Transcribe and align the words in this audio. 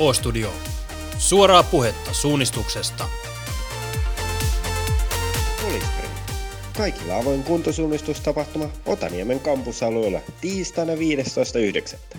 O-Studio. 0.00 0.52
Suoraa 1.18 1.62
puhetta 1.62 2.14
suunnistuksesta. 2.14 3.08
Polisprint. 5.62 6.12
Kaikilla 6.76 7.16
avoin 7.16 7.42
kuntosuunnistustapahtuma 7.42 8.68
Otaniemen 8.86 9.40
kampusalueella 9.40 10.20
tiistaina 10.40 10.92
15.9. 10.94 12.18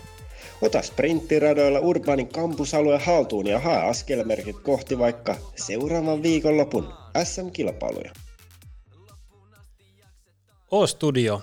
Ota 0.62 0.82
sprinttiradoilla 0.82 1.80
Urbaanin 1.80 2.28
kampusalue 2.28 2.98
haltuun 2.98 3.48
ja 3.48 3.60
hae 3.60 3.90
askelmerkit 3.90 4.60
kohti 4.60 5.00
vaikka 5.00 5.36
seuraavan 5.56 6.24
viikonlopun 6.24 6.94
SM-kilpailuja. 7.24 8.12
O-Studio. 10.72 11.42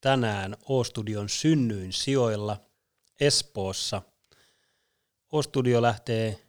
Tänään 0.00 0.56
O-Studion 0.68 1.28
synnyin 1.28 1.92
sijoilla 1.92 2.56
Espoossa. 3.20 4.02
O-Studio 5.32 5.82
lähtee 5.82 6.40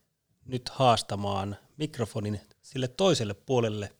nyt 0.45 0.69
haastamaan 0.69 1.57
mikrofonin 1.77 2.41
sille 2.61 2.87
toiselle 2.87 3.33
puolelle 3.33 3.95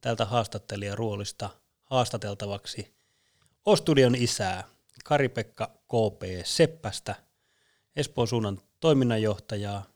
tältä 0.00 0.24
haastattelijaruolista 0.24 1.50
haastateltavaksi 1.84 2.94
O-Studion 3.64 4.14
isää 4.14 4.64
Kari-Pekka 5.04 5.66
KP 5.66 6.22
Seppästä, 6.44 7.14
Espoon 7.96 8.28
suunnan 8.28 8.60
toiminnanjohtajaa, 8.80 9.86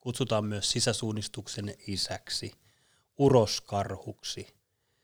kutsutaan 0.00 0.44
myös 0.44 0.70
sisäsuunnistuksen 0.70 1.74
isäksi, 1.86 2.52
uroskarhuksi, 3.18 4.46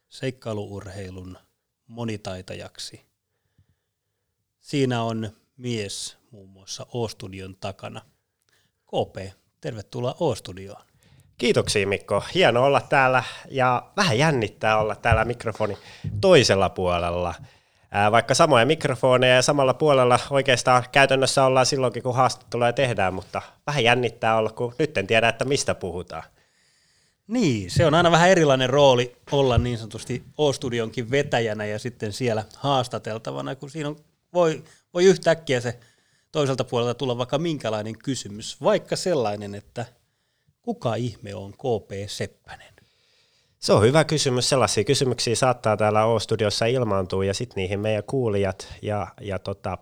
seikkailuurheilun 0.08 1.38
monitaitajaksi. 1.86 3.06
Siinä 4.60 5.02
on 5.02 5.30
mies 5.56 6.16
muun 6.30 6.48
muassa 6.48 6.86
O-studion 6.94 7.56
takana. 7.56 8.15
KP, 8.86 9.32
tervetuloa 9.60 10.14
O-studioon. 10.20 10.82
Kiitoksia 11.38 11.86
Mikko. 11.86 12.24
Hieno 12.34 12.64
olla 12.64 12.80
täällä 12.80 13.24
ja 13.50 13.82
vähän 13.96 14.18
jännittää 14.18 14.78
olla 14.78 14.96
täällä 14.96 15.24
mikrofoni 15.24 15.78
toisella 16.20 16.68
puolella. 16.68 17.34
Vaikka 18.10 18.34
samoja 18.34 18.66
mikrofoneja 18.66 19.34
ja 19.34 19.42
samalla 19.42 19.74
puolella 19.74 20.18
oikeastaan 20.30 20.84
käytännössä 20.92 21.44
ollaan 21.44 21.66
silloinkin, 21.66 22.02
kun 22.02 22.14
haastatteluja 22.14 22.72
tehdään, 22.72 23.14
mutta 23.14 23.42
vähän 23.66 23.84
jännittää 23.84 24.36
olla, 24.36 24.50
kun 24.50 24.74
nyt 24.78 24.98
en 24.98 25.06
tiedä, 25.06 25.28
että 25.28 25.44
mistä 25.44 25.74
puhutaan. 25.74 26.22
Niin, 27.26 27.70
se 27.70 27.86
on 27.86 27.94
aina 27.94 28.10
vähän 28.10 28.30
erilainen 28.30 28.70
rooli 28.70 29.16
olla 29.32 29.58
niin 29.58 29.78
sanotusti 29.78 30.24
O-studionkin 30.38 31.10
vetäjänä 31.10 31.66
ja 31.66 31.78
sitten 31.78 32.12
siellä 32.12 32.44
haastateltavana, 32.56 33.54
kun 33.54 33.70
siinä 33.70 33.88
on, 33.88 33.96
voi, 34.34 34.64
voi 34.94 35.04
yhtäkkiä 35.04 35.60
se 35.60 35.78
toiselta 36.36 36.64
puolelta 36.64 36.94
tulla 36.94 37.18
vaikka 37.18 37.38
minkälainen 37.38 37.98
kysymys, 37.98 38.60
vaikka 38.62 38.96
sellainen, 38.96 39.54
että 39.54 39.86
kuka 40.62 40.94
ihme 40.94 41.34
on 41.34 41.52
KP 41.52 41.90
Seppänen? 42.06 42.74
Se 43.58 43.72
on 43.72 43.82
hyvä 43.82 44.04
kysymys. 44.04 44.48
Sellaisia 44.48 44.84
kysymyksiä 44.84 45.34
saattaa 45.34 45.76
täällä 45.76 46.04
O-studiossa 46.04 46.66
ilmaantua 46.66 47.24
ja 47.24 47.34
sitten 47.34 47.56
niihin 47.56 47.80
meidän 47.80 48.04
kuulijat 48.06 48.68
ja, 48.82 49.06
ja 49.20 49.38
tota, 49.38 49.78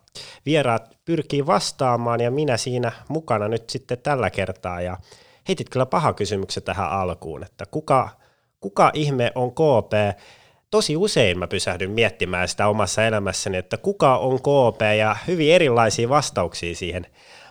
vieraat 0.47 0.97
pyrkii 1.05 1.47
vastaamaan 1.47 2.21
ja 2.21 2.31
minä 2.31 2.57
siinä 2.57 2.93
mukana 3.09 3.49
nyt 3.49 3.71
sitten 3.71 3.99
tällä 3.99 4.31
kertaa. 4.31 4.81
Ja 4.81 4.99
heitit 5.49 5.69
kyllä 5.69 5.87
paha 5.87 6.13
kysymyksen 6.13 6.63
tähän 6.63 6.91
alkuun, 6.91 7.45
että 7.45 7.67
kuka, 7.71 8.09
kuka 8.61 8.91
ihme 8.95 9.33
on 9.35 9.53
KP? 9.53 10.19
Tosi 10.75 10.97
usein 10.97 11.39
mä 11.39 11.47
pysähdyn 11.47 11.91
miettimään 11.91 12.49
sitä 12.49 12.69
omassa 12.69 13.05
elämässäni, 13.05 13.57
että 13.57 13.77
kuka 13.77 14.19
on 14.19 14.39
KP 14.39 14.81
ja 14.99 15.17
hyvin 15.27 15.53
erilaisia 15.53 16.09
vastauksia 16.09 16.75
siihen 16.75 17.07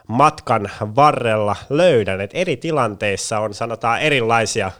matkan 0.07 0.69
varrella 0.95 1.56
löydän, 1.69 2.22
että 2.22 2.38
eri 2.38 2.57
tilanteissa 2.57 3.39
on 3.39 3.53
sanotaan 3.53 4.01
erilaisia 4.01 4.72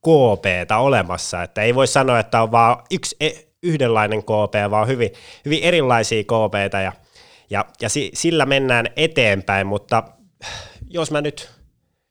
KPtä 0.00 0.78
olemassa, 0.78 1.42
että 1.42 1.62
ei 1.62 1.74
voi 1.74 1.86
sanoa, 1.86 2.18
että 2.18 2.42
on 2.42 2.52
vaan 2.52 2.76
yksi 2.90 3.16
e, 3.20 3.30
yhdenlainen 3.62 4.22
KP, 4.22 4.70
vaan 4.70 4.88
hyvin, 4.88 5.10
hyvin 5.44 5.62
erilaisia 5.62 6.22
KPtä 6.22 6.80
ja, 6.80 6.92
ja, 7.50 7.64
ja 7.80 7.88
sillä 8.14 8.46
mennään 8.46 8.86
eteenpäin, 8.96 9.66
mutta 9.66 10.02
jos 10.88 11.10
mä 11.10 11.20
nyt 11.20 11.50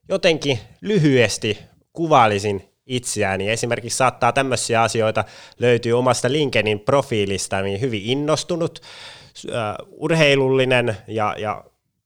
jotenkin 0.10 0.60
lyhyesti 0.82 1.58
kuvailisin 1.94 2.77
itseään, 2.88 3.40
niin 3.40 3.52
esimerkiksi 3.52 3.98
saattaa 3.98 4.32
tämmöisiä 4.32 4.82
asioita 4.82 5.24
löytyy 5.60 5.94
omasta 6.00 6.32
LinkedIn 6.32 6.80
profiilista, 6.80 7.62
niin 7.62 7.82
hyvin 7.82 8.02
innostunut, 8.04 8.80
uh, 9.48 9.88
urheilullinen 9.92 10.98
ja, 11.08 11.36
ja 11.38 11.64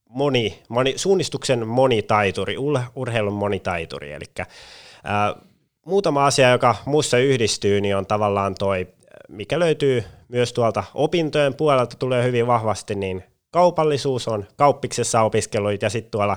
moni, 0.08 0.62
moni, 0.68 0.92
suunnistuksen 0.96 1.68
monitaituri, 1.68 2.56
urheilun 2.96 3.32
monitaituri, 3.32 4.12
eli 4.12 4.24
uh, 4.40 5.42
muutama 5.86 6.26
asia, 6.26 6.50
joka 6.50 6.74
muussa 6.84 7.18
yhdistyy, 7.18 7.80
niin 7.80 7.96
on 7.96 8.06
tavallaan 8.06 8.54
toi, 8.54 8.88
mikä 9.28 9.58
löytyy 9.58 10.04
myös 10.28 10.52
tuolta 10.52 10.84
opintojen 10.94 11.54
puolelta, 11.54 11.96
tulee 11.96 12.24
hyvin 12.24 12.46
vahvasti, 12.46 12.94
niin 12.94 13.24
kaupallisuus 13.50 14.28
on 14.28 14.46
kauppiksessa 14.56 15.22
opiskeluit 15.22 15.82
ja 15.82 15.90
sitten 15.90 16.10
tuolla 16.10 16.36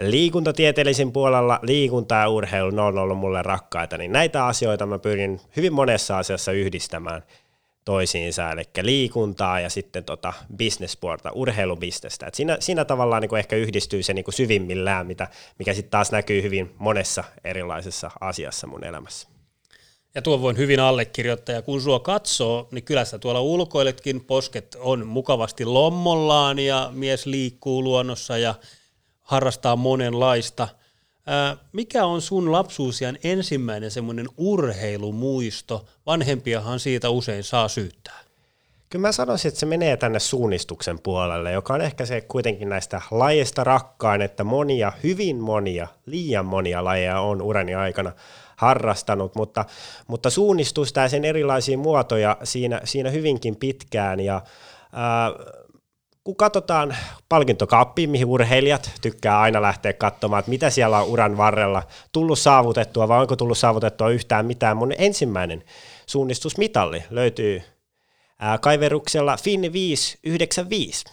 liikuntatieteellisin 0.00 1.12
puolella 1.12 1.58
liikunta 1.62 2.14
ja 2.14 2.28
urheilu, 2.28 2.70
ne 2.70 2.82
on 2.82 2.98
ollut 2.98 3.18
mulle 3.18 3.42
rakkaita, 3.42 3.98
niin 3.98 4.12
näitä 4.12 4.46
asioita 4.46 4.86
mä 4.86 4.98
pyrin 4.98 5.40
hyvin 5.56 5.72
monessa 5.72 6.18
asiassa 6.18 6.52
yhdistämään 6.52 7.22
toisiinsa, 7.84 8.50
eli 8.50 8.62
liikuntaa 8.82 9.60
ja 9.60 9.70
sitten 9.70 10.04
tota 10.04 10.32
businesspuolta, 10.58 11.32
urheilubisnestä. 11.32 12.26
Et 12.26 12.34
siinä, 12.34 12.56
siinä 12.60 12.84
tavallaan 12.84 13.22
niin 13.22 13.36
ehkä 13.36 13.56
yhdistyy 13.56 14.02
se 14.02 14.14
niin 14.14 14.24
syvimmillään, 14.30 15.06
mitä, 15.06 15.28
mikä 15.58 15.74
sitten 15.74 15.90
taas 15.90 16.12
näkyy 16.12 16.42
hyvin 16.42 16.74
monessa 16.78 17.24
erilaisessa 17.44 18.10
asiassa 18.20 18.66
mun 18.66 18.84
elämässä. 18.84 19.28
Ja 20.14 20.22
tuo 20.22 20.40
voin 20.40 20.56
hyvin 20.56 20.80
allekirjoittaa, 20.80 21.54
ja 21.54 21.62
kun 21.62 21.80
sua 21.80 22.00
katsoo, 22.00 22.68
niin 22.70 22.84
kyllä 22.84 23.04
sä 23.04 23.18
tuolla 23.18 23.40
ulkoiletkin, 23.40 24.24
posket 24.24 24.76
on 24.80 25.06
mukavasti 25.06 25.64
lommollaan, 25.64 26.58
ja 26.58 26.90
mies 26.94 27.26
liikkuu 27.26 27.84
luonnossa, 27.84 28.38
ja 28.38 28.54
harrastaa 29.30 29.76
monenlaista. 29.76 30.68
mikä 31.72 32.04
on 32.04 32.22
sun 32.22 32.52
lapsuusian 32.52 33.18
ensimmäinen 33.24 33.90
semmoinen 33.90 34.26
urheilumuisto? 34.36 35.86
Vanhempiahan 36.06 36.80
siitä 36.80 37.10
usein 37.10 37.44
saa 37.44 37.68
syyttää. 37.68 38.20
Kyllä 38.90 39.06
mä 39.06 39.12
sanoisin, 39.12 39.48
että 39.48 39.60
se 39.60 39.66
menee 39.66 39.96
tänne 39.96 40.18
suunnistuksen 40.18 40.98
puolelle, 40.98 41.52
joka 41.52 41.74
on 41.74 41.80
ehkä 41.80 42.06
se 42.06 42.20
kuitenkin 42.20 42.68
näistä 42.68 43.00
lajeista 43.10 43.64
rakkaan, 43.64 44.22
että 44.22 44.44
monia, 44.44 44.92
hyvin 45.02 45.36
monia, 45.36 45.88
liian 46.06 46.46
monia 46.46 46.84
lajeja 46.84 47.20
on 47.20 47.42
urani 47.42 47.74
aikana 47.74 48.12
harrastanut, 48.56 49.34
mutta, 49.34 49.64
mutta 50.06 50.30
suunnistusta 50.30 51.00
ja 51.00 51.08
sen 51.08 51.24
erilaisia 51.24 51.78
muotoja 51.78 52.36
siinä, 52.44 52.80
siinä 52.84 53.10
hyvinkin 53.10 53.56
pitkään 53.56 54.20
ja 54.20 54.42
ää, 54.92 55.30
kun 56.30 56.36
katsotaan 56.36 56.96
palkintokappiin, 57.28 58.10
mihin 58.10 58.26
urheilijat 58.26 58.90
tykkää 59.00 59.40
aina 59.40 59.62
lähteä 59.62 59.92
katsomaan, 59.92 60.40
että 60.40 60.50
mitä 60.50 60.70
siellä 60.70 60.98
on 60.98 61.08
uran 61.08 61.36
varrella 61.36 61.82
tullut 62.12 62.38
saavutettua 62.38 63.08
vai 63.08 63.20
onko 63.20 63.36
tullut 63.36 63.58
saavutettua 63.58 64.10
yhtään 64.10 64.46
mitään. 64.46 64.76
Mun 64.76 64.92
ensimmäinen 64.98 65.64
suunnistusmitalli 66.06 67.02
löytyy 67.10 67.62
kaiveruksella 68.60 69.36
Fin 69.36 69.72
595. 69.72 71.04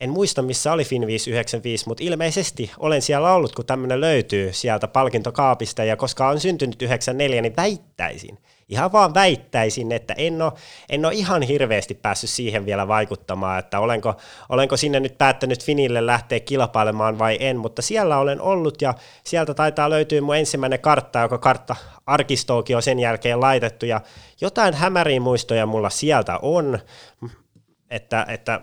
En 0.00 0.10
muista, 0.10 0.42
missä 0.42 0.72
oli 0.72 0.84
Fin 0.84 1.06
595, 1.06 1.88
mutta 1.88 2.04
ilmeisesti 2.04 2.70
olen 2.78 3.02
siellä 3.02 3.34
ollut, 3.34 3.54
kun 3.54 3.66
tämmöinen 3.66 4.00
löytyy 4.00 4.52
sieltä 4.52 4.88
palkintokaapista, 4.88 5.84
ja 5.84 5.96
koska 5.96 6.28
on 6.28 6.40
syntynyt 6.40 6.82
94, 6.82 7.42
niin 7.42 7.56
väittäisin, 7.56 8.38
ihan 8.72 8.92
vaan 8.92 9.14
väittäisin, 9.14 9.92
että 9.92 10.14
en 10.16 10.42
ole, 10.42 10.52
en 10.88 11.04
ole 11.04 11.14
ihan 11.14 11.42
hirveästi 11.42 11.94
päässyt 11.94 12.30
siihen 12.30 12.66
vielä 12.66 12.88
vaikuttamaan, 12.88 13.58
että 13.58 13.80
olenko, 13.80 14.14
olenko 14.48 14.76
sinne 14.76 15.00
nyt 15.00 15.18
päättänyt 15.18 15.64
Finille 15.64 16.06
lähteä 16.06 16.40
kilpailemaan 16.40 17.18
vai 17.18 17.36
en, 17.40 17.56
mutta 17.56 17.82
siellä 17.82 18.18
olen 18.18 18.40
ollut 18.40 18.82
ja 18.82 18.94
sieltä 19.24 19.54
taitaa 19.54 19.90
löytyä 19.90 20.20
mun 20.20 20.36
ensimmäinen 20.36 20.80
kartta, 20.80 21.18
joka 21.18 21.38
kartta 21.38 21.76
arkistookin 22.06 22.76
on 22.76 22.82
sen 22.82 22.98
jälkeen 22.98 23.40
laitettu 23.40 23.86
ja 23.86 24.00
jotain 24.40 24.74
hämäriä 24.74 25.20
muistoja 25.20 25.66
mulla 25.66 25.90
sieltä 25.90 26.38
on, 26.42 26.78
että, 27.92 28.26
että 28.28 28.60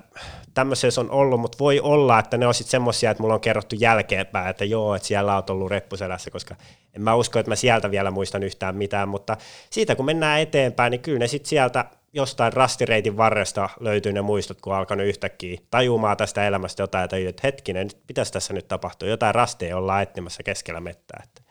tämmöisessä 0.53 1.01
on 1.01 1.11
ollut, 1.11 1.39
mutta 1.39 1.59
voi 1.59 1.79
olla, 1.79 2.19
että 2.19 2.37
ne 2.37 2.47
on 2.47 2.53
sitten 2.53 2.71
semmoisia, 2.71 3.11
että 3.11 3.23
mulla 3.23 3.33
on 3.33 3.41
kerrottu 3.41 3.75
jälkeenpäin, 3.79 4.49
että 4.49 4.65
joo, 4.65 4.95
että 4.95 5.07
siellä 5.07 5.37
on 5.37 5.43
ollut 5.49 5.71
reppuselässä, 5.71 6.31
koska 6.31 6.55
en 6.95 7.01
mä 7.01 7.15
usko, 7.15 7.39
että 7.39 7.51
mä 7.51 7.55
sieltä 7.55 7.91
vielä 7.91 8.11
muistan 8.11 8.43
yhtään 8.43 8.75
mitään, 8.75 9.09
mutta 9.09 9.37
siitä 9.69 9.95
kun 9.95 10.05
mennään 10.05 10.39
eteenpäin, 10.39 10.91
niin 10.91 11.01
kyllä 11.01 11.19
ne 11.19 11.27
sitten 11.27 11.49
sieltä 11.49 11.85
jostain 12.13 12.53
rastireitin 12.53 13.17
varresta 13.17 13.69
löytyy 13.79 14.13
ne 14.13 14.21
muistot, 14.21 14.61
kun 14.61 14.73
on 14.73 14.79
alkanut 14.79 15.07
yhtäkkiä 15.07 15.59
tajumaan 15.71 16.17
tästä 16.17 16.47
elämästä 16.47 16.83
jotain, 16.83 17.03
että 17.03 17.41
hetkinen, 17.43 17.89
pitäisi 18.07 18.33
tässä 18.33 18.53
nyt 18.53 18.67
tapahtua, 18.67 19.09
jotain 19.09 19.35
rasteja 19.35 19.77
ollaan 19.77 20.03
etsimässä 20.03 20.43
keskellä 20.43 20.79
mettää. 20.79 21.21
Että 21.23 21.41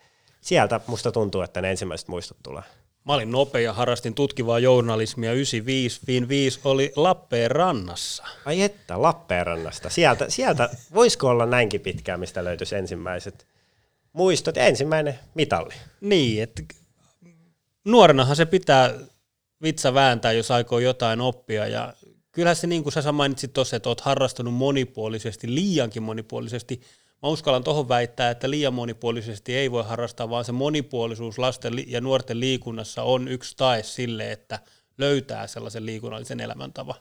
sieltä 0.41 0.79
musta 0.87 1.11
tuntuu, 1.11 1.41
että 1.41 1.61
ne 1.61 1.71
ensimmäiset 1.71 2.07
muistot 2.07 2.37
tulee. 2.43 2.63
Mä 3.05 3.13
olin 3.13 3.31
nopea, 3.31 3.73
harrastin 3.73 4.13
tutkivaa 4.13 4.59
journalismia 4.59 5.33
95, 5.33 6.01
Fin 6.05 6.27
5 6.27 6.59
oli 6.63 6.91
Lappeenrannassa. 6.95 8.23
Ai 8.45 8.61
että, 8.61 9.01
Lappeenrannasta. 9.01 9.89
Sieltä, 9.89 10.29
sieltä 10.29 10.69
voisiko 10.93 11.27
olla 11.27 11.45
näinkin 11.45 11.81
pitkään, 11.81 12.19
mistä 12.19 12.43
löytyisi 12.43 12.75
ensimmäiset 12.75 13.47
muistot 14.13 14.55
ja 14.55 14.65
ensimmäinen 14.65 15.19
mitalli? 15.35 15.73
Niin, 16.01 16.43
että 16.43 16.63
nuorenahan 17.85 18.35
se 18.35 18.45
pitää 18.45 18.93
vitsa 19.63 19.93
vääntää, 19.93 20.31
jos 20.31 20.51
aikoo 20.51 20.79
jotain 20.79 21.21
oppia 21.21 21.67
ja 21.67 21.93
kyllähän 22.31 22.55
se 22.55 22.67
niin 22.67 22.83
kuin 22.83 22.93
sä 22.93 23.11
mainitsit 23.11 23.53
tuossa, 23.53 23.75
että 23.75 23.89
oot 23.89 24.01
harrastunut 24.01 24.53
monipuolisesti, 24.53 25.55
liiankin 25.55 26.03
monipuolisesti. 26.03 26.81
Mä 27.21 27.29
uskallan 27.29 27.63
tuohon 27.63 27.89
väittää, 27.89 28.29
että 28.29 28.49
liian 28.49 28.73
monipuolisesti 28.73 29.55
ei 29.55 29.71
voi 29.71 29.83
harrastaa, 29.83 30.29
vaan 30.29 30.45
se 30.45 30.51
monipuolisuus 30.51 31.39
lasten 31.39 31.73
ja 31.87 32.01
nuorten 32.01 32.39
liikunnassa 32.39 33.03
on 33.03 33.27
yksi 33.27 33.57
tae 33.57 33.83
sille, 33.83 34.31
että 34.31 34.59
löytää 34.97 35.47
sellaisen 35.47 35.85
liikunnallisen 35.85 36.39
elämäntavan. 36.39 36.95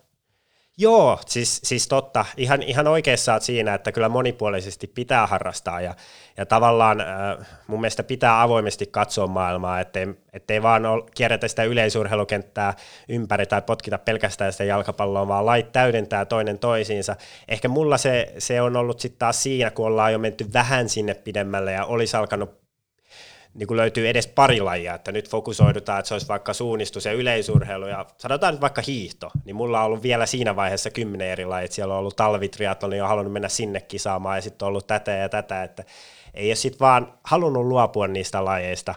Joo, 0.81 1.19
siis, 1.27 1.61
siis 1.65 1.89
totta. 1.89 2.25
Ihan, 2.37 2.63
ihan 2.63 2.89
oikeassa 2.89 3.33
olet 3.33 3.43
siinä, 3.43 3.75
että 3.75 3.93
kyllä 3.93 4.09
monipuolisesti 4.09 4.87
pitää 4.87 5.27
harrastaa 5.27 5.81
ja, 5.81 5.95
ja 6.37 6.47
tavallaan 6.47 7.01
äh, 7.01 7.07
mun 7.67 7.81
mielestä 7.81 8.03
pitää 8.03 8.43
avoimesti 8.43 8.87
katsoa 8.87 9.27
maailmaa, 9.27 9.81
ettei, 9.81 10.07
ettei 10.33 10.63
vaan 10.63 10.87
ol, 10.87 11.01
kierretä 11.15 11.49
sitä 11.49 11.65
yleisurheilukenttää 11.65 12.75
ympäri 13.09 13.47
tai 13.47 13.63
potkita 13.63 13.99
pelkästään 13.99 14.53
sitä 14.53 14.65
jalkapalloa, 14.65 15.29
vaan 15.29 15.47
lait 15.47 15.73
täydentää 15.73 16.25
toinen 16.25 16.59
toisiinsa. 16.59 17.17
Ehkä 17.49 17.69
mulla 17.69 17.99
se, 17.99 18.35
se 18.39 18.61
on 18.61 18.77
ollut 18.77 19.01
sitten 19.01 19.19
taas 19.19 19.43
siinä, 19.43 19.71
kun 19.71 19.87
ollaan 19.87 20.13
jo 20.13 20.19
menty 20.19 20.53
vähän 20.53 20.89
sinne 20.89 21.15
pidemmälle 21.15 21.73
ja 21.73 21.85
olisi 21.85 22.17
alkanut 22.17 22.68
niin 23.55 23.67
kuin 23.67 23.77
löytyy 23.77 24.09
edes 24.09 24.27
pari 24.27 24.61
lajia, 24.61 24.95
että 24.95 25.13
nyt 25.13 25.31
fokusoidutaan, 25.31 25.99
että 25.99 26.09
se 26.09 26.15
olisi 26.15 26.29
vaikka 26.29 26.53
suunnistus 26.53 27.05
ja 27.05 27.13
yleisurheilu 27.13 27.87
ja 27.87 28.07
sanotaan 28.19 28.55
nyt 28.55 28.61
vaikka 28.61 28.83
hiihto, 28.87 29.31
niin 29.45 29.57
mulla 29.57 29.81
on 29.81 29.87
ollut 29.87 30.03
vielä 30.03 30.27
siinä 30.27 30.57
vaiheessa 30.57 30.91
kymmenen 30.91 31.31
eri 31.31 31.45
lajit, 31.45 31.73
siellä 31.73 31.95
on 31.95 32.01
ollut 32.01 32.17
talvitriatlon 32.17 32.97
ja 32.97 33.09
halunnut 33.09 33.33
mennä 33.33 33.49
sinne 33.49 33.81
kisaamaan 33.81 34.39
ja 34.39 34.43
sitten 34.43 34.67
on 34.67 34.69
ollut 34.69 34.87
tätä 34.87 35.11
ja 35.11 35.29
tätä, 35.29 35.63
että 35.63 35.85
ei 36.35 36.49
ole 36.49 36.55
sitten 36.55 36.81
vaan 36.81 37.13
halunnut 37.25 37.67
luopua 37.67 38.09
niistä 38.09 38.45
lajeista 38.45 38.95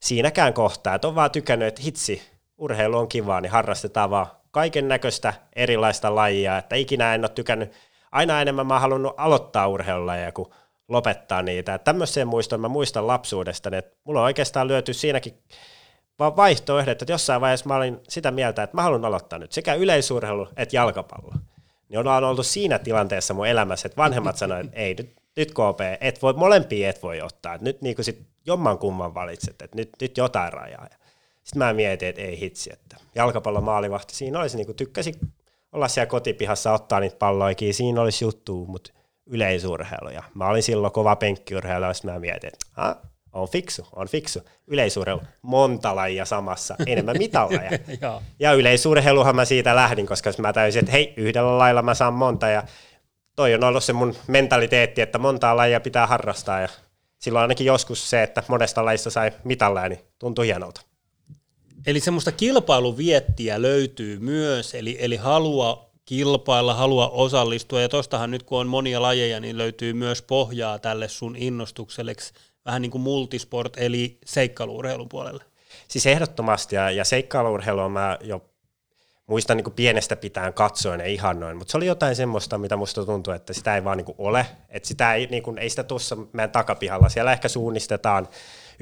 siinäkään 0.00 0.54
kohtaa, 0.54 0.94
että 0.94 1.08
on 1.08 1.14
vaan 1.14 1.30
tykännyt, 1.30 1.68
että 1.68 1.82
hitsi, 1.82 2.22
urheilu 2.58 2.98
on 2.98 3.08
kivaa, 3.08 3.40
niin 3.40 3.52
harrastetaan 3.52 4.10
vaan 4.10 4.26
kaiken 4.50 4.88
näköistä 4.88 5.34
erilaista 5.56 6.14
lajia, 6.14 6.58
että 6.58 6.76
ikinä 6.76 7.14
en 7.14 7.20
ole 7.20 7.28
tykännyt, 7.28 7.72
aina 8.12 8.42
enemmän 8.42 8.66
mä 8.66 8.74
oon 8.74 8.80
halunnut 8.80 9.14
aloittaa 9.16 9.68
urheilulajeja 9.68 10.32
kuin 10.32 10.48
lopettaa 10.92 11.42
niitä. 11.42 11.78
Tämmöiseen 11.78 12.28
muiston 12.28 12.60
mä 12.60 12.68
muistan 12.68 13.06
lapsuudesta, 13.06 13.76
että 13.76 13.96
mulla 14.04 14.20
on 14.20 14.24
oikeastaan 14.24 14.68
lyöty 14.68 14.94
siinäkin 14.94 15.34
vaan 16.18 16.36
vaihtoehdot, 16.36 17.02
että 17.02 17.12
jossain 17.12 17.40
vaiheessa 17.40 17.68
mä 17.68 17.76
olin 17.76 18.00
sitä 18.08 18.30
mieltä, 18.30 18.62
että 18.62 18.76
mä 18.76 18.82
haluan 18.82 19.04
aloittaa 19.04 19.38
nyt 19.38 19.52
sekä 19.52 19.74
yleisurheilu 19.74 20.48
että 20.56 20.76
jalkapallo. 20.76 21.34
Niin 21.88 21.98
ollaan 21.98 22.24
ollut 22.24 22.46
siinä 22.46 22.78
tilanteessa 22.78 23.34
mun 23.34 23.46
elämässä, 23.46 23.86
että 23.86 23.96
vanhemmat 23.96 24.36
sanoivat, 24.36 24.66
että 24.66 24.76
ei 24.76 24.94
nyt, 24.94 25.16
nyt 25.36 25.50
KP, 25.50 25.80
et 26.00 26.22
voi, 26.22 26.32
molempia 26.32 26.90
et 26.90 27.02
voi 27.02 27.20
ottaa, 27.20 27.54
että 27.54 27.64
nyt 27.64 27.82
niin 27.82 27.94
kuin 27.96 28.04
sit 28.04 28.26
jomman 28.46 28.78
kumman 28.78 29.14
valitset, 29.14 29.62
että 29.62 29.76
nyt, 29.76 29.90
nyt 30.00 30.16
jotain 30.16 30.52
rajaa. 30.52 30.88
Sitten 31.44 31.58
mä 31.58 31.72
mietin, 31.72 32.08
että 32.08 32.22
ei 32.22 32.40
hitsi, 32.40 32.70
että 32.72 32.96
jalkapallon 33.14 33.64
maalivahti, 33.64 34.14
siinä 34.14 34.40
olisi 34.40 34.56
niin 34.56 34.66
kuin 34.66 34.76
tykkäsi 34.76 35.12
olla 35.72 35.88
siellä 35.88 36.10
kotipihassa, 36.10 36.72
ottaa 36.72 37.00
niitä 37.00 37.16
palloikin, 37.16 37.74
siinä 37.74 38.00
olisi 38.00 38.24
juttu, 38.24 38.66
mutta 38.66 38.92
yleisurheilu. 39.26 40.10
Ja 40.10 40.22
mä 40.34 40.48
olin 40.48 40.62
silloin 40.62 40.92
kova 40.92 41.16
penkkiurheilu, 41.16 41.84
ja 41.84 41.92
mä 42.12 42.18
mietin, 42.18 42.48
että 42.48 42.66
ah, 42.76 42.96
on 43.32 43.48
fiksu, 43.48 43.86
on 43.96 44.08
fiksu. 44.08 44.40
Yleisurheilu, 44.66 45.22
monta 45.42 45.96
lajia 45.96 46.24
samassa, 46.24 46.76
enemmän 46.86 47.16
mitalleja. 47.18 47.70
ja 48.38 48.52
yleisurheiluhan 48.52 49.36
mä 49.36 49.44
siitä 49.44 49.76
lähdin, 49.76 50.06
koska 50.06 50.30
mä 50.38 50.52
täysin, 50.52 50.80
että 50.80 50.92
hei, 50.92 51.14
yhdellä 51.16 51.58
lailla 51.58 51.82
mä 51.82 51.94
saan 51.94 52.14
monta, 52.14 52.48
ja 52.48 52.62
toi 53.36 53.54
on 53.54 53.64
ollut 53.64 53.84
se 53.84 53.92
mun 53.92 54.14
mentaliteetti, 54.26 55.00
että 55.00 55.18
montaa 55.18 55.56
lajia 55.56 55.80
pitää 55.80 56.06
harrastaa, 56.06 56.60
ja 56.60 56.68
silloin 57.18 57.42
ainakin 57.42 57.66
joskus 57.66 58.10
se, 58.10 58.22
että 58.22 58.42
monesta 58.48 58.84
lajista 58.84 59.10
sai 59.10 59.32
mitalleja, 59.44 59.88
niin 59.88 60.00
tuntui 60.18 60.46
hienolta. 60.46 60.80
Eli 61.86 62.00
semmoista 62.00 62.32
kilpailuviettiä 62.32 63.62
löytyy 63.62 64.18
myös, 64.18 64.74
eli, 64.74 64.96
eli 65.00 65.16
halua 65.16 65.91
kilpailla, 66.04 66.74
halua 66.74 67.08
osallistua, 67.08 67.80
ja 67.80 67.88
tostahan 67.88 68.30
nyt 68.30 68.42
kun 68.42 68.60
on 68.60 68.66
monia 68.66 69.02
lajeja, 69.02 69.40
niin 69.40 69.58
löytyy 69.58 69.92
myös 69.92 70.22
pohjaa 70.22 70.78
tälle 70.78 71.08
sun 71.08 71.36
innostukselle, 71.36 72.14
vähän 72.64 72.82
niin 72.82 72.90
kuin 72.90 73.02
multisport, 73.02 73.72
eli 73.76 74.18
seikkailuurheilun 74.24 75.08
puolelle. 75.08 75.44
Siis 75.88 76.06
ehdottomasti, 76.06 76.76
ja, 76.76 76.90
ja 76.90 77.04
seikkailuurheilua 77.04 77.88
mä 77.88 78.18
jo 78.20 78.42
muistan 79.26 79.56
niin 79.56 79.64
kuin 79.64 79.74
pienestä 79.74 80.16
pitäen 80.16 80.52
katsoin 80.52 81.00
ja 81.00 81.06
ihannoin, 81.06 81.56
mutta 81.56 81.70
se 81.70 81.76
oli 81.76 81.86
jotain 81.86 82.16
semmoista, 82.16 82.58
mitä 82.58 82.76
musta 82.76 83.06
tuntuu, 83.06 83.32
että 83.32 83.52
sitä 83.52 83.74
ei 83.74 83.84
vaan 83.84 83.96
niin 83.96 84.04
kuin 84.04 84.16
ole, 84.18 84.46
että 84.68 84.88
sitä 84.88 85.14
ei, 85.14 85.26
niin 85.26 85.42
kuin, 85.42 85.58
ei 85.58 85.70
sitä 85.70 85.84
tuossa 85.84 86.16
meidän 86.32 86.50
takapihalla, 86.50 87.08
siellä 87.08 87.32
ehkä 87.32 87.48
suunnistetaan 87.48 88.28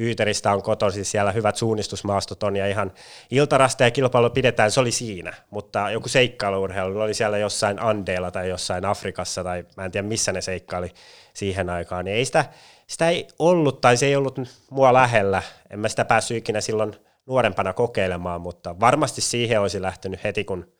Yyteristä 0.01 0.53
on 0.53 0.63
kotoisin, 0.63 1.05
siellä 1.05 1.33
hyvät 1.33 1.57
suunnistusmaastot 1.57 2.43
on 2.43 2.57
ja 2.57 2.67
ihan 2.67 2.93
iltarasta 3.31 3.85
ja 3.85 3.91
kilpailu 3.91 4.31
pidetään, 4.31 4.71
se 4.71 4.81
oli 4.81 4.91
siinä, 4.91 5.33
mutta 5.51 5.91
joku 5.91 6.09
seikkailuurheilu 6.09 7.01
oli 7.01 7.15
siellä 7.15 7.39
jossain 7.39 7.83
Andeilla 7.83 8.31
tai 8.31 8.49
jossain 8.49 8.85
Afrikassa 8.85 9.45
tai 9.45 9.65
mä 9.77 9.85
en 9.85 9.91
tiedä 9.91 10.09
missä 10.09 10.33
ne 10.33 10.41
seikkaili 10.41 10.93
siihen 11.35 11.71
aikaan, 11.71 12.05
niin 12.05 12.17
ei 12.17 12.25
sitä, 12.25 12.45
sitä 12.87 13.09
ei 13.09 13.29
ollut 13.39 13.81
tai 13.81 13.97
se 13.97 14.07
ei 14.07 14.17
ollut 14.17 14.41
mua 14.71 14.93
lähellä, 14.93 15.43
en 15.71 15.79
mä 15.79 15.89
sitä 15.89 16.05
päässyt 16.05 16.37
ikinä 16.37 16.61
silloin 16.61 16.97
nuorempana 17.27 17.73
kokeilemaan, 17.73 18.41
mutta 18.41 18.81
varmasti 18.81 19.21
siihen 19.21 19.61
olisi 19.61 19.83
lähtenyt 19.83 20.25
heti 20.25 20.45
kun, 20.45 20.73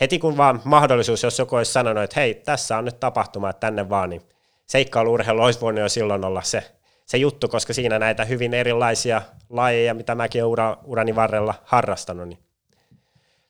heti 0.00 0.18
kun 0.18 0.36
vaan 0.36 0.60
mahdollisuus, 0.64 1.22
jos 1.22 1.38
joku 1.38 1.56
olisi 1.56 1.72
sanonut, 1.72 2.04
että 2.04 2.20
hei, 2.20 2.34
tässä 2.34 2.78
on 2.78 2.84
nyt 2.84 3.00
tapahtuma, 3.00 3.50
että 3.50 3.60
tänne 3.60 3.88
vaan, 3.88 4.10
niin 4.10 4.22
seikkailuurheilu 4.66 5.42
olisi 5.42 5.60
voinut 5.60 5.80
jo 5.80 5.88
silloin 5.88 6.24
olla 6.24 6.42
se 6.42 6.79
se 7.10 7.18
juttu, 7.18 7.48
koska 7.48 7.72
siinä 7.72 7.98
näitä 7.98 8.24
hyvin 8.24 8.54
erilaisia 8.54 9.22
lajeja, 9.48 9.94
mitä 9.94 10.14
mäkin 10.14 10.42
olen 10.44 10.52
ura, 10.52 10.76
urani 10.84 11.16
varrella 11.16 11.54
harrastanut, 11.64 12.28
niin 12.28 12.38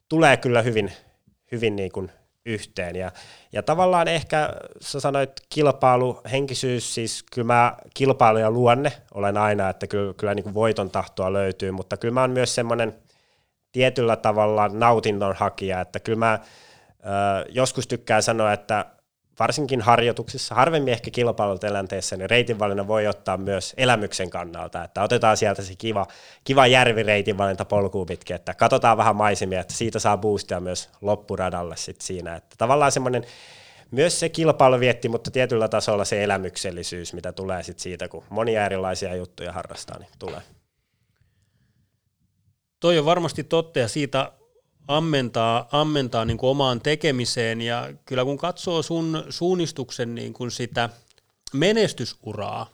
tulee 0.09 0.37
kyllä 0.37 0.61
hyvin, 0.61 0.91
hyvin 1.51 1.75
niin 1.75 1.91
kuin 1.91 2.11
yhteen. 2.45 2.95
Ja, 2.95 3.11
ja 3.51 3.63
tavallaan 3.63 4.07
ehkä 4.07 4.49
sä 4.79 4.99
sanoit 4.99 5.31
kilpailu, 5.49 6.21
henkisyys, 6.31 6.95
siis 6.95 7.23
kyllä 7.31 7.45
mä 7.45 7.75
kilpailu 7.93 8.37
ja 8.37 8.51
luonne 8.51 8.91
olen 9.13 9.37
aina, 9.37 9.69
että 9.69 9.87
kyllä, 9.87 10.13
kyllä 10.13 10.35
niin 10.35 10.43
kuin 10.43 10.53
voiton 10.53 10.89
tahtoa 10.89 11.33
löytyy, 11.33 11.71
mutta 11.71 11.97
kyllä 11.97 12.13
mä 12.13 12.21
oon 12.21 12.31
myös 12.31 12.55
semmoinen 12.55 12.95
tietyllä 13.71 14.15
tavalla 14.15 14.69
nautinnon 14.69 15.35
hakija, 15.35 15.81
että 15.81 15.99
kyllä 15.99 16.19
mä 16.19 16.33
ö, 16.33 17.45
joskus 17.49 17.87
tykkään 17.87 18.23
sanoa, 18.23 18.53
että 18.53 18.85
varsinkin 19.41 19.81
harjoituksissa, 19.81 20.55
harvemmin 20.55 20.93
ehkä 20.93 21.11
kilpailutilanteessa, 21.11 22.17
niin 22.17 22.29
reitinvalinta 22.29 22.87
voi 22.87 23.07
ottaa 23.07 23.37
myös 23.37 23.73
elämyksen 23.77 24.29
kannalta, 24.29 24.83
että 24.83 25.03
otetaan 25.03 25.37
sieltä 25.37 25.61
se 25.61 25.73
kiva, 25.77 26.07
kiva 26.43 26.67
järvi 26.67 27.03
reitinvalinta 27.03 27.65
polkuun 27.65 28.05
pitkin, 28.05 28.35
että 28.35 28.53
katsotaan 28.53 28.97
vähän 28.97 29.15
maisemia, 29.15 29.59
että 29.59 29.73
siitä 29.73 29.99
saa 29.99 30.17
boostia 30.17 30.59
myös 30.59 30.89
loppuradalle 31.01 31.77
sit 31.77 32.01
siinä, 32.01 32.35
että 32.35 32.55
tavallaan 32.57 32.91
semmoinen 32.91 33.23
myös 33.91 34.19
se 34.19 34.29
kilpailu 34.29 34.79
vietti, 34.79 35.09
mutta 35.09 35.31
tietyllä 35.31 35.67
tasolla 35.67 36.05
se 36.05 36.23
elämyksellisyys, 36.23 37.13
mitä 37.13 37.31
tulee 37.31 37.63
sit 37.63 37.79
siitä, 37.79 38.07
kun 38.07 38.23
monia 38.29 38.65
erilaisia 38.65 39.15
juttuja 39.15 39.51
harrastaa, 39.51 39.99
niin 39.99 40.11
tulee. 40.19 40.41
Toi 42.79 42.99
on 42.99 43.05
varmasti 43.05 43.43
totta 43.43 43.79
ja 43.79 43.87
siitä 43.87 44.31
ammentaa, 44.97 45.67
ammentaa 45.71 46.25
niin 46.25 46.37
kuin 46.37 46.49
omaan 46.49 46.81
tekemiseen. 46.81 47.61
Ja 47.61 47.93
kyllä 48.05 48.25
kun 48.25 48.37
katsoo 48.37 48.81
sun 48.81 49.23
suunnistuksen 49.29 50.15
niin 50.15 50.33
kuin 50.33 50.51
sitä 50.51 50.89
menestysuraa, 51.53 52.69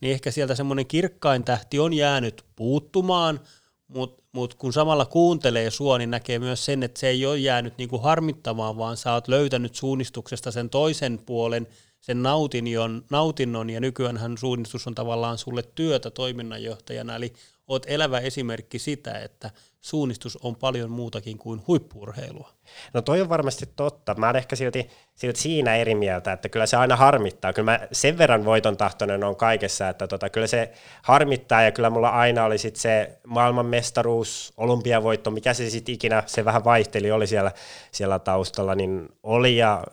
niin 0.00 0.12
ehkä 0.12 0.30
sieltä 0.30 0.54
semmoinen 0.54 0.86
kirkkain 0.86 1.44
tähti 1.44 1.78
on 1.78 1.92
jäänyt 1.92 2.44
puuttumaan, 2.56 3.40
mutta 3.88 4.22
mut 4.32 4.54
kun 4.54 4.72
samalla 4.72 5.06
kuuntelee 5.06 5.70
sua, 5.70 5.98
niin 5.98 6.10
näkee 6.10 6.38
myös 6.38 6.64
sen, 6.64 6.82
että 6.82 7.00
se 7.00 7.08
ei 7.08 7.26
ole 7.26 7.38
jäänyt 7.38 7.78
niin 7.78 7.88
kuin 7.88 8.02
harmittamaan, 8.02 8.76
vaan 8.76 8.96
sä 8.96 9.12
oot 9.12 9.28
löytänyt 9.28 9.74
suunnistuksesta 9.74 10.50
sen 10.50 10.70
toisen 10.70 11.18
puolen, 11.26 11.66
sen 12.00 12.22
nautinnon, 12.22 13.04
nautinnon. 13.10 13.70
Ja 13.70 13.80
nykyään 13.80 14.38
suunnistus 14.38 14.86
on 14.86 14.94
tavallaan 14.94 15.38
sulle 15.38 15.62
työtä 15.74 16.10
toiminnanjohtajana, 16.10 17.16
eli 17.16 17.32
oot 17.68 17.86
elävä 17.88 18.18
esimerkki 18.18 18.78
sitä, 18.78 19.18
että– 19.18 19.50
suunnistus 19.80 20.38
on 20.42 20.56
paljon 20.56 20.90
muutakin 20.90 21.38
kuin 21.38 21.62
huippuurheilua. 21.66 22.50
No 22.94 23.02
toi 23.02 23.20
on 23.20 23.28
varmasti 23.28 23.66
totta. 23.76 24.14
Mä 24.14 24.26
oon 24.26 24.36
ehkä 24.36 24.56
silti, 24.56 24.90
silti 25.14 25.40
siinä 25.40 25.76
eri 25.76 25.94
mieltä, 25.94 26.32
että 26.32 26.48
kyllä 26.48 26.66
se 26.66 26.76
aina 26.76 26.96
harmittaa. 26.96 27.52
Kyllä 27.52 27.70
mä 27.70 27.80
sen 27.92 28.18
verran 28.18 28.44
voiton 28.44 28.76
tahtoinen 28.76 29.24
on 29.24 29.36
kaikessa, 29.36 29.88
että 29.88 30.06
tota, 30.06 30.30
kyllä 30.30 30.46
se 30.46 30.72
harmittaa 31.02 31.62
ja 31.62 31.72
kyllä 31.72 31.90
mulla 31.90 32.08
aina 32.08 32.44
oli 32.44 32.58
sit 32.58 32.76
se 32.76 33.18
maailmanmestaruus, 33.26 34.52
olympiavoitto, 34.56 35.30
mikä 35.30 35.54
se 35.54 35.70
sitten 35.70 35.94
ikinä, 35.94 36.22
se 36.26 36.44
vähän 36.44 36.64
vaihteli, 36.64 37.10
oli 37.10 37.26
siellä, 37.26 37.52
siellä 37.92 38.18
taustalla, 38.18 38.74
niin 38.74 39.08
oli 39.22 39.56
ja 39.56 39.84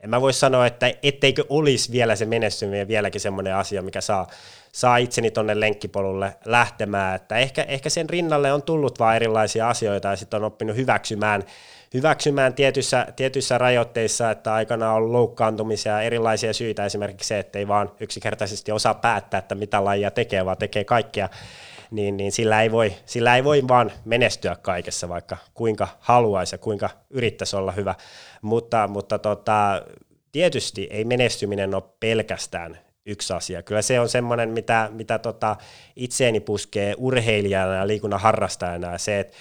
en 0.00 0.10
mä 0.10 0.20
voi 0.20 0.32
sanoa, 0.32 0.66
että 0.66 0.92
etteikö 1.02 1.44
olisi 1.48 1.92
vielä 1.92 2.16
se 2.16 2.26
menestyminen 2.26 2.88
vieläkin 2.88 3.20
semmoinen 3.20 3.54
asia, 3.54 3.82
mikä 3.82 4.00
saa, 4.00 4.26
saa 4.72 4.96
itseni 4.96 5.30
tonne 5.30 5.60
lenkkipolulle 5.60 6.36
lähtemään, 6.44 7.16
että 7.16 7.36
ehkä, 7.36 7.62
ehkä 7.62 7.90
sen 7.90 8.10
rinnalle 8.10 8.52
on 8.52 8.62
tullut 8.62 8.98
vaan 8.98 9.16
erilaisia 9.16 9.68
asioita 9.68 10.08
ja 10.08 10.16
sitten 10.16 10.40
on 10.40 10.44
oppinut 10.44 10.76
hyväksymään, 10.76 11.44
hyväksymään 11.94 12.54
tietyissä, 12.54 13.06
tietyissä 13.16 13.58
rajoitteissa, 13.58 14.30
että 14.30 14.54
aikana 14.54 14.92
on 14.92 15.12
loukkaantumisia, 15.12 16.02
erilaisia 16.02 16.52
syitä, 16.52 16.86
esimerkiksi 16.86 17.28
se, 17.28 17.38
että 17.38 17.58
ei 17.58 17.68
vaan 17.68 17.92
yksinkertaisesti 18.00 18.72
osaa 18.72 18.94
päättää, 18.94 19.38
että 19.38 19.54
mitä 19.54 19.84
lajia 19.84 20.10
tekee, 20.10 20.44
vaan 20.44 20.58
tekee 20.58 20.84
kaikkea, 20.84 21.28
niin, 21.90 22.16
niin 22.16 22.32
sillä, 22.32 22.62
ei 22.62 22.72
voi, 22.72 22.92
sillä 23.06 23.36
ei 23.36 23.44
voi 23.44 23.62
vaan 23.68 23.92
menestyä 24.04 24.56
kaikessa, 24.62 25.08
vaikka 25.08 25.36
kuinka 25.54 25.88
haluaisi 26.00 26.54
ja 26.54 26.58
kuinka 26.58 26.90
yrittäisi 27.10 27.56
olla 27.56 27.72
hyvä, 27.72 27.94
mutta, 28.42 28.88
mutta 28.88 29.18
tota, 29.18 29.82
tietysti 30.32 30.88
ei 30.90 31.04
menestyminen 31.04 31.74
ole 31.74 31.82
pelkästään 32.00 32.78
yksi 33.10 33.32
asia. 33.32 33.62
Kyllä 33.62 33.82
se 33.82 34.00
on 34.00 34.08
semmoinen, 34.08 34.48
mitä, 34.48 34.88
mitä 34.92 35.18
tota 35.18 35.56
itseeni 35.96 36.40
puskee 36.40 36.94
urheilijana 36.98 37.74
ja 37.74 37.86
liikunnan 37.86 38.20
harrastajana, 38.20 38.98
se, 38.98 39.20
että 39.20 39.36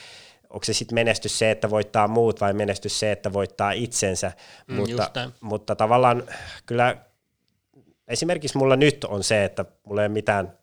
onko 0.49 0.63
se 0.63 0.73
sitten 0.73 0.95
menestys 0.95 1.39
se, 1.39 1.51
että 1.51 1.69
voittaa 1.69 2.07
muut 2.07 2.41
vai 2.41 2.53
menestys 2.53 2.99
se, 2.99 3.11
että 3.11 3.33
voittaa 3.33 3.71
itsensä, 3.71 4.31
mm, 4.67 4.75
mutta, 4.75 5.31
mutta 5.41 5.75
tavallaan 5.75 6.23
kyllä 6.65 6.97
esimerkiksi 8.07 8.57
mulla 8.57 8.75
nyt 8.75 9.03
on 9.03 9.23
se, 9.23 9.43
että 9.43 9.65
mulla 9.83 10.01
ei 10.01 10.07
ole 10.07 10.13
mitään, 10.13 10.53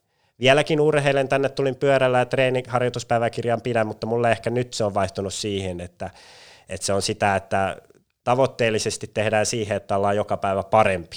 vieläkin 0.41 0.81
urheilen 0.81 1.29
tänne 1.29 1.49
tulin 1.49 1.77
pyörällä 1.77 2.19
ja 2.19 2.27
treeniharjoituspäiväkirjan 2.27 3.61
pidän, 3.61 3.87
mutta 3.87 4.07
mulle 4.07 4.31
ehkä 4.31 4.51
nyt 4.51 4.75
se 4.75 4.85
on 4.85 4.95
vaihtunut 4.95 5.35
siihen, 5.35 5.81
että, 5.81 6.11
että 6.69 6.87
se 6.87 6.93
on 6.93 7.03
sitä, 7.03 7.37
että 7.37 7.77
tavoitteellisesti 8.25 9.07
tehdään 9.15 9.47
siihen, 9.47 9.77
että 9.77 9.97
ollaan 9.97 10.17
joka 10.17 10.37
päivä 10.37 10.63
parempi. 10.63 11.17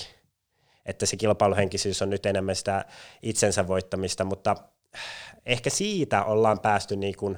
Että 0.85 1.05
se 1.05 1.17
kilpailuhenkisyys 1.17 2.01
on 2.01 2.09
nyt 2.09 2.25
enemmän 2.25 2.55
sitä 2.55 2.85
itsensä 3.21 3.67
voittamista, 3.67 4.23
mutta 4.23 4.55
ehkä 5.45 5.69
siitä 5.69 6.23
ollaan 6.23 6.59
päästy 6.59 6.95
niin 6.95 7.15
kuin 7.17 7.37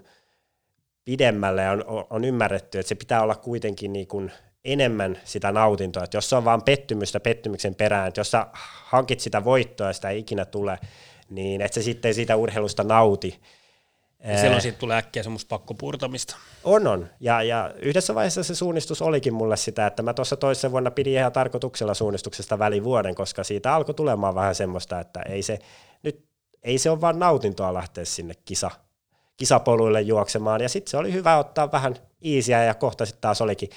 pidemmälle 1.06 1.62
ja 1.62 1.72
on, 1.72 2.06
on 2.10 2.24
ymmärretty, 2.24 2.80
että 2.80 2.90
se 2.90 2.96
pitää 2.96 3.22
olla 3.22 3.36
kuitenkin 3.36 3.94
niin 3.94 4.08
kuin 4.08 4.32
enemmän 4.66 5.18
sitä 5.24 5.52
nautintoa. 5.52 6.04
Että 6.04 6.18
jos 6.18 6.30
se 6.30 6.36
on 6.36 6.46
vain 6.46 6.62
pettymystä 6.62 7.20
pettymyksen 7.20 7.76
perään, 7.76 8.08
että 8.08 8.20
jos 8.20 8.32
sä 8.32 8.48
hankit 8.84 9.20
sitä 9.20 9.44
voittoa 9.44 9.88
ja 9.88 9.94
sitä 9.94 10.10
ei 10.10 10.20
ikinä 10.20 10.46
tule, 10.46 10.80
niin 11.30 11.62
että 11.62 11.76
se 11.76 11.82
sitten 11.82 12.14
siitä 12.14 12.36
urheilusta 12.36 12.84
nauti, 12.84 13.42
ja 14.24 14.38
silloin 14.38 14.62
siitä 14.62 14.78
tulee 14.78 14.98
äkkiä 14.98 15.24
semmoista 15.24 15.50
pakkopurtamista. 15.50 16.36
On, 16.64 16.88
on. 16.88 17.08
Ja, 17.20 17.44
ja 17.44 17.74
yhdessä 17.80 18.16
vaiheessa 18.16 18.44
se 18.44 18.56
suunnistus 18.56 19.02
olikin 19.02 19.34
mulle 19.34 19.58
sitä, 19.58 19.88
että 19.88 20.04
mä 20.04 20.14
tuossa 20.14 20.38
toisessa 20.38 20.72
vuonna 20.72 20.92
pidin 20.92 21.14
ihan 21.14 21.32
tarkoituksella 21.32 21.94
suunnistuksesta 21.94 22.60
välivuoden, 22.60 23.16
koska 23.16 23.44
siitä 23.44 23.74
alkoi 23.74 23.96
tulemaan 23.96 24.36
vähän 24.36 24.56
semmoista, 24.56 25.00
että 25.00 25.22
ei 25.22 25.42
se, 25.42 25.60
nyt, 26.04 26.26
ei 26.64 26.78
se 26.78 26.90
ole 26.90 27.02
vaan 27.02 27.20
nautintoa 27.20 27.74
lähteä 27.74 28.06
sinne 28.06 28.34
kisa, 28.46 28.72
kisapoluille 29.38 30.02
juoksemaan. 30.02 30.62
Ja 30.62 30.70
sitten 30.70 30.92
se 30.92 30.98
oli 30.98 31.14
hyvä 31.14 31.38
ottaa 31.38 31.72
vähän 31.72 31.96
iisiä 32.26 32.64
ja 32.64 32.74
kohta 32.74 33.06
sitten 33.06 33.22
taas 33.22 33.42
olikin 33.42 33.70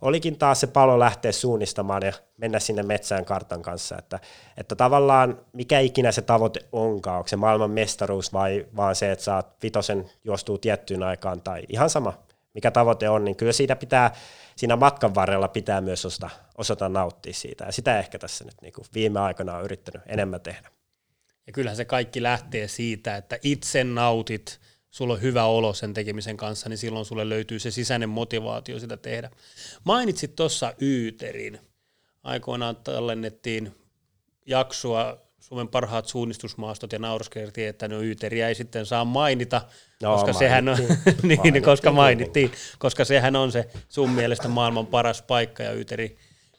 olikin 0.00 0.38
taas 0.38 0.60
se 0.60 0.66
palo 0.66 0.98
lähteä 0.98 1.32
suunnistamaan 1.32 2.02
ja 2.02 2.12
mennä 2.36 2.58
sinne 2.58 2.82
metsään 2.82 3.24
kartan 3.24 3.62
kanssa, 3.62 3.98
että, 3.98 4.20
että 4.56 4.74
tavallaan 4.74 5.40
mikä 5.52 5.80
ikinä 5.80 6.12
se 6.12 6.22
tavoite 6.22 6.60
onkaan, 6.72 7.16
onko 7.16 7.28
se 7.28 7.36
maailman 7.36 7.70
mestaruus 7.70 8.32
vai 8.32 8.66
vaan 8.76 8.96
se, 8.96 9.12
että 9.12 9.24
saat 9.24 9.62
vitosen 9.62 10.10
juostuu 10.24 10.58
tiettyyn 10.58 11.02
aikaan 11.02 11.40
tai 11.40 11.62
ihan 11.68 11.90
sama, 11.90 12.12
mikä 12.54 12.70
tavoite 12.70 13.08
on, 13.08 13.24
niin 13.24 13.36
kyllä 13.36 13.52
siitä 13.52 13.76
pitää, 13.76 14.14
siinä 14.56 14.76
matkan 14.76 15.14
varrella 15.14 15.48
pitää 15.48 15.80
myös 15.80 16.04
osata, 16.04 16.30
osata 16.58 16.88
nauttia 16.88 17.32
siitä 17.32 17.64
ja 17.64 17.72
sitä 17.72 17.98
ehkä 17.98 18.18
tässä 18.18 18.44
nyt 18.44 18.62
niin 18.62 18.72
kuin 18.72 18.84
viime 18.94 19.20
aikoina 19.20 19.56
on 19.56 19.64
yrittänyt 19.64 20.02
enemmän 20.06 20.40
tehdä. 20.40 20.70
Ja 21.46 21.52
kyllähän 21.52 21.76
se 21.76 21.84
kaikki 21.84 22.22
lähtee 22.22 22.68
siitä, 22.68 23.16
että 23.16 23.38
itse 23.42 23.84
nautit– 23.84 24.59
sulla 24.90 25.14
on 25.14 25.22
hyvä 25.22 25.44
olo 25.44 25.74
sen 25.74 25.94
tekemisen 25.94 26.36
kanssa, 26.36 26.68
niin 26.68 26.78
silloin 26.78 27.04
sulle 27.04 27.28
löytyy 27.28 27.58
se 27.58 27.70
sisäinen 27.70 28.08
motivaatio 28.08 28.78
sitä 28.78 28.96
tehdä. 28.96 29.30
Mainitsit 29.84 30.36
tuossa 30.36 30.74
Yyterin. 30.82 31.58
Aikoinaan 32.22 32.76
tallennettiin 32.76 33.74
jaksoa 34.46 35.18
Suomen 35.40 35.68
parhaat 35.68 36.06
suunnistusmaastot 36.06 36.92
ja 36.92 36.98
nauraskeltiin, 36.98 37.68
että 37.68 37.88
no 37.88 38.02
Yyteriä 38.02 38.48
ei 38.48 38.54
sitten 38.54 38.86
saa 38.86 39.04
mainita, 39.04 39.62
no, 40.02 40.14
koska 40.14 40.32
sehän 40.32 40.68
on, 40.68 40.76
niin, 40.78 40.96
mainittiin, 41.22 41.62
koska 41.62 41.92
mainittiin, 41.92 42.52
koska 42.78 43.04
sehän 43.04 43.36
on 43.36 43.52
se 43.52 43.70
sun 43.88 44.10
mielestä 44.10 44.48
maailman 44.48 44.86
paras 44.86 45.22
paikka 45.22 45.62
ja 45.62 45.72
Yyteri, 45.72 46.16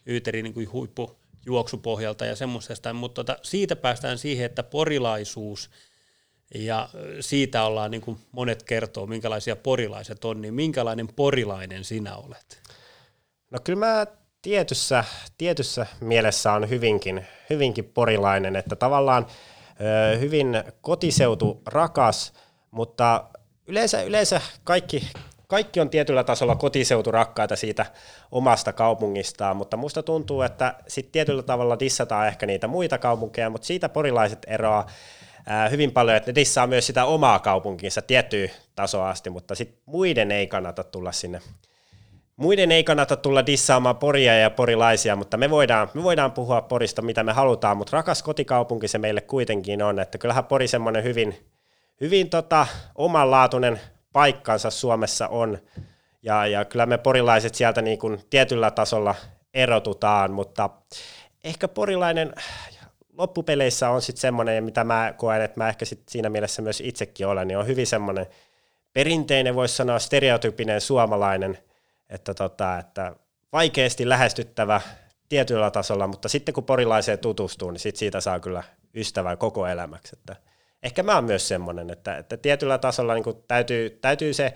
Yyteri 0.07 0.43
niin 0.43 0.53
kuin 0.53 0.71
huippu 0.71 1.19
juoksupohjalta 1.45 2.25
ja 2.25 2.35
semmoisesta, 2.35 2.93
mutta 2.93 3.23
tota, 3.23 3.39
siitä 3.43 3.75
päästään 3.75 4.17
siihen, 4.17 4.45
että 4.45 4.63
porilaisuus– 4.63 5.69
ja 6.55 6.89
siitä 7.19 7.63
ollaan, 7.63 7.91
niin 7.91 8.01
kuin 8.01 8.17
monet 8.31 8.63
kertoo, 8.63 9.07
minkälaisia 9.07 9.55
porilaiset 9.55 10.25
on, 10.25 10.41
niin 10.41 10.53
minkälainen 10.53 11.07
porilainen 11.15 11.83
sinä 11.83 12.15
olet? 12.15 12.61
No 13.51 13.59
kyllä 13.63 13.79
mä 13.79 14.07
tietyssä, 14.41 15.03
tietyssä 15.37 15.85
mielessä 16.01 16.53
on 16.53 16.69
hyvinkin, 16.69 17.27
hyvinkin 17.49 17.85
porilainen, 17.85 18.55
että 18.55 18.75
tavallaan 18.75 19.27
hyvin 20.19 20.63
kotiseutu 20.81 21.61
rakas, 21.65 22.33
mutta 22.71 23.23
yleensä, 23.67 24.01
yleensä 24.01 24.41
kaikki, 24.63 25.09
kaikki 25.47 25.79
on 25.79 25.89
tietyllä 25.89 26.23
tasolla 26.23 26.55
kotiseutu 26.55 27.11
rakkaita 27.11 27.55
siitä 27.55 27.85
omasta 28.31 28.73
kaupungistaan, 28.73 29.57
mutta 29.57 29.77
musta 29.77 30.03
tuntuu, 30.03 30.41
että 30.41 30.75
sitten 30.87 31.11
tietyllä 31.11 31.43
tavalla 31.43 31.79
dissataan 31.79 32.27
ehkä 32.27 32.45
niitä 32.45 32.67
muita 32.67 32.97
kaupunkeja, 32.97 33.49
mutta 33.49 33.67
siitä 33.67 33.89
porilaiset 33.89 34.39
eroaa 34.47 34.87
hyvin 35.71 35.91
paljon, 35.91 36.17
että 36.17 36.31
ne 36.31 36.35
dissaa 36.35 36.67
myös 36.67 36.87
sitä 36.87 37.05
omaa 37.05 37.39
kaupunkiinsa 37.39 38.01
tiettyä 38.01 38.49
tasoa 38.75 39.09
asti, 39.09 39.29
mutta 39.29 39.55
sitten 39.55 39.81
muiden 39.85 40.31
ei 40.31 40.47
kannata 40.47 40.83
tulla 40.83 41.11
sinne. 41.11 41.41
Muiden 42.35 42.71
ei 42.71 42.83
kannata 42.83 43.15
tulla 43.15 43.45
dissaamaan 43.45 43.97
poria 43.97 44.37
ja 44.37 44.49
porilaisia, 44.49 45.15
mutta 45.15 45.37
me 45.37 45.49
voidaan, 45.49 45.89
me 45.93 46.03
voidaan 46.03 46.31
puhua 46.31 46.61
porista 46.61 47.01
mitä 47.01 47.23
me 47.23 47.33
halutaan, 47.33 47.77
mutta 47.77 47.97
rakas 47.97 48.23
kotikaupunki 48.23 48.87
se 48.87 48.97
meille 48.97 49.21
kuitenkin 49.21 49.83
on, 49.83 49.99
että 49.99 50.17
kyllähän 50.17 50.45
pori 50.45 50.67
semmoinen 50.67 51.03
hyvin, 51.03 51.47
hyvin 52.01 52.29
tota, 52.29 52.67
omanlaatuinen 52.95 53.79
paikkansa 54.13 54.69
Suomessa 54.69 55.27
on, 55.27 55.57
ja, 56.23 56.47
ja 56.47 56.65
kyllä 56.65 56.85
me 56.85 56.97
porilaiset 56.97 57.55
sieltä 57.55 57.81
niin 57.81 57.99
kuin 57.99 58.19
tietyllä 58.29 58.71
tasolla 58.71 59.15
erotutaan, 59.53 60.31
mutta 60.31 60.69
ehkä 61.43 61.67
porilainen 61.67 62.33
loppupeleissä 63.17 63.89
on 63.89 64.01
sitten 64.01 64.21
semmoinen, 64.21 64.63
mitä 64.63 64.83
mä 64.83 65.13
koen, 65.17 65.41
että 65.41 65.59
mä 65.59 65.69
ehkä 65.69 65.85
sit 65.85 66.09
siinä 66.09 66.29
mielessä 66.29 66.61
myös 66.61 66.81
itsekin 66.81 67.27
olen, 67.27 67.47
niin 67.47 67.57
on 67.57 67.67
hyvin 67.67 67.87
semmoinen 67.87 68.25
perinteinen, 68.93 69.55
voisi 69.55 69.75
sanoa 69.75 69.99
stereotypinen 69.99 70.81
suomalainen, 70.81 71.57
että, 72.09 72.33
tota, 72.33 72.79
että 72.79 73.15
vaikeasti 73.53 74.09
lähestyttävä 74.09 74.81
tietyllä 75.29 75.71
tasolla, 75.71 76.07
mutta 76.07 76.29
sitten 76.29 76.53
kun 76.53 76.63
porilaiseen 76.63 77.19
tutustuu, 77.19 77.71
niin 77.71 77.79
sit 77.79 77.95
siitä 77.95 78.21
saa 78.21 78.39
kyllä 78.39 78.63
ystävän 78.95 79.37
koko 79.37 79.67
elämäksi. 79.67 80.15
Että 80.19 80.35
ehkä 80.83 81.03
mä 81.03 81.15
oon 81.15 81.23
myös 81.23 81.47
semmoinen, 81.47 81.89
että, 81.89 82.17
että 82.17 82.37
tietyllä 82.37 82.77
tasolla 82.77 83.13
niin 83.13 83.43
täytyy, 83.47 83.89
täytyy 83.89 84.33
se 84.33 84.53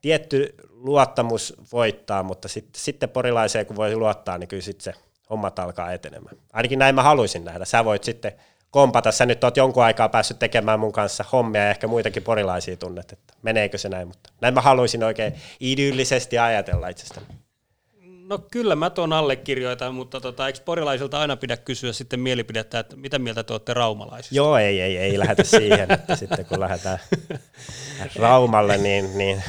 tietty 0.00 0.54
luottamus 0.70 1.54
voittaa, 1.72 2.22
mutta 2.22 2.48
sit, 2.48 2.68
sitten 2.76 3.08
porilaiseen 3.08 3.66
kun 3.66 3.76
voi 3.76 3.96
luottaa, 3.96 4.38
niin 4.38 4.48
kyllä 4.48 4.62
sitten 4.62 4.94
se 4.94 5.00
hommat 5.30 5.58
alkaa 5.58 5.92
etenemään. 5.92 6.36
Ainakin 6.52 6.78
näin 6.78 6.94
mä 6.94 7.02
haluaisin 7.02 7.44
nähdä. 7.44 7.64
Sä 7.64 7.84
voit 7.84 8.04
sitten 8.04 8.32
kompata, 8.70 9.12
sä 9.12 9.26
nyt 9.26 9.44
oot 9.44 9.56
jonkun 9.56 9.84
aikaa 9.84 10.08
päässyt 10.08 10.38
tekemään 10.38 10.80
mun 10.80 10.92
kanssa 10.92 11.24
hommia 11.32 11.62
ja 11.62 11.70
ehkä 11.70 11.86
muitakin 11.86 12.22
porilaisia 12.22 12.76
tunnet, 12.76 13.12
että 13.12 13.34
meneekö 13.42 13.78
se 13.78 13.88
näin, 13.88 14.08
mutta 14.08 14.30
näin 14.40 14.54
mä 14.54 14.60
haluaisin 14.60 15.04
oikein 15.04 15.32
idyllisesti 15.60 16.38
ajatella 16.38 16.88
itsestäni. 16.88 17.26
No 18.28 18.38
kyllä 18.38 18.76
mä 18.76 18.90
tuon 18.90 19.12
allekirjoitan, 19.12 19.94
mutta 19.94 20.20
tota, 20.20 20.46
eikö 20.46 20.58
porilaisilta 20.64 21.20
aina 21.20 21.36
pidä 21.36 21.56
kysyä 21.56 21.92
sitten 21.92 22.20
mielipidettä, 22.20 22.78
että 22.78 22.96
mitä 22.96 23.18
mieltä 23.18 23.44
te 23.44 23.52
olette 23.52 23.74
raumalaisista? 23.74 24.34
Joo, 24.34 24.56
ei, 24.58 24.80
ei, 24.80 24.96
ei 24.96 25.18
lähdetä 25.18 25.44
siihen, 25.44 25.90
että 25.92 26.16
sitten 26.16 26.46
kun 26.46 26.60
lähdetään 26.60 26.98
Raumalle, 28.16 28.78
niin, 28.78 29.18
niin 29.18 29.42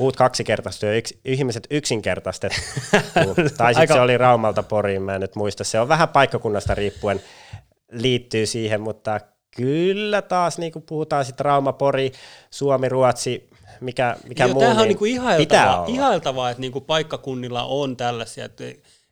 Puut 0.00 0.16
kaksikertaistu 0.16 0.86
ja 0.86 0.96
yks, 0.96 1.14
ihmiset 1.24 1.66
yksinkertaistettu. 1.70 2.60
tai 3.58 3.74
sitten 3.74 3.96
se 3.96 4.00
oli 4.00 4.18
Raumalta 4.18 4.62
Poriin, 4.62 5.02
mä 5.02 5.14
en 5.14 5.20
nyt 5.20 5.36
muista. 5.36 5.64
Se 5.64 5.80
on 5.80 5.88
vähän 5.88 6.08
paikkakunnasta 6.08 6.74
riippuen 6.74 7.22
liittyy 7.92 8.46
siihen, 8.46 8.80
mutta 8.80 9.20
kyllä 9.56 10.22
taas 10.22 10.58
niin 10.58 10.72
kuin 10.72 10.82
puhutaan 10.82 11.24
sitten 11.24 11.44
Rauma, 11.44 11.72
Pori, 11.72 12.12
Suomi, 12.50 12.88
Ruotsi, 12.88 13.50
mikä, 13.80 14.16
mikä 14.28 14.44
Joo, 14.44 14.54
muu, 14.54 14.62
niin 14.62 14.78
on 14.78 14.88
niin 14.88 14.98
kuin 14.98 15.12
ihailtavaa, 15.12 15.84
ihailtavaa, 15.86 16.50
että 16.50 16.60
niin 16.60 16.72
kuin 16.72 16.84
paikkakunnilla 16.84 17.64
on 17.64 17.96
tällaisia, 17.96 18.44
että, 18.44 18.64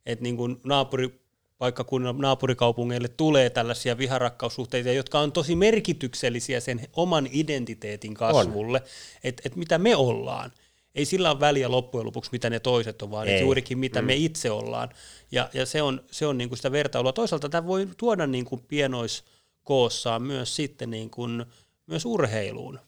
että 0.06 0.22
niin 0.22 0.36
kuin 0.36 0.60
naapuri, 0.64 1.20
paikkakunnan 1.58 2.18
naapurikaupungeille 2.18 3.08
tulee 3.08 3.50
tällaisia 3.50 3.98
viharakkaussuhteita, 3.98 4.92
jotka 4.92 5.18
on 5.18 5.32
tosi 5.32 5.56
merkityksellisiä 5.56 6.60
sen 6.60 6.80
oman 6.96 7.28
identiteetin 7.32 8.14
kasvulle, 8.14 8.82
että 9.24 9.42
et 9.46 9.56
mitä 9.56 9.78
me 9.78 9.96
ollaan 9.96 10.52
ei 10.94 11.04
sillä 11.04 11.30
ole 11.30 11.40
väliä 11.40 11.70
loppujen 11.70 12.06
lopuksi, 12.06 12.30
mitä 12.32 12.50
ne 12.50 12.60
toiset 12.60 13.02
on, 13.02 13.10
vaan 13.10 13.40
juurikin 13.40 13.78
mitä 13.78 14.02
mm. 14.02 14.06
me 14.06 14.14
itse 14.14 14.50
ollaan. 14.50 14.88
Ja, 15.32 15.50
ja 15.52 15.66
se 15.66 15.82
on, 15.82 16.04
se 16.10 16.26
on 16.26 16.38
niin 16.38 16.48
kuin 16.48 16.56
sitä 16.56 16.72
vertailua. 16.72 17.12
Toisaalta 17.12 17.48
tämä 17.48 17.66
voi 17.66 17.88
tuoda 17.96 18.26
niin 18.26 18.44
kuin 18.44 18.64
pienois 18.68 19.24
koossaan 19.64 20.22
myös 20.22 20.56
sitten 20.56 20.90
niin 20.90 21.10
kuin, 21.10 21.44
myös 21.86 22.04
urheiluun. 22.04 22.80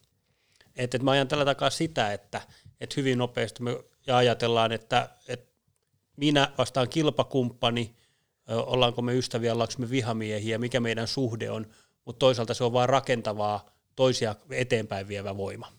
Että 0.76 0.96
et 0.96 1.02
mä 1.02 1.10
ajan 1.10 1.28
tällä 1.28 1.44
takaa 1.44 1.70
sitä, 1.70 2.12
että 2.12 2.40
et 2.80 2.96
hyvin 2.96 3.18
nopeasti 3.18 3.62
me 3.62 3.78
ajatellaan, 4.12 4.72
että 4.72 5.08
et 5.28 5.50
minä 6.16 6.52
vastaan 6.58 6.88
kilpakumppani, 6.88 7.94
ollaanko 8.48 9.02
me 9.02 9.14
ystäviä, 9.14 9.52
ollaanko 9.52 9.74
me 9.78 9.90
vihamiehiä, 9.90 10.58
mikä 10.58 10.80
meidän 10.80 11.08
suhde 11.08 11.50
on, 11.50 11.66
mutta 12.04 12.18
toisaalta 12.18 12.54
se 12.54 12.64
on 12.64 12.72
vain 12.72 12.88
rakentavaa, 12.88 13.70
toisia 13.96 14.34
eteenpäin 14.50 15.08
vievä 15.08 15.36
voima. 15.36 15.72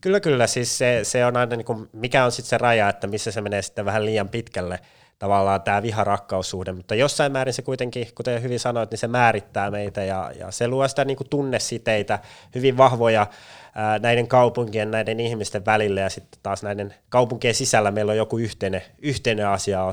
Kyllä, 0.00 0.20
kyllä. 0.20 0.46
Siis 0.46 0.78
se, 0.78 1.00
se 1.02 1.26
on 1.26 1.36
aina, 1.36 1.56
niin 1.56 1.64
kuin, 1.64 1.88
mikä 1.92 2.24
on 2.24 2.32
sitten 2.32 2.48
se 2.50 2.58
raja, 2.58 2.88
että 2.88 3.06
missä 3.06 3.30
se 3.30 3.40
menee 3.40 3.62
sitten 3.62 3.84
vähän 3.84 4.04
liian 4.04 4.28
pitkälle 4.28 4.80
tavallaan 5.18 5.62
tämä 5.62 5.82
viha-rakkaussuhde, 5.82 6.72
mutta 6.72 6.94
jossain 6.94 7.32
määrin 7.32 7.54
se 7.54 7.62
kuitenkin, 7.62 8.08
kuten 8.14 8.42
hyvin 8.42 8.60
sanoit, 8.60 8.90
niin 8.90 8.98
se 8.98 9.08
määrittää 9.08 9.70
meitä 9.70 10.04
ja, 10.04 10.32
ja 10.38 10.50
se 10.50 10.68
luo 10.68 10.88
sitä 10.88 11.04
niin 11.04 11.16
kuin 11.16 11.28
tunnesiteitä, 11.28 12.18
hyvin 12.54 12.76
vahvoja 12.76 13.26
ää, 13.74 13.98
näiden 13.98 14.28
kaupunkien, 14.28 14.90
näiden 14.90 15.20
ihmisten 15.20 15.66
välillä 15.66 16.00
ja 16.00 16.10
sitten 16.10 16.40
taas 16.42 16.62
näiden 16.62 16.94
kaupunkien 17.08 17.54
sisällä 17.54 17.90
meillä 17.90 18.10
on 18.10 18.18
joku 18.18 18.38
yhteinen, 18.38 18.82
yhteinen 18.98 19.48
asia. 19.48 19.92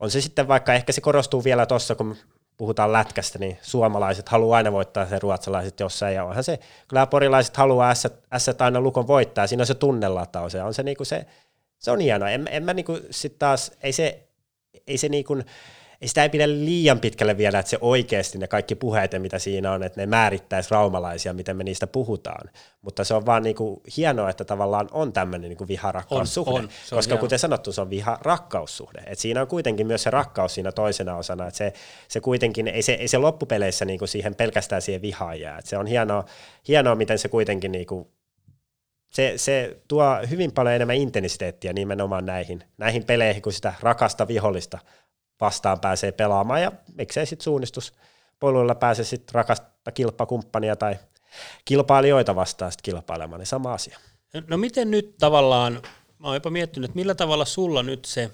On 0.00 0.10
se 0.10 0.20
sitten 0.20 0.48
vaikka, 0.48 0.74
ehkä 0.74 0.92
se 0.92 1.00
korostuu 1.00 1.44
vielä 1.44 1.66
tuossa, 1.66 1.94
kun 1.94 2.16
puhutaan 2.60 2.92
lätkästä, 2.92 3.38
niin 3.38 3.58
suomalaiset 3.62 4.28
haluaa 4.28 4.56
aina 4.56 4.72
voittaa 4.72 5.06
se 5.06 5.18
ruotsalaiset 5.18 5.80
jossain, 5.80 6.14
ja 6.14 6.24
onhan 6.24 6.44
se, 6.44 6.58
kyllä 6.88 7.06
porilaiset 7.06 7.56
haluaa 7.56 7.92
ässät 8.32 8.62
aina 8.62 8.80
lukon 8.80 9.06
voittaa, 9.06 9.46
siinä 9.46 9.62
on 9.62 9.66
se 9.66 9.74
tunnelataus, 9.74 10.54
ja 10.54 10.64
on 10.64 10.74
se, 10.74 10.82
niinku 10.82 11.04
se, 11.04 11.26
se 11.78 11.90
on 11.90 12.00
hienoa, 12.00 12.30
en, 12.30 12.48
en 12.50 12.62
mä 12.62 12.74
niinku 12.74 12.98
sit 13.10 13.38
taas, 13.38 13.72
ei 13.82 13.92
se, 13.92 14.28
ei 14.86 14.98
se 14.98 15.08
niin 15.08 15.24
kuin, 15.24 15.44
ei 16.00 16.08
sitä 16.08 16.22
ei 16.22 16.28
pidä 16.28 16.48
liian 16.48 17.00
pitkälle 17.00 17.36
viedä, 17.36 17.58
että 17.58 17.70
se 17.70 17.78
oikeasti 17.80 18.38
ne 18.38 18.48
kaikki 18.48 18.74
puheet, 18.74 19.12
mitä 19.18 19.38
siinä 19.38 19.72
on, 19.72 19.82
että 19.82 20.00
ne 20.00 20.06
määrittäisi 20.06 20.70
raumalaisia, 20.70 21.32
miten 21.32 21.56
me 21.56 21.64
niistä 21.64 21.86
puhutaan. 21.86 22.50
Mutta 22.82 23.04
se 23.04 23.14
on 23.14 23.26
vaan 23.26 23.42
niin 23.42 23.56
kuin 23.56 23.80
hienoa, 23.96 24.30
että 24.30 24.44
tavallaan 24.44 24.88
on 24.92 25.12
tämmöinen 25.12 25.50
niin 25.50 25.68
viha-rakkaussuhde. 25.68 26.50
On, 26.50 26.64
on, 26.64 26.70
koska 26.90 27.12
hieno. 27.12 27.20
kuten 27.20 27.38
sanottu, 27.38 27.72
se 27.72 27.80
on 27.80 27.90
viha-rakkaussuhde. 27.90 29.02
Et 29.06 29.18
siinä 29.18 29.40
on 29.40 29.46
kuitenkin 29.48 29.86
myös 29.86 30.02
se 30.02 30.10
rakkaus 30.10 30.54
siinä 30.54 30.72
toisena 30.72 31.16
osana. 31.16 31.46
Että 31.46 31.58
se, 31.58 31.72
se 32.08 32.20
kuitenkin, 32.20 32.68
ei 32.68 32.82
se, 32.82 32.92
ei 32.92 33.08
se 33.08 33.18
loppupeleissä 33.18 33.84
niin 33.84 33.98
kuin 33.98 34.08
siihen 34.08 34.34
pelkästään 34.34 34.82
siihen 34.82 35.02
vihaan 35.02 35.40
jää. 35.40 35.58
Et 35.58 35.66
se 35.66 35.78
on 35.78 35.86
hienoa, 35.86 36.24
hienoa, 36.68 36.94
miten 36.94 37.18
se 37.18 37.28
kuitenkin 37.28 37.72
niin 37.72 37.86
kuin 37.86 38.08
se, 39.10 39.32
se 39.36 39.76
tuo 39.88 40.04
hyvin 40.30 40.52
paljon 40.52 40.74
enemmän 40.74 40.96
intensiteettiä 40.96 41.72
nimenomaan 41.72 42.26
näihin, 42.26 42.64
näihin 42.78 43.04
peleihin, 43.04 43.42
kun 43.42 43.52
sitä 43.52 43.74
rakasta 43.80 44.28
vihollista 44.28 44.78
vastaan 45.40 45.80
pääsee 45.80 46.12
pelaamaan, 46.12 46.62
ja 46.62 46.72
miksei 46.94 47.26
sitten 47.26 47.44
suunnistuspoluilla 47.44 48.74
pääse 48.74 49.04
sitten 49.04 49.34
rakasta 49.34 49.92
kilpakumppania 49.94 50.76
tai 50.76 50.96
kilpailijoita 51.64 52.34
vastaan 52.34 52.72
sitten 52.72 52.92
kilpailemaan, 52.92 53.38
niin 53.38 53.46
sama 53.46 53.72
asia. 53.72 53.98
No 54.46 54.56
miten 54.56 54.90
nyt 54.90 55.14
tavallaan, 55.18 55.82
mä 56.18 56.26
oon 56.26 56.36
jopa 56.36 56.50
miettinyt, 56.50 56.90
että 56.90 56.96
millä 56.96 57.14
tavalla 57.14 57.44
sulla 57.44 57.82
nyt 57.82 58.04
se 58.04 58.30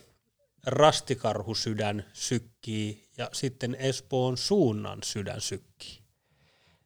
rastikarhusydän 0.66 2.04
sykkii 2.12 3.08
ja 3.18 3.28
sitten 3.32 3.74
Espoon 3.74 4.36
suunnan 4.36 4.98
sydän 5.04 5.40
sykkii? 5.40 5.98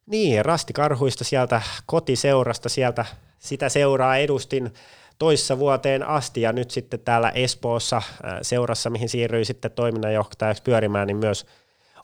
Niin, 0.06 0.44
rastikarhuista 0.44 1.24
sieltä 1.24 1.62
kotiseurasta, 1.86 2.68
sieltä 2.68 3.04
sitä 3.38 3.68
seuraa 3.68 4.16
edustin 4.16 4.74
toissa 5.20 5.58
vuoteen 5.58 6.08
asti 6.08 6.40
ja 6.40 6.52
nyt 6.52 6.70
sitten 6.70 7.00
täällä 7.00 7.30
Espoossa 7.30 7.96
äh, 7.96 8.38
seurassa, 8.42 8.90
mihin 8.90 9.08
siirryin 9.08 9.46
sitten 9.46 9.70
toiminnanjohtajaksi 9.70 10.62
pyörimään, 10.62 11.06
niin 11.06 11.16
myös 11.16 11.46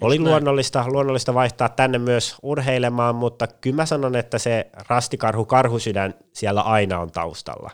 oli 0.01 0.19
luonnollista, 0.19 0.85
luonnollista 0.89 1.35
vaihtaa 1.35 1.69
tänne 1.69 1.99
myös 1.99 2.37
urheilemaan, 2.43 3.15
mutta 3.15 3.47
kyllä 3.47 3.77
mä 3.77 3.87
sanon, 3.87 4.17
että 4.17 4.39
se 4.39 4.71
rastikarhu, 4.89 5.45
karhusydän 5.45 6.15
siellä 6.33 6.61
aina 6.61 7.01
on 7.01 7.11
taustalla. 7.11 7.71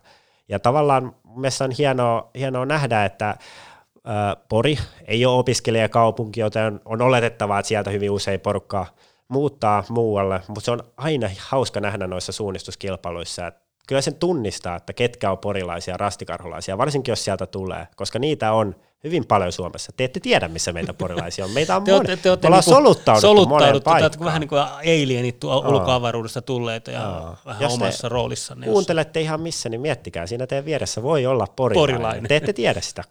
Ja 0.49 0.59
tavallaan 0.59 1.15
mielestäni 1.37 1.69
on 1.73 1.77
hienoa, 1.79 2.31
hienoa 2.39 2.67
nähdä, 2.67 3.05
että 3.05 3.29
äh, 3.29 3.37
Pori 4.49 4.79
ei 5.05 5.27
ole 5.27 5.39
opiskelijakaupunki, 5.39 6.41
joten 6.41 6.81
on 6.85 7.03
oletettavaa, 7.03 7.59
että 7.59 7.69
sieltä 7.69 7.91
hyvin 7.91 8.11
usein 8.11 8.41
porukkaa 8.41 8.87
muuttaa 9.29 9.85
muualle, 9.89 10.41
mutta 10.49 10.61
se 10.61 10.71
on 10.71 10.83
aina 10.97 11.31
hauska 11.49 11.81
nähdä 11.81 12.07
noissa 12.07 12.33
suunnistuskilpailuissa, 12.33 13.47
että 13.47 13.62
kyllä 13.89 14.01
sen 14.01 14.15
tunnistaa, 14.15 14.77
että 14.77 14.93
ketkä 14.93 15.31
on 15.31 15.39
porilaisia, 15.39 15.97
rastikarhulaisia, 15.97 16.79
varsinkin 16.79 17.13
jos 17.13 17.25
sieltä 17.25 17.47
tulee, 17.47 17.89
koska 17.97 18.19
niitä 18.19 18.53
on 18.53 18.75
hyvin 19.05 19.27
paljon 19.27 19.53
Suomessa. 19.53 19.93
Te 19.97 20.05
ette 20.05 20.21
tiedä, 20.21 20.49
missä 20.49 20.73
meitä 20.73 20.95
porilaisia 20.95 21.45
on. 21.45 21.51
Meitä 21.51 21.77
on 21.77 21.85
te 21.85 21.93
moni. 21.93 22.07
Te, 22.07 22.17
te 22.17 22.31
olette 22.31 22.49
niinku 22.49 22.63
soluttauduttu, 22.63 23.21
soluttauduttu 23.21 23.91
moneen 23.91 24.21
Vähän 24.21 24.41
niin 24.41 24.49
kuin 24.49 24.61
alienit 24.61 25.45
ulkoavaruudesta 25.45 26.43
tulleet 26.43 26.87
ja 26.87 27.09
Aa. 27.09 27.37
vähän 27.47 27.63
jos 27.63 27.73
omassa 27.73 28.09
roolissa. 28.09 28.57
kuuntelette 28.65 29.21
ihan 29.21 29.41
missä, 29.41 29.69
niin 29.69 29.81
miettikää, 29.81 30.27
siinä 30.27 30.47
teidän 30.47 30.65
vieressä 30.65 31.03
voi 31.03 31.27
olla 31.27 31.47
porilainen. 31.57 31.95
porilainen. 31.95 32.29
Te 32.29 32.37
ette 32.37 32.53
tiedä 32.53 32.81
sitä. 32.81 33.05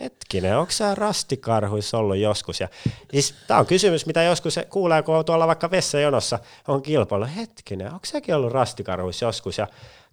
Hetkinen, 0.00 0.58
onko 0.58 0.72
sä 0.72 0.94
rastikarhuissa 0.94 1.98
ollut 1.98 2.16
joskus? 2.16 2.60
Ja, 2.60 2.68
siis, 3.12 3.34
tämä 3.46 3.60
on 3.60 3.66
kysymys, 3.66 4.06
mitä 4.06 4.22
joskus 4.22 4.60
kuulee, 4.70 5.02
kun 5.02 5.16
on 5.16 5.24
tuolla 5.24 5.46
vaikka 5.46 5.70
vessajonossa 5.70 6.38
on 6.68 6.82
kilpailu. 6.82 7.26
Hetkinen, 7.36 7.86
onko 7.86 8.06
säkin 8.06 8.34
ollut 8.34 8.52
rastikarhuissa 8.52 9.26
joskus? 9.26 9.58
Ja 9.58 9.66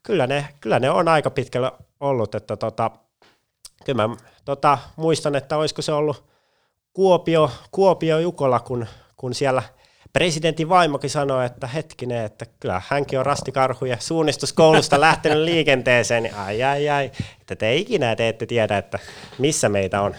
kyllä 0.03 0.27
ne, 0.27 0.47
kyllä 0.59 0.79
ne 0.79 0.89
on 0.89 1.07
aika 1.07 1.29
pitkällä 1.29 1.71
ollut, 1.99 2.35
että 2.35 2.57
tota, 2.57 2.91
kyllä 3.85 4.07
mä 4.07 4.15
tota, 4.45 4.77
muistan, 4.95 5.35
että 5.35 5.57
olisiko 5.57 5.81
se 5.81 5.93
ollut 5.93 6.23
Kuopio, 6.93 7.51
Kuopio 7.71 8.19
Jukola, 8.19 8.59
kun, 8.59 8.87
kun 9.17 9.33
siellä– 9.33 9.63
presidentin 10.13 10.69
vaimokin 10.69 11.09
sanoi, 11.09 11.45
että 11.45 11.67
hetkinen, 11.67 12.25
että 12.25 12.45
kyllä 12.59 12.81
hänkin 12.87 13.19
on 13.19 13.25
rastikarhu 13.25 13.85
ja 13.85 13.97
suunnistuskoulusta 13.99 15.01
lähtenyt 15.01 15.43
liikenteeseen, 15.43 16.23
niin 16.23 16.35
ai 16.35 16.63
ai 16.63 16.89
ai, 16.89 17.11
että 17.41 17.55
te 17.55 17.75
ikinä 17.75 18.15
te 18.15 18.29
ette 18.29 18.45
tiedä, 18.45 18.77
että 18.77 18.99
missä 19.37 19.69
meitä 19.69 20.01
on. 20.01 20.15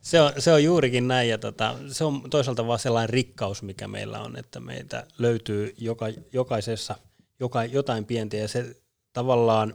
Se 0.00 0.20
on, 0.20 0.32
se 0.38 0.52
on 0.52 0.64
juurikin 0.64 1.08
näin 1.08 1.28
ja 1.28 1.38
tota, 1.38 1.74
se 1.88 2.04
on 2.04 2.30
toisaalta 2.30 2.66
vaan 2.66 2.78
sellainen 2.78 3.10
rikkaus, 3.10 3.62
mikä 3.62 3.88
meillä 3.88 4.20
on, 4.20 4.36
että 4.36 4.60
meitä 4.60 5.06
löytyy 5.18 5.74
joka, 5.78 6.06
jokaisessa 6.32 6.96
joka, 7.40 7.64
jotain 7.64 8.04
pientä 8.04 8.36
ja 8.36 8.48
se 8.48 8.76
tavallaan 9.12 9.74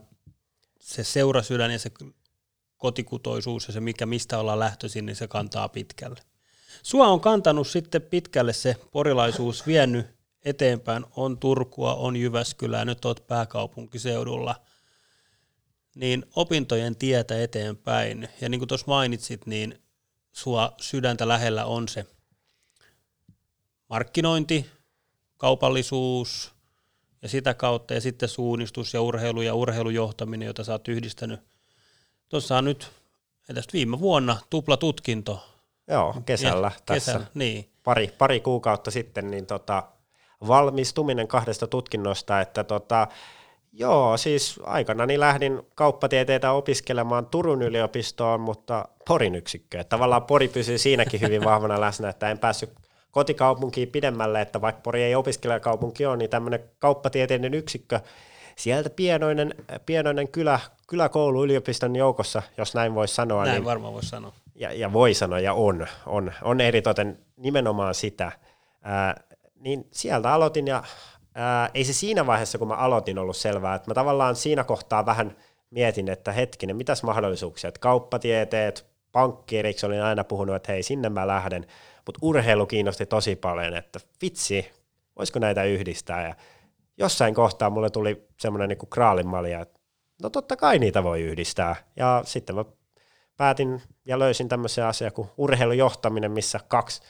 se 0.79 1.03
seurasydän 1.03 1.71
ja 1.71 1.79
se 1.79 1.91
kotikutoisuus 2.77 3.67
ja 3.67 3.73
se, 3.73 3.79
mikä 3.79 4.05
mistä 4.05 4.39
ollaan 4.39 4.59
lähtöisin, 4.59 5.05
niin 5.05 5.15
se 5.15 5.27
kantaa 5.27 5.69
pitkälle. 5.69 6.19
Sua 6.83 7.07
on 7.07 7.21
kantanut 7.21 7.67
sitten 7.67 8.01
pitkälle 8.01 8.53
se 8.53 8.75
porilaisuus 8.91 9.67
vienyt 9.67 10.05
eteenpäin, 10.45 11.05
on 11.15 11.37
Turkua, 11.37 11.95
on 11.95 12.15
Jyväskylää, 12.15 12.85
nyt 12.85 13.05
olet 13.05 13.27
pääkaupunkiseudulla, 13.27 14.55
niin 15.95 16.25
opintojen 16.35 16.95
tietä 16.95 17.43
eteenpäin. 17.43 18.29
Ja 18.41 18.49
niin 18.49 18.59
kuin 18.59 18.67
tuossa 18.67 18.87
mainitsit, 18.87 19.45
niin 19.45 19.81
sua 20.31 20.73
sydäntä 20.81 21.27
lähellä 21.27 21.65
on 21.65 21.87
se 21.87 22.05
markkinointi, 23.89 24.65
kaupallisuus 25.37 26.51
ja 27.21 27.29
sitä 27.29 27.53
kautta 27.53 27.93
ja 27.93 28.01
sitten 28.01 28.29
suunnistus 28.29 28.93
ja 28.93 29.01
urheilu 29.01 29.41
ja 29.41 29.53
urheilujohtaminen, 29.55 30.45
jota 30.45 30.63
sä 30.63 30.71
oot 30.71 30.87
yhdistänyt. 30.87 31.39
Tuossa 32.29 32.57
on 32.57 32.65
nyt 32.65 32.91
edes 33.49 33.65
viime 33.73 33.99
vuonna 33.99 34.37
tuplatutkinto 34.49 35.54
Joo, 35.87 36.15
kesällä 36.25 36.71
ja, 36.75 36.81
tässä. 36.85 37.11
Kesällä, 37.11 37.27
niin. 37.33 37.69
Pari, 37.83 38.13
pari 38.17 38.39
kuukautta 38.39 38.91
sitten 38.91 39.31
niin 39.31 39.45
tota, 39.45 39.83
valmistuminen 40.47 41.27
kahdesta 41.27 41.67
tutkinnosta, 41.67 42.41
että 42.41 42.63
tota, 42.63 43.07
Joo, 43.77 44.17
siis 44.17 44.59
aikanani 44.63 45.19
lähdin 45.19 45.61
kauppatieteitä 45.75 46.51
opiskelemaan 46.51 47.25
Turun 47.25 47.61
yliopistoon, 47.61 48.39
mutta 48.39 48.85
Porin 49.07 49.35
yksikköön. 49.35 49.85
Tavallaan 49.85 50.23
Pori 50.23 50.47
pysyy 50.47 50.77
siinäkin 50.77 51.21
hyvin 51.21 51.43
vahvana 51.49 51.81
läsnä, 51.81 52.09
että 52.09 52.31
en 52.31 52.39
päässyt 52.39 52.69
kotikaupunkiin 53.11 53.89
pidemmälle, 53.89 54.41
että 54.41 54.61
vaikka 54.61 54.81
Pori 54.81 55.03
ei 55.03 55.15
opiskelijakaupunki 55.15 56.05
ole, 56.05 56.17
niin 56.17 56.29
tämmöinen 56.29 56.59
kauppatieteiden 56.79 57.53
yksikkö, 57.53 57.99
sieltä 58.55 58.89
pienoinen, 58.89 59.55
pienoinen 59.85 60.27
kylä, 60.27 60.59
kyläkoulu 60.87 61.43
yliopiston 61.43 61.95
joukossa, 61.95 62.41
jos 62.57 62.73
näin 62.73 62.95
voisi 62.95 63.15
sanoa. 63.15 63.43
Näin 63.43 63.55
niin, 63.55 63.65
varmaan 63.65 63.93
voisi 63.93 64.09
sanoa 64.09 64.33
ja, 64.55 64.73
ja 64.73 64.93
voi 64.93 65.13
sanoa, 65.13 65.39
ja 65.39 65.53
on, 65.53 65.87
on, 66.05 66.33
on 66.41 66.61
eritoten 66.61 67.19
nimenomaan 67.37 67.95
sitä, 67.95 68.31
ää, 68.81 69.23
niin 69.55 69.87
sieltä 69.91 70.33
aloitin, 70.33 70.67
ja 70.67 70.83
ää, 71.35 71.69
ei 71.73 71.83
se 71.83 71.93
siinä 71.93 72.25
vaiheessa, 72.25 72.57
kun 72.57 72.67
mä 72.67 72.75
aloitin, 72.75 73.17
ollut 73.17 73.37
selvää, 73.37 73.75
että 73.75 73.89
mä 73.89 73.93
tavallaan 73.93 74.35
siinä 74.35 74.63
kohtaa 74.63 75.05
vähän 75.05 75.35
mietin, 75.69 76.09
että 76.09 76.31
hetkinen, 76.31 76.75
mitäs 76.75 77.03
mahdollisuuksia, 77.03 77.67
että 77.67 77.79
kauppatieteet, 77.79 78.85
pankkiiriksi 79.11 79.85
olin 79.85 80.03
aina 80.03 80.23
puhunut, 80.23 80.55
että 80.55 80.71
hei, 80.71 80.83
sinne 80.83 81.09
mä 81.09 81.27
lähden, 81.27 81.67
mutta 82.05 82.19
urheilu 82.21 82.65
kiinnosti 82.65 83.05
tosi 83.05 83.35
paljon, 83.35 83.75
että 83.75 83.99
vitsi, 84.21 84.71
voisiko 85.17 85.39
näitä 85.39 85.63
yhdistää, 85.63 86.27
ja 86.27 86.35
jossain 86.97 87.33
kohtaa 87.33 87.69
mulle 87.69 87.89
tuli 87.89 88.27
semmoinen 88.39 88.69
niin 88.69 88.89
kraalinmalja, 88.89 89.61
että 89.61 89.79
no 90.23 90.29
totta 90.29 90.55
kai 90.55 90.79
niitä 90.79 91.03
voi 91.03 91.21
yhdistää, 91.21 91.75
ja 91.95 92.21
sitten 92.25 92.55
mä 92.55 92.65
päätin 93.37 93.81
ja 94.05 94.19
löysin 94.19 94.49
tämmöisen 94.49 94.85
asian 94.85 95.11
kuin 95.11 95.27
urheilujohtaminen, 95.37 96.31
missä 96.31 96.59
kaksi 96.67 97.01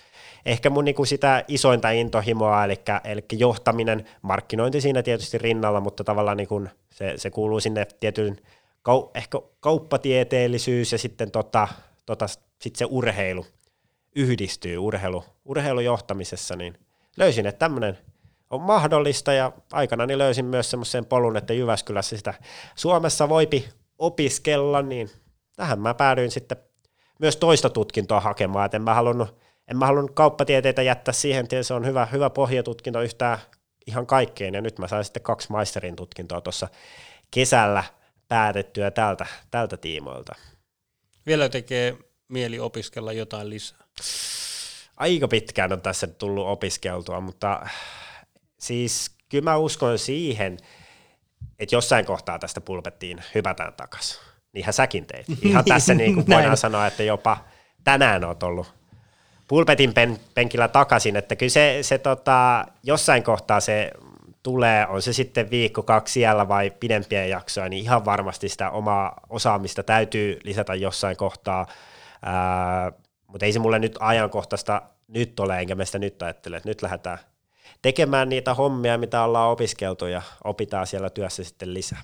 ehkä 0.46 0.70
mun 0.70 0.86
niinku 0.86 1.06
sitä 1.06 1.44
isointa 1.48 1.90
intohimoa, 1.90 2.66
eli, 2.66 2.76
eli 3.04 3.24
johtaminen, 3.32 4.06
markkinointi 4.22 4.82
siinä 4.82 5.04
tietysti 5.04 5.38
rinnalla, 5.38 5.80
mutta 5.80 6.04
tavallaan 6.04 6.38
niinku 6.38 6.68
se, 6.90 7.14
se 7.18 7.30
kuuluu 7.30 7.60
sinne 7.60 7.88
tietyn 8.00 8.38
kau, 8.82 9.10
ehkä 9.16 9.38
kauppatieteellisyys 9.60 10.92
ja 10.92 10.98
sitten 10.98 11.32
tota, 11.32 11.68
tota, 12.06 12.26
sit 12.62 12.76
se 12.76 12.86
urheilu 12.90 13.46
yhdistyy 14.16 14.78
urheilu, 14.78 15.24
urheilujohtamisessa, 15.46 16.56
niin 16.56 16.78
löysin, 17.18 17.46
että 17.46 17.60
tämmöinen 17.60 17.98
on 18.50 18.62
mahdollista 18.62 19.34
ja 19.34 19.52
aikana 19.72 20.06
niin 20.06 20.18
löysin 20.18 20.46
myös 20.46 20.72
semmoisen 20.72 21.06
polun, 21.06 21.38
että 21.38 21.54
Jyväskylässä 21.54 22.18
sitä 22.18 22.34
Suomessa 22.76 23.30
voipi 23.30 23.70
opiskella, 23.98 24.82
niin 24.82 25.10
tähän 25.56 25.80
mä 25.80 25.94
päädyin 25.94 26.32
sitten 26.32 26.58
myös 27.20 27.38
toista 27.38 27.70
tutkintoa 27.70 28.20
hakemaan, 28.20 28.66
että 28.66 28.78
en 28.78 28.82
mä 28.82 28.94
halunnut, 28.94 29.40
en 29.68 29.78
mä 29.78 29.86
halunnut 29.86 30.12
kauppatieteitä 30.16 30.82
jättää 30.82 31.14
siihen, 31.14 31.44
että 31.44 31.64
se 31.64 31.74
on 31.74 31.86
hyvä, 31.86 32.06
hyvä 32.06 32.30
pohjatutkinto 32.30 33.02
yhtään 33.02 33.38
ihan 33.88 34.08
kaikkeen, 34.08 34.54
ja 34.54 34.62
nyt 34.62 34.80
mä 34.80 34.88
sain 34.88 35.04
sitten 35.06 35.24
kaksi 35.24 35.52
maisterin 35.52 35.96
tutkintoa 35.96 36.42
tuossa 36.42 36.68
kesällä 37.32 37.84
päätettyä 38.28 38.92
tältä, 38.92 39.26
tältä 39.52 39.78
tiimoilta. 39.78 40.36
Vielä 41.26 41.50
tekee 41.50 41.98
mieli 42.28 42.60
opiskella 42.60 43.14
jotain 43.14 43.50
lisää? 43.50 43.78
Aika 44.98 45.28
pitkään 45.28 45.74
on 45.74 45.82
tässä 45.82 46.08
tullut 46.08 46.48
opiskeltua, 46.48 47.22
mutta 47.22 47.68
siis 48.60 49.16
kyllä 49.30 49.44
mä 49.44 49.58
uskon 49.58 50.00
siihen, 50.00 50.58
että 51.60 51.76
jossain 51.76 52.06
kohtaa 52.06 52.40
tästä 52.40 52.62
pulpettiin 52.62 53.24
hypätään 53.36 53.74
takaisin. 53.74 54.35
Niinhän 54.56 54.74
säkin 54.74 55.06
teit. 55.06 55.26
Ihan 55.42 55.66
tässä 55.66 55.94
niin 55.94 56.14
kuin 56.14 56.28
voidaan 56.28 56.58
sanoa, 56.58 56.88
että 56.88 57.04
jopa 57.04 57.38
tänään 57.84 58.24
on 58.24 58.36
ollut 58.44 58.74
pulpetin 59.48 59.94
pen, 59.94 60.20
penkillä 60.34 60.68
takaisin, 60.68 61.16
että 61.16 61.36
kyllä 61.36 61.50
se, 61.50 61.80
se 61.82 61.98
tota, 61.98 62.66
jossain 62.84 63.24
kohtaa 63.24 63.60
se 63.60 63.92
tulee, 64.44 64.88
on 64.88 65.02
se 65.02 65.14
sitten 65.14 65.50
viikko, 65.50 65.84
kaksi 65.84 66.14
siellä 66.14 66.48
vai 66.48 66.72
pidempiä 66.72 67.26
jaksoja, 67.26 67.70
niin 67.70 67.84
ihan 67.84 68.06
varmasti 68.06 68.50
sitä 68.50 68.70
omaa 68.70 69.20
osaamista 69.30 69.84
täytyy 69.84 70.40
lisätä 70.44 70.76
jossain 70.76 71.18
kohtaa, 71.18 71.68
Ää, 72.22 72.92
mutta 73.28 73.46
ei 73.46 73.54
se 73.54 73.60
mulle 73.60 73.80
nyt 73.80 73.98
ajankohtaista 74.00 74.82
nyt 75.08 75.40
ole, 75.40 75.60
enkä 75.60 75.76
mä 75.76 75.86
sitä 75.86 76.00
nyt 76.00 76.24
ajattele, 76.24 76.58
että 76.58 76.70
nyt 76.70 76.82
lähdetään 76.82 77.18
tekemään 77.82 78.30
niitä 78.30 78.54
hommia, 78.54 78.98
mitä 78.98 79.24
ollaan 79.24 79.52
opiskeltu 79.52 80.06
ja 80.06 80.22
opitaan 80.44 80.88
siellä 80.88 81.10
työssä 81.10 81.44
sitten 81.44 81.74
lisää. 81.74 82.02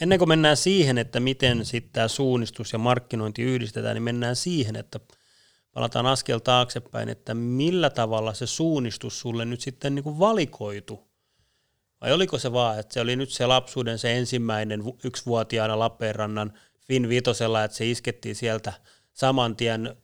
Ennen 0.00 0.18
kuin 0.18 0.28
mennään 0.28 0.56
siihen, 0.56 0.98
että 0.98 1.20
miten 1.20 1.66
sitten 1.66 1.92
tämä 1.92 2.08
suunnistus 2.08 2.72
ja 2.72 2.78
markkinointi 2.78 3.42
yhdistetään, 3.42 3.94
niin 3.94 4.02
mennään 4.02 4.36
siihen, 4.36 4.76
että 4.76 5.00
palataan 5.72 6.06
askel 6.06 6.38
taaksepäin, 6.38 7.08
että 7.08 7.34
millä 7.34 7.90
tavalla 7.90 8.34
se 8.34 8.46
suunnistus 8.46 9.20
sulle 9.20 9.44
nyt 9.44 9.60
sitten 9.60 9.94
niin 9.94 10.02
kuin 10.02 10.18
valikoitu? 10.18 11.08
Vai 12.00 12.12
oliko 12.12 12.38
se 12.38 12.52
vaan, 12.52 12.78
että 12.78 12.94
se 12.94 13.00
oli 13.00 13.16
nyt 13.16 13.30
se 13.30 13.46
lapsuuden 13.46 13.98
se 13.98 14.16
ensimmäinen 14.16 14.82
yksivuotiaana 15.04 15.78
Lappeenrannan 15.78 16.52
Fin 16.78 17.08
Vitosella, 17.08 17.64
että 17.64 17.76
se 17.76 17.90
iskettiin 17.90 18.34
sieltä 18.34 18.72
saman 19.12 19.56
tien 19.56 19.96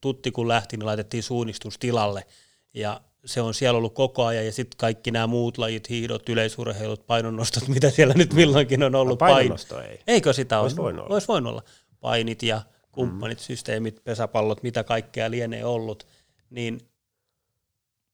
tutti, 0.00 0.30
kun 0.32 0.48
lähti, 0.48 0.76
niin 0.76 0.86
laitettiin 0.86 1.22
suunnistus 1.22 1.78
tilalle. 1.78 2.26
Ja 2.74 3.00
se 3.26 3.40
on 3.40 3.54
siellä 3.54 3.78
ollut 3.78 3.94
koko 3.94 4.24
ajan, 4.24 4.46
ja 4.46 4.52
sitten 4.52 4.78
kaikki 4.78 5.10
nämä 5.10 5.26
muut 5.26 5.58
lajit, 5.58 5.88
hiihdot, 5.88 6.28
yleisurheilut, 6.28 7.06
painonnostot, 7.06 7.68
mitä 7.74 7.90
siellä 7.90 8.14
nyt 8.14 8.32
milloinkin 8.32 8.82
on 8.82 8.94
ollut. 8.94 9.20
No, 9.20 9.26
painonnosto 9.26 9.80
ei. 9.80 10.00
Eikö 10.06 10.32
sitä 10.32 10.60
olisi 10.60 10.76
voinut 10.76 11.04
olla? 11.04 11.14
Olisi 11.14 11.28
voinut 11.28 11.50
olla. 11.50 11.62
Painit 12.00 12.42
ja 12.42 12.62
kumppanit, 12.92 13.38
mm. 13.38 13.42
systeemit, 13.42 14.04
pesäpallot, 14.04 14.62
mitä 14.62 14.84
kaikkea 14.84 15.30
lienee 15.30 15.64
ollut. 15.64 16.06
Niin 16.50 16.80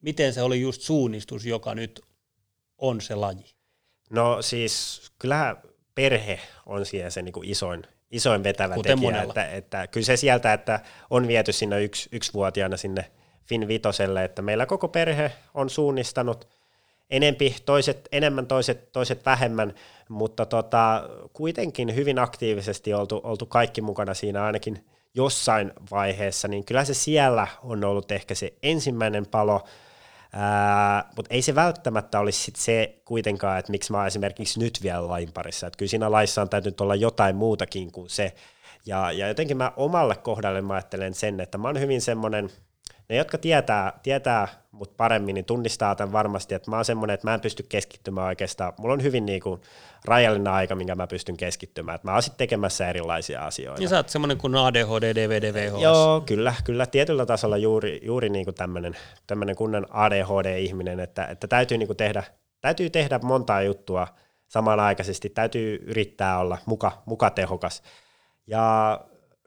miten 0.03 0.33
se 0.33 0.43
oli 0.43 0.61
just 0.61 0.83
suunnistus, 0.83 1.47
joka 1.47 1.75
nyt 1.75 2.01
on 2.79 3.01
se 3.01 3.15
laji? 3.15 3.55
No 4.11 4.43
siis 4.43 5.03
kyllähän 5.19 5.57
perhe 5.95 6.41
on 6.67 6.87
siellä 6.87 7.11
se 7.11 7.23
niin 7.23 7.33
kuin 7.33 7.49
isoin, 7.49 7.83
isoin 8.11 8.45
vetävä 8.45 8.75
Kuten 8.75 9.01
tekijä, 9.01 9.23
että, 9.23 9.47
että 9.47 9.87
kyllä 9.87 10.05
se 10.05 10.17
sieltä, 10.17 10.53
että 10.53 10.81
on 11.11 11.29
viety 11.29 11.53
sinne 11.53 11.83
yksi, 11.83 12.09
yksivuotiaana 12.13 12.77
sinne 12.77 13.11
Fin 13.47 13.69
Vitoselle, 13.69 14.25
että 14.25 14.43
meillä 14.43 14.67
koko 14.67 14.89
perhe 14.89 15.33
on 15.55 15.71
suunnistanut 15.71 16.49
enempi, 17.11 17.57
toiset 17.65 18.09
enemmän, 18.13 18.47
toiset, 18.47 18.93
toiset 18.93 19.27
vähemmän, 19.27 19.75
mutta 20.09 20.47
tota, 20.47 21.09
kuitenkin 21.33 21.95
hyvin 21.95 22.19
aktiivisesti 22.19 22.95
oltu, 22.95 23.21
oltu 23.25 23.47
kaikki 23.47 23.81
mukana 23.81 24.15
siinä 24.15 24.45
ainakin 24.45 24.87
jossain 25.15 25.73
vaiheessa, 25.91 26.49
niin 26.49 26.65
kyllä 26.65 26.85
se 26.85 26.95
siellä 26.95 27.47
on 27.63 27.85
ollut 27.85 28.13
ehkä 28.13 28.35
se 28.35 28.55
ensimmäinen 28.63 29.27
palo, 29.27 29.65
mutta 31.17 31.35
ei 31.35 31.43
se 31.43 31.55
välttämättä 31.55 32.21
olisi 32.21 32.43
sit 32.43 32.57
se 32.57 33.03
kuitenkaan, 33.05 33.59
että 33.59 33.71
miksi 33.71 33.93
mä 33.93 34.07
esimerkiksi 34.07 34.61
nyt 34.61 34.79
vielä 34.83 35.09
lain 35.09 35.33
parissa. 35.33 35.67
Et 35.67 35.77
kyllä 35.77 35.91
siinä 35.91 36.11
laissa 36.11 36.43
on 36.43 36.49
täytynyt 36.49 36.81
olla 36.81 36.95
jotain 36.95 37.37
muutakin 37.37 37.93
kuin 37.93 38.11
se. 38.11 38.35
Ja, 38.87 39.13
ja 39.13 39.29
jotenkin 39.29 39.57
mä 39.57 39.73
omalle 39.77 40.17
kohdalle 40.17 40.63
mä 40.63 40.75
ajattelen 40.75 41.15
sen, 41.15 41.41
että 41.41 41.59
mä 41.59 41.69
oon 41.69 41.81
hyvin 41.81 42.01
semmoinen– 42.01 42.51
ne, 43.09 43.17
jotka 43.17 43.39
tietää, 43.39 44.01
tietää 44.03 44.49
mut 44.73 44.97
paremmin, 44.97 45.35
niin 45.35 45.45
tunnistaa 45.45 45.95
tämän 45.95 46.13
varmasti, 46.13 46.55
että 46.55 46.71
mä 46.71 46.77
oon 46.77 46.85
semmoinen, 46.85 47.15
että 47.15 47.27
mä 47.27 47.35
en 47.35 47.41
pysty 47.41 47.63
keskittymään 47.63 48.27
oikeastaan. 48.27 48.73
Mulla 48.79 48.95
on 48.95 49.03
hyvin 49.03 49.27
niin 49.27 49.43
kuin 49.43 49.61
rajallinen 50.05 50.53
aika, 50.53 50.75
minkä 50.75 50.95
mä 50.95 51.07
pystyn 51.07 51.37
keskittymään. 51.37 51.95
Että 51.95 52.09
mä 52.09 52.13
oon 52.13 52.23
sitten 52.23 52.39
tekemässä 52.39 52.89
erilaisia 52.89 53.47
asioita. 53.47 53.81
Niin 53.81 53.89
sä 53.89 53.97
oot 53.97 54.09
semmoinen 54.09 54.39
kuin 54.39 54.57
ADHD, 54.57 55.15
DVD, 55.15 55.55
VHS. 55.55 55.83
Joo, 55.83 56.21
kyllä, 56.21 56.55
kyllä. 56.65 56.87
Tietyllä 56.87 57.27
tasolla 57.27 57.57
juuri, 57.57 58.01
juuri 58.03 58.29
niin 58.29 58.45
kuin 58.45 58.55
tämmöinen, 58.55 58.97
tämmöinen 59.27 59.57
kunnan 59.57 59.87
ADHD-ihminen, 59.91 61.01
että, 61.01 61.25
että 61.27 61.47
täytyy, 61.47 61.79
niin 61.79 61.87
kuin 61.87 61.97
tehdä, 61.97 62.25
täytyy 62.61 62.91
tehdä 62.91 63.21
montaa 63.23 63.63
juttua 63.63 64.07
samanaikaisesti. 64.49 65.31
Täytyy 65.31 65.85
yrittää 65.87 66.39
olla 66.39 66.59
muka, 66.67 67.03
muka 67.07 67.31
tehokas. 67.31 67.83
Ja 68.47 69.01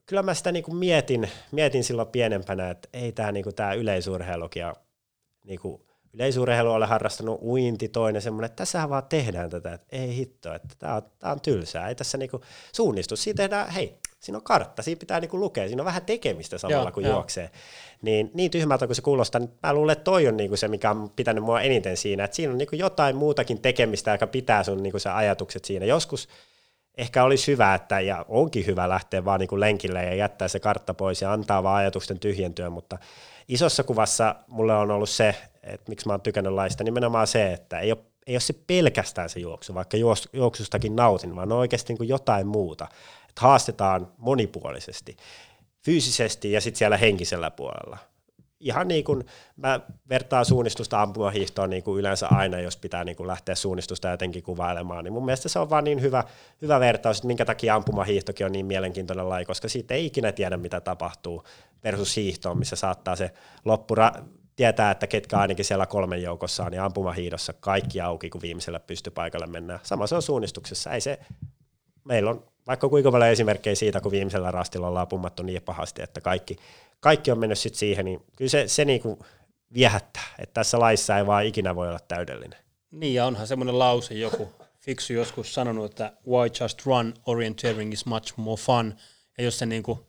kyllä 0.06 0.24
mä 0.24 0.34
sitä 0.34 0.52
niinku 0.52 0.74
mietin, 0.74 1.30
mietin 1.52 1.84
silloin 1.84 2.08
pienempänä, 2.08 2.70
että 2.70 2.90
ei 2.94 3.12
tämä 3.12 3.32
niinku 3.32 3.52
tää 3.52 3.74
yleisurheilukin 3.74 4.60
ja 4.60 4.76
niinku, 5.46 5.86
yleisurheilu 6.14 6.72
ole 6.72 6.86
harrastanut 6.86 7.42
uinti 7.42 7.88
toinen 7.88 8.22
semmoinen, 8.22 8.46
että 8.46 8.56
tässähän 8.56 8.90
vaan 8.90 9.04
tehdään 9.10 9.50
tätä, 9.50 9.74
että 9.74 9.88
ei 9.92 10.16
hitto, 10.16 10.54
että 10.54 10.76
tämä 10.80 10.96
on, 10.96 11.02
tää 11.20 11.32
on 11.32 11.42
tylsää, 11.42 11.90
ei 11.90 11.96
tässä 11.96 12.18
niinku 12.18 12.42
suunnistus, 12.74 13.24
siinä 13.24 13.38
tehdään, 13.38 13.70
hei, 13.70 14.00
siinä 14.20 14.38
on 14.38 14.44
kartta, 14.44 14.82
siinä 14.82 15.00
pitää 15.00 15.20
niinku 15.20 15.40
lukea, 15.40 15.68
siinä 15.68 15.82
on 15.82 15.86
vähän 15.86 16.06
tekemistä 16.06 16.58
samalla 16.58 16.84
joo, 16.84 16.92
kun 16.92 17.04
joo. 17.04 17.14
juoksee. 17.14 17.50
Niin, 18.02 18.32
niin 18.34 18.52
tyhmältä 18.52 18.88
kuin 18.88 18.96
se 18.96 19.02
kuulostaa, 19.02 19.40
niin 19.40 19.52
mä 19.64 19.74
luulen, 19.74 19.94
että 19.94 20.04
toi 20.04 20.28
on 20.28 20.38
niinku 20.38 20.58
se, 20.58 20.68
mikä 20.68 20.92
on 20.92 21.10
pitänyt 21.10 21.44
mua 21.44 21.62
eniten 21.62 21.98
siinä, 21.98 22.24
että 22.24 22.36
siinä 22.36 22.52
on 22.52 22.58
niinku 22.58 22.76
jotain 22.76 23.16
muutakin 23.16 23.62
tekemistä, 23.62 24.12
joka 24.12 24.28
pitää 24.28 24.64
sun 24.64 24.84
niinku 24.84 25.00
se 25.00 25.10
ajatukset 25.10 25.66
siinä. 25.66 25.86
Joskus 25.86 26.28
ehkä 26.98 27.24
olisi 27.24 27.52
hyvä, 27.52 27.76
että, 27.76 28.00
ja 28.00 28.26
onkin 28.28 28.66
hyvä 28.66 28.90
lähteä 28.90 29.26
vaan 29.26 29.40
niin 29.40 29.48
kuin 29.48 29.60
lenkille 29.60 30.04
ja 30.04 30.16
jättää 30.16 30.48
se 30.48 30.60
kartta 30.60 30.94
pois 30.94 31.22
ja 31.22 31.34
antaa 31.34 31.64
vaan 31.64 31.78
ajatusten 31.78 32.20
tyhjentyä, 32.20 32.70
mutta 32.70 32.98
isossa 33.48 33.84
kuvassa 33.84 34.36
mulle 34.48 34.76
on 34.76 34.92
ollut 34.92 35.10
se, 35.10 35.36
että 35.64 35.90
miksi 35.90 36.08
mä 36.08 36.14
oon 36.14 36.22
tykännyt 36.22 36.54
laista, 36.54 36.84
nimenomaan 36.84 37.28
se, 37.28 37.54
että 37.54 37.80
ei 37.80 37.92
ole, 37.92 38.00
ei 38.28 38.36
ole 38.36 38.40
se 38.40 38.54
pelkästään 38.68 39.30
se 39.30 39.40
juoksu, 39.40 39.74
vaikka 39.74 39.98
juoksustakin 40.34 40.96
nautin, 40.96 41.36
vaan 41.36 41.52
on 41.52 41.58
oikeasti 41.58 41.94
niin 41.94 41.98
kuin 41.98 42.10
jotain 42.10 42.48
muuta, 42.48 42.88
että 43.30 43.42
haastetaan 43.42 44.12
monipuolisesti, 44.18 45.18
fyysisesti 45.86 46.52
ja 46.52 46.62
sitten 46.62 46.78
siellä 46.78 46.98
henkisellä 46.98 47.52
puolella 47.52 47.98
ihan 48.66 48.88
niin 48.88 49.04
kuin 49.04 49.26
mä 49.58 49.80
vertaan 50.10 50.46
suunnistusta 50.46 51.02
ampumahiihtoon 51.02 51.70
niin 51.70 51.84
kuin 51.84 52.00
yleensä 52.00 52.28
aina, 52.28 52.60
jos 52.60 52.78
pitää 52.78 53.04
niin 53.04 53.16
kuin 53.16 53.28
lähteä 53.28 53.56
suunnistusta 53.56 54.10
jotenkin 54.10 54.44
kuvailemaan, 54.44 55.04
niin 55.04 55.14
mun 55.14 55.26
mielestä 55.26 55.50
se 55.50 55.60
on 55.60 55.70
vaan 55.70 55.84
niin 55.84 56.02
hyvä, 56.02 56.24
hyvä 56.62 56.80
vertaus, 56.80 57.18
että 57.18 57.28
minkä 57.28 57.46
takia 57.46 57.76
ampumahiihtokin 57.76 58.46
on 58.46 58.52
niin 58.52 58.66
mielenkiintoinen 58.66 59.30
laji, 59.30 59.46
koska 59.46 59.70
siitä 59.70 59.94
ei 59.94 60.06
ikinä 60.06 60.32
tiedä, 60.32 60.58
mitä 60.58 60.82
tapahtuu 60.82 61.44
versus 61.84 62.16
hiihtoon, 62.16 62.60
missä 62.60 62.76
saattaa 62.76 63.16
se 63.16 63.32
loppura 63.66 64.12
tietää, 64.56 64.92
että 64.92 65.08
ketkä 65.08 65.40
ainakin 65.40 65.66
siellä 65.66 65.86
kolmen 65.86 66.24
joukossa 66.24 66.64
on, 66.64 66.72
niin 66.72 66.82
ampumahiidossa 66.82 67.54
kaikki 67.54 68.02
auki, 68.02 68.30
kun 68.30 68.42
viimeisellä 68.42 68.80
pystypaikalle 68.80 69.48
mennään. 69.48 69.80
Sama 69.84 70.08
se 70.08 70.16
on 70.16 70.22
suunnistuksessa, 70.22 70.92
ei 70.92 71.02
se, 71.02 71.20
meillä 72.04 72.30
on 72.30 72.44
vaikka 72.68 72.90
kuinka 72.90 73.12
paljon 73.12 73.32
esimerkkejä 73.32 73.76
siitä, 73.76 74.02
kun 74.02 74.12
viimeisellä 74.12 74.52
rastilla 74.52 74.88
ollaan 74.88 75.08
pummattu 75.08 75.44
niin 75.44 75.62
pahasti, 75.62 76.02
että 76.02 76.22
kaikki, 76.22 76.56
kaikki 77.00 77.32
on 77.32 77.40
mennyt 77.40 77.60
sitten 77.60 77.80
siihen, 77.80 78.06
niin 78.06 78.22
kyllä 78.38 78.50
se, 78.50 78.68
se 78.68 78.86
niinku 78.86 79.20
viehättää, 79.74 80.36
että 80.40 80.54
tässä 80.54 80.80
laissa 80.80 81.18
ei 81.18 81.26
vaan 81.26 81.46
ikinä 81.46 81.76
voi 81.76 81.88
olla 81.88 82.00
täydellinen. 82.08 82.60
Niin, 82.92 83.14
ja 83.14 83.26
onhan 83.26 83.48
semmoinen 83.48 83.80
lause 83.80 84.14
joku 84.14 84.52
fiksu 84.80 85.14
joskus 85.14 85.54
sanonut, 85.54 85.92
että 85.92 86.14
why 86.28 86.48
just 86.62 86.86
run, 86.86 87.14
orienteering 87.26 87.94
is 87.94 88.06
much 88.06 88.34
more 88.38 88.62
fun, 88.62 88.96
ja 89.38 89.44
jos 89.44 89.60
se 89.60 89.66
niinku, 89.66 90.06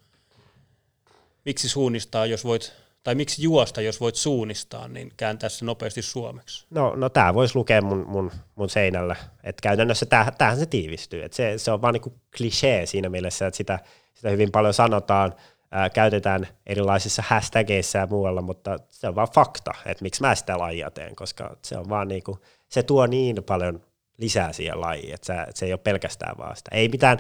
miksi 1.45 1.69
suunnistaa, 1.69 2.27
jos 2.27 2.45
voit, 2.45 2.73
tai 3.03 3.15
miksi 3.15 3.43
juosta, 3.43 3.81
jos 3.81 4.01
voit 4.01 4.15
suunnistaa, 4.15 4.89
niin 4.89 5.13
kääntää 5.17 5.49
se 5.49 5.65
nopeasti 5.65 6.03
suomeksi. 6.03 6.67
No, 6.71 6.95
no 6.97 7.09
tämä 7.09 7.35
voisi 7.35 7.57
lukea 7.57 7.83
mun, 7.83 8.05
mun, 8.09 8.31
mun 8.55 8.71
seinällä, 8.71 9.17
että 9.45 9.63
käytännössä 9.63 10.07
täh, 10.07 10.33
tähän 10.39 10.59
se 10.59 10.67
tiivistyy, 10.67 11.23
että 11.23 11.37
se, 11.37 11.59
se 11.59 11.71
on 11.71 11.83
vaan 11.83 11.95
niinku 11.95 12.13
klisee 12.37 12.87
siinä 12.87 13.09
mielessä, 13.09 13.47
että 13.47 13.57
sitä, 13.57 13.79
sitä 14.15 14.31
hyvin 14.31 14.53
paljon 14.53 14.75
sanotaan, 14.75 15.35
ää, 15.71 15.91
käytetään 15.91 16.49
erilaisissa 16.67 17.23
hashtageissa 17.27 17.99
ja 17.99 18.07
muualla, 18.07 18.43
mutta 18.43 18.79
se 18.89 19.09
on 19.09 19.15
vaan 19.15 19.29
fakta, 19.35 19.71
että 19.87 20.03
miksi 20.03 20.23
mä 20.23 20.35
sitä 20.35 20.59
lajia 20.59 20.91
teen, 20.91 21.17
koska 21.17 21.57
se 21.65 21.79
on 21.79 21.89
vaan 21.89 22.09
niinku, 22.09 22.39
se 22.69 22.83
tuo 22.83 23.07
niin 23.07 23.45
paljon 23.45 23.83
lisää 24.19 24.53
siihen 24.53 24.81
lajiin, 24.81 25.15
että 25.15 25.27
se, 25.27 25.53
se 25.55 25.67
ei 25.67 25.73
ole 25.73 25.81
pelkästään 25.85 26.39
vaan 26.39 26.57
sitä. 26.57 26.71
Ei, 26.75 26.89
mitään, 26.89 27.19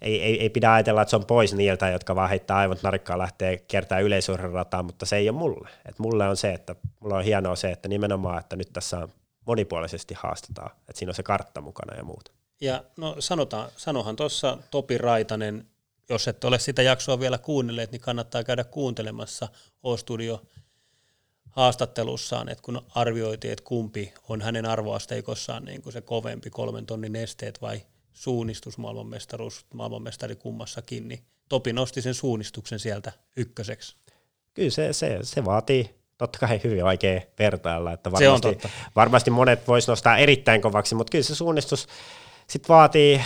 ei, 0.00 0.22
ei, 0.22 0.40
ei 0.40 0.50
pidä 0.50 0.72
ajatella, 0.72 1.02
että 1.02 1.10
se 1.10 1.16
on 1.16 1.26
pois 1.26 1.54
niiltä, 1.54 1.88
jotka 1.88 2.14
vaan 2.14 2.28
heittää 2.28 2.56
aivot 2.56 2.82
narikkaa 2.82 3.18
lähtee 3.18 3.56
kertaa 3.68 4.00
yleisurheiluраtaan, 4.00 4.84
mutta 4.84 5.06
se 5.06 5.16
ei 5.16 5.28
ole 5.28 5.38
mulle. 5.38 5.68
Et 5.88 5.98
mulle 5.98 6.28
on 6.28 6.36
se, 6.36 6.52
että 6.52 6.76
mulla 7.00 7.16
on 7.16 7.24
hienoa 7.24 7.56
se, 7.56 7.70
että 7.70 7.88
nimenomaan, 7.88 8.38
että 8.38 8.56
nyt 8.56 8.72
tässä 8.72 9.08
monipuolisesti 9.46 10.14
haastetaan, 10.14 10.70
että 10.70 10.98
siinä 10.98 11.10
on 11.10 11.14
se 11.14 11.22
kartta 11.22 11.60
mukana 11.60 11.96
ja 11.96 12.04
muuta. 12.04 12.32
Ja 12.60 12.84
no 12.96 13.16
sanotaan, 13.18 13.70
sanohan 13.76 14.16
tuossa 14.16 14.58
Topi 14.70 14.98
Raitanen, 14.98 15.66
jos 16.08 16.28
et 16.28 16.44
ole 16.44 16.58
sitä 16.58 16.82
jaksoa 16.82 17.20
vielä 17.20 17.38
kuunnelleet, 17.38 17.92
niin 17.92 18.00
kannattaa 18.00 18.44
käydä 18.44 18.64
kuuntelemassa 18.64 19.48
O-Studio 19.82 20.42
haastattelussaan, 21.50 22.48
että 22.48 22.62
kun 22.62 22.82
arvioitiin, 22.94 23.52
että 23.52 23.64
kumpi 23.64 24.14
on 24.28 24.42
hänen 24.42 24.66
arvoasteikossaan 24.66 25.64
niin 25.64 25.82
kuin 25.82 25.92
se 25.92 26.00
kovempi 26.00 26.50
kolmen 26.50 26.86
tonnin 26.86 27.16
esteet 27.16 27.62
vai 27.62 27.82
suunnistus 28.12 28.78
maailmanmestaruus, 28.78 29.66
maailmanmestari 29.74 30.36
kummassakin, 30.36 31.08
niin 31.08 31.24
Topi 31.48 31.72
nosti 31.72 32.02
sen 32.02 32.14
suunnistuksen 32.14 32.78
sieltä 32.78 33.12
ykköseksi. 33.36 33.96
Kyllä 34.54 34.70
se, 34.70 34.92
se, 34.92 35.18
se 35.22 35.44
vaatii 35.44 35.94
totta 36.18 36.38
kai 36.38 36.60
hyvin 36.64 36.84
vaikea 36.84 37.20
vertailla, 37.38 37.92
että 37.92 38.12
varmasti, 38.12 38.58
varmasti 38.96 39.30
monet 39.30 39.68
vois 39.68 39.88
nostaa 39.88 40.18
erittäin 40.18 40.60
kovaksi, 40.60 40.94
mutta 40.94 41.10
kyllä 41.10 41.24
se 41.24 41.34
suunnistus, 41.34 41.86
sitten 42.46 42.68
vaatii, 42.68 43.14
äh, 43.14 43.24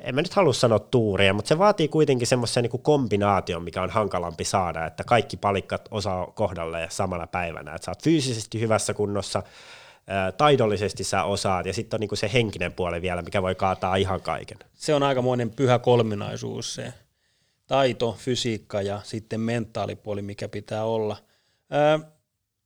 en 0.00 0.14
mä 0.14 0.22
nyt 0.22 0.34
halua 0.34 0.52
sanoa 0.52 0.78
tuuria, 0.78 1.34
mutta 1.34 1.48
se 1.48 1.58
vaatii 1.58 1.88
kuitenkin 1.88 2.26
semmoisen 2.26 2.62
niin 2.62 2.82
kombinaation, 2.82 3.62
mikä 3.62 3.82
on 3.82 3.90
hankalampi 3.90 4.44
saada, 4.44 4.86
että 4.86 5.04
kaikki 5.04 5.36
palikkat 5.36 5.88
osaa 5.90 6.26
kohdalle 6.26 6.86
samana 6.90 7.26
päivänä, 7.26 7.74
että 7.74 7.84
sä 7.84 7.90
oot 7.90 8.02
fyysisesti 8.02 8.60
hyvässä 8.60 8.94
kunnossa, 8.94 9.38
äh, 9.38 10.32
taidollisesti 10.36 11.04
sä 11.04 11.24
osaat, 11.24 11.66
ja 11.66 11.72
sitten 11.72 11.96
on 11.96 12.00
niin 12.00 12.16
se 12.16 12.30
henkinen 12.32 12.72
puoli 12.72 13.02
vielä, 13.02 13.22
mikä 13.22 13.42
voi 13.42 13.54
kaataa 13.54 13.96
ihan 13.96 14.20
kaiken. 14.20 14.58
Se 14.74 14.94
on 14.94 15.02
aikamoinen 15.02 15.50
pyhä 15.50 15.78
kolminaisuus 15.78 16.74
se 16.74 16.92
taito, 17.66 18.16
fysiikka 18.18 18.82
ja 18.82 19.00
sitten 19.04 19.40
mentaalipuoli, 19.40 20.22
mikä 20.22 20.48
pitää 20.48 20.84
olla. 20.84 21.16
Äh, 21.72 22.10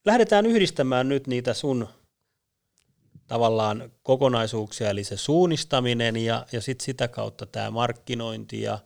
lähdetään 0.04 0.46
yhdistämään 0.46 1.08
nyt 1.08 1.26
niitä 1.26 1.54
sun 1.54 1.88
tavallaan 3.28 3.92
kokonaisuuksia, 4.02 4.90
eli 4.90 5.04
se 5.04 5.16
suunnistaminen 5.16 6.16
ja, 6.16 6.46
ja 6.52 6.60
sitten 6.60 6.84
sitä 6.84 7.08
kautta 7.08 7.46
tämä 7.46 7.70
markkinointi 7.70 8.62
ja 8.62 8.78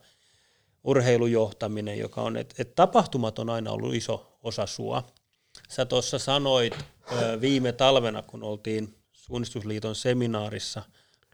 urheilujohtaminen, 0.83 1.99
joka 1.99 2.21
on, 2.21 2.37
että 2.37 2.55
et 2.57 2.75
tapahtumat 2.75 3.39
on 3.39 3.49
aina 3.49 3.71
ollut 3.71 3.95
iso 3.95 4.37
osa 4.43 4.65
sua. 4.65 5.03
Sä 5.69 5.85
tuossa 5.85 6.19
sanoit 6.19 6.73
ö, 7.11 7.41
viime 7.41 7.71
talvena, 7.71 8.21
kun 8.21 8.43
oltiin 8.43 8.95
Suunnistusliiton 9.13 9.95
seminaarissa 9.95 10.83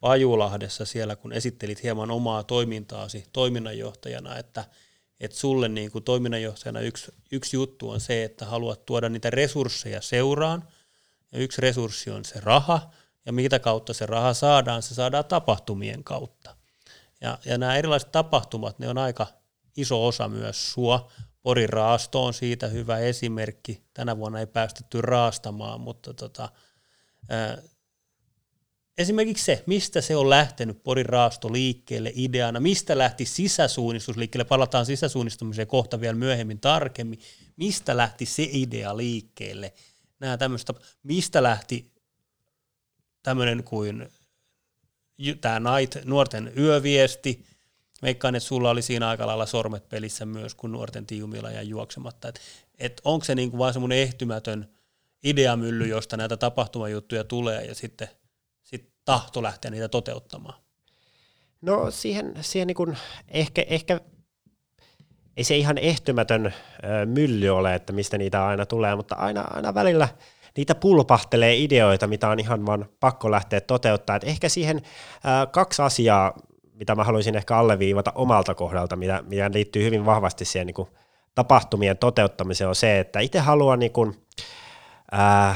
Pajulahdessa 0.01 0.85
siellä, 0.85 1.15
kun 1.15 1.33
esittelit 1.33 1.83
hieman 1.83 2.11
omaa 2.11 2.43
toimintaasi 2.43 3.25
toiminnanjohtajana, 3.33 4.37
että 4.37 4.65
et 5.19 5.31
sulle 5.31 5.69
niin 5.69 5.91
kuin 5.91 6.03
toiminnanjohtajana 6.03 6.79
yksi, 6.79 7.11
yksi 7.31 7.55
juttu 7.55 7.89
on 7.89 7.99
se, 7.99 8.23
että 8.23 8.45
haluat 8.45 8.85
tuoda 8.85 9.09
niitä 9.09 9.29
resursseja 9.29 10.01
seuraan, 10.01 10.67
ja 11.31 11.39
yksi 11.39 11.61
resurssi 11.61 12.09
on 12.11 12.25
se 12.25 12.39
raha, 12.39 12.91
ja 13.25 13.33
mitä 13.33 13.59
kautta 13.59 13.93
se 13.93 14.05
raha 14.05 14.33
saadaan, 14.33 14.81
se 14.81 14.95
saadaan 14.95 15.25
tapahtumien 15.25 16.03
kautta. 16.03 16.55
Ja, 17.21 17.37
ja 17.45 17.57
nämä 17.57 17.75
erilaiset 17.75 18.11
tapahtumat, 18.11 18.79
ne 18.79 18.89
on 18.89 18.97
aika 18.97 19.27
iso 19.77 20.07
osa 20.07 20.27
myös 20.27 20.71
sua. 20.71 21.11
Porin 21.41 21.69
raasto 21.69 22.25
on 22.25 22.33
siitä 22.33 22.67
hyvä 22.67 22.97
esimerkki. 22.97 23.83
Tänä 23.93 24.17
vuonna 24.17 24.39
ei 24.39 24.47
päästetty 24.47 25.01
raastamaan, 25.01 25.81
mutta 25.81 26.13
tota, 26.13 26.49
ää, 27.29 27.57
esimerkiksi 28.97 29.45
se, 29.45 29.63
mistä 29.65 30.01
se 30.01 30.15
on 30.15 30.29
lähtenyt 30.29 30.83
Porin 30.83 31.05
raasto 31.05 31.53
liikkeelle 31.53 32.11
ideana, 32.15 32.59
mistä 32.59 32.97
lähti 32.97 33.25
sisäsuunnistus 33.25 34.17
liikkeelle, 34.17 34.45
palataan 34.45 34.85
sisäsuunnistumiseen 34.85 35.67
kohta 35.67 36.01
vielä 36.01 36.15
myöhemmin 36.15 36.59
tarkemmin, 36.59 37.19
mistä 37.55 37.97
lähti 37.97 38.25
se 38.25 38.47
idea 38.51 38.97
liikkeelle, 38.97 39.73
nämä 40.19 40.37
tämmöistä, 40.37 40.73
mistä 41.03 41.43
lähti 41.43 41.98
tämmöinen 43.29 43.63
kuin 43.63 44.09
tämä 45.41 45.59
Night, 45.59 46.05
nuorten 46.05 46.53
yöviesti. 46.57 47.45
Veikkaan, 48.01 48.35
että 48.35 48.47
sulla 48.47 48.69
oli 48.69 48.81
siinä 48.81 49.09
aika 49.09 49.27
lailla 49.27 49.45
sormet 49.45 49.89
pelissä 49.89 50.25
myös, 50.25 50.55
kun 50.55 50.71
nuorten 50.71 51.05
tiumilla 51.05 51.51
ja 51.51 51.61
juoksematta. 51.61 52.27
Et, 52.27 52.39
et 52.79 53.01
onko 53.03 53.25
se 53.25 53.35
niinku 53.35 53.57
vaan 53.57 53.73
semmoinen 53.73 53.97
ehtymätön 53.97 54.69
ideamylly, 55.23 55.87
josta 55.87 56.17
näitä 56.17 56.37
tapahtumajuttuja 56.37 57.23
tulee 57.23 57.65
ja 57.65 57.75
sitten 57.75 58.07
sit 58.63 58.89
tahto 59.05 59.43
lähteä 59.43 59.71
niitä 59.71 59.87
toteuttamaan? 59.87 60.61
No 61.61 61.91
siihen, 61.91 62.33
siihen 62.41 62.67
niin 62.67 62.97
ehkä, 63.27 63.65
ehkä 63.67 64.01
ei 65.37 65.43
se 65.43 65.57
ihan 65.57 65.77
ehtymätön 65.77 66.53
mylly 67.05 67.49
ole, 67.49 67.75
että 67.75 67.93
mistä 67.93 68.17
niitä 68.17 68.45
aina 68.47 68.65
tulee, 68.65 68.95
mutta 68.95 69.15
aina, 69.15 69.41
aina 69.41 69.73
välillä– 69.73 70.07
niitä 70.59 70.75
pulpahtelee 70.75 71.55
ideoita, 71.55 72.07
mitä 72.07 72.29
on 72.29 72.39
ihan 72.39 72.65
vaan 72.65 72.85
pakko 72.99 73.31
lähteä 73.31 73.61
toteuttaa. 73.61 74.15
Et 74.15 74.23
ehkä 74.23 74.49
siihen 74.49 74.81
ää, 75.23 75.45
kaksi 75.45 75.81
asiaa, 75.81 76.33
mitä 76.73 76.95
mä 76.95 77.03
haluaisin 77.03 77.35
ehkä 77.35 77.57
alleviivata 77.57 78.11
omalta 78.15 78.55
kohdalta, 78.55 78.95
mitä, 78.95 79.23
mitä 79.27 79.49
liittyy 79.53 79.83
hyvin 79.83 80.05
vahvasti 80.05 80.45
siihen 80.45 80.67
niin 80.67 80.73
kuin 80.73 80.87
tapahtumien 81.35 81.97
toteuttamiseen, 81.97 82.67
on 82.67 82.75
se, 82.75 82.99
että 82.99 83.19
itse 83.19 83.39
haluan 83.39 83.79
niin 83.79 83.91
kuin, 83.91 84.15
ää, 85.11 85.55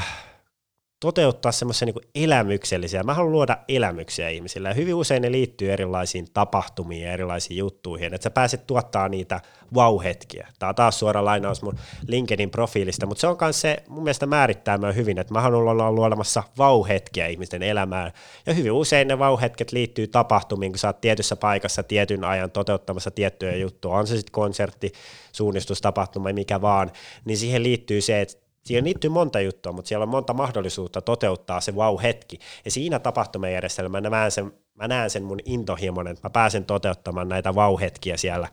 toteuttaa 1.04 1.52
semmoisia 1.52 1.86
niin 1.86 2.10
elämyksellisiä. 2.14 3.02
Mä 3.02 3.14
haluan 3.14 3.32
luoda 3.32 3.56
elämyksiä 3.68 4.28
ihmisille 4.28 4.68
ja 4.68 4.74
hyvin 4.74 4.94
usein 4.94 5.22
ne 5.22 5.32
liittyy 5.32 5.72
erilaisiin 5.72 6.26
tapahtumiin 6.34 7.02
ja 7.02 7.12
erilaisiin 7.12 7.58
juttuihin, 7.58 8.14
että 8.14 8.22
sä 8.22 8.30
pääset 8.30 8.66
tuottaa 8.66 9.08
niitä 9.08 9.40
wow-hetkiä. 9.74 10.48
Tämä 10.58 10.68
on 10.68 10.74
taas 10.74 10.98
suora 10.98 11.24
lainaus 11.24 11.62
mun 11.62 11.78
LinkedIn 12.06 12.50
profiilista, 12.50 13.06
mutta 13.06 13.20
se 13.20 13.26
on 13.26 13.36
myös 13.40 13.60
se 13.60 13.76
mun 13.88 14.02
mielestä 14.02 14.26
määrittää 14.26 14.78
mä 14.78 14.92
hyvin, 14.92 15.18
että 15.18 15.34
mä 15.34 15.40
haluan 15.40 15.68
olla 15.68 15.92
luomassa 15.92 16.42
wow-hetkiä 16.58 17.26
ihmisten 17.26 17.62
elämään. 17.62 18.12
Ja 18.46 18.54
hyvin 18.54 18.72
usein 18.72 19.08
ne 19.08 19.16
wow-hetket 19.16 19.72
liittyy 19.72 20.06
tapahtumiin, 20.06 20.72
kun 20.72 20.78
sä 20.78 20.88
oot 20.88 21.00
tietyssä 21.00 21.36
paikassa 21.36 21.82
tietyn 21.82 22.24
ajan 22.24 22.50
toteuttamassa 22.50 23.10
tiettyjä 23.10 23.56
juttuja, 23.56 23.94
on 23.94 24.06
se 24.06 24.16
sitten 24.16 24.32
konsertti, 24.32 24.92
suunnistustapahtuma, 25.32 26.32
mikä 26.32 26.60
vaan, 26.60 26.92
niin 27.24 27.38
siihen 27.38 27.62
liittyy 27.62 28.00
se, 28.00 28.20
että 28.20 28.43
Siihen 28.64 28.84
liittyy 28.84 29.10
monta 29.10 29.40
juttua, 29.40 29.72
mutta 29.72 29.88
siellä 29.88 30.02
on 30.02 30.08
monta 30.08 30.34
mahdollisuutta 30.34 31.00
toteuttaa 31.00 31.60
se 31.60 31.72
wow-hetki. 31.72 32.38
Ja 32.64 32.70
siinä 32.70 32.98
tapahtumajärjestelmä 32.98 34.00
mä 34.00 34.10
näen 34.10 34.30
sen, 34.30 34.52
mä 34.74 34.88
näen 34.88 35.10
sen 35.10 35.24
mun 35.24 35.38
intohimon, 35.44 36.08
että 36.08 36.20
mä 36.28 36.30
pääsen 36.30 36.64
toteuttamaan 36.64 37.28
näitä 37.28 37.52
wow-hetkiä 37.52 38.16
siellä. 38.16 38.48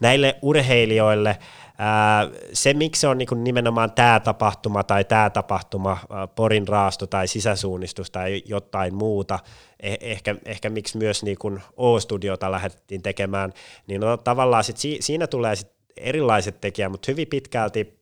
Näille 0.00 0.38
urheilijoille 0.42 1.38
ää, 1.78 2.28
se, 2.52 2.74
miksi 2.74 3.00
se 3.00 3.08
on 3.08 3.18
niin 3.18 3.44
nimenomaan 3.44 3.92
tämä 3.92 4.20
tapahtuma 4.20 4.84
tai 4.84 5.04
tämä 5.04 5.30
tapahtuma, 5.30 5.98
ää, 6.10 6.26
porin 6.26 6.68
raasto 6.68 7.06
tai 7.06 7.28
sisäsuunnistus 7.28 8.10
tai 8.10 8.42
jotain 8.46 8.94
muuta, 8.94 9.38
eh, 9.80 9.98
ehkä, 10.00 10.36
ehkä 10.44 10.70
miksi 10.70 10.98
myös 10.98 11.22
niin 11.22 11.38
O-studiota 11.76 12.50
lähdettiin 12.50 13.02
tekemään, 13.02 13.52
niin 13.86 14.00
no, 14.00 14.16
tavallaan 14.16 14.64
sit 14.64 14.76
si, 14.76 14.96
siinä 15.00 15.26
tulee 15.26 15.56
sit 15.56 15.72
erilaiset 15.96 16.60
tekijät, 16.60 16.90
mutta 16.90 17.10
hyvin 17.12 17.28
pitkälti 17.28 18.01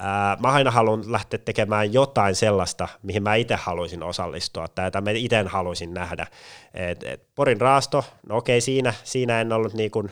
Ää, 0.00 0.36
mä 0.40 0.52
aina 0.52 0.70
haluan 0.70 1.12
lähteä 1.12 1.38
tekemään 1.38 1.92
jotain 1.92 2.34
sellaista, 2.34 2.88
mihin 3.02 3.22
mä 3.22 3.34
itse 3.34 3.54
haluaisin 3.54 4.02
osallistua 4.02 4.68
tai 4.68 4.86
jota 4.86 5.00
mä 5.00 5.10
itse 5.10 5.44
haluaisin 5.46 5.94
nähdä. 5.94 6.26
Et, 6.74 7.02
et 7.02 7.34
Porin 7.34 7.60
raasto, 7.60 8.04
no 8.28 8.36
okei 8.36 8.60
siinä, 8.60 8.94
siinä 9.04 9.40
en 9.40 9.52
ollut 9.52 9.74
niin 9.74 9.90
kuin, 9.90 10.10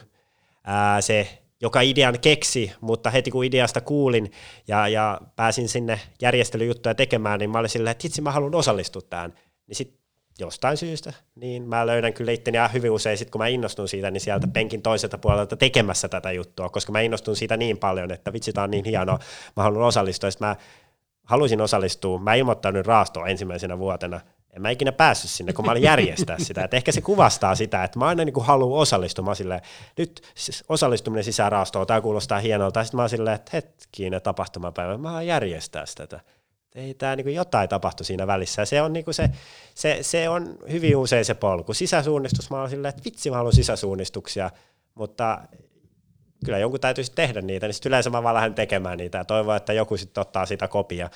ää, 0.64 1.00
se, 1.00 1.38
joka 1.60 1.80
idean 1.80 2.20
keksi, 2.20 2.72
mutta 2.80 3.10
heti 3.10 3.30
kun 3.30 3.44
ideasta 3.44 3.80
kuulin 3.80 4.32
ja, 4.68 4.88
ja 4.88 5.20
pääsin 5.36 5.68
sinne 5.68 6.00
järjestelyjuttuja 6.22 6.94
tekemään, 6.94 7.38
niin 7.38 7.50
mä 7.50 7.58
olin 7.58 7.70
silleen, 7.70 7.90
että 7.90 8.06
itse 8.06 8.22
mä 8.22 8.32
haluan 8.32 8.54
osallistua 8.54 9.02
tähän. 9.02 9.34
Niin 9.66 9.76
sitten 9.76 10.03
jostain 10.38 10.76
syystä, 10.76 11.12
niin 11.34 11.68
mä 11.68 11.86
löydän 11.86 12.12
kyllä 12.12 12.32
itteni 12.32 12.58
hyvin 12.72 12.90
usein, 12.90 13.18
sit 13.18 13.30
kun 13.30 13.38
mä 13.40 13.46
innostun 13.46 13.88
siitä, 13.88 14.10
niin 14.10 14.20
sieltä 14.20 14.46
penkin 14.46 14.82
toiselta 14.82 15.18
puolelta 15.18 15.56
tekemässä 15.56 16.08
tätä 16.08 16.32
juttua, 16.32 16.68
koska 16.68 16.92
mä 16.92 17.00
innostun 17.00 17.36
siitä 17.36 17.56
niin 17.56 17.78
paljon, 17.78 18.10
että 18.10 18.32
vitsi, 18.32 18.52
tää 18.52 18.64
on 18.64 18.70
niin 18.70 18.84
hienoa, 18.84 19.18
mä 19.56 19.62
haluan 19.62 19.86
osallistua, 19.86 20.28
ja 20.28 20.46
mä 20.46 20.56
halusin 21.24 21.60
osallistua, 21.60 22.18
mä 22.18 22.34
ilmoittanut 22.34 22.86
raastoa 22.86 23.26
ensimmäisenä 23.26 23.78
vuotena, 23.78 24.20
en 24.56 24.62
mä 24.62 24.70
ikinä 24.70 24.92
päässyt 24.92 25.30
sinne, 25.30 25.52
kun 25.52 25.64
mä 25.64 25.70
olin 25.70 25.82
järjestää 25.82 26.38
sitä. 26.38 26.64
Et 26.64 26.74
ehkä 26.74 26.92
se 26.92 27.00
kuvastaa 27.00 27.54
sitä, 27.54 27.84
että 27.84 27.98
mä 27.98 28.06
aina 28.06 28.24
niin 28.24 28.34
haluan 28.40 28.80
osallistua. 28.80 29.24
Mä 29.24 29.34
silleen, 29.34 29.60
nyt 29.98 30.22
osallistuminen 30.68 31.24
sisään 31.24 31.52
raastoon, 31.52 31.86
tämä 31.86 32.00
kuulostaa 32.00 32.38
hienolta. 32.38 32.84
Sitten 32.84 32.98
mä 32.98 33.02
oon 33.02 33.08
silleen, 33.08 33.34
että 33.34 33.50
hetkinen 33.52 34.22
tapahtumapäivä, 34.22 34.98
mä 34.98 35.08
haluan 35.08 35.26
järjestää 35.26 35.86
sitä 35.86 36.20
ei 36.74 36.94
tämä 36.94 37.16
niin 37.16 37.34
jotain 37.34 37.68
tapahtu 37.68 38.04
siinä 38.04 38.26
välissä. 38.26 38.64
Se 38.64 38.82
on, 38.82 38.92
niin 38.92 39.04
se, 39.10 39.30
se, 39.74 39.98
se 40.00 40.28
on 40.28 40.58
hyvin 40.70 40.96
usein 40.96 41.24
se 41.24 41.34
polku. 41.34 41.74
Sisäsuunnistus, 41.74 42.50
mä 42.50 42.58
olen 42.58 42.70
silleen, 42.70 42.90
että 42.90 43.02
vitsi 43.04 43.30
mä 43.30 43.36
haluan 43.36 43.52
sisäsuunnistuksia, 43.52 44.50
mutta 44.94 45.40
kyllä 46.44 46.58
jonkun 46.58 46.80
täytyisi 46.80 47.12
tehdä 47.14 47.40
niitä, 47.40 47.66
niin 47.66 47.74
sitten 47.74 47.90
yleensä 47.90 48.10
mä 48.10 48.22
vaan 48.22 48.34
lähden 48.34 48.54
tekemään 48.54 48.98
niitä 48.98 49.18
ja 49.18 49.24
toivon, 49.24 49.56
että 49.56 49.72
joku 49.72 49.96
sitten 49.96 50.20
ottaa 50.20 50.46
sitä 50.46 50.68
kopia, 50.68 51.10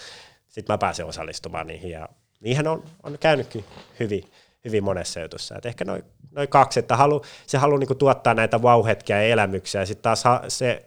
sitten 0.48 0.74
mä 0.74 0.78
pääsen 0.78 1.06
osallistumaan 1.06 1.66
niihin 1.66 1.90
ja 1.90 2.08
niihin 2.40 2.68
on, 2.68 2.84
on 3.02 3.18
käynytkin 3.20 3.64
hyvin, 4.00 4.24
hyvin 4.64 4.84
monessa 4.84 5.20
jutussa. 5.20 5.56
Et 5.58 5.66
ehkä 5.66 5.84
noin 5.84 6.04
noi 6.30 6.46
kaksi, 6.46 6.80
että 6.80 6.96
halu, 6.96 7.22
se 7.46 7.58
haluaa 7.58 7.78
niinku 7.78 7.94
tuottaa 7.94 8.34
näitä 8.34 8.62
vauhetkia 8.62 9.16
ja 9.16 9.22
elämyksiä 9.28 9.80
ja 9.80 9.86
sitten 9.86 10.02
taas 10.02 10.24
se 10.48 10.84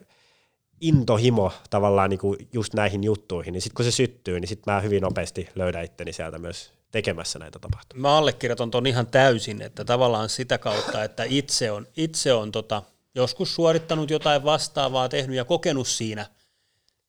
intohimo 0.81 1.53
tavallaan 1.69 2.09
niinku 2.09 2.35
just 2.53 2.73
näihin 2.73 3.03
juttuihin, 3.03 3.53
niin 3.53 3.61
sitten 3.61 3.75
kun 3.75 3.85
se 3.85 3.91
syttyy, 3.91 4.39
niin 4.39 4.47
sitten 4.47 4.73
mä 4.73 4.81
hyvin 4.81 5.01
nopeasti 5.01 5.49
löydän 5.55 5.83
itteni 5.83 6.13
sieltä 6.13 6.37
myös 6.37 6.71
tekemässä 6.91 7.39
näitä 7.39 7.59
tapahtumia. 7.59 8.01
Mä 8.01 8.17
allekirjoitan 8.17 8.71
ton 8.71 8.87
ihan 8.87 9.07
täysin, 9.07 9.61
että 9.61 9.85
tavallaan 9.85 10.29
sitä 10.29 10.57
kautta, 10.57 11.03
että 11.03 11.23
itse 11.23 11.71
on, 11.71 11.87
itse 11.97 12.33
on 12.33 12.51
tota, 12.51 12.83
joskus 13.15 13.55
suorittanut 13.55 14.09
jotain 14.09 14.43
vastaavaa, 14.43 15.09
tehnyt 15.09 15.35
ja 15.35 15.45
kokenut 15.45 15.87
siinä 15.87 16.25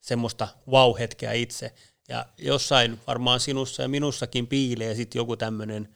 semmoista 0.00 0.48
wow-hetkeä 0.70 1.32
itse. 1.32 1.72
Ja 2.08 2.26
jossain 2.38 3.00
varmaan 3.06 3.40
sinussa 3.40 3.82
ja 3.82 3.88
minussakin 3.88 4.46
piilee 4.46 4.94
sitten 4.94 5.20
joku 5.20 5.36
tämmöinen 5.36 5.88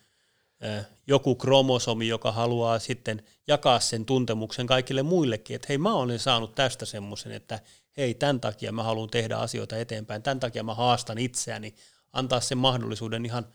joku 1.07 1.35
kromosomi, 1.35 2.09
joka 2.09 2.33
haluaa 2.33 2.79
sitten 2.79 3.23
jakaa 3.47 3.81
sen 3.81 4.07
tuntemuksen 4.07 4.66
kaikille 4.66 5.03
muillekin, 5.03 5.57
että 5.57 5.66
hei 5.69 5.79
mä 5.79 5.95
olen 5.95 6.19
saanut 6.19 6.55
tästä 6.55 6.87
semmoisen, 6.87 7.33
että 7.33 7.61
hei 7.97 8.14
tämän 8.14 8.40
takia 8.40 8.73
mä 8.73 8.83
haluan 8.83 9.11
tehdä 9.11 9.37
asioita 9.37 9.77
eteenpäin, 9.77 10.23
tämän 10.23 10.40
takia 10.40 10.62
mä 10.62 10.75
haastan 10.75 11.19
itseäni, 11.19 11.75
antaa 12.12 12.40
sen 12.40 12.59
mahdollisuuden 12.59 13.27
ihan 13.27 13.47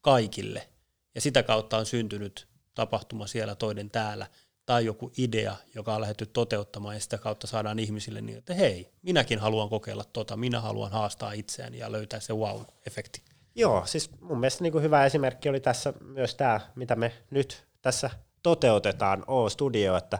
kaikille. 0.00 0.68
Ja 1.14 1.20
sitä 1.20 1.42
kautta 1.42 1.78
on 1.78 1.86
syntynyt 1.86 2.48
tapahtuma 2.74 3.26
siellä 3.26 3.54
toinen 3.54 3.90
täällä, 3.90 4.26
tai 4.66 4.84
joku 4.84 5.12
idea, 5.18 5.56
joka 5.74 5.94
on 5.94 6.00
lähdetty 6.00 6.26
toteuttamaan, 6.26 6.96
ja 6.96 7.00
sitä 7.00 7.18
kautta 7.18 7.46
saadaan 7.46 7.78
ihmisille 7.78 8.20
niin, 8.20 8.38
että 8.38 8.54
hei, 8.54 8.92
minäkin 9.02 9.38
haluan 9.38 9.68
kokeilla 9.68 10.04
tota, 10.04 10.36
minä 10.36 10.60
haluan 10.60 10.90
haastaa 10.90 11.32
itseäni 11.32 11.78
ja 11.78 11.92
löytää 11.92 12.20
se 12.20 12.32
wow-efekti. 12.32 13.33
Joo, 13.54 13.82
siis 13.84 14.10
mun 14.20 14.40
mielestä 14.40 14.62
niin 14.62 14.72
kuin 14.72 14.84
hyvä 14.84 15.04
esimerkki 15.04 15.48
oli 15.48 15.60
tässä 15.60 15.92
myös 16.00 16.34
tämä, 16.34 16.60
mitä 16.74 16.96
me 16.96 17.12
nyt 17.30 17.66
tässä 17.82 18.10
toteutetaan 18.42 19.24
O-Studio, 19.26 19.96
että 19.96 20.18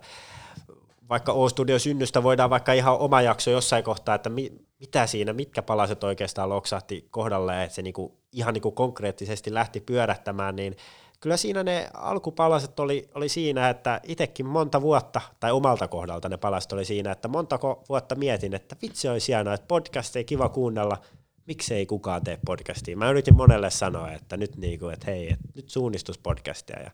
vaikka 1.09 1.33
O-Studio 1.33 1.79
synnystä 1.79 2.23
voidaan 2.23 2.51
vaikka 2.51 2.73
ihan 2.73 2.99
oma 2.99 3.23
jakso 3.23 3.51
jossain 3.51 3.85
kohtaa, 3.85 4.15
että 4.15 4.31
mi, 4.31 4.53
mitä 4.81 5.07
siinä, 5.07 5.33
mitkä 5.33 5.63
palaset 5.63 6.05
oikeastaan 6.05 6.49
loksahti 6.49 7.09
kohdalle, 7.11 7.65
että 7.65 7.75
se 7.75 7.83
niinku, 7.83 8.19
ihan 8.33 8.55
niinku 8.55 8.71
konkreettisesti 8.71 9.55
lähti 9.55 9.81
pyörähtämään, 9.81 10.57
niin 10.57 10.77
kyllä 11.21 11.37
siinä 11.37 11.63
ne 11.63 11.89
alkupalaset 11.95 12.81
oli, 12.81 13.09
oli 13.15 13.29
siinä, 13.29 13.69
että 13.69 14.01
itsekin 14.03 14.47
monta 14.47 14.83
vuotta, 14.83 15.21
tai 15.41 15.53
omalta 15.53 15.89
kohdalta 15.89 16.29
ne 16.29 16.37
palaset 16.37 16.73
oli 16.73 16.85
siinä, 16.85 17.13
että 17.13 17.29
montako 17.29 17.85
vuotta 17.89 18.15
mietin, 18.15 18.55
että 18.55 18.77
vitsi 18.83 19.09
olisi 19.09 19.33
hienoa, 19.33 19.55
että 19.55 19.67
podcast 19.67 20.17
ei 20.17 20.25
kiva 20.25 20.49
kuunnella, 20.49 20.99
miksei 21.47 21.87
kukaan 21.87 22.25
tee 22.25 22.39
podcastia. 22.47 22.97
Mä 22.97 23.11
yritin 23.11 23.37
monelle 23.37 23.71
sanoa, 23.71 24.13
että 24.13 24.37
nyt 24.37 24.57
niinku, 24.57 24.89
että 24.89 25.07
hei, 25.11 25.33
että 25.33 25.49
nyt 25.55 25.69
suunnistuspodcastia. 25.69 26.81
Ja 26.81 26.91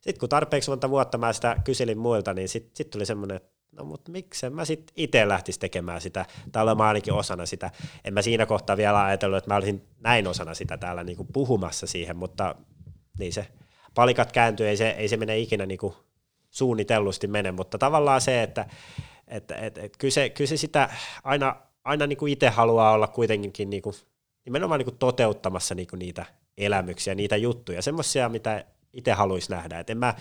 sitten 0.00 0.20
kun 0.20 0.28
tarpeeksi 0.28 0.70
monta 0.70 0.90
vuotta 0.90 1.18
mä 1.18 1.32
sitä 1.32 1.56
kyselin 1.64 1.98
muilta, 1.98 2.34
niin 2.34 2.48
sitten 2.48 2.76
sit 2.76 2.90
tuli 2.90 3.06
semmoinen, 3.06 3.36
että 3.36 3.58
no 3.72 3.84
mutta 3.84 4.12
miksen 4.12 4.52
mä 4.52 4.64
sitten 4.64 4.94
itse 4.96 5.28
lähtisi 5.28 5.60
tekemään 5.60 6.00
sitä, 6.00 6.26
tai 6.52 6.62
olemaan 6.62 6.88
ainakin 6.88 7.14
osana 7.14 7.46
sitä. 7.46 7.70
En 8.04 8.14
mä 8.14 8.22
siinä 8.22 8.46
kohtaa 8.46 8.76
vielä 8.76 9.04
ajatellut, 9.04 9.38
että 9.38 9.50
mä 9.50 9.56
olisin 9.56 9.88
näin 10.00 10.26
osana 10.26 10.54
sitä 10.54 10.76
täällä 10.76 11.04
niinku 11.04 11.24
puhumassa 11.24 11.86
siihen, 11.86 12.16
mutta 12.16 12.54
niin 13.18 13.32
se 13.32 13.46
palikat 13.94 14.32
kääntyy, 14.32 14.68
ei 14.68 14.76
se, 14.76 14.90
ei 14.90 15.08
se 15.08 15.16
mene 15.16 15.38
ikinä 15.38 15.66
niinku 15.66 15.96
suunnitellusti 16.50 17.26
mene, 17.26 17.52
mutta 17.52 17.78
tavallaan 17.78 18.20
se, 18.20 18.42
että 18.42 18.66
että 19.28 19.54
et, 19.54 19.78
et, 19.78 19.96
kyllä, 19.96 20.12
se, 20.12 20.28
kyllä 20.28 20.48
se 20.48 20.56
sitä 20.56 20.90
aina, 21.24 21.56
aina 21.88 22.06
niinku 22.06 22.26
itse 22.26 22.48
haluaa 22.48 22.92
olla 22.92 23.06
kuitenkin 23.06 23.70
niinku, 23.70 23.94
nimenomaan 24.44 24.78
niinku 24.78 24.96
toteuttamassa 24.98 25.74
niinku 25.74 25.96
niitä 25.96 26.26
elämyksiä, 26.56 27.14
niitä 27.14 27.36
juttuja, 27.36 27.82
semmoisia, 27.82 28.28
mitä 28.28 28.64
itse 28.92 29.12
haluaisi 29.12 29.50
nähdä. 29.50 29.78
Et 29.78 29.90
en, 29.90 29.98
mä, 29.98 30.14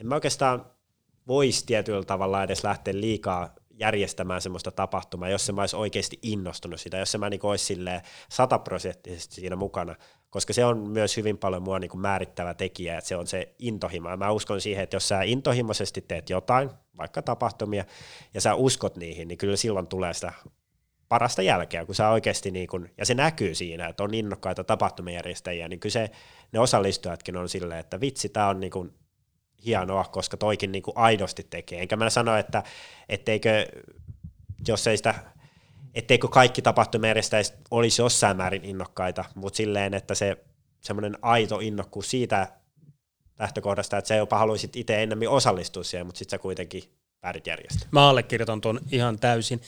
en 0.00 0.06
mä 0.06 0.14
oikeastaan 0.14 0.66
voisi 1.26 1.66
tietyllä 1.66 2.04
tavalla 2.04 2.42
edes 2.42 2.64
lähteä 2.64 2.94
liikaa 2.94 3.54
järjestämään 3.70 4.40
semmoista 4.40 4.70
tapahtumaa, 4.70 5.28
jos 5.28 5.46
se 5.46 5.52
mä 5.52 5.62
olisi 5.62 5.76
oikeasti 5.76 6.18
innostunut 6.22 6.80
sitä, 6.80 6.96
jos 6.96 7.12
se 7.12 7.18
mä 7.18 7.30
niin 7.30 7.40
olisi 7.42 7.76
sataprosenttisesti 8.28 9.34
siinä 9.34 9.56
mukana, 9.56 9.94
koska 10.30 10.52
se 10.52 10.64
on 10.64 10.78
myös 10.78 11.16
hyvin 11.16 11.38
paljon 11.38 11.62
mua 11.62 11.78
niin 11.78 12.00
määrittävä 12.00 12.54
tekijä, 12.54 12.98
että 12.98 13.08
se 13.08 13.16
on 13.16 13.26
se 13.26 13.54
intohimo. 13.58 14.10
Ja 14.10 14.16
mä 14.16 14.30
uskon 14.30 14.60
siihen, 14.60 14.82
että 14.82 14.96
jos 14.96 15.08
sä 15.08 15.22
intohimoisesti 15.22 16.00
teet 16.00 16.30
jotain, 16.30 16.70
vaikka 16.96 17.22
tapahtumia, 17.22 17.84
ja 18.34 18.40
sä 18.40 18.54
uskot 18.54 18.96
niihin, 18.96 19.28
niin 19.28 19.38
kyllä 19.38 19.56
silloin 19.56 19.86
tulee 19.86 20.14
sitä 20.14 20.32
parasta 21.08 21.42
jälkeä, 21.42 21.86
kun 21.86 21.94
sä 21.94 22.08
oikeasti, 22.08 22.50
niin 22.50 22.68
kun, 22.68 22.88
ja 22.98 23.06
se 23.06 23.14
näkyy 23.14 23.54
siinä, 23.54 23.88
että 23.88 24.02
on 24.02 24.14
innokkaita 24.14 24.64
tapahtumajärjestäjiä, 24.64 25.68
niin 25.68 25.80
kyllä 25.80 25.92
se, 25.92 26.10
ne 26.52 26.58
osallistujatkin 26.58 27.36
on 27.36 27.48
silleen, 27.48 27.80
että 27.80 28.00
vitsi, 28.00 28.28
tämä 28.28 28.48
on 28.48 28.60
niin 28.60 28.70
kun 28.70 28.94
hienoa, 29.66 30.04
koska 30.04 30.36
toikin 30.36 30.72
niin 30.72 30.82
kuin 30.82 30.96
aidosti 30.96 31.46
tekee. 31.50 31.82
Enkä 31.82 31.96
mä 31.96 32.10
sano, 32.10 32.36
että 32.36 32.62
etteikö, 33.08 33.66
jos 34.68 34.86
ei 34.86 34.96
sitä, 34.96 35.14
etteikö 35.94 36.28
kaikki 36.28 36.62
tapahtumajärjestäjät 36.62 37.54
olisi 37.70 38.02
jossain 38.02 38.36
määrin 38.36 38.64
innokkaita, 38.64 39.24
mutta 39.34 39.56
silleen, 39.56 39.94
että 39.94 40.14
se 40.14 40.36
semmoinen 40.80 41.18
aito 41.22 41.58
innokkuus 41.58 42.10
siitä 42.10 42.48
lähtökohdasta, 43.38 43.98
että 43.98 44.08
sä 44.08 44.14
jopa 44.14 44.38
haluaisit 44.38 44.76
itse 44.76 45.02
enemmän 45.02 45.28
osallistua 45.28 45.82
siihen, 45.82 46.06
mutta 46.06 46.18
sitten 46.18 46.38
sä 46.38 46.42
kuitenkin 46.42 46.82
päädyt 47.24 47.46
järjestämään. 47.46 47.88
Mä 47.92 48.08
allekirjoitan 48.08 48.60
tuon 48.60 48.80
ihan 48.92 49.18
täysin. 49.18 49.60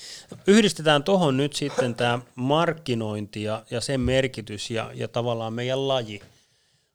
Yhdistetään 0.46 1.04
tuohon 1.04 1.36
nyt 1.36 1.52
sitten 1.52 1.94
tämä 1.94 2.18
markkinointi 2.34 3.42
ja, 3.42 3.64
ja 3.70 3.80
sen 3.80 4.00
merkitys 4.00 4.70
ja, 4.70 4.90
ja 4.94 5.08
tavallaan 5.08 5.52
meidän 5.52 5.88
laji 5.88 6.20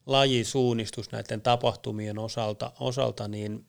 lajisuunnistus 0.05 1.11
näiden 1.11 1.41
tapahtumien 1.41 2.19
osalta, 2.19 2.71
osalta, 2.79 3.27
niin 3.27 3.65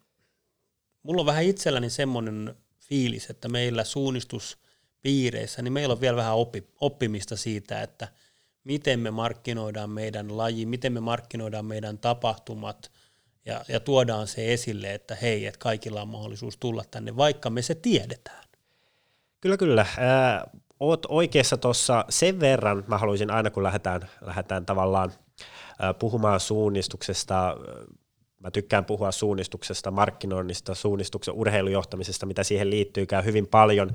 mulla 1.02 1.22
on 1.22 1.26
vähän 1.26 1.44
itselläni 1.44 1.90
semmoinen 1.90 2.55
fiilis, 2.78 3.31
että 3.31 3.48
meillä 3.48 3.85
suunnistuspiireissä, 3.85 5.62
niin 5.62 5.72
meillä 5.72 5.92
on 5.92 6.00
vielä 6.00 6.16
vähän 6.16 6.35
oppi, 6.35 6.64
oppimista 6.81 7.37
siitä, 7.37 7.83
että 7.83 8.09
miten 8.64 9.00
me 9.00 9.11
markkinoidaan 9.11 9.90
meidän 9.90 10.37
laji, 10.37 10.66
miten 10.66 10.92
me 10.92 11.00
markkinoidaan 11.00 11.64
meidän 11.64 11.98
tapahtumat 11.98 12.90
ja, 13.46 13.64
ja 13.68 13.81
tuodaan 13.81 14.26
se 14.26 14.52
esille, 14.52 14.94
että 14.94 15.14
hei, 15.14 15.46
että 15.46 15.59
kaikilla 15.59 16.02
on 16.02 16.09
mahdollisuus 16.09 16.57
tulla 16.57 16.85
tänne, 16.90 17.16
vaikka 17.16 17.50
me 17.50 17.62
se 17.62 17.74
tiedetään. 17.74 18.44
Kyllä, 19.40 19.57
kyllä. 19.57 19.81
Äh, 19.81 20.42
oot 20.81 21.07
oikeassa 21.09 21.57
tuossa 21.57 22.05
sen 22.09 22.40
verran, 22.40 22.85
mä 22.87 22.98
haluaisin 22.98 23.31
aina 23.31 23.50
kun 23.50 23.62
lähdetään, 23.62 24.00
lähdetään 24.20 24.66
tavallaan 24.66 25.12
puhumaan 25.98 26.40
suunnistuksesta, 26.40 27.57
mä 28.38 28.50
tykkään 28.50 28.85
puhua 28.85 29.12
suunnistuksesta, 29.12 29.90
markkinoinnista, 29.90 30.74
suunnistuksen 30.74 31.35
urheilujohtamisesta, 31.35 32.26
mitä 32.26 32.42
siihen 32.42 32.70
liittyy, 32.70 33.07
käy 33.07 33.24
hyvin 33.24 33.46
paljon, 33.46 33.90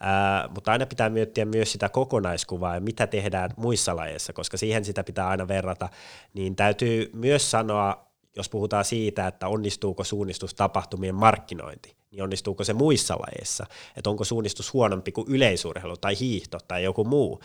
ää, 0.00 0.48
mutta 0.48 0.72
aina 0.72 0.86
pitää 0.86 1.10
miettiä 1.10 1.44
myös 1.44 1.72
sitä 1.72 1.88
kokonaiskuvaa 1.88 2.74
ja 2.74 2.80
mitä 2.80 3.06
tehdään 3.06 3.50
muissa 3.56 3.96
lajeissa, 3.96 4.32
koska 4.32 4.56
siihen 4.56 4.84
sitä 4.84 5.04
pitää 5.04 5.28
aina 5.28 5.48
verrata, 5.48 5.88
niin 6.34 6.56
täytyy 6.56 7.10
myös 7.12 7.50
sanoa, 7.50 8.11
jos 8.36 8.48
puhutaan 8.48 8.84
siitä, 8.84 9.26
että 9.26 9.48
onnistuuko 9.48 10.04
suunnistustapahtumien 10.04 11.14
markkinointi, 11.14 11.96
niin 12.10 12.22
onnistuuko 12.22 12.64
se 12.64 12.72
muissa 12.72 13.14
lajeissa, 13.14 13.66
että 13.96 14.10
onko 14.10 14.24
suunnistus 14.24 14.72
huonompi 14.72 15.12
kuin 15.12 15.28
yleisurheilu 15.28 15.96
tai 15.96 16.18
hiihto 16.20 16.58
tai 16.68 16.84
joku 16.84 17.04
muu, 17.04 17.40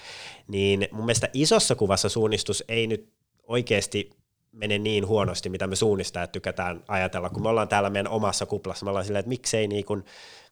niin 0.48 0.88
mun 0.92 1.06
mielestä 1.06 1.30
isossa 1.34 1.76
kuvassa 1.76 2.10
suunnistus 2.10 2.64
ei 2.68 2.88
nyt 2.88 3.10
oikeasti 3.44 4.10
mene 4.52 4.78
niin 4.78 5.08
huonosti, 5.08 5.50
mitä 5.50 5.68
me 5.68 5.76
suunnistajat 5.76 6.32
tykätään 6.32 6.84
ajatella, 6.88 7.30
kun 7.30 7.44
me 7.44 7.50
ollaan 7.50 7.68
täällä 7.68 7.90
meidän 7.90 8.12
omassa 8.12 8.46
kuplassa, 8.46 8.86
me 8.86 8.90
ollaan 8.90 9.06
silleen, 9.06 9.20
että 9.20 9.30
miksei, 9.30 9.68
niin 9.68 9.86
kuin, 9.86 10.06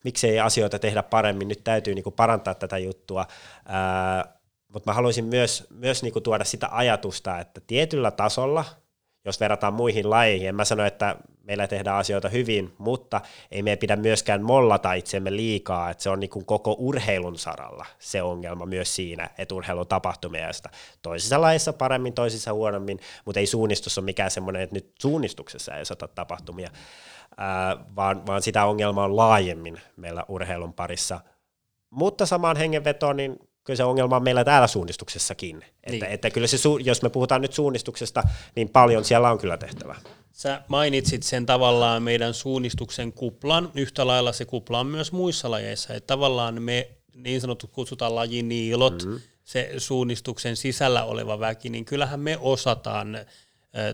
miksei 0.03 0.39
asioita 0.39 0.79
tehdä 0.79 1.03
paremmin, 1.03 1.47
nyt 1.47 1.63
täytyy 1.63 1.95
niin 1.95 2.03
kuin 2.03 2.13
parantaa 2.13 2.55
tätä 2.55 2.77
juttua, 2.77 3.25
mutta 4.67 4.89
mä 4.89 4.93
haluaisin 4.93 5.25
myös, 5.25 5.67
myös 5.69 6.03
niin 6.03 6.13
kuin 6.13 6.23
tuoda 6.23 6.43
sitä 6.43 6.69
ajatusta, 6.71 7.39
että 7.39 7.61
tietyllä 7.67 8.11
tasolla– 8.11 8.65
jos 9.25 9.39
verrataan 9.39 9.73
muihin 9.73 10.09
lajeihin. 10.09 10.47
En 10.49 10.55
mä 10.55 10.65
sano, 10.65 10.85
että 10.85 11.15
meillä 11.43 11.67
tehdään 11.67 11.97
asioita 11.97 12.29
hyvin, 12.29 12.73
mutta 12.77 13.21
ei 13.51 13.63
meidän 13.63 13.79
pidä 13.79 13.95
myöskään 13.95 14.43
mollata 14.43 14.93
itsemme 14.93 15.35
liikaa, 15.35 15.89
että 15.89 16.03
se 16.03 16.09
on 16.09 16.19
niin 16.19 16.29
kuin 16.29 16.45
koko 16.45 16.75
urheilun 16.79 17.37
saralla 17.37 17.85
se 17.99 18.21
ongelma 18.21 18.65
myös 18.65 18.95
siinä, 18.95 19.29
että 19.37 19.55
urheilu 19.55 19.85
tapahtumia 19.85 20.49
toisissa 21.01 21.41
lajeissa 21.41 21.73
paremmin, 21.73 22.13
toisissa 22.13 22.53
huonommin, 22.53 22.99
mutta 23.25 23.39
ei 23.39 23.47
suunnistus 23.47 23.97
ole 23.97 24.05
mikään 24.05 24.31
semmoinen, 24.31 24.61
että 24.61 24.75
nyt 24.75 24.91
suunnistuksessa 25.01 25.75
ei 25.75 25.85
sata 25.85 26.07
tapahtumia, 26.07 26.69
vaan, 27.95 28.27
vaan 28.27 28.41
sitä 28.41 28.65
ongelmaa 28.65 29.05
on 29.05 29.15
laajemmin 29.15 29.81
meillä 29.97 30.25
urheilun 30.27 30.73
parissa. 30.73 31.19
Mutta 31.89 32.25
samaan 32.25 32.57
hengenvetoon, 32.57 33.17
niin 33.17 33.39
kyllä 33.65 33.77
se 33.77 33.83
ongelma 33.83 34.15
on 34.15 34.23
meillä 34.23 34.43
täällä 34.43 34.67
suunnistuksessakin. 34.67 35.57
Että, 35.57 35.91
niin. 35.91 36.03
että 36.05 36.29
kyllä 36.29 36.47
se, 36.47 36.57
jos 36.83 37.01
me 37.01 37.09
puhutaan 37.09 37.41
nyt 37.41 37.53
suunnistuksesta, 37.53 38.23
niin 38.55 38.69
paljon 38.69 39.05
siellä 39.05 39.31
on 39.31 39.37
kyllä 39.37 39.57
tehtävää. 39.57 39.99
Sä 40.31 40.61
mainitsit 40.67 41.23
sen 41.23 41.45
tavallaan 41.45 42.03
meidän 42.03 42.33
suunnistuksen 42.33 43.13
kuplan, 43.13 43.71
yhtä 43.75 44.07
lailla 44.07 44.31
se 44.31 44.45
kupla 44.45 44.79
on 44.79 44.87
myös 44.87 45.11
muissa 45.11 45.51
lajeissa, 45.51 45.93
että 45.93 46.07
tavallaan 46.07 46.61
me 46.61 46.89
niin 47.15 47.41
sanotut 47.41 47.71
kutsutaan 47.71 48.15
lajiniilot, 48.15 49.03
mm-hmm. 49.03 49.19
se 49.43 49.73
suunnistuksen 49.77 50.55
sisällä 50.55 51.03
oleva 51.03 51.39
väki, 51.39 51.69
niin 51.69 51.85
kyllähän 51.85 52.19
me 52.19 52.37
osataan 52.41 53.17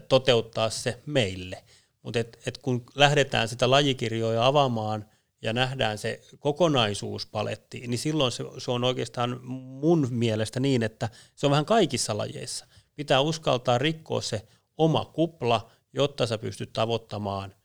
toteuttaa 0.10 0.70
se 0.70 1.00
meille. 1.06 1.64
Mutta 2.04 2.20
et, 2.20 2.40
et 2.46 2.58
kun 2.58 2.84
lähdetään 2.96 3.48
sitä 3.48 3.72
lajikirjoja 3.72 4.46
avaamaan 4.46 5.06
ja 5.42 5.54
nähdään 5.54 5.98
se 5.98 6.22
kokonaisuuspaletti, 6.40 7.88
niin 7.88 8.00
silloin 8.00 8.32
se, 8.32 8.44
se 8.58 8.72
on 8.72 8.84
oikeastaan 8.84 9.40
mun 9.44 10.08
mielestä 10.12 10.60
niin, 10.60 10.84
että 10.84 11.10
se 11.36 11.46
on 11.46 11.52
vähän 11.52 11.66
kaikissa 11.66 12.18
lajeissa. 12.18 12.66
Pitää 12.96 13.22
uskaltaa 13.22 13.78
rikkoa 13.78 14.22
se 14.22 14.48
oma 14.78 15.06
kupla, 15.06 15.72
jotta 15.94 16.28
sä 16.28 16.38
pystyt 16.38 16.74
tavoittamaan 16.74 17.56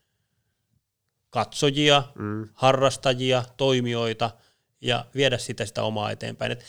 katsojia, 1.29 2.03
mm. 2.15 2.49
harrastajia, 2.53 3.43
toimijoita 3.57 4.31
ja 4.81 5.05
viedä 5.15 5.37
sitä 5.37 5.65
sitä 5.65 5.83
omaa 5.83 6.11
eteenpäin. 6.11 6.51
Et 6.51 6.63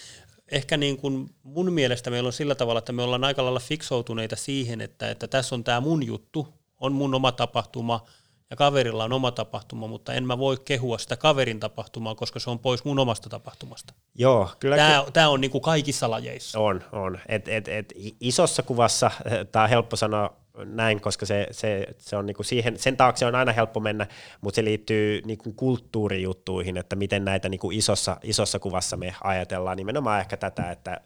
ehkä 0.49 0.77
niin 0.77 0.97
kuin 0.97 1.35
mun 1.43 1.73
mielestä 1.73 2.11
meillä 2.11 2.27
on 2.27 2.33
sillä 2.33 2.55
tavalla, 2.55 2.79
että 2.79 2.93
me 2.93 3.03
ollaan 3.03 3.25
aika 3.25 3.45
lailla 3.45 3.61
fiksoutuneita 3.61 4.37
siihen, 4.37 4.81
että, 4.81 5.11
että 5.11 5.29
tässä 5.29 5.55
on 5.55 5.65
tämä 5.65 5.81
mun 5.81 6.07
juttu, 6.07 6.55
on 6.81 6.93
mun 6.93 7.15
oma 7.15 7.33
tapahtuma 7.33 8.07
ja 8.51 8.57
kaverilla 8.57 9.05
on 9.05 9.13
oma 9.13 9.31
tapahtuma, 9.31 9.87
mutta 9.87 10.13
en 10.13 10.27
mä 10.27 10.39
voi 10.39 10.57
kehua 10.65 10.99
sitä 10.99 11.17
kaverin 11.17 11.61
tapahtumaa, 11.61 12.15
koska 12.15 12.41
se 12.41 12.51
on 12.51 12.59
pois 12.59 12.85
mun 12.85 12.99
omasta 12.99 13.29
tapahtumasta. 13.29 13.95
Joo, 14.15 14.51
kyllä. 14.61 14.77
Tämä, 14.77 15.05
tämä 15.13 15.29
on 15.29 15.41
niin 15.41 15.51
kuin 15.51 15.63
kaikissa 15.63 16.11
lajeissa. 16.11 16.59
On, 16.59 16.85
on. 16.93 17.19
Et, 17.29 17.49
et, 17.49 17.69
et 17.69 17.93
isossa 18.21 18.63
kuvassa, 18.63 19.11
tämä 19.53 19.63
on 19.63 19.69
helppo 19.69 19.97
sanoa 19.97 20.37
näin, 20.65 21.01
koska 21.01 21.27
se, 21.27 21.47
se, 21.51 21.87
se 21.99 22.17
on 22.17 22.27
niinku 22.27 22.43
siihen, 22.43 22.79
sen 22.79 22.97
taakse 22.97 23.27
on 23.27 23.35
aina 23.35 23.53
helppo 23.53 23.81
mennä, 23.81 24.07
mutta 24.41 24.57
se 24.57 24.65
liittyy 24.65 25.23
niinku 25.25 25.53
kulttuurijuttuihin, 25.53 26.77
että 26.77 26.97
miten 26.97 27.25
näitä 27.25 27.49
niinku 27.49 27.71
isossa, 27.71 28.17
isossa 28.23 28.59
kuvassa 28.59 28.97
me 28.97 29.15
ajatellaan 29.25 29.77
nimenomaan 29.77 30.21
ehkä 30.21 30.37
tätä, 30.37 30.71
että 30.71 31.01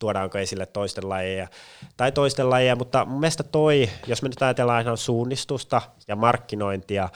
tuodaanko 0.00 0.38
esille 0.38 0.66
toisten 0.66 1.08
lajeja 1.08 1.48
tai 1.96 2.12
toisten 2.12 2.50
lajeja, 2.50 2.76
mutta 2.76 3.04
mun 3.04 3.20
mielestä 3.20 3.42
toi, 3.42 3.88
jos 4.06 4.22
me 4.22 4.28
nyt 4.28 4.42
ajatellaan 4.42 4.82
ihan 4.82 4.96
suunnistusta 4.96 5.82
ja 6.08 6.16
markkinointia, 6.16 7.08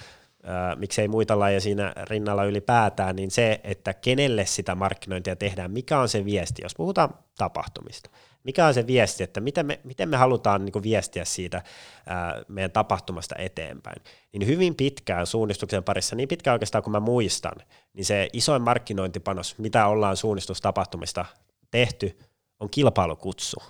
miksei 0.76 1.08
muita 1.08 1.38
lajeja 1.38 1.60
siinä 1.60 1.92
rinnalla 2.10 2.44
ylipäätään, 2.44 3.16
niin 3.16 3.30
se, 3.30 3.60
että 3.64 3.94
kenelle 3.94 4.46
sitä 4.46 4.74
markkinointia 4.74 5.36
tehdään, 5.36 5.70
mikä 5.70 6.00
on 6.00 6.08
se 6.08 6.24
viesti, 6.24 6.62
jos 6.62 6.74
puhutaan 6.74 7.14
tapahtumista 7.38 8.10
mikä 8.44 8.66
on 8.66 8.74
se 8.74 8.86
viesti, 8.86 9.24
että 9.24 9.40
miten 9.40 9.66
me, 9.66 9.80
miten 9.84 10.08
me 10.08 10.16
halutaan 10.16 10.64
niin 10.64 10.82
viestiä 10.82 11.24
siitä 11.24 11.62
ää, 12.06 12.42
meidän 12.48 12.70
tapahtumasta 12.70 13.34
eteenpäin. 13.38 14.02
Niin 14.32 14.46
hyvin 14.46 14.74
pitkään 14.74 15.26
suunnistuksen 15.26 15.84
parissa, 15.84 16.16
niin 16.16 16.28
pitkään 16.28 16.52
oikeastaan 16.52 16.84
kuin 16.84 16.92
mä 16.92 17.00
muistan, 17.00 17.56
niin 17.94 18.04
se 18.04 18.28
isoin 18.32 18.62
markkinointipanos, 18.62 19.58
mitä 19.58 19.86
ollaan 19.86 20.16
suunnistustapahtumista 20.16 21.24
tehty, 21.70 22.18
on 22.60 22.70
kilpailukutsu. 22.70 23.62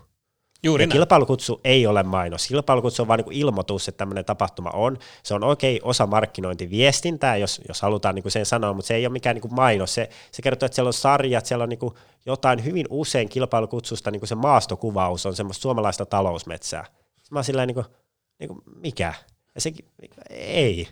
Juuri 0.62 0.84
ja 0.84 0.88
kilpailukutsu 0.88 1.60
ei 1.64 1.86
ole 1.86 2.02
mainos. 2.02 2.48
Kilpailukutsu 2.48 3.02
on 3.02 3.08
vain 3.08 3.18
niin 3.26 3.32
ilmoitus, 3.32 3.88
että 3.88 3.98
tämmöinen 3.98 4.24
tapahtuma 4.24 4.70
on. 4.70 4.98
Se 5.22 5.34
on 5.34 5.44
oikein 5.44 5.80
osa 5.84 6.06
markkinointiviestintää, 6.06 7.36
jos, 7.36 7.60
jos 7.68 7.82
halutaan 7.82 8.14
niin 8.14 8.22
kuin 8.22 8.32
sen 8.32 8.46
sanoa, 8.46 8.72
mutta 8.72 8.86
se 8.86 8.94
ei 8.94 9.06
ole 9.06 9.12
mikään 9.12 9.34
niin 9.36 9.42
kuin 9.42 9.54
mainos. 9.54 9.94
Se, 9.94 10.10
se 10.32 10.42
kertoo, 10.42 10.66
että 10.66 10.74
siellä 10.74 10.88
on 10.88 10.92
sarjat, 10.92 11.46
siellä 11.46 11.62
on 11.62 11.68
niin 11.68 11.78
kuin 11.78 11.94
jotain 12.26 12.64
hyvin 12.64 12.86
usein 12.90 13.28
kilpailukutsusta, 13.28 14.10
niin 14.10 14.20
kuin 14.20 14.28
se 14.28 14.34
maastokuvaus 14.34 15.26
on 15.26 15.36
semmoista 15.36 15.62
suomalaista 15.62 16.06
talousmetsää. 16.06 16.84
Mä 17.30 17.38
oon 17.38 17.44
sillä 17.44 17.66
niin 17.66 17.74
kuin, 17.74 17.86
niin 18.38 18.48
kuin, 18.48 18.62
mikä? 18.76 19.14
Ja 19.54 19.60
se, 19.60 19.72
ei 20.30 20.88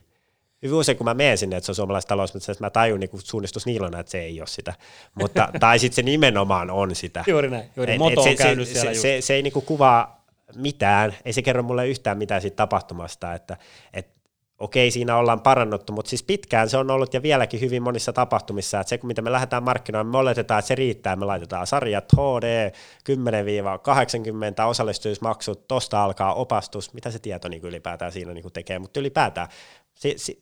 hyvin 0.63 0.77
usein 0.77 0.99
kun 0.99 1.05
mä 1.05 1.15
menen 1.15 1.39
sinne, 1.39 1.57
että 1.57 1.67
se 1.67 1.71
on 1.73 1.77
suomalaista 1.77 2.09
talousmetsää, 2.09 2.55
mä 2.61 2.71
tajun 2.71 3.01
niin 3.01 3.11
suunnistusniilona, 3.15 4.01
että 4.01 4.11
se 4.11 4.21
ei 4.21 4.41
ole 4.41 4.47
sitä. 4.47 4.75
Mutta, 5.15 5.49
tai 5.61 5.79
sitten 5.79 5.97
se 5.97 6.03
nimenomaan 6.03 6.71
on 6.71 6.95
sitä. 6.95 7.25
Juuri 7.27 7.51
näin, 7.51 7.71
juuri. 7.77 7.93
Et, 7.93 7.99
Moto 7.99 8.21
et 8.21 8.25
se, 8.25 8.31
on 8.31 8.37
käynyt 8.37 8.69
se, 8.69 8.75
siellä 8.75 8.95
se, 8.95 9.01
se, 9.01 9.21
se, 9.21 9.35
ei 9.35 9.43
niin 9.43 9.53
kuvaa 9.53 10.25
mitään, 10.57 11.15
ei 11.25 11.33
se 11.33 11.43
kerro 11.43 11.63
mulle 11.63 11.89
yhtään 11.89 12.19
mitään 12.19 12.41
siitä 12.41 12.57
tapahtumasta, 12.57 13.35
että, 13.35 13.57
että 13.93 14.19
okei, 14.59 14.91
siinä 14.91 15.17
ollaan 15.17 15.41
parannuttu, 15.41 15.93
mutta 15.93 16.09
siis 16.09 16.23
pitkään 16.23 16.69
se 16.69 16.77
on 16.77 16.91
ollut 16.91 17.15
ja 17.15 17.23
vieläkin 17.23 17.61
hyvin 17.61 17.83
monissa 17.83 18.13
tapahtumissa, 18.13 18.81
että 18.81 18.89
se, 18.89 19.01
mitä 19.03 19.23
me 19.23 19.33
lähdetään 19.33 19.63
markkinoimaan, 19.63 20.13
me 20.13 20.19
oletetaan, 20.19 20.59
että 20.59 20.67
se 20.67 20.75
riittää, 20.75 21.17
me 21.17 21.25
laitetaan 21.25 21.67
sarjat 21.67 22.05
HD 22.13 22.73
10-80 23.11 24.65
osallistumismaksut, 24.69 25.69
tosta 25.69 26.05
alkaa 26.05 26.35
opastus, 26.35 26.95
mitä 26.95 27.11
se 27.11 27.19
tieto 27.19 27.49
niin 27.49 27.65
ylipäätään 27.65 28.13
siinä 28.13 28.33
niin 28.33 28.53
tekee, 28.53 28.79
mutta 28.79 29.01
ylipäätään 29.01 29.49
se, 29.95 30.15
se, 30.17 30.35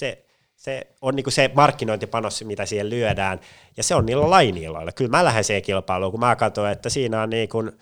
se, 0.00 0.24
se 0.56 0.86
on 1.00 1.16
niin 1.16 1.32
se 1.32 1.50
markkinointipanos, 1.54 2.44
mitä 2.44 2.66
siihen 2.66 2.90
lyödään, 2.90 3.40
ja 3.76 3.82
se 3.82 3.94
on 3.94 4.06
niillä 4.06 4.30
lainiilla. 4.30 4.92
Kyllä 4.92 5.10
mä 5.10 5.24
lähden 5.24 5.44
siihen 5.44 5.62
kilpailuun, 5.62 6.10
kun 6.10 6.20
mä 6.20 6.36
katson, 6.36 6.70
että 6.70 6.88
siinä 6.88 7.22
on 7.22 7.30
niin 7.30 7.48
kuin 7.48 7.72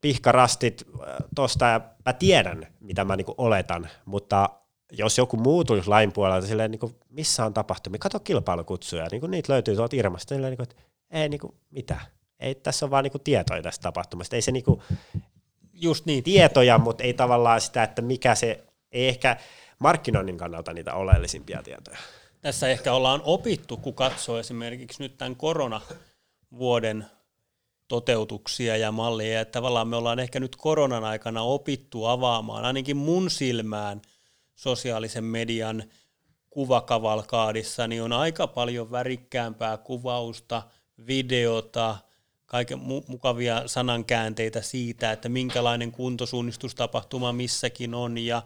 pihkarastit 0.00 0.84
äh, 1.00 1.16
tosta, 1.34 1.64
ja 1.64 1.80
mä 2.06 2.12
tiedän, 2.12 2.66
mitä 2.80 3.04
mä 3.04 3.16
niin 3.16 3.26
oletan, 3.38 3.88
mutta 4.04 4.50
jos 4.92 5.18
joku 5.18 5.36
muu 5.36 5.64
tulisi 5.64 5.88
lain 5.88 6.12
puolelta, 6.12 6.46
silleen, 6.46 6.70
niin 6.70 6.80
kuin, 6.80 6.96
missä 7.10 7.44
on 7.44 7.54
tapahtumia, 7.54 7.98
kato 7.98 8.20
kilpailukutsuja, 8.20 9.08
niin 9.10 9.20
kuin 9.20 9.30
niitä 9.30 9.52
löytyy 9.52 9.76
tuolta 9.76 9.96
Irmasta, 9.96 10.34
niin 10.34 10.56
kuin, 10.56 10.62
että 10.62 10.76
ei 11.10 11.28
niin 11.28 11.40
kuin, 11.40 11.54
mitä, 11.70 12.00
ei 12.40 12.54
tässä 12.54 12.86
on 12.86 12.90
vaan 12.90 13.04
niin 13.04 13.12
kuin, 13.12 13.22
tietoja 13.22 13.62
tästä 13.62 13.82
tapahtumasta, 13.82 14.36
ei 14.36 14.42
se 14.42 14.52
niin 14.52 14.64
kuin, 14.64 14.80
Just 15.78 16.06
niin. 16.06 16.24
tietoja, 16.24 16.78
mutta 16.78 17.04
ei 17.04 17.14
tavallaan 17.14 17.60
sitä, 17.60 17.82
että 17.82 18.02
mikä 18.02 18.34
se, 18.34 18.64
ei 18.92 19.08
ehkä, 19.08 19.36
markkinoinnin 19.78 20.38
kannalta 20.38 20.72
niitä 20.72 20.94
oleellisimpia 20.94 21.62
tietoja. 21.62 21.98
Tässä 22.40 22.68
ehkä 22.68 22.92
ollaan 22.92 23.20
opittu, 23.24 23.76
kun 23.76 23.94
katsoo 23.94 24.38
esimerkiksi 24.38 25.02
nyt 25.02 25.18
tämän 25.18 25.36
koronavuoden 25.36 27.06
toteutuksia 27.88 28.76
ja 28.76 28.92
mallia, 28.92 29.40
että 29.40 29.52
tavallaan 29.52 29.88
me 29.88 29.96
ollaan 29.96 30.18
ehkä 30.18 30.40
nyt 30.40 30.56
koronan 30.56 31.04
aikana 31.04 31.42
opittu 31.42 32.04
avaamaan, 32.04 32.64
ainakin 32.64 32.96
mun 32.96 33.30
silmään 33.30 34.02
sosiaalisen 34.54 35.24
median 35.24 35.84
kuvakavalkaadissa, 36.50 37.88
niin 37.88 38.02
on 38.02 38.12
aika 38.12 38.46
paljon 38.46 38.90
värikkäämpää 38.90 39.76
kuvausta, 39.76 40.62
videota, 41.06 41.96
kaiken 42.46 42.78
mu- 42.78 43.04
mukavia 43.06 43.62
sanankäänteitä 43.68 44.62
siitä, 44.62 45.12
että 45.12 45.28
minkälainen 45.28 45.92
kuntosuunnistustapahtuma 45.92 47.32
missäkin 47.32 47.94
on 47.94 48.18
ja 48.18 48.42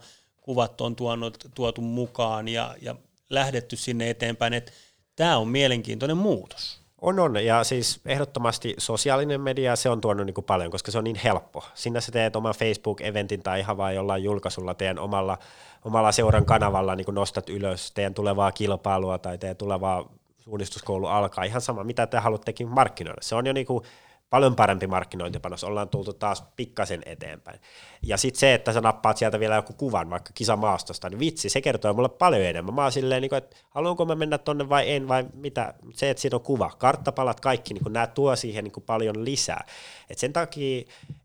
kuvat 0.51 0.81
on 0.81 0.97
tuonut, 0.97 1.39
tuotu 1.55 1.81
mukaan 1.81 2.49
ja, 2.49 2.75
ja 2.83 2.95
lähdetty 3.29 3.77
sinne 3.77 4.11
eteenpäin, 4.11 4.55
että 4.55 4.73
tämä 5.17 5.39
on 5.39 5.49
mielenkiintoinen 5.49 6.17
muutos. 6.17 6.81
On, 7.01 7.21
on. 7.21 7.45
Ja 7.45 7.65
siis 7.65 8.01
ehdottomasti 8.07 8.75
sosiaalinen 8.79 9.41
media, 9.41 9.77
se 9.77 9.89
on 9.89 10.01
tuonut 10.01 10.27
niin 10.27 10.35
kuin 10.35 10.45
paljon, 10.45 10.71
koska 10.71 10.91
se 10.91 10.99
on 10.99 11.05
niin 11.05 11.21
helppo. 11.25 11.65
Sinne 11.75 12.01
sä 12.01 12.13
teet 12.13 12.37
oman 12.37 12.55
Facebook-eventin 12.55 13.43
tai 13.43 13.61
ihan 13.61 13.77
vain 13.77 13.97
jollain 13.97 14.25
julkaisulla 14.25 14.75
teidän 14.75 14.99
omalla, 14.99 15.39
omalla 15.85 16.13
seuran 16.13 16.45
kanavalla 16.45 16.97
niin 16.97 17.05
kuin 17.05 17.15
nostat 17.15 17.49
ylös 17.49 17.93
teidän 17.93 18.15
tulevaa 18.15 18.53
kilpailua 18.53 19.19
tai 19.19 19.39
teidän 19.39 19.57
tulevaa 19.57 20.13
suunnistuskoulu 20.39 21.07
alkaa. 21.07 21.45
Ihan 21.45 21.61
sama, 21.61 21.85
mitä 21.85 22.07
te 22.07 22.19
haluattekin 22.19 22.69
markkinoida. 22.69 23.23
Se 23.23 23.35
on 23.35 23.47
jo 23.47 23.53
niin 23.53 23.67
kuin 23.67 23.85
paljon 24.31 24.57
parempi 24.57 24.87
markkinointipanos, 24.87 25.65
ollaan 25.65 25.89
tultu 25.89 26.13
taas 26.13 26.45
pikkasen 26.57 27.03
eteenpäin. 27.07 27.61
Ja 28.03 28.17
sitten 28.17 28.41
se, 28.41 28.55
että 28.55 28.73
sä 28.73 28.81
nappaat 28.81 29.17
sieltä 29.17 29.41
vielä 29.41 29.55
joku 29.55 29.73
kuvan, 29.73 30.11
vaikka 30.11 30.31
kisamaastosta, 30.35 31.09
niin 31.11 31.19
vitsi, 31.19 31.49
se 31.49 31.61
kertoo 31.61 31.95
mulle 31.95 32.09
paljon 32.09 32.43
enemmän. 32.43 32.75
Mä 32.75 32.83
oon 32.83 32.93
silleen, 32.93 33.23
niin 33.23 33.35
että 33.35 33.57
haluanko 33.71 34.05
mä 34.05 34.15
mennä 34.15 34.39
tonne 34.39 34.69
vai 34.69 34.91
en, 34.91 35.09
vai 35.09 35.27
mitä, 35.35 35.75
se, 35.95 36.11
että 36.11 36.21
siinä 36.21 36.37
on 36.37 36.43
kuva, 36.43 36.71
karttapalat, 36.79 37.41
kaikki, 37.41 37.75
niin 37.75 37.93
nämä 37.93 38.07
tuo 38.07 38.37
siihen 38.37 38.65
niin 38.65 38.85
paljon 38.87 39.25
lisää. 39.25 39.65
Et 40.11 40.19
sen 40.19 40.33
takia 40.33 40.83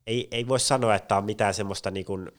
ei, 0.07 0.27
ei 0.31 0.47
voi 0.47 0.59
sanoa, 0.59 0.95
että 0.95 1.17
on 1.17 1.25
mitään 1.25 1.53
semmoista 1.53 1.91
niin 1.91 2.05
kuin 2.05 2.31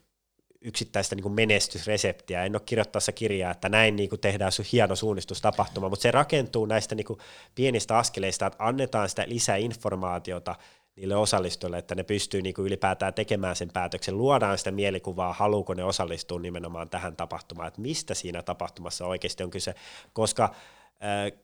yksittäistä 0.60 1.14
niin 1.14 1.22
kuin 1.22 1.34
menestysreseptiä. 1.34 2.44
En 2.44 2.54
ole 2.54 2.62
kirjoittaessa 2.66 3.12
kirjaa, 3.12 3.50
että 3.50 3.68
näin 3.68 3.96
niin 3.96 4.08
kuin 4.08 4.20
tehdään 4.20 4.52
sun 4.52 4.64
hieno 4.72 4.96
suunnistustapahtuma, 4.96 5.88
mutta 5.88 6.02
se 6.02 6.10
rakentuu 6.10 6.66
näistä 6.66 6.94
niin 6.94 7.06
kuin 7.06 7.18
pienistä 7.54 7.98
askeleista, 7.98 8.46
että 8.46 8.64
annetaan 8.64 9.08
sitä 9.08 9.24
lisää 9.28 9.56
informaatiota 9.56 10.54
niille 10.96 11.16
osallistujille, 11.16 11.78
että 11.78 11.94
ne 11.94 12.02
pystyy 12.02 12.42
niin 12.42 12.54
kuin 12.54 12.66
ylipäätään 12.66 13.14
tekemään 13.14 13.56
sen 13.56 13.70
päätöksen, 13.72 14.18
luodaan 14.18 14.58
sitä 14.58 14.70
mielikuvaa, 14.70 15.32
haluuko 15.32 15.74
ne 15.74 15.84
osallistua 15.84 16.40
nimenomaan 16.40 16.90
tähän 16.90 17.16
tapahtumaan, 17.16 17.68
että 17.68 17.80
mistä 17.80 18.14
siinä 18.14 18.42
tapahtumassa 18.42 19.06
oikeasti 19.06 19.42
on 19.42 19.50
kyse, 19.50 19.74
koska 20.12 20.44
äh, 20.44 21.40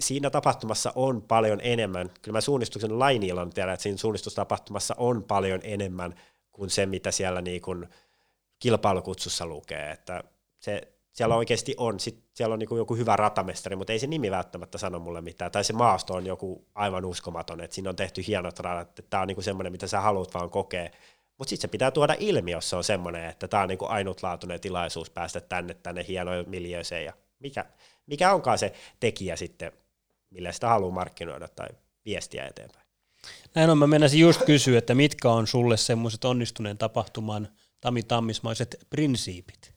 siinä 0.00 0.30
tapahtumassa 0.30 0.92
on 0.94 1.22
paljon 1.22 1.60
enemmän, 1.62 2.10
kyllä 2.22 2.36
mä 2.36 2.40
suunnistuksen 2.40 2.98
lainilla 2.98 3.46
tiedän, 3.46 3.74
että 3.74 3.82
siinä 3.82 3.98
suunnistustapahtumassa 3.98 4.94
on 4.98 5.24
paljon 5.24 5.60
enemmän 5.62 6.14
kuin 6.52 6.70
se, 6.70 6.86
mitä 6.86 7.10
siellä 7.10 7.40
niin 7.42 7.62
kuin, 7.62 7.88
kilpailukutsussa 8.62 9.46
lukee, 9.46 9.90
että 9.90 10.24
se, 10.58 10.92
siellä 11.12 11.36
oikeasti 11.36 11.74
on, 11.78 12.00
sit 12.00 12.24
siellä 12.34 12.52
on 12.52 12.58
niin 12.58 12.76
joku 12.76 12.96
hyvä 12.96 13.16
ratamestari, 13.16 13.76
mutta 13.76 13.92
ei 13.92 13.98
se 13.98 14.06
nimi 14.06 14.30
välttämättä 14.30 14.78
sano 14.78 14.98
mulle 14.98 15.20
mitään, 15.20 15.50
tai 15.50 15.64
se 15.64 15.72
maasto 15.72 16.14
on 16.14 16.26
joku 16.26 16.66
aivan 16.74 17.04
uskomaton, 17.04 17.60
että 17.60 17.74
siinä 17.74 17.90
on 17.90 17.96
tehty 17.96 18.22
hienot 18.26 18.58
radat, 18.58 18.88
että 18.88 19.02
tämä 19.10 19.20
on 19.20 19.28
niin 19.28 19.42
semmoinen, 19.42 19.72
mitä 19.72 19.86
sä 19.86 20.00
haluat 20.00 20.34
vaan 20.34 20.50
kokea, 20.50 20.90
Mutta 21.38 21.50
sitten 21.50 21.68
se 21.68 21.72
pitää 21.72 21.90
tuoda 21.90 22.16
ilmi, 22.18 22.50
jos 22.50 22.70
se 22.70 22.76
on 22.76 22.84
semmoinen, 22.84 23.24
että 23.24 23.48
tämä 23.48 23.62
on 23.62 23.68
niinku 23.68 23.86
ainutlaatuinen 23.88 24.60
tilaisuus 24.60 25.10
päästä 25.10 25.40
tänne, 25.40 25.74
tänne 25.74 26.04
hienoja 26.08 26.44
miljööseen. 26.46 27.04
Ja 27.04 27.12
mikä, 27.38 27.64
mikä 28.06 28.32
onkaan 28.32 28.58
se 28.58 28.72
tekijä 29.00 29.36
sitten, 29.36 29.72
millä 30.30 30.52
sitä 30.52 30.68
haluaa 30.68 30.94
markkinoida 30.94 31.48
tai 31.48 31.68
viestiä 32.04 32.46
eteenpäin. 32.46 32.86
Näin 33.54 33.70
on, 33.70 33.78
mä 33.78 33.86
menisin 33.86 34.20
just 34.20 34.44
kysyä, 34.44 34.78
että 34.78 34.94
mitkä 34.94 35.30
on 35.30 35.46
sulle 35.46 35.76
semmoiset 35.76 36.24
onnistuneen 36.24 36.78
tapahtuman 36.78 37.48
Tami 37.82 38.02
Tammismaiset 38.02 38.86
prinsiipit? 38.90 39.74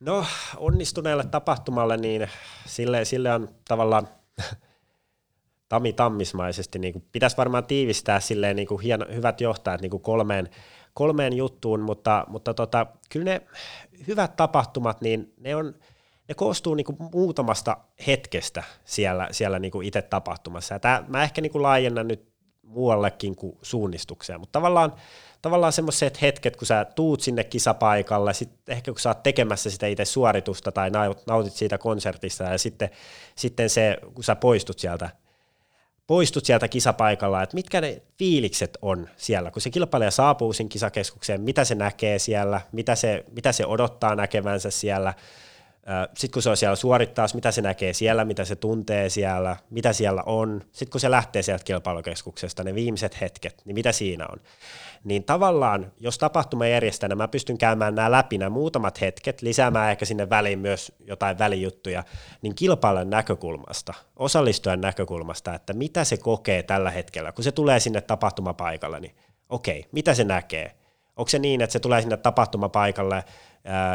No 0.00 0.24
onnistuneelle 0.56 1.24
tapahtumalle, 1.24 1.96
niin 1.96 2.28
sille, 2.66 3.04
sille 3.04 3.34
on 3.34 3.48
tavallaan 3.68 4.08
Tami 5.68 5.92
Tammismaisesti, 5.92 6.78
niin 6.78 6.92
kuin, 6.92 7.04
pitäisi 7.12 7.36
varmaan 7.36 7.66
tiivistää 7.66 8.20
silleen 8.20 8.56
niin 8.56 8.68
kuin 8.68 8.80
hieno, 8.80 9.06
hyvät 9.14 9.40
johtajat 9.40 9.80
niin 9.80 9.90
kuin 9.90 10.02
kolmeen, 10.02 10.48
kolmeen 10.94 11.32
juttuun, 11.32 11.80
mutta, 11.80 12.24
mutta 12.28 12.54
tota, 12.54 12.86
kyllä 13.10 13.24
ne 13.24 13.42
hyvät 14.08 14.36
tapahtumat, 14.36 15.00
niin 15.00 15.34
ne 15.40 15.56
on, 15.56 15.74
ne 16.28 16.34
koostuu 16.34 16.74
niin 16.74 16.86
muutamasta 17.12 17.76
hetkestä 18.06 18.62
siellä, 18.84 19.28
siellä 19.30 19.58
niin 19.58 19.82
itse 19.82 20.02
tapahtumassa. 20.02 20.74
Ja 20.74 20.78
tää, 20.78 21.04
mä 21.08 21.22
ehkä 21.22 21.40
niin 21.40 21.62
laajennan 21.62 22.08
nyt 22.08 22.29
muuallekin 22.70 23.36
kuin 23.36 23.58
suunnistukseen, 23.62 24.40
mutta 24.40 24.52
tavallaan, 24.52 24.92
tavallaan 25.42 25.72
semmoiset 25.72 26.22
hetket, 26.22 26.56
kun 26.56 26.66
sä 26.66 26.84
tuut 26.84 27.20
sinne 27.20 27.44
kisapaikalle, 27.44 28.34
sit 28.34 28.50
ehkä 28.68 28.92
kun 28.92 29.00
sä 29.00 29.10
oot 29.10 29.22
tekemässä 29.22 29.70
sitä 29.70 29.86
itse 29.86 30.04
suoritusta 30.04 30.72
tai 30.72 30.90
nautit 31.26 31.52
siitä 31.52 31.78
konsertista 31.78 32.44
ja 32.44 32.58
sitten, 32.58 32.90
sitten 33.36 33.70
se, 33.70 33.98
kun 34.14 34.24
sä 34.24 34.36
poistut 34.36 34.78
sieltä, 34.78 35.10
poistut 36.06 36.44
sieltä 36.44 36.68
kisapaikalla, 36.68 37.42
että 37.42 37.54
mitkä 37.54 37.80
ne 37.80 38.02
fiilikset 38.18 38.78
on 38.82 39.08
siellä, 39.16 39.50
kun 39.50 39.62
se 39.62 39.70
kilpailija 39.70 40.10
saapuu 40.10 40.52
sinne 40.52 40.68
kisakeskukseen, 40.68 41.40
mitä 41.40 41.64
se 41.64 41.74
näkee 41.74 42.18
siellä, 42.18 42.60
mitä 42.72 42.94
se, 42.94 43.24
mitä 43.32 43.52
se 43.52 43.66
odottaa 43.66 44.14
näkevänsä 44.14 44.70
siellä, 44.70 45.14
sitten 46.14 46.32
kun 46.32 46.42
se 46.42 46.50
on 46.50 46.56
siellä 46.56 46.76
suorittaa, 46.76 47.26
mitä 47.34 47.50
se 47.50 47.62
näkee 47.62 47.92
siellä, 47.92 48.24
mitä 48.24 48.44
se 48.44 48.56
tuntee 48.56 49.08
siellä, 49.08 49.56
mitä 49.70 49.92
siellä 49.92 50.22
on. 50.26 50.62
Sitten 50.72 50.90
kun 50.90 51.00
se 51.00 51.10
lähtee 51.10 51.42
sieltä 51.42 51.64
kilpailukeskuksesta, 51.64 52.64
ne 52.64 52.74
viimeiset 52.74 53.20
hetket, 53.20 53.62
niin 53.64 53.74
mitä 53.74 53.92
siinä 53.92 54.26
on. 54.32 54.40
Niin 55.04 55.24
tavallaan, 55.24 55.92
jos 56.00 56.18
tapahtuma 56.18 56.66
järjestäjänä 56.66 57.14
mä 57.14 57.28
pystyn 57.28 57.58
käymään 57.58 57.94
nämä 57.94 58.10
läpi, 58.10 58.38
nämä 58.38 58.50
muutamat 58.50 59.00
hetket, 59.00 59.42
lisäämään 59.42 59.90
ehkä 59.90 60.04
sinne 60.04 60.30
väliin 60.30 60.58
myös 60.58 60.92
jotain 61.06 61.38
välijuttuja, 61.38 62.04
niin 62.42 62.54
kilpailijan 62.54 63.10
näkökulmasta, 63.10 63.94
osallistujan 64.16 64.80
näkökulmasta, 64.80 65.54
että 65.54 65.72
mitä 65.72 66.04
se 66.04 66.16
kokee 66.16 66.62
tällä 66.62 66.90
hetkellä, 66.90 67.32
kun 67.32 67.44
se 67.44 67.52
tulee 67.52 67.80
sinne 67.80 68.00
tapahtumapaikalle, 68.00 69.00
niin 69.00 69.14
okei, 69.48 69.86
mitä 69.92 70.14
se 70.14 70.24
näkee? 70.24 70.74
Onko 71.16 71.28
se 71.28 71.38
niin, 71.38 71.60
että 71.60 71.72
se 71.72 71.80
tulee 71.80 72.00
sinne 72.00 72.16
tapahtumapaikalle, 72.16 73.24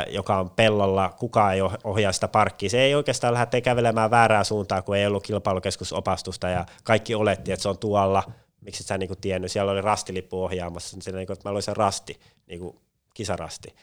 joka 0.09 0.39
on 0.39 0.49
pellolla, 0.49 1.13
kukaan 1.20 1.53
ei 1.53 1.61
ohjaa 1.84 2.11
sitä 2.11 2.28
parkkia. 2.28 2.70
Se 2.70 2.82
ei 2.82 2.95
oikeastaan 2.95 3.34
lähde 3.34 3.61
kävelemään 3.61 4.11
väärää 4.11 4.43
suuntaan, 4.43 4.84
kun 4.84 4.97
ei 4.97 5.07
ollut 5.07 5.24
kilpailukeskusopastusta 5.24 6.49
ja 6.49 6.66
kaikki 6.84 7.16
oletti, 7.16 7.51
että 7.51 7.63
se 7.63 7.70
on 7.70 7.78
tuolla. 7.78 8.24
Miksi 8.61 8.84
et 8.84 8.88
sä 8.88 8.97
niin 8.97 9.09
tiennyt? 9.22 9.51
Siellä 9.51 9.72
oli 9.72 9.82
rastilippu 9.82 10.43
ohjaamassa, 10.43 10.97
siellä, 11.01 11.18
niin 11.18 11.28
kuin, 11.28 11.38
että 11.38 11.51
mä 11.51 11.61
se 11.61 11.74
rasti, 11.74 12.20
niin 12.47 12.59
kuin 12.59 12.80
kisarasti. 13.13 13.76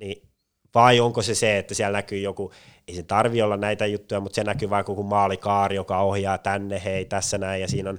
Niin, 0.00 0.22
vai 0.74 1.00
onko 1.00 1.22
se 1.22 1.34
se, 1.34 1.58
että 1.58 1.74
siellä 1.74 1.98
näkyy 1.98 2.18
joku, 2.18 2.52
ei 2.88 2.94
se 2.94 3.02
tarvi 3.02 3.42
olla 3.42 3.56
näitä 3.56 3.86
juttuja, 3.86 4.20
mutta 4.20 4.36
se 4.36 4.44
näkyy 4.44 4.70
vaikka 4.70 4.92
joku 4.92 5.02
maalikaari, 5.02 5.76
joka 5.76 6.00
ohjaa 6.00 6.38
tänne, 6.38 6.82
hei 6.84 7.04
tässä 7.04 7.38
näin, 7.38 7.60
ja 7.60 7.68
siinä 7.68 7.90
on 7.90 7.98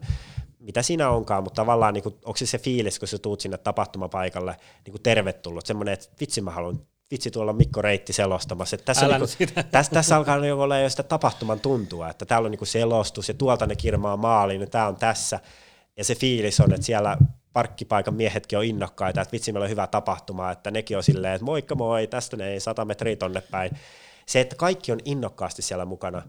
mitä 0.59 0.82
siinä 0.82 1.09
onkaan, 1.09 1.43
mutta 1.43 1.61
tavallaan 1.61 1.93
niin 1.93 2.03
kuin, 2.03 2.15
onko 2.26 2.38
se 2.38 2.45
se 2.45 2.57
fiilis, 2.57 2.99
kun 2.99 3.07
sä 3.07 3.18
tuut 3.18 3.39
sinne 3.39 3.57
tapahtumapaikalle 3.57 4.55
niin 4.86 4.91
kuin 4.91 5.01
tervetullut, 5.01 5.65
semmoinen, 5.65 5.93
että 5.93 6.07
vitsi 6.20 6.41
mä 6.41 6.51
haluan 6.51 6.80
vitsi 7.12 7.32
tuolla 7.32 7.53
Mikko 7.53 7.82
Reitti 7.82 8.14
selostamassa. 8.14 8.76
Että 8.76 8.86
tässä, 8.86 9.05
Älä 9.05 9.20
niin 9.20 9.30
kuin, 9.38 9.66
tässä, 9.72 9.91
tässä 9.91 10.18
alkaa 10.18 10.39
niin 10.39 10.53
olla 10.53 10.80
jo 10.80 10.89
sitä 10.89 11.03
tapahtuman 11.03 11.60
tuntua, 11.60 12.10
että 12.10 12.26
täällä 12.26 12.45
on 12.45 12.51
niin 12.51 12.60
kuin 12.60 12.68
selostus 12.68 13.28
ja 13.28 13.34
tuolta 13.34 13.66
ne 13.66 13.76
kirmaa 13.76 14.18
maaliin, 14.18 14.60
niin 14.60 14.72
tämä 14.72 14.88
on 14.88 14.95
tässä. 14.95 15.39
Ja 15.97 16.03
se 16.03 16.16
fiilis 16.16 16.60
on, 16.60 16.74
että 16.74 16.86
siellä 16.86 17.18
parkkipaikan 17.53 18.14
miehetkin 18.14 18.58
on 18.58 18.66
innokkaita, 18.66 19.22
että 19.22 19.32
vitsi 19.32 19.51
meillä 19.51 19.64
on 19.64 19.70
hyvä 19.70 19.88
tapahtuma, 19.88 20.51
että 20.51 20.72
nekin 20.72 20.97
on 20.97 21.03
silleen, 21.03 21.34
että 21.34 21.45
moikka 21.45 21.76
moi, 21.76 22.08
tästä 22.08 22.38
ne 22.38 22.47
ei 22.47 22.60
sata 22.60 22.86
metriä 22.86 23.16
tonne 23.16 23.41
päin. 23.41 23.72
Se, 24.26 24.39
että 24.39 24.55
kaikki 24.55 24.91
on 24.91 24.99
innokkaasti 25.05 25.62
siellä 25.62 25.86
mukana, 25.86 26.22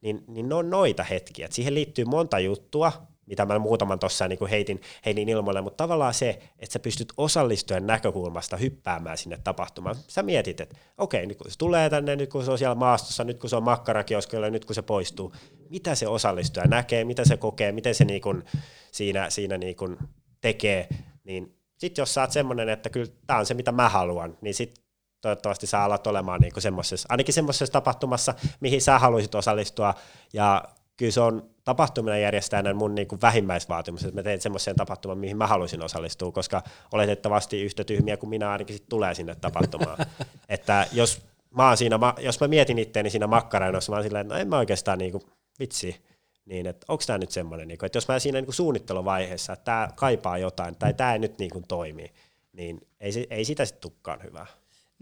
niin, 0.00 0.24
niin 0.26 0.48
ne 0.48 0.54
on 0.54 0.70
noita 0.70 1.04
hetkiä. 1.04 1.46
Et 1.46 1.52
siihen 1.52 1.74
liittyy 1.74 2.04
monta 2.04 2.38
juttua, 2.38 2.92
mitä 3.26 3.46
mä 3.46 3.58
muutaman 3.58 3.98
tuossa 3.98 4.28
niin 4.28 4.46
heitin, 4.50 4.80
heitin 5.06 5.28
ilmoille, 5.28 5.60
mutta 5.60 5.84
tavallaan 5.84 6.14
se, 6.14 6.28
että 6.58 6.72
sä 6.72 6.78
pystyt 6.78 7.12
osallistujan 7.16 7.86
näkökulmasta 7.86 8.56
hyppäämään 8.56 9.18
sinne 9.18 9.38
tapahtumaan. 9.44 9.96
Sä 10.08 10.22
mietit, 10.22 10.60
että 10.60 10.76
okei, 10.98 11.26
nyt 11.26 11.38
kun 11.38 11.50
se 11.50 11.58
tulee 11.58 11.90
tänne, 11.90 12.16
nyt 12.16 12.30
kun 12.30 12.44
se 12.44 12.50
on 12.50 12.58
siellä 12.58 12.74
maastossa, 12.74 13.24
nyt 13.24 13.38
kun 13.38 13.50
se 13.50 13.56
on 13.56 13.62
makkarakioskilla, 13.62 14.50
nyt 14.50 14.64
kun 14.64 14.74
se 14.74 14.82
poistuu, 14.82 15.34
mitä 15.70 15.94
se 15.94 16.08
osallistuja 16.08 16.66
näkee, 16.66 17.04
mitä 17.04 17.24
se 17.24 17.36
kokee, 17.36 17.72
miten 17.72 17.94
se 17.94 18.04
niin 18.04 18.22
kuin 18.22 18.44
siinä, 18.92 19.30
siinä 19.30 19.58
niin 19.58 19.76
kuin 19.76 19.96
tekee, 20.40 20.88
niin 21.24 21.56
sitten 21.78 22.02
jos 22.02 22.14
sä 22.14 22.20
oot 22.20 22.30
semmoinen, 22.30 22.68
että 22.68 22.90
kyllä 22.90 23.12
tämä 23.26 23.38
on 23.38 23.46
se, 23.46 23.54
mitä 23.54 23.72
mä 23.72 23.88
haluan, 23.88 24.38
niin 24.40 24.54
sitten 24.54 24.84
toivottavasti 25.20 25.66
sä 25.66 25.82
alat 25.82 26.06
olemaan 26.06 26.40
niin 26.40 26.52
semmoisessa, 26.58 27.06
ainakin 27.10 27.34
semmoisessa 27.34 27.72
tapahtumassa, 27.72 28.34
mihin 28.60 28.82
sä 28.82 28.98
haluaisit 28.98 29.34
osallistua, 29.34 29.94
ja 30.32 30.64
kyllä 30.96 31.12
se 31.12 31.20
on 31.20 31.50
tapahtuminen 31.64 32.22
järjestäjänä 32.22 32.74
mun 32.74 32.94
niin 32.94 33.08
kuin 33.08 33.20
vähimmäisvaatimus, 33.20 34.04
että 34.04 34.14
mä 34.14 34.22
teen 34.22 34.40
semmoisen 34.40 34.76
tapahtuman, 34.76 35.18
mihin 35.18 35.36
mä 35.36 35.46
haluaisin 35.46 35.82
osallistua, 35.82 36.32
koska 36.32 36.62
oletettavasti 36.92 37.62
yhtä 37.62 37.84
tyhmiä 37.84 38.16
kuin 38.16 38.30
minä 38.30 38.50
ainakin 38.50 38.76
sit 38.76 38.88
tulee 38.88 39.14
sinne 39.14 39.34
tapahtumaan. 39.34 39.98
että 40.48 40.86
jos 40.92 41.22
mä, 41.56 41.68
oon 41.68 41.76
siinä, 41.76 41.98
jos 42.18 42.40
mä 42.40 42.48
mietin 42.48 42.78
itteeni 42.78 43.10
siinä 43.10 43.26
makkarainossa, 43.26 43.92
mä 43.92 43.96
oon 43.96 44.04
silleen, 44.04 44.20
että 44.20 44.34
no 44.34 44.40
en 44.40 44.48
mä 44.48 44.58
oikeastaan 44.58 44.98
niin 44.98 45.12
kuin, 45.12 45.22
vitsi, 45.58 45.96
niin 46.44 46.66
että 46.66 46.86
onko 46.88 47.04
tämä 47.06 47.18
nyt 47.18 47.30
semmoinen, 47.30 47.68
niin 47.68 47.84
että 47.84 47.96
jos 47.96 48.08
mä 48.08 48.18
siinä 48.18 48.40
niin 48.40 48.52
suunnitteluvaiheessa, 48.52 49.52
että 49.52 49.64
tämä 49.64 49.88
kaipaa 49.96 50.38
jotain 50.38 50.76
tai 50.76 50.94
tämä 50.94 51.12
ei 51.12 51.18
nyt 51.18 51.38
niin 51.38 51.50
kuin 51.50 51.64
toimi, 51.68 52.12
niin 52.52 52.80
ei, 53.00 53.26
ei 53.30 53.44
sitä 53.44 53.64
sitten 53.64 53.82
tukkaan 53.82 54.22
hyvää. 54.22 54.46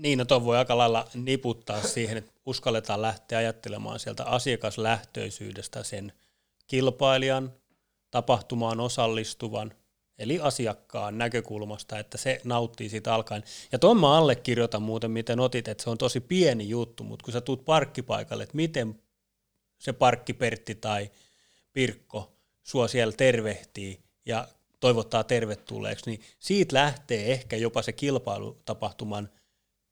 Niin, 0.00 0.18
no 0.18 0.24
tuon 0.24 0.44
voi 0.44 0.56
aika 0.56 0.78
lailla 0.78 1.08
niputtaa 1.14 1.82
siihen, 1.82 2.16
että 2.16 2.32
uskalletaan 2.46 3.02
lähteä 3.02 3.38
ajattelemaan 3.38 4.00
sieltä 4.00 4.24
asiakaslähtöisyydestä 4.24 5.82
sen 5.82 6.12
kilpailijan, 6.66 7.52
tapahtumaan 8.10 8.80
osallistuvan, 8.80 9.72
eli 10.18 10.40
asiakkaan 10.40 11.18
näkökulmasta, 11.18 11.98
että 11.98 12.18
se 12.18 12.40
nauttii 12.44 12.88
siitä 12.88 13.14
alkaen. 13.14 13.42
Ja 13.72 13.78
tuon 13.78 14.00
mä 14.00 14.18
allekirjoitan 14.18 14.82
muuten, 14.82 15.10
miten 15.10 15.40
otit, 15.40 15.68
että 15.68 15.84
se 15.84 15.90
on 15.90 15.98
tosi 15.98 16.20
pieni 16.20 16.68
juttu, 16.68 17.04
mutta 17.04 17.24
kun 17.24 17.32
sä 17.32 17.40
tuut 17.40 17.64
parkkipaikalle, 17.64 18.42
että 18.42 18.56
miten 18.56 19.02
se 19.78 19.92
parkkipertti 19.92 20.74
tai 20.74 21.10
Pirkko 21.72 22.32
sua 22.62 22.88
siellä 22.88 23.12
tervehtii 23.12 24.00
ja 24.26 24.48
toivottaa 24.80 25.24
tervetulleeksi, 25.24 26.10
niin 26.10 26.20
siitä 26.38 26.74
lähtee 26.74 27.32
ehkä 27.32 27.56
jopa 27.56 27.82
se 27.82 27.92
kilpailutapahtuman 27.92 29.28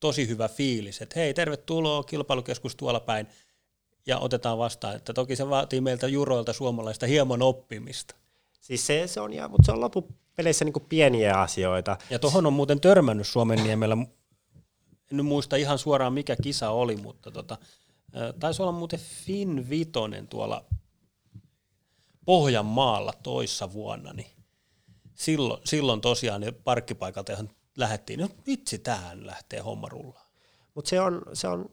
tosi 0.00 0.28
hyvä 0.28 0.48
fiilis, 0.48 1.02
että 1.02 1.20
hei, 1.20 1.34
tervetuloa 1.34 2.04
kilpailukeskus 2.04 2.76
tuolla 2.76 3.00
päin, 3.00 3.26
ja 4.06 4.18
otetaan 4.18 4.58
vastaan. 4.58 4.96
Että 4.96 5.12
toki 5.12 5.36
se 5.36 5.50
vaatii 5.50 5.80
meiltä 5.80 6.08
juroilta 6.08 6.52
suomalaista 6.52 7.06
hieman 7.06 7.42
oppimista. 7.42 8.14
Siis 8.60 8.86
se, 8.86 9.06
se 9.06 9.20
on, 9.20 9.32
ja, 9.32 9.48
mutta 9.48 9.66
se 9.66 9.72
on 9.72 9.80
loppupeleissä 9.80 10.64
niin 10.64 10.74
pieniä 10.88 11.40
asioita. 11.40 11.96
Ja 12.10 12.18
tuohon 12.18 12.46
on 12.46 12.52
muuten 12.52 12.80
törmännyt 12.80 13.26
Suomen 13.26 13.64
niemellä, 13.64 13.96
en 15.10 15.16
nyt 15.16 15.26
muista 15.26 15.56
ihan 15.56 15.78
suoraan 15.78 16.12
mikä 16.12 16.36
kisa 16.42 16.70
oli, 16.70 16.96
mutta 16.96 17.30
tota, 17.30 17.58
taisi 18.40 18.62
olla 18.62 18.72
muuten 18.72 19.00
Finn 19.00 19.70
Vitonen 19.70 20.28
tuolla 20.28 20.64
Pohjanmaalla 22.24 23.12
toissa 23.22 23.72
vuonna, 23.72 24.12
niin 24.12 24.30
silloin, 25.14 25.60
silloin 25.64 26.00
tosiaan 26.00 26.40
ne 26.40 26.52
parkkipaikalta 26.52 27.32
ihan 27.32 27.50
lähdettiin, 27.78 28.20
no 28.20 28.28
vitsi, 28.46 28.78
tähän 28.78 29.26
lähtee 29.26 29.60
homma 29.60 29.88
rullaan. 29.88 30.26
Mutta 30.74 30.88
se 30.88 31.00
on, 31.00 31.22
se 31.32 31.48
on, 31.48 31.70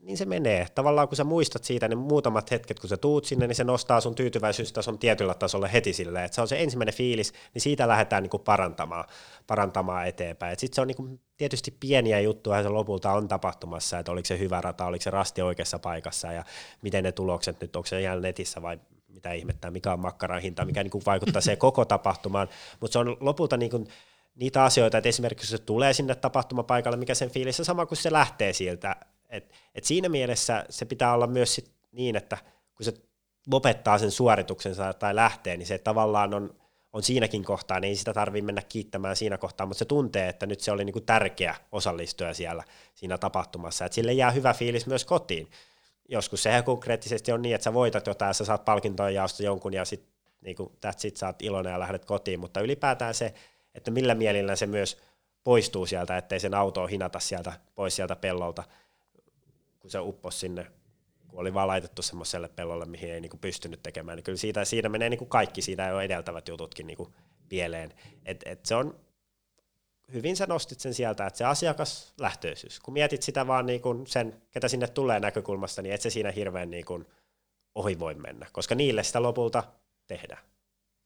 niin 0.00 0.18
se 0.18 0.24
menee. 0.24 0.66
Tavallaan 0.74 1.08
kun 1.08 1.16
sä 1.16 1.24
muistat 1.24 1.64
siitä, 1.64 1.88
niin 1.88 1.98
muutamat 1.98 2.50
hetket, 2.50 2.80
kun 2.80 2.88
sä 2.88 2.96
tuut 2.96 3.24
sinne, 3.24 3.46
niin 3.46 3.56
se 3.56 3.64
nostaa 3.64 4.00
sun 4.00 4.14
tyytyväisyystason 4.14 4.98
tietyllä 4.98 5.34
tasolla 5.34 5.66
heti 5.66 5.92
silleen, 5.92 6.24
että 6.24 6.34
se 6.34 6.40
on 6.40 6.48
se 6.48 6.62
ensimmäinen 6.62 6.94
fiilis, 6.94 7.32
niin 7.54 7.62
siitä 7.62 7.88
lähdetään 7.88 8.22
niin 8.22 8.30
kuin 8.30 8.42
parantamaan, 8.42 9.04
parantamaan 9.46 10.06
eteenpäin. 10.06 10.58
Sitten 10.58 10.74
se 10.74 10.80
on 10.80 10.86
niin 10.86 10.96
kuin 10.96 11.20
tietysti 11.36 11.76
pieniä 11.80 12.20
juttuja 12.20 12.62
se 12.62 12.68
lopulta 12.68 13.12
on 13.12 13.28
tapahtumassa, 13.28 13.98
että 13.98 14.12
oliko 14.12 14.26
se 14.26 14.38
hyvä 14.38 14.60
rata, 14.60 14.86
oliko 14.86 15.02
se 15.02 15.10
rasti 15.10 15.42
oikeassa 15.42 15.78
paikassa 15.78 16.32
ja 16.32 16.44
miten 16.82 17.04
ne 17.04 17.12
tulokset 17.12 17.60
nyt, 17.60 17.76
onko 17.76 17.86
se 17.86 18.00
jäänyt 18.00 18.22
netissä 18.22 18.62
vai 18.62 18.78
mitä 19.08 19.32
ihmettä, 19.32 19.70
mikä 19.70 19.92
on 19.92 20.00
makkaran 20.00 20.42
hinta, 20.42 20.64
mikä 20.64 20.82
niin 20.82 20.90
kuin 20.90 21.04
vaikuttaa 21.06 21.42
se 21.42 21.56
koko 21.56 21.84
tapahtumaan, 21.84 22.48
mutta 22.80 22.92
se 22.92 22.98
on 22.98 23.16
lopulta 23.20 23.56
niin 23.56 23.88
niitä 24.38 24.64
asioita, 24.64 24.98
että 24.98 25.08
esimerkiksi 25.08 25.50
se 25.50 25.58
tulee 25.58 25.92
sinne 25.92 26.14
tapahtumapaikalle, 26.14 26.96
mikä 26.96 27.14
sen 27.14 27.30
fiilissä 27.30 27.64
sama 27.64 27.86
kuin 27.86 27.98
se 27.98 28.12
lähtee 28.12 28.52
sieltä. 28.52 28.96
Et, 29.28 29.52
et 29.74 29.84
siinä 29.84 30.08
mielessä 30.08 30.64
se 30.70 30.84
pitää 30.84 31.14
olla 31.14 31.26
myös 31.26 31.54
sit 31.54 31.70
niin, 31.92 32.16
että 32.16 32.38
kun 32.74 32.84
se 32.84 32.92
lopettaa 33.50 33.98
sen 33.98 34.10
suorituksensa 34.10 34.92
tai 34.92 35.14
lähtee, 35.14 35.56
niin 35.56 35.66
se 35.66 35.78
tavallaan 35.78 36.34
on, 36.34 36.54
on 36.92 37.02
siinäkin 37.02 37.44
kohtaa, 37.44 37.80
niin 37.80 37.88
ei 37.88 37.96
sitä 37.96 38.12
tarvitse 38.12 38.46
mennä 38.46 38.62
kiittämään 38.68 39.16
siinä 39.16 39.38
kohtaa, 39.38 39.66
mutta 39.66 39.78
se 39.78 39.84
tuntee, 39.84 40.28
että 40.28 40.46
nyt 40.46 40.60
se 40.60 40.72
oli 40.72 40.84
niinku 40.84 41.00
tärkeä 41.00 41.54
osallistuja 41.72 42.34
siellä 42.34 42.64
siinä 42.94 43.18
tapahtumassa, 43.18 43.84
että 43.84 43.94
sille 43.94 44.12
jää 44.12 44.30
hyvä 44.30 44.54
fiilis 44.54 44.86
myös 44.86 45.04
kotiin. 45.04 45.50
Joskus 46.08 46.42
se 46.42 46.62
konkreettisesti 46.64 47.32
on 47.32 47.42
niin, 47.42 47.54
että 47.54 47.64
sä 47.64 47.74
voitat 47.74 48.06
jotain, 48.06 48.34
sä 48.34 48.44
saat 48.44 48.64
palkintojen 48.64 49.14
jaosta 49.14 49.42
jonkun 49.42 49.74
ja 49.74 49.84
sitten 49.84 50.12
niinku, 50.40 50.72
that's 50.86 51.06
it, 51.06 51.16
sä 51.16 51.26
oot 51.26 51.42
iloinen 51.42 51.72
ja 51.72 51.78
lähdet 51.78 52.04
kotiin, 52.04 52.40
mutta 52.40 52.60
ylipäätään 52.60 53.14
se, 53.14 53.34
että 53.74 53.90
millä 53.90 54.14
mielillä 54.14 54.56
se 54.56 54.66
myös 54.66 54.98
poistuu 55.44 55.86
sieltä, 55.86 56.16
ettei 56.16 56.40
sen 56.40 56.54
auto 56.54 56.86
hinata 56.86 57.20
sieltä 57.20 57.52
pois 57.74 57.96
sieltä 57.96 58.16
pellolta, 58.16 58.64
kun 59.78 59.90
se 59.90 59.98
uppos 60.00 60.40
sinne, 60.40 60.66
kun 61.28 61.40
oli 61.40 61.54
vaan 61.54 61.68
laitettu 61.68 62.02
semmoiselle 62.02 62.48
pellolle, 62.48 62.86
mihin 62.86 63.12
ei 63.12 63.20
niinku 63.20 63.36
pystynyt 63.36 63.82
tekemään. 63.82 64.16
Niin 64.16 64.24
kyllä 64.24 64.38
siitä, 64.38 64.64
siinä 64.64 64.88
menee 64.88 65.08
niinku 65.08 65.26
kaikki, 65.26 65.62
siitä 65.62 65.86
jo 65.86 66.00
edeltävät 66.00 66.48
jututkin 66.48 66.86
niinku 66.86 67.12
pieleen. 67.48 67.94
Et, 68.24 68.42
et 68.46 68.66
se 68.66 68.74
on, 68.74 69.00
hyvin 70.12 70.36
sä 70.36 70.46
nostit 70.46 70.80
sen 70.80 70.94
sieltä, 70.94 71.26
että 71.26 71.38
se 71.38 71.44
asiakaslähtöisyys, 71.44 72.80
kun 72.80 72.94
mietit 72.94 73.22
sitä 73.22 73.46
vaan 73.46 73.66
niinku 73.66 74.04
sen, 74.06 74.42
ketä 74.50 74.68
sinne 74.68 74.88
tulee 74.88 75.20
näkökulmasta, 75.20 75.82
niin 75.82 75.94
et 75.94 76.00
se 76.00 76.10
siinä 76.10 76.30
hirveän 76.30 76.70
niinku 76.70 77.04
ohi 77.74 77.98
voi 77.98 78.14
mennä, 78.14 78.46
koska 78.52 78.74
niille 78.74 79.02
sitä 79.02 79.22
lopulta 79.22 79.64
tehdään. 80.06 80.42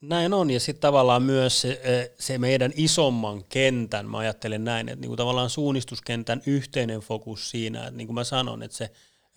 Näin 0.02 0.34
on, 0.34 0.50
ja 0.50 0.60
sitten 0.60 0.80
tavallaan 0.80 1.22
myös 1.22 1.60
se, 1.60 1.80
se 2.18 2.38
meidän 2.38 2.72
isomman 2.76 3.44
kentän, 3.44 4.08
mä 4.08 4.18
ajattelen 4.18 4.64
näin, 4.64 4.88
että 4.88 5.00
niinku 5.00 5.16
tavallaan 5.16 5.50
suunnistuskentän 5.50 6.42
yhteinen 6.46 7.00
fokus 7.00 7.50
siinä, 7.50 7.80
että 7.80 7.96
niin 7.96 8.06
kuin 8.06 8.14
mä 8.14 8.24
sanon, 8.24 8.62
että 8.62 8.76
se 8.76 8.90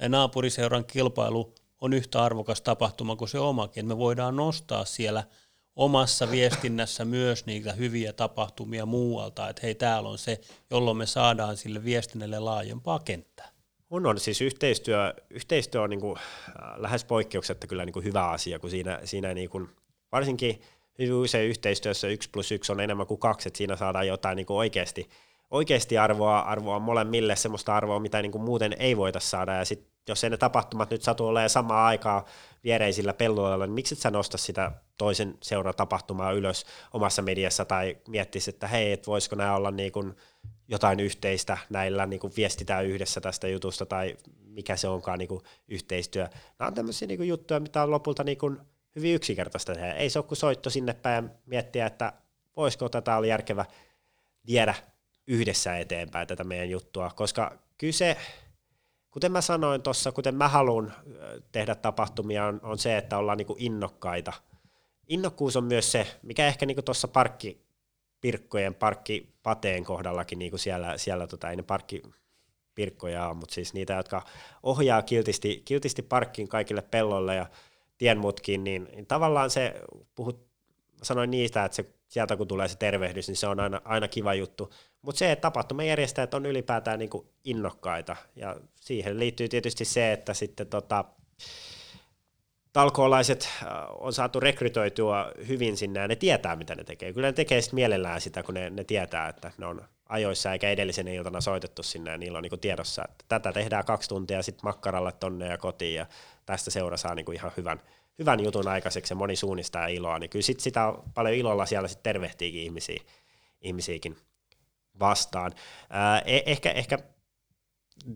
naapuriseuran 0.10 0.86
kilpailu 0.86 1.56
on 1.82 1.94
yhtä 1.94 2.24
arvokas 2.24 2.62
tapahtuma 2.62 3.16
kuin 3.16 3.30
se 3.30 3.40
omakin, 3.40 3.82
että 3.82 3.96
me 3.96 3.98
voidaan 3.98 4.36
nostaa 4.36 4.86
siellä 4.86 5.24
omassa 5.76 6.32
viestinnässä 6.32 7.06
myös 7.06 7.46
niitä 7.46 7.74
hyviä 7.74 8.14
tapahtumia 8.14 8.86
muualta, 8.86 9.50
että 9.50 9.60
hei 9.64 9.76
täällä 9.76 10.10
on 10.10 10.18
se, 10.18 10.42
jolloin 10.70 10.98
me 10.98 11.06
saadaan 11.06 11.58
sille 11.58 11.84
viestinnälle 11.84 12.40
laajempaa 12.40 13.00
kenttää. 13.00 13.50
On, 13.90 14.06
on. 14.06 14.20
Siis 14.20 14.42
yhteistyö, 14.42 15.14
yhteistyö 15.30 15.82
on 15.82 15.90
niin 15.90 16.02
kuin, 16.02 16.18
äh, 16.18 16.24
lähes 16.78 17.06
poikkeuksetta 17.06 17.68
kyllä 17.68 17.86
niin 17.86 17.94
kuin 17.94 18.06
hyvä 18.06 18.30
asia, 18.30 18.60
kun 18.60 18.70
siinä, 18.70 19.00
siinä 19.04 19.34
niin 19.34 19.50
kuin 19.50 19.70
varsinkin 20.12 20.62
hyvin 21.00 21.14
usein 21.14 21.50
yhteistyössä 21.50 22.08
yksi 22.08 22.30
plus 22.30 22.52
yksi 22.52 22.72
on 22.72 22.80
enemmän 22.80 23.08
kuin 23.08 23.20
kaksi, 23.20 23.50
että 23.50 23.58
siinä 23.58 23.76
saadaan 23.76 24.08
jotain 24.08 24.36
niin 24.36 24.46
kuin 24.46 24.58
oikeasti, 24.58 25.10
oikeasti 25.52 25.98
arvoa, 25.98 26.40
arvoa 26.40 26.80
molemmille, 26.80 27.36
semmoista 27.36 27.76
arvoa, 27.76 28.00
mitä 28.00 28.22
niin 28.22 28.32
kuin 28.32 28.44
muuten 28.44 28.76
ei 28.80 28.98
voita 28.98 29.20
saada, 29.20 29.54
ja 29.54 29.66
sitten 29.66 29.96
jos 30.08 30.24
ei 30.24 30.30
ne 30.30 30.38
tapahtumat 30.38 30.92
nyt 30.92 31.02
satu 31.02 31.28
olemaan 31.28 31.50
samaa 31.50 31.86
aikaa 31.86 32.26
viereisillä 32.64 33.14
pelloilla, 33.14 33.66
niin 33.66 33.74
miksi 33.74 33.96
et 33.96 34.00
sä 34.00 34.12
nosta 34.12 34.38
sitä 34.38 34.72
toisen 34.98 35.38
seuratapahtumaa 35.44 36.32
ylös 36.32 36.66
omassa 36.94 37.22
mediassa 37.22 37.66
tai 37.66 37.98
miettisi, 38.08 38.50
että 38.50 38.68
hei, 38.68 38.92
et 38.92 39.08
voisiko 39.08 39.36
nämä 39.36 39.56
olla 39.56 39.72
niin 39.72 39.92
kuin 39.92 40.16
jotain 40.68 41.00
yhteistä 41.00 41.58
näillä, 41.70 42.06
niin 42.06 42.20
kuin 42.20 42.34
viestitään 42.38 42.86
yhdessä 42.86 43.22
tästä 43.22 43.48
jutusta 43.48 43.86
tai 43.86 44.18
mikä 44.44 44.76
se 44.76 44.88
onkaan 44.88 45.20
niin 45.20 45.28
kuin 45.28 45.42
yhteistyö. 45.68 46.28
Nämä 46.60 46.68
on 46.68 46.74
tämmöisiä 46.74 47.08
niin 47.08 47.18
kuin 47.18 47.30
juttuja, 47.30 47.60
mitä 47.60 47.84
on 47.84 47.92
lopulta 47.92 48.24
niin 48.24 48.38
kuin 48.38 48.60
hyvin 48.96 49.16
yksinkertaista 49.16 49.74
tehdä. 49.74 49.94
Ei 49.94 50.10
se 50.10 50.20
ole 50.20 50.26
kuin 50.26 50.38
soitto 50.38 50.70
sinne 50.70 50.94
päin 50.94 51.30
miettiä, 51.46 51.86
että 51.86 52.14
voisiko 52.58 52.90
tätä 52.90 53.18
olla 53.18 53.28
järkevä 53.28 53.66
viedä 54.48 54.76
yhdessä 55.28 55.78
eteenpäin 55.78 56.28
tätä 56.28 56.44
meidän 56.44 56.70
juttua, 56.70 57.12
koska 57.16 57.58
kyse, 57.78 58.18
kuten 59.12 59.32
mä 59.32 59.42
sanoin 59.42 59.82
tuossa, 59.82 60.12
kuten 60.12 60.36
mä 60.36 60.48
haluan 60.48 60.94
tehdä 61.52 61.76
tapahtumia, 61.76 62.46
on, 62.46 62.60
on 62.64 62.78
se, 62.80 62.98
että 62.98 63.18
ollaan 63.18 63.38
niinku 63.38 63.56
innokkaita. 63.60 64.34
Innokkuus 65.08 65.56
on 65.56 65.64
myös 65.64 65.92
se, 65.92 66.08
mikä 66.24 66.48
ehkä 66.48 66.66
niinku 66.66 66.82
tuossa 66.82 67.08
parkki, 67.08 67.66
pirkkojen, 68.22 68.76
parkkipateen 68.76 69.84
kohdallakin 69.84 70.40
niinku 70.40 70.58
siellä, 70.58 70.98
siellä 70.98 71.28
tota, 71.28 71.50
ei 71.50 71.56
ne 71.56 71.64
parkki, 71.64 72.02
pirkkoja 72.76 73.28
on, 73.28 73.38
mutta 73.38 73.56
siis 73.56 73.74
niitä, 73.74 73.94
jotka 73.94 74.26
ohjaa 74.64 75.02
kiltisti, 75.02 75.62
kiltisti 75.66 76.02
parkkiin 76.02 76.48
kaikille 76.48 76.82
pellolle 76.82 77.36
ja 77.36 77.46
tienmutkiin, 77.98 78.64
niin, 78.64 79.06
tavallaan 79.08 79.50
se, 79.50 79.82
puhut, 80.16 80.48
sanoin 81.04 81.32
niistä, 81.32 81.66
että 81.66 81.76
se, 81.76 81.86
sieltä 82.08 82.38
kun 82.38 82.48
tulee 82.48 82.68
se 82.68 82.78
tervehdys, 82.78 83.28
niin 83.28 83.36
se 83.36 83.48
on 83.48 83.60
aina, 83.60 83.82
aina 83.86 84.08
kiva 84.08 84.34
juttu. 84.34 84.74
Mutta 85.02 85.20
se, 85.20 85.32
että 85.32 85.42
tapahtumajärjestäjät 85.42 86.34
on 86.34 86.46
ylipäätään 86.46 87.00
niin 87.00 87.10
innokkaita, 87.44 88.16
ja 88.36 88.56
siihen 88.76 89.20
liittyy 89.20 89.50
tietysti 89.50 89.86
se, 89.86 90.14
että 90.14 90.34
sitten 90.34 90.68
tota, 90.68 91.06
talkoolaiset 92.74 93.50
äh, 93.64 93.68
on 94.00 94.14
saatu 94.14 94.40
rekrytoitua 94.40 95.32
hyvin 95.48 95.78
sinne, 95.78 96.00
ja 96.00 96.08
ne 96.08 96.16
tietää, 96.16 96.56
mitä 96.56 96.76
ne 96.76 96.84
tekee. 96.84 97.14
Kyllä 97.14 97.28
ne 97.28 97.34
tekee 97.34 97.62
sitten 97.62 97.76
mielellään 97.76 98.22
sitä, 98.22 98.44
kun 98.44 98.54
ne, 98.54 98.70
ne 98.70 98.84
tietää, 98.84 99.30
että 99.30 99.52
ne 99.58 99.66
on 99.66 99.82
ajoissa, 100.10 100.52
eikä 100.52 100.70
edellisen 100.70 101.08
iltana 101.08 101.42
soitettu 101.42 101.84
sinne, 101.84 102.12
ja 102.12 102.18
niillä 102.18 102.38
on 102.38 102.44
niin 102.44 102.60
tiedossa, 102.60 103.06
että 103.10 103.26
tätä 103.28 103.52
tehdään 103.54 103.86
kaksi 103.86 104.10
tuntia 104.10 104.42
sitten 104.42 104.68
makkaralle 104.68 105.12
tonne 105.12 105.48
ja 105.48 105.58
kotiin, 105.58 105.96
ja 105.96 106.06
tästä 106.46 106.72
seura 106.72 106.98
saa 106.98 107.16
niin 107.16 107.26
kuin 107.26 107.36
ihan 107.36 107.52
hyvän, 107.58 107.82
hyvän 108.20 108.44
jutun 108.44 108.68
aikaiseksi 108.68 109.12
ja 109.12 109.16
moni 109.16 109.36
suunnistaa 109.36 109.88
iloa, 109.88 110.20
niin 110.20 110.30
kyllä 110.30 110.44
sit 110.44 110.60
sitä 110.60 110.94
paljon 111.14 111.36
ilolla 111.36 111.66
siellä 111.66 111.88
sitten 111.88 112.04
tervehtiikin 112.04 112.62
ihmisiä, 112.62 113.04
ihmisiäkin 113.62 114.18
vastaan. 115.00 115.52
Ää, 115.90 116.20
e- 116.20 116.44
ehkä, 116.46 116.72
ehkä 116.72 117.00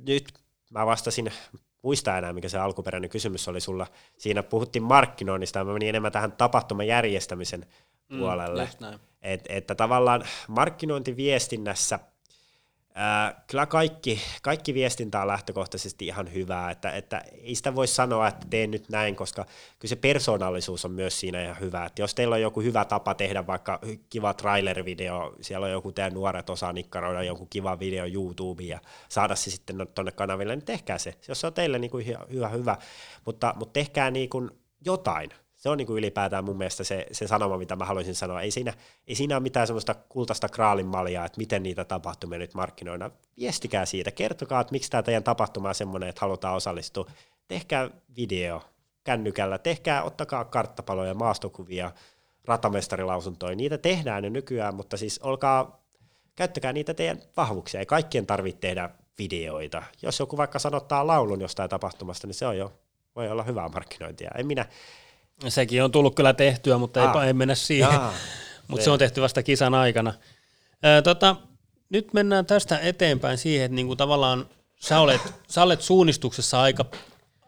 nyt 0.08 0.34
mä 0.70 0.86
vastasin, 0.86 1.32
muista 1.82 2.18
enää 2.18 2.34
mikä 2.34 2.50
se 2.50 2.58
alkuperäinen 2.58 3.10
kysymys 3.10 3.48
oli 3.48 3.62
sulla, 3.62 3.88
siinä 4.18 4.44
puhuttiin 4.44 4.84
markkinoinnista 4.84 5.60
ja 5.60 5.66
mä 5.66 5.74
menin 5.74 5.90
enemmän 5.90 6.12
tähän 6.12 6.32
tapahtuman 6.32 6.88
järjestämisen 6.88 7.66
mm, 8.10 8.20
puolelle. 8.20 8.70
Et, 9.22 9.46
että 9.50 9.76
tavallaan 9.76 10.24
markkinointiviestinnässä– 10.48 12.00
Kyllä 13.48 13.66
kaikki, 13.66 14.22
kaikki 14.42 14.74
viestintä 14.74 15.22
on 15.22 15.28
lähtökohtaisesti 15.28 16.06
ihan 16.06 16.34
hyvää, 16.34 16.72
että, 16.72 16.92
että 16.92 17.22
ei 17.42 17.56
sitä 17.56 17.76
voi 17.76 17.88
sanoa, 17.88 18.28
että 18.28 18.48
teen 18.50 18.72
nyt 18.72 18.90
näin, 18.90 19.16
koska 19.16 19.46
kyllä 19.80 19.90
se 19.90 19.96
persoonallisuus 19.96 20.86
on 20.86 20.92
myös 20.92 21.20
siinä 21.20 21.44
ihan 21.44 21.60
hyvä. 21.60 21.86
Että 21.86 22.02
jos 22.02 22.16
teillä 22.16 22.36
on 22.36 22.42
joku 22.42 22.62
hyvä 22.62 22.86
tapa 22.86 23.14
tehdä 23.14 23.48
vaikka 23.48 23.80
kiva 24.10 24.34
trailer-video, 24.34 25.36
siellä 25.42 25.66
on 25.66 25.72
joku 25.72 25.92
teidän 25.92 26.14
nuoret 26.14 26.50
osaa 26.50 26.74
nikkaroida 26.74 27.24
jonkun 27.24 27.48
kiva 27.50 27.80
video 27.80 28.06
YouTubeen 28.06 28.70
ja 28.70 28.80
saada 29.10 29.36
se 29.36 29.52
sitten 29.52 29.88
tuonne 29.96 30.12
kanaville, 30.12 30.56
niin 30.56 30.66
tehkää 30.66 30.98
se, 30.98 31.16
jos 31.28 31.42
se 31.42 31.48
on 31.48 31.54
teille 31.54 31.80
niin 31.80 31.92
kuin 31.92 32.06
hyvä, 32.32 32.50
hyvä, 32.50 32.78
mutta, 33.26 33.54
mutta 33.58 33.74
tehkää 33.74 34.12
niin 34.12 34.30
kuin 34.30 34.52
jotain, 34.86 35.30
se 35.60 35.70
on 35.70 35.78
niin 35.78 35.88
kuin 35.88 35.98
ylipäätään 35.98 36.46
mun 36.46 36.58
mielestä 36.58 36.84
se, 36.84 37.06
se 37.12 37.28
sanoma, 37.28 37.58
mitä 37.58 37.76
mä 37.76 37.86
haluaisin 37.86 38.16
sanoa. 38.16 38.42
Ei 38.42 38.52
siinä, 38.52 38.74
ei 39.08 39.16
siinä 39.16 39.36
ole 39.36 39.44
mitään 39.44 39.68
semmoista 39.68 39.94
kultaista 39.94 40.50
kraalinmaljaa, 40.50 41.26
että 41.26 41.38
miten 41.38 41.64
niitä 41.64 41.86
tapahtumia 41.86 42.40
nyt 42.40 42.54
markkinoina. 42.54 43.12
Viestikää 43.38 43.86
siitä, 43.86 44.12
kertokaa, 44.12 44.62
että 44.62 44.72
miksi 44.72 44.90
tämä 44.90 45.04
teidän 45.04 45.24
tapahtuma 45.24 45.70
on 45.70 45.76
semmoinen, 45.76 46.10
että 46.10 46.22
halutaan 46.22 46.56
osallistua. 46.56 47.06
Tehkää 47.48 47.90
video 48.16 48.62
kännykällä, 49.04 49.58
tehkää, 49.58 50.04
ottakaa 50.04 50.46
karttapaloja, 50.46 51.14
maastokuvia, 51.14 51.92
ratamestarilausuntoja. 52.46 53.56
Niitä 53.56 53.78
tehdään 53.78 54.24
jo 54.24 54.30
nykyään, 54.30 54.76
mutta 54.76 54.98
siis 54.98 55.20
olkaa, 55.20 55.84
käyttäkää 56.36 56.74
niitä 56.74 56.94
teidän 56.94 57.22
vahvuuksia. 57.38 57.80
Ei 57.80 57.86
kaikkien 57.86 58.26
tarvitse 58.26 58.60
tehdä 58.60 58.90
videoita. 59.18 59.84
Jos 60.02 60.20
joku 60.20 60.38
vaikka 60.38 60.60
sanottaa 60.60 61.08
laulun 61.08 61.42
jostain 61.42 61.70
tapahtumasta, 61.70 62.28
niin 62.28 62.36
se 62.36 62.46
on 62.46 62.58
jo, 62.58 62.74
voi 63.16 63.30
olla 63.30 63.44
hyvää 63.44 63.70
markkinointia. 63.70 64.32
En 64.38 64.48
minä, 64.48 64.66
Sekin 65.48 65.84
on 65.84 65.92
tullut 65.92 66.16
kyllä 66.16 66.34
tehtyä, 66.34 66.78
mutta 66.78 67.12
ah. 67.12 67.22
ei, 67.24 67.28
ei 67.28 67.34
mennä 67.34 67.56
siihen. 67.56 68.00
mutta 68.68 68.84
se 68.84 68.92
on 68.92 69.00
tehty 69.00 69.22
vasta 69.22 69.44
kisan 69.44 69.74
aikana. 69.74 70.14
Ää, 70.84 71.02
tota, 71.02 71.36
nyt 71.90 72.14
mennään 72.14 72.46
tästä 72.46 72.80
eteenpäin 72.80 73.38
siihen, 73.38 73.66
että 73.66 73.76
niinku 73.76 73.96
tavallaan 73.96 74.50
sä 74.76 75.00
olet, 75.00 75.22
sä 75.50 75.64
olet 75.64 75.82
suunnistuksessa 75.82 76.62
aika, 76.62 76.86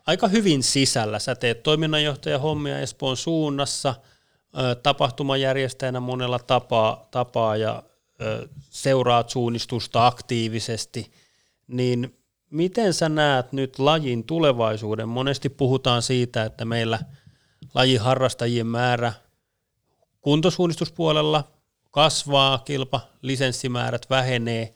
aika 0.07 0.27
hyvin 0.27 0.63
sisällä. 0.63 1.19
Sä 1.19 1.35
teet 1.35 1.63
toiminnanjohtaja 1.63 2.39
hommia 2.39 2.79
Espoon 2.79 3.17
suunnassa, 3.17 3.95
ää, 4.53 4.75
tapahtumajärjestäjänä 4.75 5.99
monella 5.99 6.39
tapaa, 6.39 7.07
tapaa 7.11 7.55
ja 7.57 7.83
ää, 8.19 8.27
seuraat 8.69 9.29
suunnistusta 9.29 10.07
aktiivisesti. 10.07 11.11
Niin 11.67 12.17
miten 12.49 12.93
sä 12.93 13.09
näet 13.09 13.53
nyt 13.53 13.79
lajin 13.79 14.23
tulevaisuuden? 14.23 15.09
Monesti 15.09 15.49
puhutaan 15.49 16.01
siitä, 16.01 16.43
että 16.43 16.65
meillä– 16.65 16.99
lajiharrastajien 17.73 18.67
määrä 18.67 19.13
kuntosuunnistuspuolella 20.21 21.51
kasvaa, 21.91 22.57
kilpa, 22.57 23.01
lisenssimäärät 23.21 24.09
vähenee. 24.09 24.73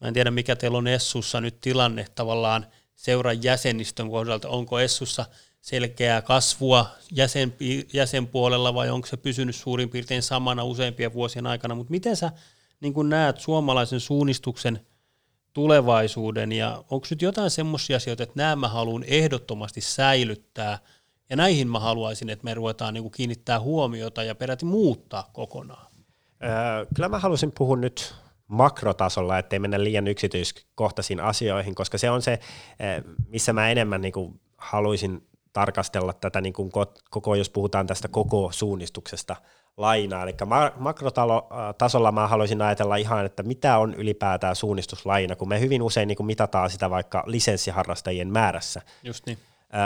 Mä 0.00 0.08
en 0.08 0.14
tiedä, 0.14 0.30
mikä 0.30 0.56
teillä 0.56 0.78
on 0.78 0.86
Essussa 0.86 1.40
nyt 1.40 1.60
tilanne 1.60 2.06
tavallaan 2.14 2.66
seuran 2.94 3.42
jäsenistön 3.42 4.10
kohdalta. 4.10 4.48
Onko 4.48 4.80
Essussa 4.80 5.26
selkeää 5.60 6.22
kasvua 6.22 6.86
jäsen, 7.10 7.54
jäsenpuolella 7.92 8.74
vai 8.74 8.90
onko 8.90 9.06
se 9.06 9.16
pysynyt 9.16 9.56
suurin 9.56 9.90
piirtein 9.90 10.22
samana 10.22 10.64
useimpien 10.64 11.12
vuosien 11.12 11.46
aikana, 11.46 11.74
mutta 11.74 11.90
miten 11.90 12.16
sä 12.16 12.32
niin 12.80 13.08
näet 13.08 13.40
suomalaisen 13.40 14.00
suunnistuksen 14.00 14.86
tulevaisuuden 15.52 16.52
ja 16.52 16.84
onko 16.90 17.06
nyt 17.10 17.22
jotain 17.22 17.50
semmoisia 17.50 17.96
asioita, 17.96 18.22
että 18.22 18.36
nämä 18.36 18.56
mä 18.56 18.68
haluan 18.68 19.04
ehdottomasti 19.06 19.80
säilyttää– 19.80 20.78
Ja 21.32 21.36
näihin 21.36 21.68
mä 21.68 21.80
haluaisin, 21.80 22.30
että 22.30 22.44
me 22.44 22.54
ruvetaan 22.54 22.94
niin 22.94 23.02
kuin 23.02 23.12
kiinnittää 23.12 23.60
huomiota 23.60 24.22
ja 24.22 24.34
peräti 24.34 24.64
muuttaa 24.64 25.30
kokonaan. 25.32 25.86
Öö, 26.44 26.86
kyllä 26.94 27.08
mä 27.08 27.18
halusin 27.18 27.52
puhua 27.58 27.76
nyt 27.76 28.14
makrotasolla, 28.46 29.38
ettei 29.38 29.58
mennä 29.58 29.84
liian 29.84 30.08
yksityiskohtaisiin 30.08 31.20
asioihin, 31.20 31.74
koska 31.74 31.98
se 31.98 32.10
on 32.10 32.22
se, 32.22 32.38
missä 33.28 33.52
mä 33.52 33.70
enemmän 33.70 34.00
niin 34.00 34.12
kuin 34.12 34.40
haluaisin 34.56 35.28
tarkastella 35.52 36.12
tätä 36.12 36.40
niin 36.40 36.52
kuin 36.52 36.70
koko, 37.10 37.34
jos 37.34 37.50
puhutaan 37.50 37.86
tästä 37.86 38.08
koko 38.08 38.50
suunnistuksesta 38.52 39.36
lainaa. 39.76 40.22
Eli 40.22 40.34
makrotasolla 40.76 42.12
mä 42.12 42.28
haluaisin 42.28 42.62
ajatella 42.62 42.96
ihan, 42.96 43.26
että 43.26 43.42
mitä 43.42 43.78
on 43.78 43.94
ylipäätään 43.94 44.56
suunnistuslaina, 44.56 45.36
kun 45.36 45.48
me 45.48 45.60
hyvin 45.60 45.82
usein 45.82 46.08
niin 46.08 46.16
kuin 46.16 46.26
mitataan 46.26 46.70
sitä 46.70 46.90
vaikka 46.90 47.24
lisenssiharrastajien 47.26 48.32
määrässä. 48.32 48.82
Just 49.02 49.26
niin. 49.26 49.38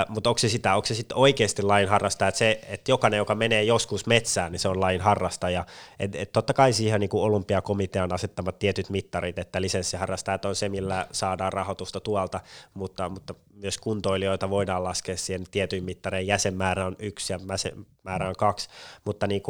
Mutta 0.08 0.30
onko 0.30 0.38
se 0.38 0.48
sitä, 0.48 0.74
onko 0.74 0.86
se 0.86 0.94
sitten 0.94 1.16
oikeasti 1.16 1.62
lain 1.62 1.88
että 2.28 2.30
se, 2.32 2.60
että 2.68 2.90
jokainen, 2.90 3.18
joka 3.18 3.34
menee 3.34 3.64
joskus 3.64 4.06
metsään, 4.06 4.52
niin 4.52 4.60
se 4.60 4.68
on 4.68 4.80
lain 4.80 5.00
harrastaja. 5.00 5.66
Et, 5.98 6.14
et 6.14 6.32
totta 6.32 6.54
kai 6.54 6.72
siihen 6.72 7.00
niin 7.00 7.10
olympiakomitean 7.12 8.12
asettamat 8.12 8.58
tietyt 8.58 8.90
mittarit, 8.90 9.38
että 9.38 9.60
lisenssiharrastajat 9.60 10.44
on 10.44 10.56
se, 10.56 10.68
millä 10.68 11.06
saadaan 11.12 11.52
rahoitusta 11.52 12.00
tuolta, 12.00 12.40
mutta, 12.74 13.08
mutta 13.08 13.34
myös 13.54 13.78
kuntoilijoita 13.78 14.50
voidaan 14.50 14.84
laskea 14.84 15.16
siihen 15.16 15.44
tietyin 15.50 15.84
mittareen. 15.84 16.26
Jäsenmäärä 16.26 16.86
on 16.86 16.96
yksi 16.98 17.32
ja 17.32 17.40
määrä 18.02 18.28
on 18.28 18.36
kaksi, 18.38 18.68
mutta 19.04 19.26
niin 19.26 19.42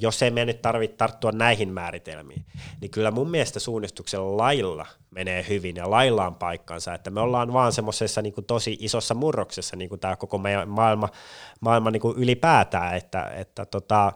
jos 0.00 0.22
ei 0.22 0.30
me 0.30 0.44
nyt 0.44 0.62
tarvitse 0.62 0.96
tarttua 0.96 1.32
näihin 1.32 1.68
määritelmiin, 1.68 2.44
niin 2.80 2.90
kyllä 2.90 3.10
mun 3.10 3.30
mielestä 3.30 3.60
suunnistuksen 3.60 4.36
lailla 4.36 4.86
menee 5.10 5.46
hyvin 5.48 5.76
ja 5.76 5.90
lailla 5.90 6.26
on 6.26 6.34
paikkansa, 6.34 6.94
että 6.94 7.10
me 7.10 7.20
ollaan 7.20 7.52
vaan 7.52 7.72
semmoisessa 7.72 8.22
niin 8.22 8.34
tosi 8.46 8.76
isossa 8.80 9.14
murroksessa, 9.14 9.76
niin 9.76 9.88
kuin 9.88 10.00
tämä 10.00 10.16
koko 10.16 10.38
meidän 10.38 10.68
maailma, 10.68 11.08
maailma 11.60 11.90
niin 11.90 12.00
kuin 12.00 12.18
ylipäätään, 12.18 12.96
että, 12.96 13.24
että 13.24 13.66
tota, 13.66 14.12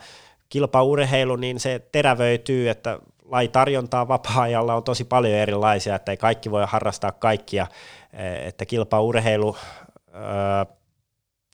kilpaurheilu, 0.49 1.37
niin 1.37 1.61
se 1.61 1.89
terävöityy, 1.93 2.69
että 2.69 2.99
lajitarjontaa 3.25 4.09
vapaa-ajalla 4.09 4.75
on 4.75 4.85
tosi 4.85 5.05
paljon 5.05 5.35
erilaisia, 5.35 5.95
että 5.95 6.13
ei 6.13 6.17
kaikki 6.17 6.51
voi 6.51 6.65
harrastaa 6.67 7.13
kaikkia, 7.13 7.67
että 8.45 8.67
kilpaurheilu, 8.67 9.57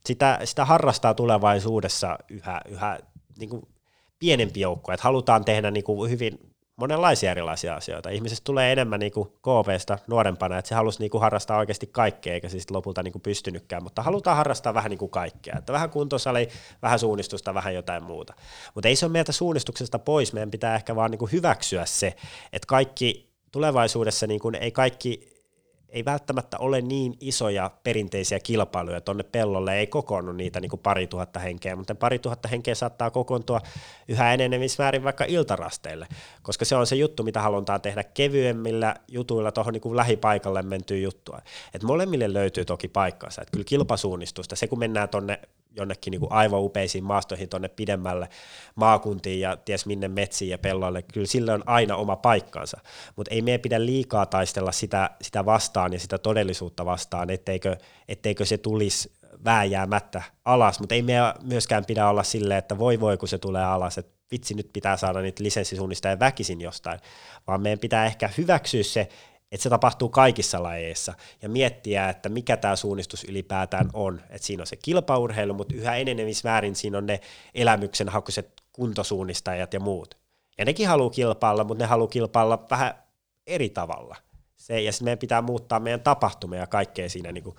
sitä, 0.06 0.38
sitä 0.44 0.64
harrastaa 0.64 1.14
tulevaisuudessa 1.14 2.18
yhä, 2.28 2.60
yhä 2.68 2.98
niin 3.38 3.48
kuin 3.48 3.62
pienempi 4.22 4.60
joukko, 4.60 4.92
että 4.92 5.04
halutaan 5.04 5.44
tehdä 5.44 5.70
niin 5.70 5.84
kuin 5.84 6.10
hyvin 6.10 6.38
monenlaisia 6.76 7.30
erilaisia 7.30 7.74
asioita. 7.74 8.10
Ihmisestä 8.10 8.44
tulee 8.44 8.72
enemmän 8.72 9.00
niin 9.00 9.12
kuin 9.12 9.28
KVsta 9.28 9.98
nuorempana, 10.06 10.58
että 10.58 10.68
se 10.68 10.74
halusi 10.74 10.98
niin 10.98 11.10
kuin 11.10 11.20
harrastaa 11.20 11.58
oikeasti 11.58 11.86
kaikkea, 11.86 12.34
eikä 12.34 12.48
siis 12.48 12.70
lopulta 12.70 13.02
niin 13.02 13.12
kuin 13.12 13.22
pystynytkään, 13.22 13.82
mutta 13.82 14.02
halutaan 14.02 14.36
harrastaa 14.36 14.74
vähän 14.74 14.90
niin 14.90 14.98
kuin 14.98 15.10
kaikkea, 15.10 15.54
että 15.58 15.72
vähän 15.72 15.90
kuntosali, 15.90 16.48
vähän 16.82 16.98
suunnistusta, 16.98 17.54
vähän 17.54 17.74
jotain 17.74 18.02
muuta. 18.02 18.34
Mutta 18.74 18.88
ei 18.88 18.96
se 18.96 19.06
ole 19.06 19.12
meiltä 19.12 19.32
suunnistuksesta 19.32 19.98
pois, 19.98 20.32
meidän 20.32 20.50
pitää 20.50 20.74
ehkä 20.74 20.96
vaan 20.96 21.10
niin 21.10 21.18
kuin 21.18 21.32
hyväksyä 21.32 21.84
se, 21.84 22.16
että 22.52 22.66
kaikki 22.66 23.32
tulevaisuudessa 23.52 24.26
niin 24.26 24.40
kuin 24.40 24.54
ei 24.54 24.70
kaikki 24.70 25.31
ei 25.92 26.04
välttämättä 26.04 26.58
ole 26.58 26.80
niin 26.80 27.16
isoja 27.20 27.70
perinteisiä 27.84 28.40
kilpailuja 28.40 29.00
tuonne 29.00 29.22
pellolle, 29.22 29.78
ei 29.78 29.86
kokoonnu 29.86 30.32
niitä 30.32 30.60
niin 30.60 30.70
kuin 30.70 30.80
pari 30.80 31.06
tuhatta 31.06 31.40
henkeä, 31.40 31.76
mutta 31.76 31.94
pari 31.94 32.18
tuhatta 32.18 32.48
henkeä 32.48 32.74
saattaa 32.74 33.10
kokoontua 33.10 33.60
yhä 34.08 34.34
enenevissä 34.34 34.82
määrin 34.82 35.04
vaikka 35.04 35.24
iltarasteille, 35.24 36.06
koska 36.42 36.64
se 36.64 36.76
on 36.76 36.86
se 36.86 36.96
juttu, 36.96 37.22
mitä 37.22 37.40
halutaan 37.40 37.80
tehdä 37.80 38.04
kevyemmillä 38.04 38.94
jutuilla 39.08 39.52
tuohon 39.52 39.72
niin 39.72 39.96
lähipaikalle 39.96 40.62
mentyy 40.62 41.00
juttua. 41.00 41.40
Et 41.74 41.82
molemmille 41.82 42.32
löytyy 42.32 42.64
toki 42.64 42.88
paikkansa, 42.88 43.42
että 43.42 43.52
kyllä 43.52 43.64
kilpasuunnistusta, 43.64 44.56
se 44.56 44.66
kun 44.66 44.78
mennään 44.78 45.08
tuonne 45.08 45.40
jonnekin 45.76 46.10
niin 46.10 46.20
kuin 46.20 46.32
aivan 46.32 46.60
upeisiin 46.60 47.04
maastoihin 47.04 47.48
tuonne 47.48 47.68
pidemmälle 47.68 48.28
maakuntiin 48.74 49.40
ja 49.40 49.56
ties 49.56 49.86
minne 49.86 50.08
metsiin 50.08 50.50
ja 50.50 50.58
pelloille, 50.58 51.02
kyllä 51.02 51.26
sillä 51.26 51.54
on 51.54 51.62
aina 51.66 51.96
oma 51.96 52.16
paikkansa, 52.16 52.80
mutta 53.16 53.34
ei 53.34 53.42
meidän 53.42 53.60
pidä 53.60 53.86
liikaa 53.86 54.26
taistella 54.26 54.72
sitä, 54.72 55.10
sitä 55.22 55.44
vastaan 55.44 55.92
ja 55.92 55.98
sitä 55.98 56.18
todellisuutta 56.18 56.84
vastaan, 56.84 57.30
etteikö, 57.30 57.76
etteikö 58.08 58.44
se 58.44 58.58
tulisi 58.58 59.12
vääjäämättä 59.44 60.22
alas, 60.44 60.80
mutta 60.80 60.94
ei 60.94 61.02
meidän 61.02 61.34
myöskään 61.42 61.84
pidä 61.84 62.08
olla 62.08 62.22
silleen, 62.22 62.58
että 62.58 62.78
voi 62.78 63.00
voi 63.00 63.18
kun 63.18 63.28
se 63.28 63.38
tulee 63.38 63.64
alas, 63.64 63.98
että 63.98 64.12
vitsi 64.32 64.54
nyt 64.54 64.70
pitää 64.72 64.96
saada 64.96 65.20
niitä 65.20 65.44
lisenssisuunnistajia 65.44 66.18
väkisin 66.18 66.60
jostain, 66.60 67.00
vaan 67.46 67.62
meidän 67.62 67.78
pitää 67.78 68.06
ehkä 68.06 68.30
hyväksyä 68.38 68.82
se, 68.82 69.08
että 69.52 69.62
se 69.62 69.70
tapahtuu 69.70 70.08
kaikissa 70.08 70.62
lajeissa 70.62 71.14
ja 71.42 71.48
miettiä, 71.48 72.08
että 72.08 72.28
mikä 72.28 72.56
tämä 72.56 72.76
suunnistus 72.76 73.24
ylipäätään 73.24 73.90
on. 73.92 74.20
Että 74.30 74.46
siinä 74.46 74.62
on 74.62 74.66
se 74.66 74.76
kilpaurheilu, 74.76 75.54
mutta 75.54 75.74
yhä 75.74 75.96
enenevissä 75.96 76.48
väärin 76.48 76.76
siinä 76.76 76.98
on 76.98 77.06
ne 77.06 77.20
elämyksen 77.54 78.08
hakuiset 78.08 78.62
kuntosuunnistajat 78.72 79.74
ja 79.74 79.80
muut. 79.80 80.18
Ja 80.58 80.64
nekin 80.64 80.88
haluaa 80.88 81.10
kilpailla, 81.10 81.64
mutta 81.64 81.84
ne 81.84 81.88
haluaa 81.88 82.08
kilpailla 82.08 82.66
vähän 82.70 82.94
eri 83.46 83.70
tavalla. 83.70 84.16
Se, 84.56 84.80
ja 84.80 84.92
sitten 84.92 85.04
meidän 85.04 85.18
pitää 85.18 85.42
muuttaa 85.42 85.80
meidän 85.80 86.00
tapahtumia 86.00 86.60
ja 86.60 86.66
kaikkea 86.66 87.08
siinä 87.08 87.32
niin 87.32 87.44
kuin 87.44 87.56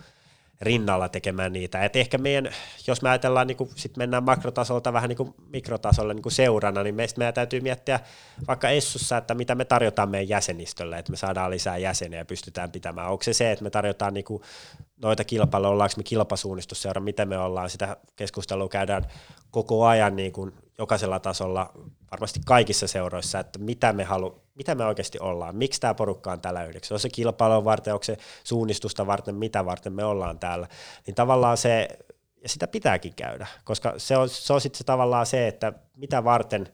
rinnalla 0.64 1.10
tekemään 1.10 1.54
niitä. 1.54 1.86
Et 1.86 1.96
ehkä 1.96 2.18
meidän, 2.18 2.50
jos 2.88 3.02
me 3.02 3.10
ajatellaan, 3.10 3.48
niin 3.48 3.58
sit 3.76 3.98
mennään 3.98 4.24
makrotasolta 4.24 4.94
vähän 4.94 5.10
niin 5.10 5.36
mikrotasolle 5.50 6.14
niin 6.14 6.32
seurana, 6.32 6.84
niin 6.84 6.96
meistä 6.96 7.18
meidän 7.18 7.34
täytyy 7.34 7.62
miettiä 7.62 8.00
vaikka 8.48 8.70
Essussa, 8.70 9.18
että 9.18 9.36
mitä 9.36 9.56
me 9.56 9.66
tarjotaan 9.66 10.10
meidän 10.10 10.30
jäsenistölle, 10.30 10.98
että 10.98 11.12
me 11.12 11.18
saadaan 11.18 11.52
lisää 11.52 11.78
jäseniä 11.78 12.20
ja 12.20 12.26
pystytään 12.26 12.72
pitämään. 12.72 13.12
Onko 13.12 13.24
se 13.24 13.34
se, 13.34 13.52
että 13.52 13.64
me 13.64 13.70
tarjotaan 13.70 14.14
niin 14.14 14.26
noita 15.02 15.24
kilpailuja, 15.24 15.70
ollaanko 15.70 15.94
me 15.98 16.04
kilpasuunnistusseura, 16.04 17.02
miten 17.02 17.30
me 17.30 17.38
ollaan, 17.38 17.70
sitä 17.70 17.98
keskustelua 18.16 18.70
käydään 18.70 19.04
koko 19.52 19.86
ajan 19.86 20.16
niin 20.16 20.34
jokaisella 20.78 21.20
tasolla, 21.20 21.72
varmasti 22.12 22.40
kaikissa 22.46 22.88
seuroissa, 22.88 23.40
että 23.40 23.60
mitä 23.60 23.94
me, 23.94 24.04
halu, 24.04 24.43
mitä 24.56 24.76
me 24.76 24.86
oikeasti 24.86 25.20
ollaan, 25.20 25.56
miksi 25.56 25.82
tämä 25.82 25.94
porukka 25.94 26.32
on 26.32 26.42
täällä 26.42 26.66
yhdeksi, 26.66 26.94
on 26.94 27.00
se 27.00 27.10
kilpailu 27.10 27.66
varten, 27.66 27.94
onko 27.94 28.04
se 28.04 28.18
suunnistusta 28.44 29.08
varten, 29.08 29.36
mitä 29.36 29.66
varten 29.66 29.94
me 29.94 30.04
ollaan 30.04 30.40
täällä, 30.40 30.68
niin 31.08 31.16
tavallaan 31.16 31.58
se, 31.58 31.88
ja 32.44 32.50
sitä 32.50 32.68
pitääkin 32.68 33.16
käydä, 33.16 33.48
koska 33.64 33.94
se 33.98 34.18
on, 34.18 34.30
se 34.30 34.54
on 34.54 34.62
sitten 34.62 34.78
se 34.78 34.84
tavallaan 34.84 35.26
se, 35.26 35.48
että 35.48 35.74
mitä 35.98 36.24
varten 36.24 36.68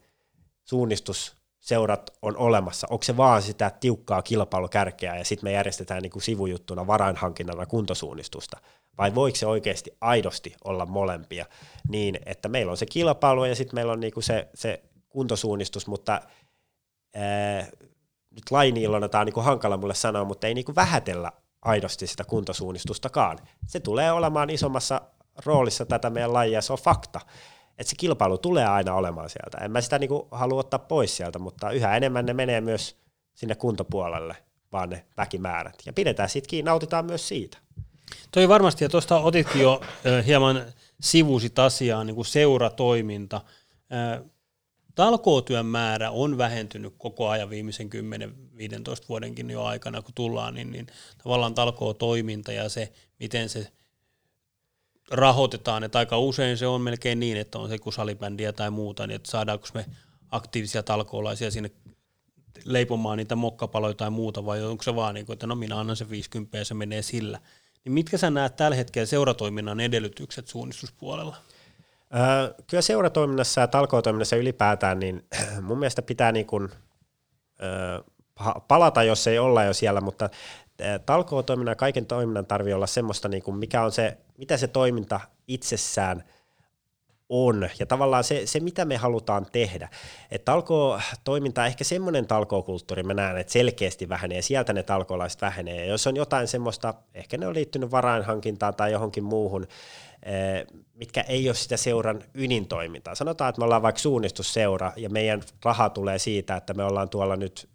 suunnistus 0.63 1.39
seurat 1.59 2.09
on 2.21 2.37
olemassa? 2.37 2.87
Onko 2.89 3.03
se 3.03 3.17
vaan 3.17 3.41
sitä 3.41 3.71
tiukkaa 3.79 4.21
kilpailukärkeä 4.21 5.15
ja 5.15 5.25
sitten 5.25 5.47
me 5.47 5.51
järjestetään 5.51 6.01
niin 6.01 6.11
kuin 6.11 6.23
sivujuttuna 6.23 6.87
varainhankinnalla 6.87 7.65
kuntosuunnistusta? 7.65 8.57
Vai 8.97 9.15
voiko 9.15 9.35
se 9.35 9.45
oikeasti 9.45 9.91
aidosti 10.01 10.55
olla 10.63 10.85
molempia 10.85 11.45
niin, 11.89 12.19
että 12.25 12.49
meillä 12.49 12.71
on 12.71 12.77
se 12.77 12.85
kilpailu 12.85 13.45
ja 13.45 13.55
sitten 13.55 13.75
meillä 13.75 13.93
on 13.93 13.99
niin 13.99 14.13
kuin 14.13 14.23
se, 14.23 14.47
se 14.53 14.83
kuntosuunnistus, 15.09 15.87
mutta 15.87 16.21
ää, 17.15 17.67
nyt 18.31 18.51
lainiillona 18.51 19.09
tämä 19.09 19.19
on 19.19 19.25
niin 19.25 19.33
kuin 19.33 19.45
hankala 19.45 19.77
mulle 19.77 19.95
sanoa, 19.95 20.23
mutta 20.23 20.47
ei 20.47 20.53
niin 20.53 20.65
kuin 20.65 20.75
vähätellä 20.75 21.31
aidosti 21.61 22.07
sitä 22.07 22.23
kuntosuunnistustakaan. 22.23 23.39
Se 23.67 23.79
tulee 23.79 24.11
olemaan 24.11 24.49
isommassa 24.49 25.01
roolissa 25.45 25.85
tätä 25.85 26.09
meidän 26.09 26.33
lajia, 26.33 26.61
se 26.61 26.73
on 26.73 26.79
fakta 26.79 27.19
että 27.79 27.89
se 27.89 27.95
kilpailu 27.95 28.37
tulee 28.37 28.65
aina 28.65 28.93
olemaan 28.93 29.29
sieltä. 29.29 29.57
En 29.57 29.71
mä 29.71 29.81
sitä 29.81 29.99
niinku 29.99 30.27
halua 30.31 30.59
ottaa 30.59 30.79
pois 30.79 31.17
sieltä, 31.17 31.39
mutta 31.39 31.71
yhä 31.71 31.97
enemmän 31.97 32.25
ne 32.25 32.33
menee 32.33 32.61
myös 32.61 32.95
sinne 33.33 33.55
kuntopuolelle, 33.55 34.35
vaan 34.71 34.89
ne 34.89 35.05
väkimäärät. 35.17 35.75
Ja 35.85 35.93
pidetään 35.93 36.29
siitä 36.29 36.47
kiinni, 36.47 36.69
nautitaan 36.69 37.05
myös 37.05 37.27
siitä. 37.27 37.57
Toi 38.31 38.49
varmasti, 38.49 38.85
ja 38.85 38.89
tuosta 38.89 39.19
otitkin 39.19 39.61
jo 39.61 39.81
äh, 39.83 40.25
hieman 40.25 40.61
sivusit 41.01 41.59
asiaa, 41.59 42.03
niin 42.03 42.15
kuin 42.15 42.25
seuratoiminta. 42.25 43.41
Talkootyön 44.99 45.65
määrä 45.65 46.11
on 46.11 46.37
vähentynyt 46.37 46.93
koko 46.97 47.29
ajan 47.29 47.49
viimeisen 47.49 47.89
10-15 47.89 49.05
vuodenkin 49.09 49.49
jo 49.49 49.63
aikana, 49.63 50.01
kun 50.01 50.13
tullaan, 50.13 50.53
niin, 50.53 50.71
niin 50.71 50.87
tavallaan 51.23 51.53
talkootoiminta 51.53 52.51
ja 52.51 52.69
se, 52.69 52.91
miten 53.19 53.49
se 53.49 53.67
rahoitetaan, 55.11 55.83
että 55.83 55.99
aika 55.99 56.17
usein 56.17 56.57
se 56.57 56.67
on 56.67 56.81
melkein 56.81 57.19
niin, 57.19 57.37
että 57.37 57.59
on 57.59 57.69
se 57.69 57.79
kun 57.79 57.93
salibändiä 57.93 58.53
tai 58.53 58.71
muuta, 58.71 59.07
niin 59.07 59.15
että 59.15 59.31
saadaanko 59.31 59.67
me 59.73 59.85
aktiivisia 60.31 60.83
talkoolaisia 60.83 61.51
sinne 61.51 61.71
leipomaan 62.65 63.17
niitä 63.17 63.35
mokkapaloja 63.35 63.93
tai 63.93 64.09
muuta, 64.09 64.45
vai 64.45 64.63
onko 64.63 64.83
se 64.83 64.95
vaan 64.95 65.15
niin 65.15 65.25
kuin, 65.25 65.33
että 65.33 65.47
no 65.47 65.55
minä 65.55 65.79
annan 65.79 65.95
se 65.95 66.09
50 66.09 66.57
ja 66.57 66.65
se 66.65 66.73
menee 66.73 67.01
sillä. 67.01 67.39
Niin 67.85 67.93
mitkä 67.93 68.17
sä 68.17 68.29
näet 68.29 68.55
tällä 68.55 68.75
hetkellä 68.75 69.05
seuratoiminnan 69.05 69.79
edellytykset 69.79 70.47
suunnistuspuolella? 70.47 71.37
Kyllä 72.67 72.81
seuratoiminnassa 72.81 73.61
ja 73.61 73.67
talkootoiminnassa 73.67 74.35
ylipäätään, 74.35 74.99
niin 74.99 75.25
mun 75.61 75.79
mielestä 75.79 76.01
pitää 76.01 76.31
niin 76.31 76.45
kuin, 76.45 76.69
palata, 78.67 79.03
jos 79.03 79.27
ei 79.27 79.39
olla 79.39 79.63
jo 79.63 79.73
siellä, 79.73 80.01
mutta 80.01 80.29
talkootoiminnan 81.05 81.71
ja 81.71 81.75
kaiken 81.75 82.05
toiminnan 82.05 82.45
tarvii 82.45 82.73
olla 82.73 82.87
semmoista, 82.87 83.27
niin 83.27 83.43
kuin 83.43 83.57
mikä 83.57 83.83
on 83.83 83.91
se, 83.91 84.17
mitä 84.37 84.57
se 84.57 84.67
toiminta 84.67 85.19
itsessään 85.47 86.23
on 87.29 87.69
ja 87.79 87.85
tavallaan 87.85 88.23
se, 88.23 88.41
se 88.45 88.59
mitä 88.59 88.85
me 88.85 88.97
halutaan 88.97 89.45
tehdä. 89.51 89.89
Että 90.31 90.45
talkoo-toiminta, 90.45 91.65
ehkä 91.65 91.83
semmoinen 91.83 92.27
talkookulttuuri 92.27 93.03
mä 93.03 93.13
näen, 93.13 93.37
että 93.37 93.53
selkeästi 93.53 94.09
vähenee 94.09 94.41
sieltä 94.41 94.73
ne 94.73 94.83
talkoolaiset 94.83 95.41
vähenee. 95.41 95.75
Ja 95.75 95.85
jos 95.85 96.07
on 96.07 96.15
jotain 96.15 96.47
semmoista, 96.47 96.93
ehkä 97.13 97.37
ne 97.37 97.47
on 97.47 97.53
liittynyt 97.53 97.91
varainhankintaan 97.91 98.75
tai 98.75 98.91
johonkin 98.91 99.23
muuhun, 99.23 99.67
mitkä 100.93 101.21
ei 101.21 101.49
ole 101.49 101.55
sitä 101.55 101.77
seuran 101.77 102.23
ydintoimintaa. 102.33 103.15
Sanotaan, 103.15 103.49
että 103.49 103.59
me 103.59 103.65
ollaan 103.65 103.81
vaikka 103.81 103.99
suunnistusseura 103.99 104.93
ja 104.95 105.09
meidän 105.09 105.41
raha 105.63 105.89
tulee 105.89 106.19
siitä, 106.19 106.55
että 106.55 106.73
me 106.73 106.83
ollaan 106.83 107.09
tuolla 107.09 107.35
nyt 107.35 107.69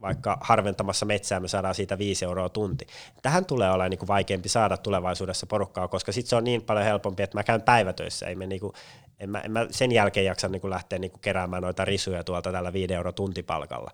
vaikka 0.00 0.38
harventamassa 0.40 1.06
metsää, 1.06 1.40
me 1.40 1.48
saadaan 1.48 1.74
siitä 1.74 1.98
5 1.98 2.24
euroa 2.24 2.48
tunti. 2.48 2.86
Tähän 3.22 3.44
tulee 3.44 3.70
olla 3.70 3.88
niin 3.88 3.98
kuin 3.98 4.08
vaikeampi 4.08 4.48
saada 4.48 4.76
tulevaisuudessa 4.76 5.46
porukkaa, 5.46 5.88
koska 5.88 6.12
sitten 6.12 6.30
se 6.30 6.36
on 6.36 6.44
niin 6.44 6.62
paljon 6.62 6.86
helpompi, 6.86 7.22
että 7.22 7.38
mä 7.38 7.44
käyn 7.44 7.62
päivätöissä, 7.62 8.26
ei 8.26 8.34
me 8.34 8.46
niin 8.46 8.60
kuin, 8.60 8.72
en, 9.20 9.30
mä, 9.30 9.40
en 9.40 9.52
mä 9.52 9.66
sen 9.70 9.92
jälkeen 9.92 10.26
jaksa 10.26 10.48
niin 10.48 10.60
kuin 10.60 10.70
lähteä 10.70 10.98
niin 10.98 11.10
kuin 11.10 11.20
keräämään 11.20 11.62
noita 11.62 11.84
risuja 11.84 12.24
tuolta 12.24 12.52
tällä 12.52 12.72
5 12.72 12.94
euroa 12.94 13.12
tuntipalkalla 13.12 13.90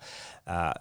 ää, 0.46 0.74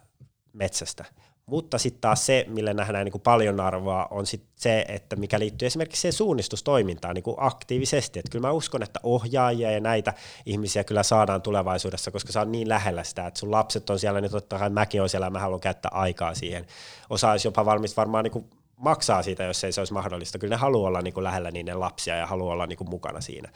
metsästä. 0.54 1.06
Mutta 1.50 1.78
sitten 1.78 2.02
taas 2.02 2.26
se, 2.26 2.46
millä 2.48 2.74
nähdään 2.74 3.06
niin 3.06 3.12
kuin 3.12 3.22
paljon 3.22 3.60
arvoa, 3.60 4.08
on 4.12 4.26
sit 4.26 4.44
se, 4.56 4.86
että 4.88 5.16
mikä 5.16 5.40
liittyy 5.40 5.66
esimerkiksi 5.66 6.02
siihen 6.02 6.14
suunnistustoimintaan 6.14 7.16
niin 7.16 7.24
kuin 7.24 7.36
aktiivisesti. 7.40 8.20
Että 8.20 8.32
kyllä 8.32 8.48
mä 8.48 8.52
uskon, 8.52 8.84
että 8.84 9.00
ohjaajia 9.04 9.72
ja 9.72 9.80
näitä 9.80 10.14
ihmisiä 10.46 10.84
kyllä 10.84 11.04
saadaan 11.04 11.42
tulevaisuudessa, 11.42 12.12
koska 12.12 12.32
se 12.32 12.40
on 12.40 12.52
niin 12.52 12.70
lähellä 12.70 13.04
sitä, 13.04 13.28
että 13.28 13.40
sun 13.40 13.52
lapset 13.52 13.90
on 13.90 14.00
siellä, 14.00 14.22
niin 14.22 14.32
totta 14.32 14.60
kai 14.60 14.70
mäkin 14.70 15.02
olen 15.02 15.10
siellä 15.10 15.30
mä 15.30 15.40
haluan 15.40 15.60
käyttää 15.60 15.92
aikaa 15.94 16.36
siihen. 16.36 16.66
Osa 17.10 17.32
olisi 17.32 17.48
jopa 17.48 17.66
valmis 17.66 17.98
varmaan 17.98 18.24
niin 18.24 18.32
kuin 18.32 18.50
maksaa 18.80 19.24
siitä, 19.24 19.44
jos 19.44 19.64
ei 19.64 19.72
se 19.72 19.82
olisi 19.82 19.94
mahdollista. 19.94 20.40
Kyllä 20.40 20.56
ne 20.56 20.60
haluaa 20.60 20.88
olla 20.88 21.02
niin 21.02 21.14
kuin 21.14 21.24
lähellä 21.24 21.52
niiden 21.52 21.80
lapsia 21.80 22.16
ja 22.16 22.26
haluaa 22.26 22.54
olla 22.54 22.68
niin 22.68 22.78
kuin 22.78 22.90
mukana 22.90 23.22
siinä. 23.22 23.50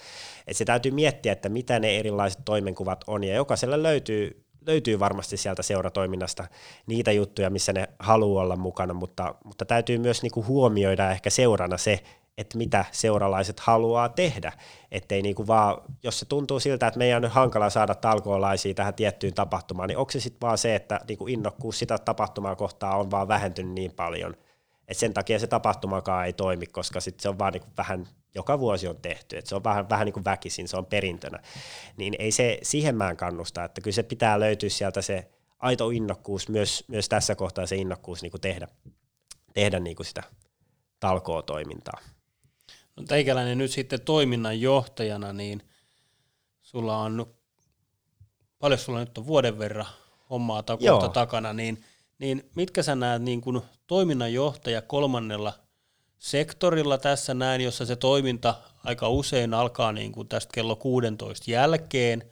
Et 0.48 0.58
se 0.58 0.66
täytyy 0.66 0.91
miettiä, 0.91 1.32
että 1.32 1.50
mitä 1.50 1.80
ne 1.80 2.00
erilaiset 2.00 2.41
toimenkuvat 2.46 3.04
on, 3.08 3.24
ja 3.24 3.36
jokaiselle 3.36 3.84
löytyy 3.84 4.43
löytyy 4.68 4.99
varmasti 4.99 5.38
sieltä 5.38 5.64
seuratoiminnasta 5.64 6.47
niitä 6.88 7.11
juttuja, 7.11 7.49
missä 7.49 7.74
ne 7.74 7.89
haluaa 7.99 8.43
olla 8.43 8.55
mukana, 8.55 8.93
mutta, 8.93 9.36
mutta 9.43 9.66
täytyy 9.66 9.97
myös 9.97 10.22
niinku 10.22 10.45
huomioida 10.45 11.11
ehkä 11.11 11.30
seurana 11.30 11.78
se, 11.78 12.03
että 12.38 12.57
mitä 12.57 12.86
seuralaiset 12.91 13.59
haluaa 13.59 14.09
tehdä, 14.09 14.51
ettei 14.91 15.22
niinku 15.22 15.47
vaan, 15.47 15.78
jos 16.03 16.20
se 16.20 16.26
tuntuu 16.26 16.59
siltä, 16.59 16.88
että 16.88 16.97
meidän 16.97 17.16
on 17.16 17.22
nyt 17.22 17.32
hankala 17.32 17.70
saada 17.70 17.95
talkoolaisia 17.95 18.74
tähän 18.74 18.93
tiettyyn 18.93 19.34
tapahtumaan, 19.34 19.89
niin 19.89 19.97
onko 19.97 20.11
se 20.11 20.20
sitten 20.20 20.41
vaan 20.41 20.57
se, 20.57 20.76
että 20.76 20.99
niinku 21.07 21.28
innokkuus 21.28 21.80
sitä 21.80 21.97
tapahtumaa 21.97 22.55
kohtaa 22.55 22.97
on 22.97 23.11
vaan 23.11 23.28
vähentynyt 23.28 23.74
niin 23.74 23.91
paljon, 23.91 24.34
että 24.88 24.99
sen 24.99 25.14
takia 25.14 25.39
se 25.39 25.47
tapahtumakaan 25.47 26.26
ei 26.26 26.34
toimi, 26.34 26.66
koska 26.66 26.99
sitten 26.99 27.22
se 27.22 27.30
on 27.30 27.39
vaan 27.39 27.53
niinku 27.53 27.68
vähän 27.78 28.07
joka 28.36 28.60
vuosi 28.60 28.88
on 28.88 28.98
tehty, 29.02 29.38
että 29.38 29.50
se 29.50 29.56
on 29.56 29.64
vähän, 29.64 29.90
vähän 29.90 30.06
niin 30.06 30.14
kuin 30.14 30.26
väkisin, 30.26 30.68
se 30.68 30.78
on 30.78 30.86
perintönä, 30.86 31.40
niin 31.98 32.16
ei 32.20 32.32
se 32.32 32.60
siihen 32.64 32.96
mään 32.96 33.18
kannusta, 33.18 33.64
että 33.64 33.82
kyllä 33.82 33.96
se 33.96 34.04
pitää 34.04 34.40
löytyä 34.40 34.70
sieltä 34.70 35.02
se 35.02 35.32
aito 35.60 35.90
innokkuus, 35.90 36.50
myös, 36.50 36.84
myös 36.88 37.10
tässä 37.10 37.36
kohtaa 37.36 37.66
se 37.66 37.76
innokkuus 37.76 38.22
niin 38.22 38.32
kuin 38.32 38.42
tehdä, 38.42 38.68
tehdä 39.54 39.80
niin 39.80 39.96
kuin 39.96 40.06
sitä 40.06 40.24
talkoo-toimintaa. 41.00 42.00
No 42.96 43.04
teikäläinen 43.08 43.58
nyt 43.58 43.72
sitten 43.72 44.02
toiminnan 44.02 44.62
johtajana, 44.62 45.34
niin 45.34 45.64
sulla 46.62 46.98
on, 46.98 47.36
paljon 48.60 48.80
sulla 48.80 49.00
nyt 49.00 49.18
on 49.18 49.28
vuoden 49.28 49.60
verran 49.60 49.86
hommaa 50.30 50.64
takana, 51.14 51.54
niin, 51.54 51.84
niin 52.20 52.50
mitkä 52.56 52.84
sä 52.84 52.96
näet 52.96 53.22
niin 53.22 53.42
kuin 53.42 53.62
toiminnanjohtaja 53.88 54.82
kolmannella 54.82 55.54
sektorilla 56.24 56.98
tässä 56.98 57.34
näin, 57.34 57.62
jossa 57.62 57.86
se 57.86 57.96
toiminta 57.96 58.56
aika 58.84 59.10
usein 59.10 59.54
alkaa 59.54 59.92
niin 59.92 60.12
kuin 60.12 60.28
tästä 60.28 60.52
kello 60.54 60.76
16 60.76 61.52
jälkeen, 61.52 62.24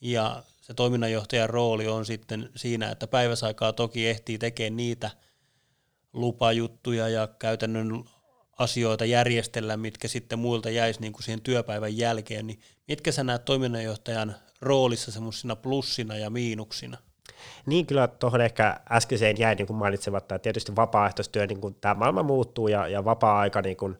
ja 0.00 0.42
se 0.60 0.74
toiminnanjohtajan 0.74 1.50
rooli 1.50 1.86
on 1.86 2.06
sitten 2.06 2.50
siinä, 2.56 2.90
että 2.90 3.06
päiväsaikaa 3.06 3.72
toki 3.72 4.08
ehtii 4.08 4.38
tekemään 4.38 4.76
niitä 4.76 5.10
lupajuttuja 6.12 7.08
ja 7.08 7.26
käytännön 7.26 8.04
asioita 8.58 9.04
järjestellä, 9.04 9.76
mitkä 9.76 10.08
sitten 10.08 10.38
muilta 10.38 10.70
jäisi 10.70 11.00
niin 11.00 11.12
kuin 11.12 11.22
siihen 11.22 11.42
työpäivän 11.42 11.96
jälkeen, 11.96 12.46
niin 12.46 12.60
mitkä 12.88 13.12
sä 13.12 13.24
näet 13.24 13.44
toiminnanjohtajan 13.44 14.36
roolissa 14.60 15.12
semmoisina 15.12 15.56
plussina 15.56 16.16
ja 16.16 16.30
miinuksina? 16.30 16.98
Niin 17.66 17.86
kyllä 17.86 18.08
tuohon 18.08 18.40
ehkä 18.40 18.80
äskeiseen 18.90 19.38
jäi 19.38 19.54
niin 19.54 19.66
kuin 19.66 19.76
mainitsematta, 19.76 20.34
että 20.34 20.42
tietysti 20.42 20.76
vapaaehtoistyö, 20.76 21.46
niin 21.46 21.60
kuin 21.60 21.74
tämä 21.80 21.94
maailma 21.94 22.22
muuttuu 22.22 22.68
ja, 22.68 22.88
ja 22.88 23.04
vapaa-aika 23.04 23.62
niin 23.62 23.76
kuin, 23.76 23.98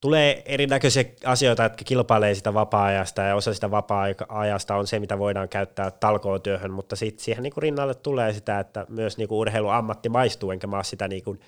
tulee 0.00 0.42
erinäköisiä 0.46 1.04
asioita, 1.24 1.62
jotka 1.62 1.84
kilpailee 1.84 2.34
sitä 2.34 2.54
vapaa-ajasta 2.54 3.22
ja 3.22 3.34
osa 3.34 3.54
sitä 3.54 3.70
vapaa-ajasta 3.70 4.76
on 4.76 4.86
se, 4.86 5.00
mitä 5.00 5.18
voidaan 5.18 5.48
käyttää 5.48 5.90
talkootyöhön, 5.90 6.70
mutta 6.70 6.96
sitten 6.96 7.24
siihen 7.24 7.42
niin 7.42 7.52
kuin 7.52 7.62
rinnalle 7.62 7.94
tulee 7.94 8.32
sitä, 8.32 8.60
että 8.60 8.86
myös 8.88 9.18
niin 9.18 9.28
kuin 9.28 9.38
urheiluammatti 9.38 10.08
maistuu, 10.08 10.50
enkä 10.50 10.66
mä 10.66 10.76
ole 10.76 10.84
sitä 10.84 11.08
niin 11.08 11.24
kuin 11.24 11.40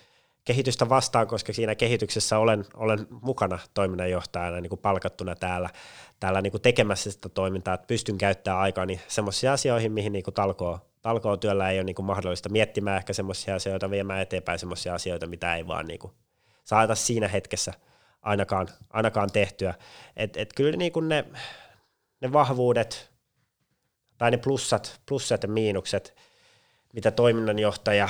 kehitystä 0.45 0.89
vastaan, 0.89 1.27
koska 1.27 1.53
siinä 1.53 1.75
kehityksessä 1.75 2.39
olen, 2.39 2.65
olen 2.75 3.07
mukana 3.23 3.59
toiminnanjohtajana 3.75 4.61
niin 4.61 4.71
kuin 4.71 4.81
palkattuna 4.81 5.35
täällä, 5.35 5.71
täällä 6.21 6.43
niin 6.43 6.51
kuin 6.51 6.63
tekemässä 6.63 7.11
sitä 7.11 7.29
toimintaa, 7.29 7.75
että 7.75 7.87
pystyn 7.87 8.19
käyttämään 8.19 8.63
aikaa 8.63 8.87
niin 8.87 9.01
semmoisiin 9.09 9.51
asioihin, 9.51 9.93
mihin 9.93 10.13
niin 10.13 10.25
kuin 10.25 10.35
talkoo, 10.35 10.79
talkoo 11.03 11.37
työllä 11.37 11.71
ei 11.71 11.79
ole 11.79 11.85
niin 11.85 11.95
kuin 11.95 12.07
mahdollista 12.07 12.49
miettimään 12.49 12.97
ehkä 12.97 13.13
semmoisia 13.13 13.55
asioita, 13.55 13.91
viemään 13.91 14.21
eteenpäin 14.23 14.59
semmoisia 14.59 14.95
asioita, 14.95 15.27
mitä 15.27 15.57
ei 15.57 15.67
vaan 15.67 15.87
niin 15.87 15.99
kuin 15.99 16.13
saada 16.65 16.95
siinä 16.95 17.29
hetkessä 17.29 17.73
ainakaan, 18.23 18.69
ainakaan 18.91 19.31
tehtyä. 19.33 19.75
Et, 20.17 20.37
et 20.37 20.53
kyllä 20.53 20.77
niin 20.77 20.93
kuin 20.93 21.09
ne, 21.09 21.25
ne 22.21 22.33
vahvuudet 22.33 23.11
tai 24.19 24.31
ne 24.31 24.37
plussat, 24.37 25.01
plussat 25.07 25.43
ja 25.43 25.49
miinukset, 25.49 26.15
mitä 26.93 27.11
toiminnanjohtaja 27.11 28.09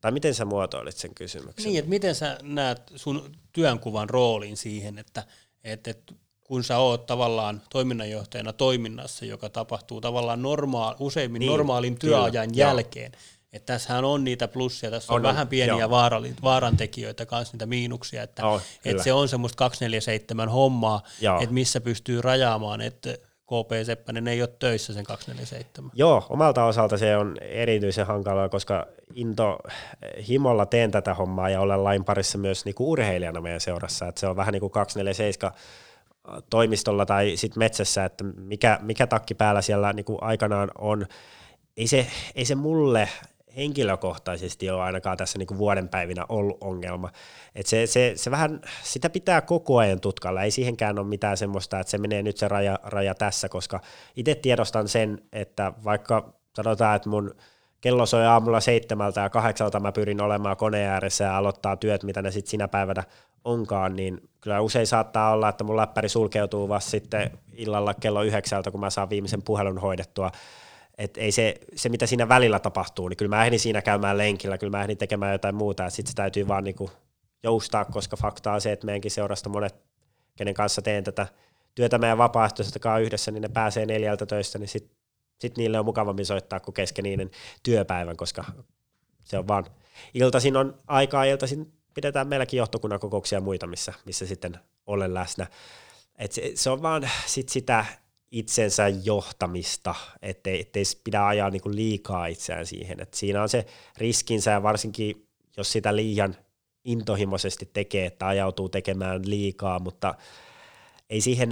tai 0.00 0.12
miten 0.12 0.34
sä 0.34 0.44
muotoilit 0.44 0.96
sen 0.96 1.14
kysymyksen? 1.14 1.64
Niin, 1.64 1.78
että 1.78 1.88
miten 1.88 2.14
sä 2.14 2.38
näet 2.42 2.82
sun 2.96 3.36
työnkuvan 3.52 4.10
roolin 4.10 4.56
siihen, 4.56 4.98
että, 4.98 5.24
että, 5.64 5.90
että 5.90 6.14
kun 6.44 6.64
sä 6.64 6.78
oot 6.78 7.06
tavallaan 7.06 7.62
toiminnanjohtajana 7.70 8.52
toiminnassa, 8.52 9.24
joka 9.24 9.48
tapahtuu 9.48 10.00
tavallaan 10.00 10.42
normaal, 10.42 10.94
useimmin 10.98 11.40
niin, 11.40 11.50
normaalin 11.50 11.98
työajan 11.98 12.48
kyllä, 12.52 12.64
jälkeen, 12.64 13.12
että 13.52 13.72
tässähän 13.72 14.04
on 14.04 14.24
niitä 14.24 14.48
plussia, 14.48 14.90
tässä 14.90 15.12
on, 15.12 15.16
on 15.16 15.22
vähän 15.22 15.48
pieniä 15.48 15.78
joo. 15.78 15.90
vaarantekijöitä, 16.42 17.26
kanssa 17.26 17.54
niitä 17.54 17.66
miinuksia, 17.66 18.22
että, 18.22 18.46
oh, 18.46 18.62
että 18.84 19.02
se 19.02 19.12
on 19.12 19.28
semmoista 19.28 19.56
247 19.56 20.48
hommaa, 20.48 21.02
joo. 21.20 21.40
että 21.40 21.54
missä 21.54 21.80
pystyy 21.80 22.22
rajaamaan, 22.22 22.80
että 22.80 23.18
KP 23.44 23.86
Seppänen 23.86 24.28
ei 24.28 24.42
ole 24.42 24.50
töissä 24.58 24.92
sen 24.92 25.04
247. 25.04 25.90
Joo, 25.94 26.26
omalta 26.28 26.64
osalta 26.64 26.98
se 26.98 27.16
on 27.16 27.36
erityisen 27.40 28.06
hankalaa, 28.06 28.48
koska 28.48 28.86
into 29.14 29.58
himolla 30.28 30.66
teen 30.66 30.90
tätä 30.90 31.14
hommaa 31.14 31.50
ja 31.50 31.60
olen 31.60 31.84
lain 31.84 32.04
parissa 32.04 32.38
myös 32.38 32.64
niinku 32.64 32.90
urheilijana 32.90 33.40
meidän 33.40 33.60
seurassa, 33.60 34.08
että 34.08 34.20
se 34.20 34.26
on 34.26 34.36
vähän 34.36 34.52
niin 34.52 34.60
kuin 34.60 34.70
247 34.70 35.52
toimistolla 36.50 37.06
tai 37.06 37.32
sitten 37.36 37.58
metsässä, 37.58 38.04
että 38.04 38.24
mikä, 38.24 38.78
mikä 38.82 39.06
takki 39.06 39.34
päällä 39.34 39.62
siellä 39.62 39.92
niinku 39.92 40.18
aikanaan 40.20 40.70
on. 40.78 41.06
Ei 41.76 41.86
se, 41.86 42.06
ei 42.34 42.44
se 42.44 42.54
mulle 42.54 43.08
henkilökohtaisesti 43.56 44.70
ole 44.70 44.82
ainakaan 44.82 45.16
tässä 45.16 45.38
niin 45.38 45.46
kuin 45.46 45.58
vuoden 45.58 45.88
päivinä 45.88 46.26
ollut 46.28 46.58
ongelma. 46.60 47.10
Et 47.54 47.66
se, 47.66 47.86
se, 47.86 48.12
se 48.16 48.30
vähän, 48.30 48.60
sitä 48.82 49.10
pitää 49.10 49.40
koko 49.40 49.78
ajan 49.78 50.00
tutkalla, 50.00 50.42
ei 50.42 50.50
siihenkään 50.50 50.98
ole 50.98 51.06
mitään 51.06 51.36
semmoista, 51.36 51.80
että 51.80 51.90
se 51.90 51.98
menee 51.98 52.22
nyt 52.22 52.36
se 52.36 52.48
raja, 52.48 52.78
raja 52.82 53.14
tässä, 53.14 53.48
koska 53.48 53.80
itse 54.16 54.34
tiedostan 54.34 54.88
sen, 54.88 55.22
että 55.32 55.72
vaikka 55.84 56.34
sanotaan, 56.56 56.96
että 56.96 57.08
mun 57.08 57.34
kello 57.80 58.06
soi 58.06 58.26
aamulla 58.26 58.60
seitsemältä 58.60 59.20
ja 59.20 59.30
kahdeksalta 59.30 59.80
mä 59.80 59.92
pyrin 59.92 60.20
olemaan 60.20 60.56
koneen 60.56 60.90
ääressä 60.90 61.24
ja 61.24 61.36
aloittaa 61.36 61.76
työt, 61.76 62.02
mitä 62.02 62.22
ne 62.22 62.30
sitten 62.30 62.50
sinä 62.50 62.68
päivänä 62.68 63.04
onkaan, 63.44 63.96
niin 63.96 64.28
kyllä 64.40 64.60
usein 64.60 64.86
saattaa 64.86 65.32
olla, 65.32 65.48
että 65.48 65.64
mun 65.64 65.76
läppäri 65.76 66.08
sulkeutuu 66.08 66.68
vasta 66.68 66.90
sitten 66.90 67.30
illalla 67.52 67.94
kello 67.94 68.22
yhdeksältä, 68.22 68.70
kun 68.70 68.80
mä 68.80 68.90
saan 68.90 69.10
viimeisen 69.10 69.42
puhelun 69.42 69.78
hoidettua, 69.78 70.30
et 70.98 71.16
ei 71.16 71.32
se, 71.32 71.60
se, 71.74 71.88
mitä 71.88 72.06
siinä 72.06 72.28
välillä 72.28 72.58
tapahtuu, 72.58 73.08
niin 73.08 73.16
kyllä 73.16 73.36
mä 73.36 73.44
ehdin 73.44 73.60
siinä 73.60 73.82
käymään 73.82 74.18
lenkillä, 74.18 74.58
kyllä 74.58 74.76
mä 74.76 74.82
ehdin 74.82 74.98
tekemään 74.98 75.32
jotain 75.32 75.54
muuta, 75.54 75.90
sitten 75.90 76.10
se 76.10 76.16
täytyy 76.16 76.48
vaan 76.48 76.64
niinku 76.64 76.90
joustaa, 77.42 77.84
koska 77.84 78.16
fakta 78.16 78.52
on 78.52 78.60
se, 78.60 78.72
että 78.72 78.86
meidänkin 78.86 79.10
seurasta 79.10 79.48
monet, 79.48 79.74
kenen 80.36 80.54
kanssa 80.54 80.82
teen 80.82 81.04
tätä 81.04 81.26
työtä 81.74 81.98
meidän 81.98 82.18
vapaaehtoistakaan 82.18 83.02
yhdessä, 83.02 83.30
niin 83.30 83.42
ne 83.42 83.48
pääsee 83.48 83.86
neljältä 83.86 84.26
töistä, 84.26 84.58
niin 84.58 84.68
sitten 84.68 84.96
sit 85.40 85.56
niille 85.56 85.78
on 85.78 85.84
mukavammin 85.84 86.26
soittaa 86.26 86.60
kuin 86.60 86.74
kesken 86.74 87.02
niiden 87.02 87.30
työpäivän, 87.62 88.16
koska 88.16 88.44
se 89.24 89.38
on 89.38 89.48
vaan, 89.48 89.64
iltaisin 90.14 90.56
on 90.56 90.78
aikaa, 90.86 91.24
iltaisin 91.24 91.72
pidetään 91.94 92.28
meilläkin 92.28 92.58
johtokunnan 92.58 93.00
kokouksia 93.00 93.36
ja 93.36 93.40
muita, 93.40 93.66
missä, 93.66 93.92
missä 94.04 94.26
sitten 94.26 94.58
olen 94.86 95.14
läsnä. 95.14 95.46
Et 96.18 96.32
se, 96.32 96.52
se, 96.54 96.70
on 96.70 96.82
vaan 96.82 97.10
sit 97.26 97.48
sitä 97.48 97.84
itsensä 98.30 98.88
johtamista, 98.88 99.94
ettei, 100.22 100.60
ettei 100.60 100.82
pidä 101.04 101.26
ajaa 101.26 101.50
niin 101.50 101.62
kuin 101.62 101.76
liikaa 101.76 102.26
itseään 102.26 102.66
siihen. 102.66 103.00
Et 103.00 103.14
siinä 103.14 103.42
on 103.42 103.48
se 103.48 103.66
riskinsä 103.98 104.50
ja 104.50 104.62
varsinkin 104.62 105.28
jos 105.56 105.72
sitä 105.72 105.96
liian 105.96 106.36
intohimoisesti 106.84 107.70
tekee, 107.72 108.06
että 108.06 108.26
ajautuu 108.26 108.68
tekemään 108.68 109.30
liikaa, 109.30 109.78
mutta 109.78 110.14
ei 111.10 111.20
siihen, 111.20 111.48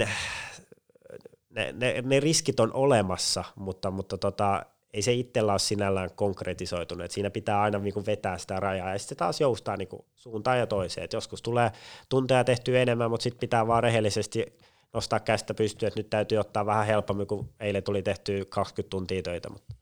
ne, 1.49 1.71
ne, 1.71 2.01
ne 2.01 2.19
riskit 2.19 2.59
on 2.59 2.73
olemassa, 2.73 3.43
mutta, 3.55 3.91
mutta 3.91 4.17
tota, 4.17 4.65
ei 4.93 5.01
se 5.01 5.13
itsellä 5.13 5.51
ole 5.51 5.59
sinällään 5.59 6.09
konkretisoitunut, 6.15 7.05
että 7.05 7.15
siinä 7.15 7.29
pitää 7.29 7.61
aina 7.61 7.79
niin 7.79 7.93
kuin 7.93 8.05
vetää 8.05 8.37
sitä 8.37 8.59
rajaa, 8.59 8.91
ja 8.91 8.99
sitten 8.99 9.17
taas 9.17 9.41
joustaa 9.41 9.77
niin 9.77 9.87
kuin 9.87 10.05
suuntaan 10.15 10.59
ja 10.59 10.67
toiseen, 10.67 11.03
että 11.03 11.17
joskus 11.17 11.41
tulee 11.41 11.71
tunteja 12.09 12.43
tehtyä 12.43 12.81
enemmän, 12.81 13.09
mutta 13.09 13.23
sitten 13.23 13.39
pitää 13.39 13.67
vaan 13.67 13.83
rehellisesti 13.83 14.45
nostaa 14.93 15.19
kästä 15.19 15.53
pystyä, 15.53 15.87
että 15.87 15.99
nyt 15.99 16.09
täytyy 16.09 16.37
ottaa 16.37 16.65
vähän 16.65 16.85
helpommin, 16.85 17.27
kun 17.27 17.49
eilen 17.59 17.83
tuli 17.83 18.01
tehty 18.01 18.45
20 18.49 18.89
tuntia 18.89 19.21
töitä, 19.23 19.49
mutta 19.49 19.75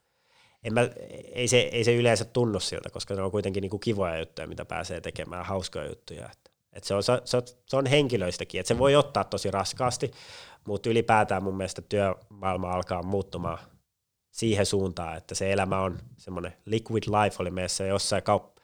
en 0.63 0.73
mä, 0.73 0.89
ei, 1.33 1.47
se, 1.47 1.57
ei 1.59 1.83
se 1.83 1.95
yleensä 1.95 2.25
tunnu 2.25 2.59
siltä, 2.59 2.89
koska 2.89 3.15
ne 3.15 3.21
on 3.21 3.31
kuitenkin 3.31 3.61
niin 3.61 3.69
kuin 3.69 3.79
kivoja 3.79 4.19
juttuja, 4.19 4.47
mitä 4.47 4.65
pääsee 4.65 5.01
tekemään, 5.01 5.45
hauskoja 5.45 5.85
juttuja. 5.85 6.25
Että, 6.25 6.51
että 6.73 6.87
se, 6.87 6.93
on, 6.93 7.03
se, 7.03 7.37
on, 7.37 7.43
se 7.65 7.77
on 7.77 7.85
henkilöistäkin, 7.85 8.59
että 8.59 8.67
se 8.67 8.77
voi 8.77 8.95
ottaa 8.95 9.23
tosi 9.23 9.51
raskaasti, 9.51 10.11
mutta 10.67 10.89
ylipäätään 10.89 11.43
mun 11.43 11.57
mielestä 11.57 11.81
työmaailma 11.81 12.71
alkaa 12.71 13.03
muuttumaan 13.03 13.57
siihen 14.31 14.65
suuntaan, 14.65 15.17
että 15.17 15.35
se 15.35 15.51
elämä 15.51 15.81
on 15.81 15.99
semmoinen 16.17 16.53
liquid 16.65 17.03
life 17.03 17.35
oli 17.39 17.51
meissä 17.51 17.83
jossain 17.83 18.23
kaup- 18.23 18.61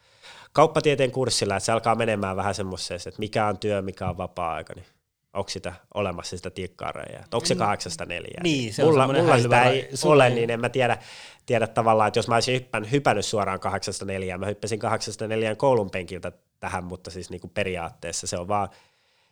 kauppatieteen 0.53 1.11
kurssilla, 1.11 1.55
että 1.55 1.65
se 1.65 1.71
alkaa 1.71 1.95
menemään 1.95 2.35
vähän 2.35 2.55
semmoiseen, 2.55 2.99
että 3.07 3.19
mikä 3.19 3.47
on 3.47 3.57
työ, 3.57 3.81
mikä 3.81 4.09
on 4.09 4.17
vapaa-aika, 4.17 4.73
niin 4.73 4.85
onko 5.33 5.49
sitä 5.49 5.73
olemassa 5.93 6.37
sitä 6.37 6.49
tikkaareja, 6.49 7.23
onko 7.33 7.45
se 7.45 7.53
mm. 7.53 7.57
kahdeksasta 7.57 8.05
neljää. 8.05 8.43
Niin, 8.43 8.73
se 8.73 8.83
mulla, 8.83 9.03
on 9.03 9.15
mulla 9.15 9.39
sitä 9.39 9.63
ei 9.63 9.89
ole, 10.05 10.29
niin 10.29 10.49
en 10.49 10.59
mä 10.59 10.69
tiedä, 10.69 10.97
tiedä 11.45 11.67
tavallaan, 11.67 12.07
että 12.07 12.17
jos 12.17 12.27
mä 12.27 12.35
olisin 12.35 12.55
hyppännyt, 12.55 12.91
hypännyt 12.91 13.25
suoraan 13.25 13.59
kahdeksasta 13.59 14.05
neljään, 14.05 14.39
mä 14.39 14.45
hyppäsin 14.45 14.79
kahdeksasta 14.79 15.27
neljään 15.27 15.57
koulun 15.57 15.89
penkiltä 15.89 16.31
tähän, 16.59 16.83
mutta 16.83 17.11
siis 17.11 17.29
niin 17.29 17.41
kuin 17.41 17.51
periaatteessa 17.51 18.27
se 18.27 18.37
on 18.37 18.47
vaan, 18.47 18.69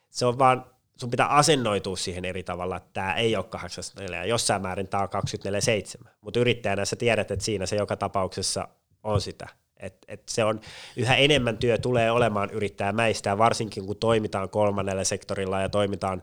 se 0.09 0.25
on 0.25 0.39
vaan 0.39 0.65
sun 0.99 1.11
pitää 1.11 1.27
asennoitua 1.27 1.95
siihen 1.95 2.25
eri 2.25 2.43
tavalla, 2.43 2.77
että 2.77 2.89
tämä 2.93 3.15
ei 3.15 3.35
ole 3.35 3.43
84, 3.43 4.25
jossain 4.25 4.61
määrin 4.61 4.87
tämä 4.87 5.03
on 5.03 5.09
247, 5.09 6.13
mutta 6.21 6.39
yrittäjänä 6.39 6.85
sä 6.85 6.95
tiedät, 6.95 7.31
että 7.31 7.45
siinä 7.45 7.65
se 7.65 7.75
joka 7.75 7.95
tapauksessa 7.95 8.67
on 9.03 9.21
sitä. 9.21 9.47
Et, 9.77 9.97
et 10.07 10.23
se 10.29 10.43
on 10.43 10.59
yhä 10.95 11.15
enemmän 11.15 11.57
työ 11.57 11.77
tulee 11.77 12.11
olemaan 12.11 12.49
yrittäjämäistä, 12.49 13.37
varsinkin 13.37 13.85
kun 13.85 13.97
toimitaan 13.97 14.49
kolmannella 14.49 15.03
sektorilla 15.03 15.61
ja 15.61 15.69
toimitaan 15.69 16.21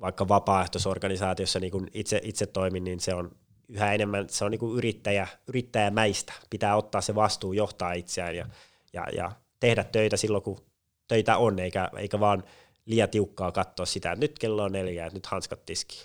vaikka 0.00 0.28
vapaaehtoisorganisaatiossa, 0.28 1.60
niin 1.60 1.70
kuin 1.70 1.90
itse, 1.92 2.20
itse 2.22 2.46
toimin, 2.46 2.84
niin 2.84 3.00
se 3.00 3.14
on 3.14 3.30
yhä 3.68 3.92
enemmän, 3.92 4.28
se 4.28 4.44
on 4.44 4.50
niin 4.50 4.58
kuin 4.58 4.78
yrittäjä, 4.78 5.26
yrittäjämäistä. 5.46 6.32
Pitää 6.50 6.76
ottaa 6.76 7.00
se 7.00 7.14
vastuu, 7.14 7.52
johtaa 7.52 7.92
itseään 7.92 8.36
ja, 8.36 8.46
ja, 8.92 9.06
ja 9.16 9.32
tehdä 9.60 9.84
töitä 9.84 10.16
silloin, 10.16 10.42
kun 10.42 10.60
töitä 11.08 11.36
on, 11.36 11.58
eikä, 11.58 11.90
eikä 11.96 12.20
vaan– 12.20 12.44
liian 12.86 13.08
tiukkaa 13.08 13.52
katsoa 13.52 13.86
sitä, 13.86 14.12
että 14.12 14.20
nyt 14.24 14.38
kello 14.38 14.62
on 14.62 14.72
neljä, 14.72 15.10
nyt 15.12 15.26
hanskat 15.26 15.66
tiski. 15.66 15.96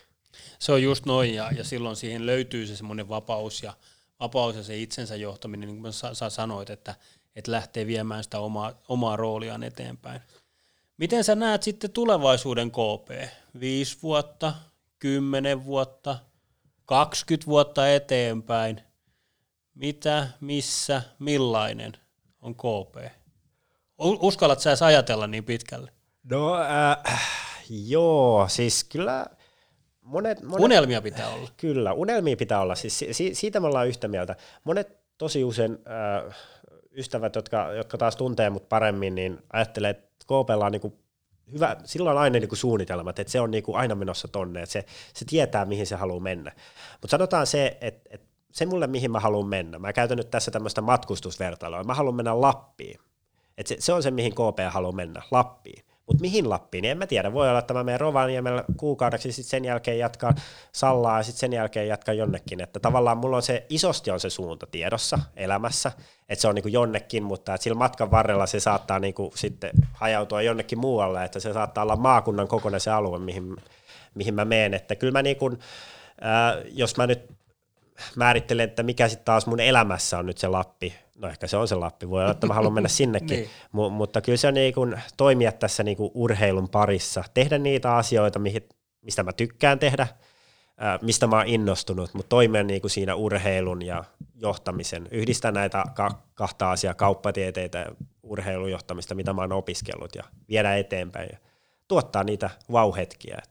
Se 0.59 0.71
on 0.71 0.83
just 0.83 1.05
noin, 1.05 1.35
ja, 1.35 1.51
ja 1.51 1.63
silloin 1.63 1.95
siihen 1.95 2.25
löytyy 2.25 2.67
se 2.67 2.75
semmoinen 2.75 3.09
vapaus 3.09 3.63
ja, 3.63 3.73
vapaus 4.19 4.55
ja 4.55 4.63
se 4.63 4.77
itsensä 4.77 5.15
johtaminen, 5.15 5.69
niin 5.69 5.81
kuin 5.81 5.93
sä, 5.93 6.29
sanoit, 6.29 6.69
että, 6.69 6.95
että 7.35 7.51
lähtee 7.51 7.87
viemään 7.87 8.23
sitä 8.23 8.39
omaa, 8.39 8.81
omaa 8.87 9.15
rooliaan 9.15 9.63
eteenpäin. 9.63 10.21
Miten 10.97 11.23
sä 11.23 11.35
näet 11.35 11.63
sitten 11.63 11.91
tulevaisuuden 11.91 12.71
KP? 12.71 13.29
Viisi 13.59 13.97
vuotta, 14.03 14.53
kymmenen 14.99 15.65
vuotta, 15.65 16.19
20 16.85 17.47
vuotta 17.47 17.89
eteenpäin. 17.89 18.81
Mitä, 19.75 20.27
missä, 20.39 21.01
millainen 21.19 21.93
on 22.41 22.55
KP? 22.55 23.11
Uskallat 23.97 24.59
sä 24.59 24.85
ajatella 24.85 25.27
niin 25.27 25.43
pitkälle? 25.43 25.91
No 26.23 26.55
äh, 26.55 26.97
joo, 27.69 28.47
siis 28.47 28.83
kyllä 28.83 29.25
monet, 30.01 30.41
monet... 30.41 30.63
Unelmia 30.63 31.01
pitää 31.01 31.29
olla. 31.29 31.49
Kyllä, 31.57 31.93
unelmia 31.93 32.37
pitää 32.37 32.61
olla. 32.61 32.75
Siis 32.75 32.99
si, 33.11 33.35
siitä 33.35 33.59
me 33.59 33.67
ollaan 33.67 33.87
yhtä 33.87 34.07
mieltä. 34.07 34.35
Monet 34.63 34.97
tosi 35.17 35.43
usein 35.43 35.71
äh, 35.71 36.35
ystävät, 36.91 37.35
jotka, 37.35 37.73
jotka 37.73 37.97
taas 37.97 38.15
tuntee 38.15 38.49
mut 38.49 38.69
paremmin, 38.69 39.15
niin 39.15 39.39
ajattelee, 39.53 39.89
että 39.89 40.11
KPlla 40.23 40.65
on 40.65 40.71
niinku 40.71 40.99
hyvä, 41.51 41.75
silloin 41.83 42.17
on 42.17 42.23
aina 42.23 42.39
niinku 42.39 42.55
suunnitelmat, 42.55 43.19
että 43.19 43.31
se 43.31 43.41
on 43.41 43.51
niinku 43.51 43.75
aina 43.75 43.95
menossa 43.95 44.27
tonne, 44.27 44.61
että 44.61 44.73
se, 44.73 44.85
se 45.13 45.25
tietää, 45.25 45.65
mihin 45.65 45.87
se 45.87 45.95
haluaa 45.95 46.19
mennä. 46.19 46.51
Mutta 46.91 47.11
sanotaan 47.11 47.47
se, 47.47 47.77
että, 47.81 48.09
että 48.13 48.27
se 48.51 48.65
mulle, 48.65 48.87
mihin 48.87 49.11
mä 49.11 49.19
haluan 49.19 49.47
mennä. 49.47 49.79
Mä 49.79 49.93
käytän 49.93 50.17
nyt 50.17 50.31
tässä 50.31 50.51
tämmöistä 50.51 50.81
matkustusvertailua. 50.81 51.83
Mä 51.83 51.93
haluan 51.93 52.15
mennä 52.15 52.41
Lappiin. 52.41 52.99
Et 53.57 53.67
se, 53.67 53.75
se 53.79 53.93
on 53.93 54.03
se, 54.03 54.11
mihin 54.11 54.31
KP 54.31 54.59
haluaa 54.69 54.91
mennä, 54.91 55.21
Lappiin. 55.31 55.83
Mutta 56.11 56.21
mihin 56.21 56.49
Lappiin, 56.49 56.85
en 56.85 56.97
mä 56.97 57.07
tiedä. 57.07 57.33
Voi 57.33 57.49
olla, 57.49 57.59
että 57.59 57.73
mä 57.73 57.83
menen 57.83 57.99
Rovaniemellä 57.99 58.63
kuukaudeksi, 58.77 59.31
sitten 59.31 59.49
sen 59.49 59.65
jälkeen 59.65 59.99
jatkaa 59.99 60.33
Sallaa 60.71 61.17
ja 61.17 61.23
sitten 61.23 61.39
sen 61.39 61.53
jälkeen 61.53 61.87
jatkaa 61.87 62.13
jonnekin. 62.13 62.61
Että 62.61 62.79
tavallaan 62.79 63.17
mulla 63.17 63.35
on 63.35 63.41
se, 63.41 63.65
isosti 63.69 64.11
on 64.11 64.19
se 64.19 64.29
suunta 64.29 64.65
tiedossa 64.65 65.19
elämässä, 65.35 65.91
että 66.29 66.41
se 66.41 66.47
on 66.47 66.55
niinku 66.55 66.69
jonnekin, 66.69 67.23
mutta 67.23 67.57
sillä 67.57 67.77
matkan 67.77 68.11
varrella 68.11 68.45
se 68.45 68.59
saattaa 68.59 68.99
niinku 68.99 69.31
sitten 69.35 69.71
hajautua 69.93 70.41
jonnekin 70.41 70.79
muualle, 70.79 71.23
että 71.23 71.39
se 71.39 71.53
saattaa 71.53 71.83
olla 71.83 71.95
maakunnan 71.95 72.47
kokonainen 72.47 72.81
se 72.81 72.91
alue, 72.91 73.19
mihin, 73.19 73.55
mihin 74.15 74.33
mä 74.33 74.45
menen. 74.45 74.73
Että 74.73 74.95
kyllä 74.95 75.11
mä 75.11 75.21
niinku, 75.21 75.51
äh, 76.25 76.63
jos 76.71 76.97
mä 76.97 77.07
nyt 77.07 77.31
määrittelen, 78.15 78.69
että 78.69 78.83
mikä 78.83 79.07
sitten 79.07 79.25
taas 79.25 79.47
mun 79.47 79.59
elämässä 79.59 80.17
on 80.17 80.25
nyt 80.25 80.37
se 80.37 80.47
Lappi, 80.47 80.93
no 81.21 81.27
ehkä 81.27 81.47
se 81.47 81.57
on 81.57 81.67
se 81.67 81.75
Lappi, 81.75 82.09
voi 82.09 82.21
olla, 82.21 82.31
että 82.31 82.47
mä 82.47 82.53
haluan 82.53 82.73
mennä 82.73 82.89
sinnekin, 82.99 83.37
niin. 83.37 83.49
M- 83.73 83.91
mutta 83.93 84.21
kyllä 84.21 84.37
se 84.37 84.47
on 84.47 84.53
niin 84.53 84.73
kuin 84.73 85.01
toimia 85.17 85.51
tässä 85.51 85.83
niin 85.83 85.97
kuin 85.97 86.11
urheilun 86.13 86.69
parissa, 86.69 87.23
tehdä 87.33 87.57
niitä 87.57 87.95
asioita, 87.95 88.39
mihin, 88.39 88.69
mistä 89.01 89.23
mä 89.23 89.33
tykkään 89.33 89.79
tehdä, 89.79 90.07
mistä 91.01 91.27
mä 91.27 91.37
oon 91.37 91.47
innostunut, 91.47 92.13
mutta 92.13 92.29
toimia 92.29 92.63
niin 92.63 92.81
kuin 92.81 92.91
siinä 92.91 93.15
urheilun 93.15 93.81
ja 93.81 94.03
johtamisen, 94.35 95.07
yhdistää 95.11 95.51
näitä 95.51 95.83
ka- 95.93 96.21
kahta 96.33 96.71
asiaa, 96.71 96.93
kauppatieteitä 96.93 97.77
ja 97.77 97.85
urheilujohtamista, 98.23 99.15
mitä 99.15 99.33
mä 99.33 99.41
oon 99.41 99.51
opiskellut 99.51 100.15
ja 100.15 100.23
viedä 100.49 100.75
eteenpäin 100.75 101.29
ja 101.31 101.37
tuottaa 101.87 102.23
niitä 102.23 102.49
vauhetkiä. 102.71 103.41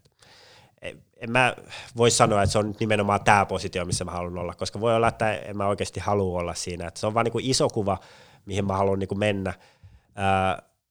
En 1.17 1.33
mä 1.33 1.55
voi 1.97 2.11
sanoa, 2.11 2.43
että 2.43 2.53
se 2.53 2.59
on 2.59 2.75
nimenomaan 2.81 3.25
tämä 3.25 3.47
positio, 3.47 3.85
missä 3.85 4.05
mä 4.05 4.11
haluan 4.11 4.39
olla, 4.39 4.55
koska 4.55 4.81
voi 4.81 4.95
olla, 4.95 5.09
että 5.09 5.35
en 5.35 5.57
mä 5.57 5.67
oikeasti 5.67 6.01
halua 6.01 6.41
olla 6.41 6.55
siinä. 6.55 6.89
Että 6.89 7.01
se 7.01 7.07
on 7.07 7.15
vaan 7.15 7.25
niin 7.25 7.33
kuin 7.33 7.45
iso 7.45 7.69
kuva, 7.69 7.99
mihin 8.47 8.67
mä 8.67 8.77
haluan 8.77 8.99
niin 8.99 9.09
kuin 9.09 9.19
mennä. 9.19 9.55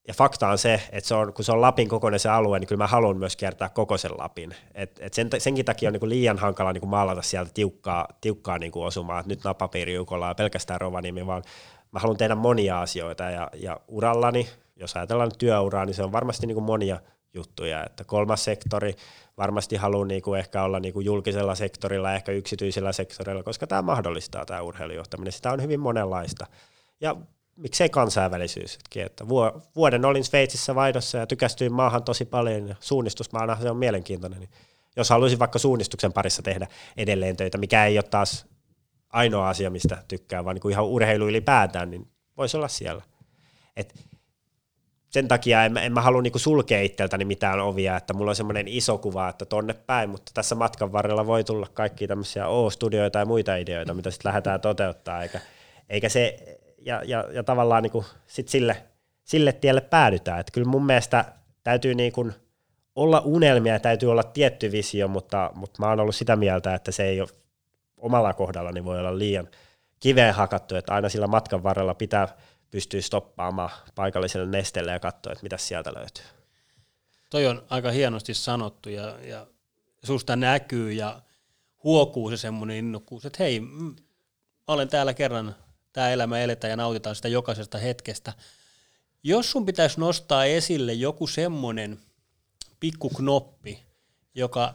ja 0.08 0.14
fakta 0.14 0.48
on 0.48 0.58
se, 0.58 0.82
että 0.92 1.08
se 1.08 1.14
on, 1.14 1.32
kun 1.32 1.44
se 1.44 1.52
on 1.52 1.60
Lapin 1.60 1.88
kokoinen 1.88 2.20
se 2.20 2.28
alue, 2.28 2.58
niin 2.58 2.68
kyllä 2.68 2.82
mä 2.82 2.86
haluan 2.86 3.16
myös 3.16 3.36
kiertää 3.36 3.68
koko 3.68 3.98
sen 3.98 4.10
Lapin. 4.18 4.54
Et, 4.74 4.98
et 5.00 5.14
sen, 5.14 5.30
senkin 5.38 5.64
takia 5.64 5.88
on 5.88 5.92
niin 5.92 6.00
kuin 6.00 6.10
liian 6.10 6.38
hankala 6.38 6.72
niin 6.72 6.80
kuin 6.80 6.90
maalata 6.90 7.22
sieltä 7.22 7.50
tiukkaa, 7.54 8.08
tiukkaa 8.20 8.58
niin 8.58 8.72
kuin 8.72 8.86
osumaa, 8.86 9.20
että 9.20 9.30
nyt 9.30 9.44
napapiiriukolla 9.44 10.28
ja 10.28 10.34
pelkästään 10.34 10.80
Rovaniemi, 10.80 11.26
vaan 11.26 11.42
mä 11.92 12.00
haluan 12.00 12.16
tehdä 12.16 12.34
monia 12.34 12.80
asioita 12.80 13.24
ja, 13.24 13.50
ja 13.54 13.80
urallani, 13.88 14.48
jos 14.76 14.96
ajatellaan 14.96 15.30
työuraa, 15.38 15.84
niin 15.84 15.94
se 15.94 16.02
on 16.02 16.12
varmasti 16.12 16.46
niin 16.46 16.54
kuin 16.54 16.64
monia 16.64 17.00
juttuja, 17.34 17.84
että 17.84 18.04
kolmas 18.04 18.44
sektori 18.44 18.94
varmasti 19.36 19.76
haluaa 19.76 20.06
niinku 20.06 20.34
ehkä 20.34 20.62
olla 20.62 20.80
niinku 20.80 21.00
julkisella 21.00 21.54
sektorilla, 21.54 22.14
ehkä 22.14 22.32
yksityisellä 22.32 22.92
sektorilla, 22.92 23.42
koska 23.42 23.66
tämä 23.66 23.82
mahdollistaa 23.82 24.46
tämä 24.46 24.62
urheilujohtaminen. 24.62 25.32
Sitä 25.32 25.52
on 25.52 25.62
hyvin 25.62 25.80
monenlaista. 25.80 26.46
Ja 27.00 27.16
miksei 27.56 27.88
kansainvälisyyskin, 27.88 29.02
että 29.02 29.28
vuoden 29.76 30.04
olin 30.04 30.24
Sveitsissä 30.24 30.74
vaihdossa 30.74 31.18
ja 31.18 31.26
tykästyin 31.26 31.72
maahan 31.72 32.04
tosi 32.04 32.24
paljon 32.24 32.74
suunnistusmaana 32.80 33.60
se 33.60 33.70
on 33.70 33.76
mielenkiintoinen. 33.76 34.40
Niin 34.40 34.50
jos 34.96 35.10
haluaisin 35.10 35.38
vaikka 35.38 35.58
suunnistuksen 35.58 36.12
parissa 36.12 36.42
tehdä 36.42 36.66
edelleen 36.96 37.36
töitä, 37.36 37.58
mikä 37.58 37.86
ei 37.86 37.98
ole 37.98 38.02
taas 38.02 38.46
ainoa 39.08 39.48
asia, 39.48 39.70
mistä 39.70 40.02
tykkää, 40.08 40.44
vaan 40.44 40.54
niin 40.54 40.62
kuin 40.62 40.72
ihan 40.72 40.84
urheilu 40.84 41.28
ylipäätään, 41.28 41.90
niin 41.90 42.08
voisi 42.36 42.56
olla 42.56 42.68
siellä. 42.68 43.02
Et 43.76 43.94
sen 45.10 45.28
takia 45.28 45.64
en, 45.64 45.76
en 45.76 45.92
mä 45.92 46.00
halua 46.00 46.22
niinku 46.22 46.38
sulkea 46.38 46.82
itseltäni 46.82 47.24
mitään 47.24 47.60
ovia, 47.60 47.96
että 47.96 48.14
mulla 48.14 48.30
on 48.30 48.36
semmoinen 48.36 48.68
iso 48.68 48.98
kuva, 48.98 49.28
että 49.28 49.44
tonne 49.44 49.74
päin, 49.74 50.10
mutta 50.10 50.32
tässä 50.34 50.54
matkan 50.54 50.92
varrella 50.92 51.26
voi 51.26 51.44
tulla 51.44 51.66
kaikki 51.74 52.08
tämmöisiä 52.08 52.48
O-studioita 52.48 53.18
ja 53.18 53.24
muita 53.24 53.56
ideoita, 53.56 53.94
mitä 53.94 54.10
sitten 54.10 54.28
lähdetään 54.28 54.60
toteuttaa, 54.60 55.22
eikä, 55.22 55.40
eikä 55.88 56.08
se, 56.08 56.38
ja, 56.78 57.02
ja, 57.04 57.24
ja 57.32 57.42
tavallaan 57.42 57.82
niinku 57.82 58.04
sit 58.26 58.48
sille, 58.48 58.76
sille 59.24 59.52
tielle 59.52 59.80
päädytään, 59.80 60.40
että 60.40 60.52
kyllä 60.52 60.68
mun 60.68 60.86
mielestä 60.86 61.24
täytyy 61.64 61.94
niinku 61.94 62.30
olla 62.96 63.22
unelmia 63.24 63.80
täytyy 63.80 64.10
olla 64.10 64.22
tietty 64.22 64.72
visio, 64.72 65.08
mutta, 65.08 65.50
mutta 65.54 65.82
mä 65.82 65.88
oon 65.88 66.00
ollut 66.00 66.14
sitä 66.14 66.36
mieltä, 66.36 66.74
että 66.74 66.92
se 66.92 67.04
ei 67.04 67.20
ole 67.20 67.28
omalla 67.96 68.32
kohdalla, 68.32 68.72
niin 68.72 68.84
voi 68.84 68.98
olla 68.98 69.18
liian 69.18 69.48
kiveen 70.00 70.34
hakattu, 70.34 70.76
että 70.76 70.94
aina 70.94 71.08
sillä 71.08 71.26
matkan 71.26 71.62
varrella 71.62 71.94
pitää 71.94 72.28
pystyy 72.70 73.02
stoppaamaan 73.02 73.70
paikalliselle 73.94 74.46
nesteelle 74.46 74.92
ja 74.92 75.00
katsoa, 75.00 75.32
että 75.32 75.42
mitä 75.42 75.56
sieltä 75.56 75.94
löytyy. 75.94 76.24
Toi 77.30 77.46
on 77.46 77.62
aika 77.70 77.90
hienosti 77.90 78.34
sanottu 78.34 78.88
ja, 78.88 79.18
ja 79.24 79.46
susta 80.04 80.36
näkyy 80.36 80.92
ja 80.92 81.22
huokuu 81.84 82.30
se 82.30 82.36
semmoinen 82.36 82.76
innokkuus, 82.76 83.26
että 83.26 83.42
hei, 83.42 83.60
mm, 83.60 83.96
olen 84.66 84.88
täällä 84.88 85.14
kerran, 85.14 85.56
tämä 85.92 86.10
elämä 86.10 86.38
eletään 86.38 86.70
ja 86.70 86.76
nautitaan 86.76 87.16
sitä 87.16 87.28
jokaisesta 87.28 87.78
hetkestä. 87.78 88.32
Jos 89.22 89.50
sun 89.50 89.66
pitäisi 89.66 90.00
nostaa 90.00 90.44
esille 90.44 90.92
joku 90.92 91.26
semmoinen 91.26 92.00
pikkuknoppi, 92.80 93.82
joka 94.34 94.74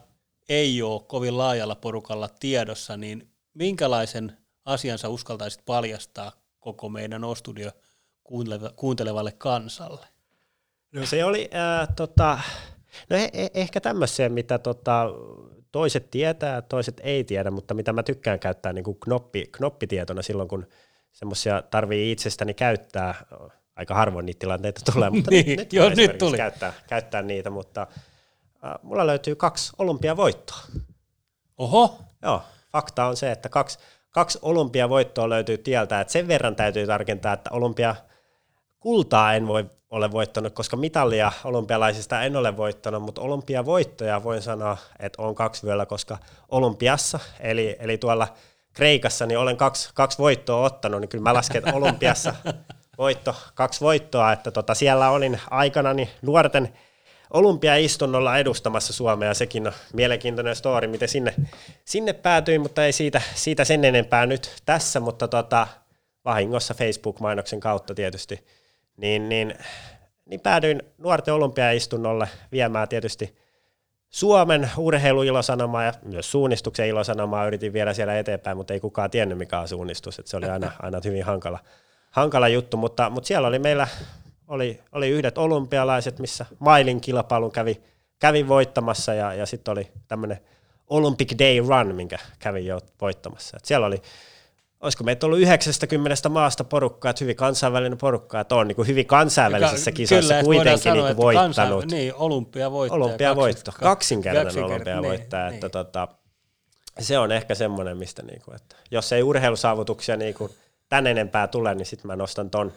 ei 0.49 0.81
ole 0.81 1.01
kovin 1.07 1.37
laajalla 1.37 1.75
porukalla 1.75 2.29
tiedossa, 2.39 2.97
niin 2.97 3.31
minkälaisen 3.53 4.37
asiansa 4.65 5.09
uskaltaisit 5.09 5.65
paljastaa 5.65 6.31
koko 6.59 6.89
meidän 6.89 7.23
O-studio 7.23 7.71
kuuntelevalle 8.75 9.31
kansalle? 9.31 10.05
No 10.91 11.05
se 11.05 11.25
oli, 11.25 11.49
äh, 11.55 11.87
tota, 11.95 12.39
no 13.09 13.17
eh- 13.17 13.35
eh- 13.35 13.51
ehkä 13.53 13.81
tämmöisiä, 13.81 14.29
mitä 14.29 14.59
tota, 14.59 15.05
toiset 15.71 16.11
tietää, 16.11 16.61
toiset 16.61 17.01
ei 17.03 17.23
tiedä, 17.23 17.51
mutta 17.51 17.73
mitä 17.73 17.93
mä 17.93 18.03
tykkään 18.03 18.39
käyttää 18.39 18.73
niin 18.73 18.83
kuin 18.83 18.99
knoppi, 18.99 19.49
knoppitietona 19.51 20.21
silloin, 20.21 20.49
kun 20.49 20.67
semmoisia 21.11 21.61
tarvii 21.61 22.11
itsestäni 22.11 22.53
käyttää, 22.53 23.25
aika 23.75 23.95
harvoin 23.95 24.25
niitä 24.25 24.39
tilanteita 24.39 24.91
tulee, 24.93 25.09
mutta 25.09 25.31
niin, 25.31 25.45
nyt, 25.45 25.57
nyt, 25.57 25.73
joo, 25.73 25.89
nyt 25.89 26.17
tuli. 26.17 26.37
Käyttää, 26.37 26.73
käyttää 26.87 27.21
niitä, 27.21 27.49
mutta 27.49 27.81
äh, 28.65 28.73
mulla 28.83 29.07
löytyy 29.07 29.35
kaksi 29.35 29.71
olympiavoittoa. 29.77 30.59
Oho! 31.57 31.99
Joo, 32.21 32.41
fakta 32.71 33.05
on 33.05 33.17
se, 33.17 33.31
että 33.31 33.49
kaksi, 33.49 33.79
kaksi 34.09 34.39
olympiavoittoa 34.41 35.29
löytyy 35.29 35.57
tieltä, 35.57 36.01
että 36.01 36.13
sen 36.13 36.27
verran 36.27 36.55
täytyy 36.55 36.87
tarkentaa, 36.87 37.33
että 37.33 37.49
olympia 37.53 37.95
kultaa 38.85 39.33
en 39.33 39.47
voi 39.47 39.65
ole 39.89 40.11
voittanut, 40.11 40.53
koska 40.53 40.77
mitalia 40.77 41.31
olympialaisista 41.43 42.21
en 42.21 42.35
ole 42.35 42.57
voittanut, 42.57 43.03
mutta 43.03 43.21
olympiavoittoja 43.21 44.23
voin 44.23 44.41
sanoa, 44.41 44.77
että 44.99 45.21
on 45.21 45.35
kaksi 45.35 45.67
vielä, 45.67 45.85
koska 45.85 46.17
olympiassa, 46.49 47.19
eli, 47.39 47.75
eli 47.79 47.97
tuolla 47.97 48.27
Kreikassa, 48.73 49.25
niin 49.25 49.37
olen 49.37 49.57
kaksi, 49.57 49.89
kaksi 49.93 50.17
voittoa 50.17 50.65
ottanut, 50.65 51.01
niin 51.01 51.09
kyllä 51.09 51.21
mä 51.21 51.33
lasken, 51.33 51.57
että 51.57 51.75
olympiassa 51.75 52.33
voitto, 52.97 53.35
kaksi 53.55 53.81
voittoa, 53.81 54.31
että 54.31 54.51
tota, 54.51 54.73
siellä 54.73 55.09
olin 55.09 55.39
aikanani 55.49 56.09
nuorten 56.21 56.73
olympiaistunnolla 57.33 58.37
edustamassa 58.37 58.93
Suomea, 58.93 59.33
sekin 59.33 59.67
on 59.67 59.73
mielenkiintoinen 59.93 60.55
story, 60.55 60.87
miten 60.87 61.09
sinne, 61.09 61.33
sinne 61.85 62.13
päätyin, 62.13 62.61
mutta 62.61 62.85
ei 62.85 62.91
siitä, 62.91 63.21
siitä 63.35 63.65
sen 63.65 63.85
enempää 63.85 64.25
nyt 64.25 64.51
tässä, 64.65 64.99
mutta 64.99 65.27
tota, 65.27 65.67
vahingossa 66.25 66.73
Facebook-mainoksen 66.73 67.59
kautta 67.59 67.95
tietysti, 67.95 68.45
niin, 68.97 69.29
niin, 69.29 69.53
niin 70.25 70.39
päädyin 70.39 70.83
nuorten 70.97 71.33
olympiaistunnolle 71.33 72.27
viemään 72.51 72.87
tietysti 72.87 73.35
Suomen 74.09 74.71
urheiluilosanomaa 74.77 75.83
ja 75.83 75.93
myös 76.03 76.31
suunnistuksen 76.31 76.87
ilosanomaa 76.87 77.47
yritin 77.47 77.73
vielä 77.73 77.93
siellä 77.93 78.19
eteenpäin, 78.19 78.57
mutta 78.57 78.73
ei 78.73 78.79
kukaan 78.79 79.11
tiennyt 79.11 79.37
mikä 79.37 79.59
on 79.59 79.67
suunnistus, 79.67 80.19
että 80.19 80.31
se 80.31 80.37
oli 80.37 80.49
aina, 80.49 80.71
aina 80.81 81.01
hyvin 81.03 81.25
hankala, 81.25 81.59
hankala 82.11 82.47
juttu, 82.47 82.77
mutta, 82.77 83.09
mutta 83.09 83.27
siellä 83.27 83.47
oli 83.47 83.59
meillä 83.59 83.87
oli, 84.47 84.79
oli 84.91 85.09
yhdet 85.09 85.37
olympialaiset, 85.37 86.19
missä 86.19 86.45
mailin 86.59 87.01
kilpailun 87.01 87.51
kävi, 87.51 87.81
kävin 88.19 88.47
voittamassa 88.47 89.13
ja, 89.13 89.33
ja 89.33 89.45
sitten 89.45 89.71
oli 89.71 89.91
tämmöinen 90.07 90.39
Olympic 90.87 91.39
Day 91.39 91.59
Run, 91.59 91.95
minkä 91.95 92.17
kävin 92.39 92.65
jo 92.65 92.79
voittamassa. 93.01 93.57
Et 93.57 93.65
siellä 93.65 93.87
oli, 93.87 94.01
olisiko 94.85 95.03
meitä 95.03 95.25
ollut 95.25 95.39
90 95.39 96.29
maasta 96.29 96.63
porukkaa, 96.63 97.09
että 97.09 97.23
hyvin 97.23 97.35
kansainvälinen 97.35 97.97
porukka, 97.97 98.39
että 98.39 98.55
on 98.55 98.67
niin 98.67 98.75
kuin 98.75 98.87
hyvin 98.87 99.05
kansainvälisissä 99.05 99.91
kisoissa 99.91 100.33
Kyllä, 100.33 100.43
kuitenkin 100.43 100.79
sanoa, 100.79 101.05
niin 101.05 101.15
kuin 101.15 101.23
voittanut. 101.23 101.79
Kansa, 101.79 101.95
niin, 101.95 102.13
olympiavoittaja. 102.13 103.03
Olympiavoitto, 103.03 103.71
kaksin, 103.71 103.87
kaksinkertainen 103.87 104.45
kaksinkertainen, 104.45 104.99
olympiavoittaja, 104.99 105.43
niin, 105.45 105.53
että 105.53 105.65
niin. 105.65 105.71
tota, 105.71 106.07
se 106.99 107.17
on 107.17 107.31
ehkä 107.31 107.55
semmoinen, 107.55 107.97
mistä 107.97 108.23
niinku, 108.23 108.51
että 108.51 108.75
jos 108.91 109.13
ei 109.13 109.23
urheilusaavutuksia 109.23 110.17
niinku 110.17 110.55
tän 110.89 111.07
enempää 111.07 111.47
tule, 111.47 111.75
niin 111.75 111.85
sitten 111.85 112.07
mä 112.07 112.15
nostan 112.15 112.49
ton 112.49 112.71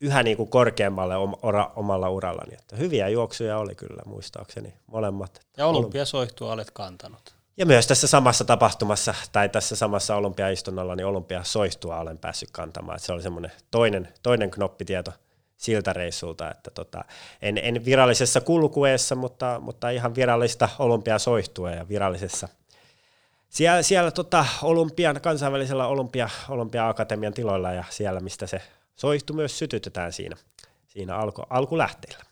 yhä 0.00 0.22
niinku 0.22 0.46
korkeammalle 0.46 1.16
om, 1.16 1.32
ora, 1.42 1.70
omalla 1.76 2.10
urallani. 2.10 2.54
Että 2.54 2.76
hyviä 2.76 3.08
juoksuja 3.08 3.58
oli 3.58 3.74
kyllä 3.74 4.02
muistaakseni 4.06 4.74
molemmat. 4.86 5.40
Ja 5.56 5.66
olympiasoihtua 5.66 6.52
olet 6.52 6.70
kantanut. 6.70 7.33
Ja 7.56 7.66
myös 7.66 7.86
tässä 7.86 8.06
samassa 8.06 8.44
tapahtumassa 8.44 9.14
tai 9.32 9.48
tässä 9.48 9.76
samassa 9.76 10.16
olympiaistunnolla, 10.16 10.96
niin 10.96 11.06
olympiasoihtua 11.06 12.00
olen 12.00 12.18
päässyt 12.18 12.50
kantamaan. 12.50 12.96
Että 12.96 13.06
se 13.06 13.12
oli 13.12 13.22
semmoinen 13.22 13.52
toinen, 13.70 14.08
toinen 14.22 14.50
knoppitieto 14.50 15.12
siltä 15.56 15.92
reissulta, 15.92 16.50
että 16.50 16.70
tota, 16.70 17.04
en, 17.42 17.58
en 17.58 17.84
virallisessa 17.84 18.40
kulkueessa, 18.40 19.14
mutta, 19.14 19.60
mutta 19.60 19.90
ihan 19.90 20.14
virallista 20.14 20.68
olympiasoihtua 20.78 21.70
ja 21.70 21.88
virallisessa 21.88 22.48
siellä, 23.54 23.82
siellä 23.82 24.10
tota, 24.10 24.46
olympian, 24.62 25.20
kansainvälisellä 25.20 25.86
olympia, 25.86 26.28
olympia-akatemian 26.48 27.34
tiloilla 27.34 27.72
ja 27.72 27.84
siellä, 27.90 28.20
mistä 28.20 28.46
se 28.46 28.60
soihtu 28.96 29.32
myös 29.32 29.58
sytytetään 29.58 30.12
siinä, 30.12 30.36
siinä 30.88 31.16
alku, 31.16 31.42
alkulähteillä. 31.50 32.24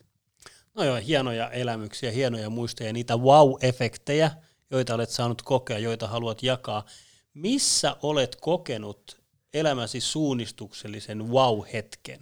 No 0.75 0.83
joo, 0.83 0.95
hienoja 1.07 1.49
elämyksiä, 1.49 2.11
hienoja 2.11 2.49
muistoja, 2.49 2.93
niitä 2.93 3.13
wow-efektejä, 3.13 4.31
joita 4.71 4.95
olet 4.95 5.09
saanut 5.09 5.41
kokea, 5.41 5.79
joita 5.79 6.07
haluat 6.07 6.43
jakaa. 6.43 6.85
Missä 7.33 7.95
olet 8.01 8.35
kokenut 8.35 9.21
elämäsi 9.53 10.01
suunnistuksellisen 10.01 11.29
wow-hetken? 11.29 12.19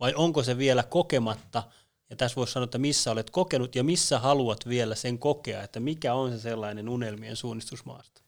Vai 0.00 0.14
onko 0.16 0.42
se 0.42 0.58
vielä 0.58 0.82
kokematta? 0.82 1.62
Ja 2.10 2.16
tässä 2.16 2.36
voisi 2.36 2.52
sanoa, 2.52 2.64
että 2.64 2.78
missä 2.78 3.10
olet 3.10 3.30
kokenut 3.30 3.76
ja 3.76 3.84
missä 3.84 4.18
haluat 4.18 4.68
vielä 4.68 4.94
sen 4.94 5.18
kokea, 5.18 5.62
että 5.62 5.80
mikä 5.80 6.14
on 6.14 6.30
se 6.30 6.38
sellainen 6.38 6.88
unelmien 6.88 7.36
suunnistusmaasta? 7.36 8.22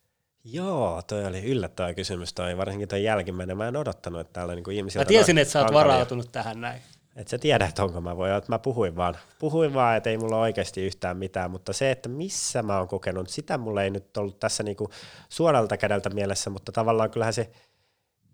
Joo, 0.45 1.03
toi 1.03 1.25
oli 1.25 1.43
yllättävä 1.43 1.95
kysymys, 1.95 2.33
toi, 2.33 2.57
varsinkin 2.57 2.89
toi 2.89 3.05
jälkimmäinen. 3.05 3.57
Mä 3.57 3.69
en 3.69 3.77
odottanut, 3.77 4.21
että 4.21 4.33
täällä 4.33 4.55
niinku 4.55 4.71
ihmisiltä... 4.71 5.05
Mä 5.05 5.09
tiesin, 5.09 5.39
että 5.39 5.53
sä 5.53 5.59
oot 5.59 5.69
hankalia- 5.69 5.75
varautunut 5.75 6.33
tähän 6.33 6.61
näin. 6.61 6.83
Et 7.17 7.29
sä 7.29 7.39
tiedä, 7.39 7.67
että 7.67 7.85
onko 7.85 8.01
mä 8.01 8.17
voi, 8.17 8.37
että 8.37 8.53
mä 8.53 8.59
puhuin 8.59 8.97
vaan, 8.97 9.17
puhuin 9.39 9.75
vaan, 9.75 9.97
että 9.97 10.11
ei 10.11 10.19
mulla 10.19 10.41
oikeasti 10.41 10.87
yhtään 10.87 11.17
mitään, 11.17 11.51
mutta 11.51 11.73
se, 11.73 11.91
että 11.91 12.09
missä 12.09 12.63
mä 12.63 12.79
oon 12.79 12.89
kokenut, 12.89 13.29
sitä 13.29 13.59
mulla 13.59 13.83
ei 13.83 13.91
nyt 13.91 14.17
ollut 14.17 14.41
tässä 14.41 14.63
niinku 14.63 14.91
suoralta 15.29 15.77
kädeltä 15.77 16.11
mielessä, 16.11 16.51
mutta 16.51 16.73
tavallaan 16.73 17.11
kyllähän 17.11 17.33
se 17.33 17.51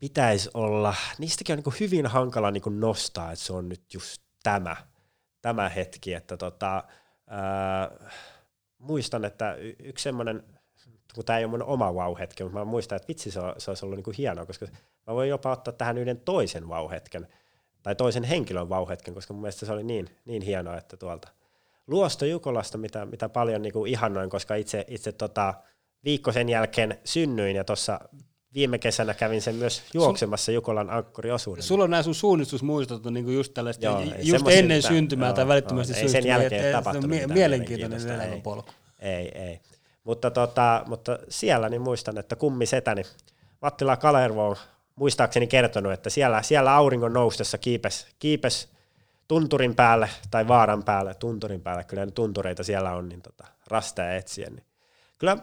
pitäisi 0.01 0.51
olla, 0.55 0.95
niistäkin 1.19 1.53
on 1.53 1.57
niinku 1.57 1.75
hyvin 1.81 2.07
hankala 2.07 2.51
niinku 2.51 2.71
nostaa, 2.71 3.33
että 3.33 3.45
se 3.45 3.53
on 3.53 3.69
nyt 3.69 3.95
just 3.95 4.23
tämä, 4.43 4.77
tämä 5.43 5.69
hetki, 5.69 6.15
että 6.15 6.37
tota, 6.37 6.85
ää, 7.27 7.91
muistan, 8.79 9.25
että 9.25 9.55
y- 9.55 9.77
yksi 9.79 10.03
semmoinen, 10.03 10.43
kun 11.15 11.25
tämä 11.25 11.39
ei 11.39 11.45
ole 11.45 11.51
mun 11.51 11.63
oma 11.63 11.93
wow-hetki, 11.93 12.43
mutta 12.43 12.59
mä 12.59 12.65
muistan, 12.65 12.97
että 12.97 13.09
vitsi 13.09 13.31
se, 13.31 13.41
on, 13.41 13.55
se 13.59 13.71
olisi 13.71 13.85
ollut 13.85 13.97
niinku 13.97 14.13
hienoa, 14.19 14.47
koska 14.47 14.67
mä 15.07 15.15
voin 15.15 15.29
jopa 15.29 15.53
ottaa 15.53 15.73
tähän 15.73 15.99
yhden 15.99 16.21
toisen 16.21 16.69
wow-hetken, 16.69 17.29
tai 17.83 17.95
toisen 17.95 18.25
henkilön 18.25 18.69
vauhetken, 18.69 19.15
koska 19.15 19.35
mun 19.35 19.41
mielestä 19.43 19.67
se 19.67 19.73
oli 19.73 19.83
niin, 19.83 20.09
niin 20.25 20.43
hienoa, 20.43 20.77
että 20.77 20.97
tuolta 20.97 21.29
Luosto 21.87 22.25
Jukolasta, 22.25 22.79
mitä, 22.79 23.07
mitä 23.07 23.29
paljon 23.29 23.63
niin 23.63 23.73
kuin 23.73 23.91
ihannoin, 23.91 24.31
koska 24.31 24.55
itse, 24.55 24.85
itse 24.89 25.13
tota, 25.13 25.55
viikko 26.05 26.33
sen 26.33 26.49
jälkeen 26.49 26.99
synnyin 27.05 27.57
ja 27.57 27.65
tuossa 27.65 28.01
viime 28.55 28.79
kesänä 28.79 29.15
kävin 29.15 29.43
sen 29.43 29.55
myös 29.55 29.83
juoksemassa 29.95 30.53
Jukolan 30.53 30.91
ankkuriosuuden. 30.91 31.63
Sulla 31.63 31.85
on 31.85 31.91
nämä 31.91 32.03
sun 32.03 32.15
suunnistusmuistot 32.15 33.07
on 33.07 33.15
niinku 33.15 33.31
just 33.31 33.55
tällaista, 33.55 33.85
Joo, 33.85 34.01
ju- 34.01 34.13
ei 34.17 34.29
just 34.29 34.49
ennen 34.49 34.77
mitään. 34.79 34.95
syntymää 34.95 35.29
Joo, 35.29 35.35
tai 35.37 35.49
välittömästi 35.49 35.93
joo, 35.93 36.03
ei 36.03 36.09
sen 36.09 36.23
syntymää, 36.23 36.41
jälkeen 36.41 36.63
se 36.63 36.69
on 36.77 36.83
tapahtunut 36.85 37.11
mie- 37.11 37.21
mitään 37.21 37.39
mielenkiintoinen 37.39 38.09
ei. 38.09 38.15
elämänpolku. 38.15 38.71
Ei, 38.99 39.29
ei. 39.39 39.61
Mutta, 40.05 40.31
tota, 40.31 40.83
mutta 40.87 41.19
siellä 41.29 41.69
niin 41.69 41.83
muistan, 41.83 42.19
että 42.19 42.37
kummi 42.37 42.67
setäni 42.67 43.03
Mattila 43.63 43.97
Kalervo 43.97 44.49
on 44.49 44.57
muistaakseni 44.97 45.47
kertonut, 45.47 45.93
että 45.93 46.11
siellä, 46.11 46.43
siellä 46.43 46.75
auringon 46.75 47.13
noustessa 47.13 47.59
kiipes, 47.59 48.07
kiipes 48.19 48.73
tunturin 49.29 49.75
päälle 49.75 50.09
tai 50.31 50.49
vaaran 50.49 50.85
päälle, 50.85 51.15
tunturin 51.15 51.61
päälle, 51.61 51.85
kyllä 51.85 52.07
ne 52.07 52.13
tuntureita 52.13 52.65
siellä 52.65 52.93
on, 52.93 53.09
niin 53.09 53.23
tota, 53.23 53.45
rasteja 53.67 54.17
etsiä. 54.17 54.51
Niin 54.51 54.65
kyllä 55.19 55.37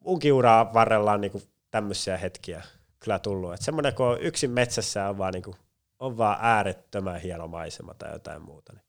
munkin 0.00 0.32
uraa 0.32 0.74
varrella 0.74 1.12
on 1.12 1.20
niinku 1.20 1.42
tämmöisiä 1.70 2.16
hetkiä 2.16 2.62
kyllä 3.04 3.18
tullut. 3.18 3.54
Että 3.54 3.64
semmoinen, 3.64 3.94
kun 3.94 4.06
on 4.06 4.20
yksin 4.20 4.50
metsässä 4.50 5.08
on 5.08 5.18
vaan, 5.18 5.32
niinku, 5.32 5.56
on 5.98 6.18
vaan 6.18 6.38
äärettömän 6.40 7.20
hieno 7.20 7.48
maisema 7.48 7.94
tai 7.94 8.12
jotain 8.12 8.42
muuta, 8.42 8.72
niin 8.72 8.84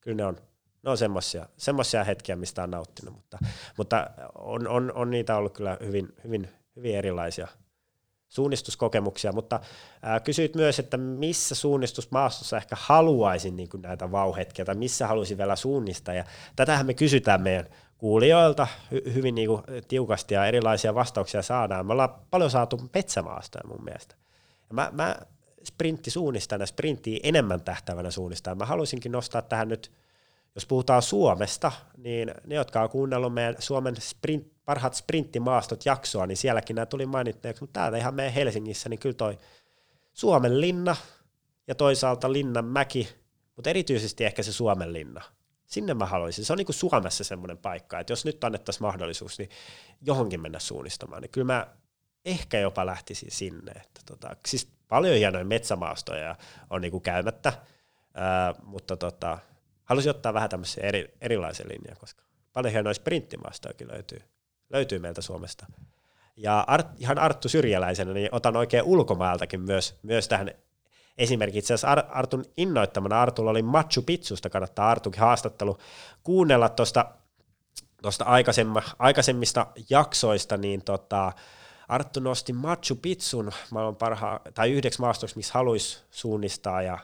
kyllä 0.00 0.16
ne 0.16 0.24
on, 0.24 0.36
ne 0.82 0.90
on 0.90 0.98
semmoisia, 0.98 1.46
semmoisia 1.56 2.04
hetkiä, 2.04 2.36
mistä 2.36 2.62
on 2.62 2.70
nauttinut, 2.70 3.14
mutta, 3.14 3.38
mutta 3.76 4.10
on, 4.34 4.68
on, 4.68 4.92
on, 4.94 5.10
niitä 5.10 5.36
ollut 5.36 5.52
kyllä 5.52 5.76
hyvin, 5.80 6.08
hyvin, 6.24 6.48
hyvin 6.76 6.96
erilaisia 6.96 7.48
suunnistuskokemuksia, 8.32 9.32
mutta 9.32 9.60
ää, 10.02 10.20
kysyit 10.20 10.54
myös, 10.54 10.78
että 10.78 10.96
missä 10.96 11.54
suunnistusmaastossa 11.54 12.56
ehkä 12.56 12.76
haluaisin 12.78 13.56
niin 13.56 13.68
kuin 13.68 13.82
näitä 13.82 14.12
vauhetkiä 14.12 14.64
tai 14.64 14.74
missä 14.74 15.06
haluaisin 15.06 15.38
vielä 15.38 15.56
suunnistaa 15.56 16.14
ja 16.14 16.24
tätähän 16.56 16.86
me 16.86 16.94
kysytään 16.94 17.42
meidän 17.42 17.66
kuulijoilta 17.98 18.66
hy- 18.94 19.12
hyvin 19.14 19.34
niin 19.34 19.48
kuin 19.48 19.62
tiukasti 19.88 20.34
ja 20.34 20.46
erilaisia 20.46 20.94
vastauksia 20.94 21.42
saadaan. 21.42 21.86
Me 21.86 21.92
ollaan 21.92 22.14
paljon 22.30 22.50
saatu 22.50 22.80
metsämaastoja 22.94 23.66
mun 23.66 23.84
mielestä. 23.84 24.14
Ja 24.68 24.74
mä, 24.74 24.90
mä 24.92 25.16
sprinttisuunnistajana, 25.64 26.66
sprinttiin 26.66 27.20
enemmän 27.22 27.60
tähtävänä 27.60 28.10
suunnistajana, 28.10 28.58
mä 28.58 28.66
haluaisinkin 28.66 29.12
nostaa 29.12 29.42
tähän 29.42 29.68
nyt 29.68 29.92
jos 30.54 30.66
puhutaan 30.66 31.02
Suomesta, 31.02 31.72
niin 31.96 32.34
ne, 32.46 32.54
jotka 32.54 32.82
on 32.82 32.90
kuunnellut 32.90 33.34
meidän 33.34 33.56
Suomen 33.58 33.96
sprint, 34.00 34.51
parhaat 34.64 34.94
sprinttimaastot 34.94 35.86
jaksoa, 35.86 36.26
niin 36.26 36.36
sielläkin 36.36 36.76
nämä 36.76 36.86
tuli 36.86 37.06
mainittueksi, 37.06 37.62
mutta 37.62 37.80
täältä 37.80 37.96
ihan 37.96 38.14
meidän 38.14 38.34
Helsingissä, 38.34 38.88
niin 38.88 38.98
kyllä 38.98 39.14
toi 39.14 39.38
Suomen 40.12 40.60
linna 40.60 40.96
ja 41.66 41.74
toisaalta 41.74 42.32
Linnan 42.32 42.64
mäki, 42.64 43.08
mutta 43.56 43.70
erityisesti 43.70 44.24
ehkä 44.24 44.42
se 44.42 44.52
Suomen 44.52 44.92
linna. 44.92 45.22
Sinne 45.66 45.94
mä 45.94 46.06
haluaisin. 46.06 46.44
Se 46.44 46.52
on 46.52 46.56
niin 46.56 46.66
kuin 46.66 46.76
Suomessa 46.76 47.24
semmoinen 47.24 47.58
paikka, 47.58 48.00
että 48.00 48.12
jos 48.12 48.24
nyt 48.24 48.44
annettaisiin 48.44 48.82
mahdollisuus, 48.82 49.38
niin 49.38 49.50
johonkin 50.00 50.40
mennä 50.40 50.58
suunnistamaan, 50.58 51.22
niin 51.22 51.30
kyllä 51.30 51.44
mä 51.44 51.66
ehkä 52.24 52.58
jopa 52.58 52.86
lähtisi 52.86 53.26
sinne. 53.28 53.72
Että 53.72 54.00
tota, 54.06 54.36
siis 54.46 54.68
paljon 54.88 55.16
hienoja 55.16 55.44
metsämaastoja 55.44 56.36
on 56.70 56.80
niinku 56.80 57.00
käymättä, 57.00 57.52
ää, 58.14 58.54
mutta 58.62 58.96
tota, 58.96 59.38
halusin 59.84 60.10
ottaa 60.10 60.34
vähän 60.34 60.50
tämmöisiä 60.50 60.84
eri, 60.84 61.14
erilaisen 61.20 61.68
linjan, 61.68 61.96
koska 61.96 62.22
paljon 62.52 62.72
hienoja 62.72 62.94
sprinttimaastojakin 62.94 63.88
löytyy, 63.88 64.22
löytyy 64.72 64.98
meiltä 64.98 65.22
Suomesta. 65.22 65.66
Ja 66.36 66.64
Art, 66.66 66.86
ihan 66.98 67.18
Arttu 67.18 67.48
Syrjäläisenä, 67.48 68.12
niin 68.12 68.28
otan 68.32 68.56
oikein 68.56 68.84
ulkomailtakin 68.84 69.60
myös, 69.60 69.98
myös 70.02 70.28
tähän 70.28 70.50
esimerkiksi 71.18 71.58
itse 71.58 71.74
asiassa 71.74 72.06
Artun 72.10 72.44
innoittamana 72.56 73.22
Artulla 73.22 73.50
oli 73.50 73.62
Machu 73.62 74.02
Picchusta, 74.02 74.50
kannattaa 74.50 74.90
Artukin 74.90 75.20
haastattelu 75.20 75.78
kuunnella 76.22 76.68
tuosta 76.68 77.06
tuosta 78.02 78.24
aikaisemmista 78.98 79.66
jaksoista, 79.90 80.56
niin 80.56 80.84
tota, 80.84 81.32
Arttu 81.88 82.20
nosti 82.20 82.52
Machu 82.52 82.96
Picchun 83.02 83.52
maailman 83.70 83.96
parha, 83.96 84.40
tai 84.54 84.72
yhdeksi 84.72 85.00
maastoksi, 85.00 85.36
missä 85.36 85.54
haluaisi 85.54 86.02
suunnistaa 86.10 86.82
ja 86.82 86.98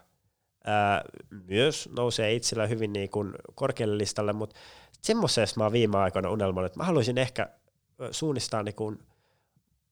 ää, 0.65 1.03
myös 1.47 1.89
nousee 1.97 2.35
itsellä 2.35 2.67
hyvin 2.67 2.93
niin 2.93 3.11
kuin 3.11 3.35
korkealle 3.55 3.99
listalle, 3.99 4.33
mutta 4.33 4.57
semmoisesta 5.03 5.61
mä 5.61 5.65
oon 5.65 5.73
viime 5.73 5.99
aikoina 5.99 6.31
unelmoinut, 6.31 6.67
että 6.67 6.79
mä 6.79 6.85
haluaisin 6.85 7.19
ehkä 7.19 7.49
suunnistaa 8.11 8.63
niin 8.63 8.75
kuin 8.75 8.99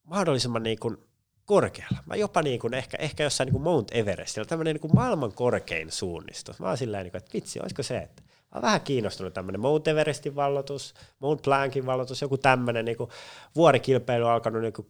mahdollisimman 0.05 0.63
niin 0.63 0.79
kuin 0.79 0.97
korkealla. 1.45 1.99
Mä 2.07 2.17
jopa 2.17 2.43
niin 2.43 2.61
kuin 2.61 2.75
ehkä, 2.75 2.97
ehkä 3.01 3.25
jossain 3.25 3.47
niin 3.47 3.53
kuin 3.53 3.63
Mount 3.63 3.89
Everestillä, 3.93 4.47
tämmöinen 4.47 4.75
niin 4.75 4.81
kuin 4.81 4.95
maailman 4.95 5.33
korkein 5.33 5.93
suunnistus. 5.93 6.61
Mä 6.61 6.69
oon 6.69 6.79
sillä 6.79 7.03
niin 7.03 7.17
että 7.17 7.31
vitsi, 7.35 7.61
olisiko 7.61 7.83
se, 7.83 7.99
että 7.99 8.23
mä 8.23 8.29
oon 8.55 8.63
vähän 8.63 8.81
kiinnostunut 8.81 9.35
tämmöinen 9.35 9.61
Mount 9.61 9.89
Everestin 9.89 10.37
vallotus, 10.37 10.95
Mount 11.19 11.43
Blancin 11.43 11.87
vallotus, 11.87 12.23
joku 12.23 12.39
tämmöinen 12.39 12.85
niin 12.85 12.97
kuin 12.97 13.11
vuorikilpeilu 13.57 14.27
on 14.27 14.33
alkanut 14.33 14.63
niin 14.63 14.73
kuin 14.73 14.89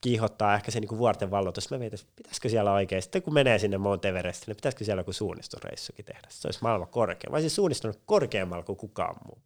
kiihottaa 0.00 0.54
ehkä 0.54 0.70
se 0.70 0.80
niin 0.80 0.88
kuin 0.88 0.98
vuorten 0.98 1.30
vallotus. 1.30 1.70
Mä 1.70 1.78
mietin, 1.78 2.00
että 2.00 2.12
pitäisikö 2.16 2.48
siellä 2.48 2.72
oikein, 2.72 3.02
sitten 3.02 3.22
kun 3.22 3.34
menee 3.34 3.58
sinne 3.58 3.78
Mount 3.78 4.04
Everestille, 4.04 4.54
pitäisikö 4.54 4.84
siellä 4.84 5.00
joku 5.00 5.12
suunnistusreissukin 5.12 6.04
tehdä. 6.04 6.28
Se 6.28 6.48
olisi 6.48 6.62
maailman 6.62 6.88
korkea. 6.88 7.30
Mä 7.30 7.36
olisin 7.36 7.50
suunnistunut 7.50 8.00
korkeammalla 8.06 8.64
kuin 8.64 8.76
kukaan 8.76 9.16
muu. 9.26 9.38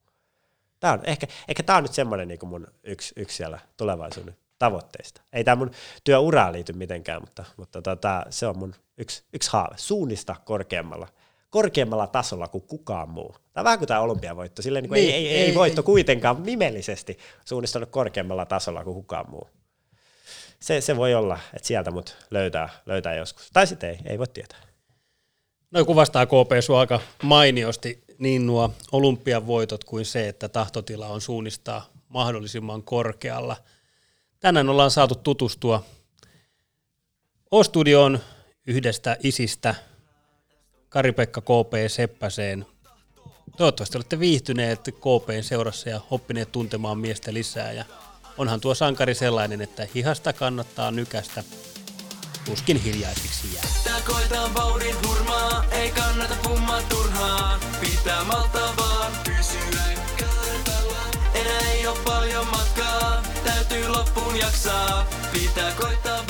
Tää 0.83 0.93
on, 0.93 1.01
ehkä, 1.05 1.27
ehkä 1.49 1.63
tämä 1.63 1.77
on 1.77 1.85
nyt 1.85 1.93
semmoinen 1.93 2.29
niin 2.29 2.39
mun 2.43 2.67
yksi, 2.85 3.15
yksi 3.17 3.37
siellä 3.37 3.59
tulevaisuuden 3.77 4.37
tavoitteista. 4.59 5.21
Ei 5.33 5.45
tämä 5.45 5.57
mun 5.57 5.71
työuraan 6.05 6.53
liity 6.53 6.73
mitenkään, 6.73 7.23
mutta, 7.23 7.45
mutta 7.57 7.83
tota, 7.83 8.27
se 8.31 8.47
on 8.47 8.59
mun 8.59 8.75
yksi, 8.99 9.25
yksi 9.33 9.51
haave. 9.53 9.75
Suunnista 9.77 10.37
korkeammalla, 10.45 11.09
korkeammalla 11.51 12.07
tasolla 12.07 12.49
kuin 12.49 12.65
kukaan 12.67 13.11
muu. 13.11 13.35
Tämä 13.53 13.63
on 13.63 13.65
vähän 13.65 13.79
kuin 13.79 13.89
tämä 13.89 14.01
olympiavoitto. 14.01 14.63
Silleen, 14.63 14.83
niin 14.83 14.93
niin, 14.93 15.15
ei, 15.15 15.29
ei, 15.29 15.45
ei, 15.45 15.55
voitto 15.55 15.81
ei. 15.81 15.85
kuitenkaan 15.85 16.43
nimellisesti 16.43 17.19
suunnistanut 17.45 17.91
korkeammalla 17.91 18.47
tasolla 18.47 18.85
kuin 18.85 18.95
kukaan 18.95 19.31
muu. 19.31 19.51
Se, 20.61 20.81
se 20.81 20.97
voi 20.97 21.15
olla, 21.15 21.39
että 21.55 21.69
sieltä 21.69 21.91
mut 21.91 22.17
löytää, 22.31 22.69
löytää 22.87 23.15
joskus. 23.15 23.51
Tai 23.53 23.67
sitten 23.67 23.91
ei, 23.91 23.99
ei 24.05 24.19
voi 24.19 24.29
tietää. 24.29 24.59
No 25.71 25.85
kuvastaa 25.85 26.27
KP 26.27 26.53
sua 26.61 26.81
aika 26.81 27.01
mainiosti 27.23 28.02
niin 28.19 28.47
nuo 28.47 28.75
olympiavoitot 28.93 29.85
kuin 29.85 30.05
se, 30.05 30.29
että 30.29 30.49
tahtotila 30.49 31.09
on 31.09 31.21
suunnistaa 31.21 31.93
mahdollisimman 32.09 32.83
korkealla– 32.83 33.57
Tänään 34.43 34.69
ollaan 34.69 34.91
saatu 34.91 35.15
tutustua 35.15 35.85
O-Studioon 37.51 38.21
yhdestä 38.67 39.17
isistä, 39.23 39.75
Kari-Pekka 40.89 41.41
KP 41.41 41.73
Seppäseen. 41.89 42.67
Toivottavasti 43.57 43.99
olette 43.99 44.19
viihtyneet 44.19 44.81
KPn 44.81 45.43
seurassa 45.43 45.89
ja 45.89 46.01
oppineet 46.11 46.53
tuntemaan 46.53 46.99
miestä 46.99 47.35
lisää. 47.35 47.73
Ja 47.73 47.85
onhan 48.39 48.61
tuo 48.61 48.75
sankari 48.75 49.15
sellainen, 49.15 49.61
että 49.61 49.89
hihasta 49.95 50.33
kannattaa 50.33 50.91
nykästä. 50.91 51.45
Tuskin 52.45 52.77
hiljaisiksi 52.77 53.55
jää. 53.55 53.65
Tää 53.85 54.01
koetaan 54.01 54.55
vauhdin 54.55 54.97
hurmaa, 55.09 55.65
ei 55.73 55.91
kannata 55.91 56.35
pummaa 56.43 56.83
turhaan. 56.83 57.72
Pitää 58.03 58.25
maltaa 58.25 58.77
vaan 58.77 59.13
pysyä 59.25 59.83
kartalla. 60.21 60.99
Enää 61.35 61.71
ei 61.73 61.87
oo 61.87 61.97
paljon 62.05 62.47
matkaa 62.47 63.23
täytyy 63.45 63.89
loppuun 63.89 64.37
jaksaa. 64.39 65.07
Pitää 65.33 65.73
koittaa 65.81 66.27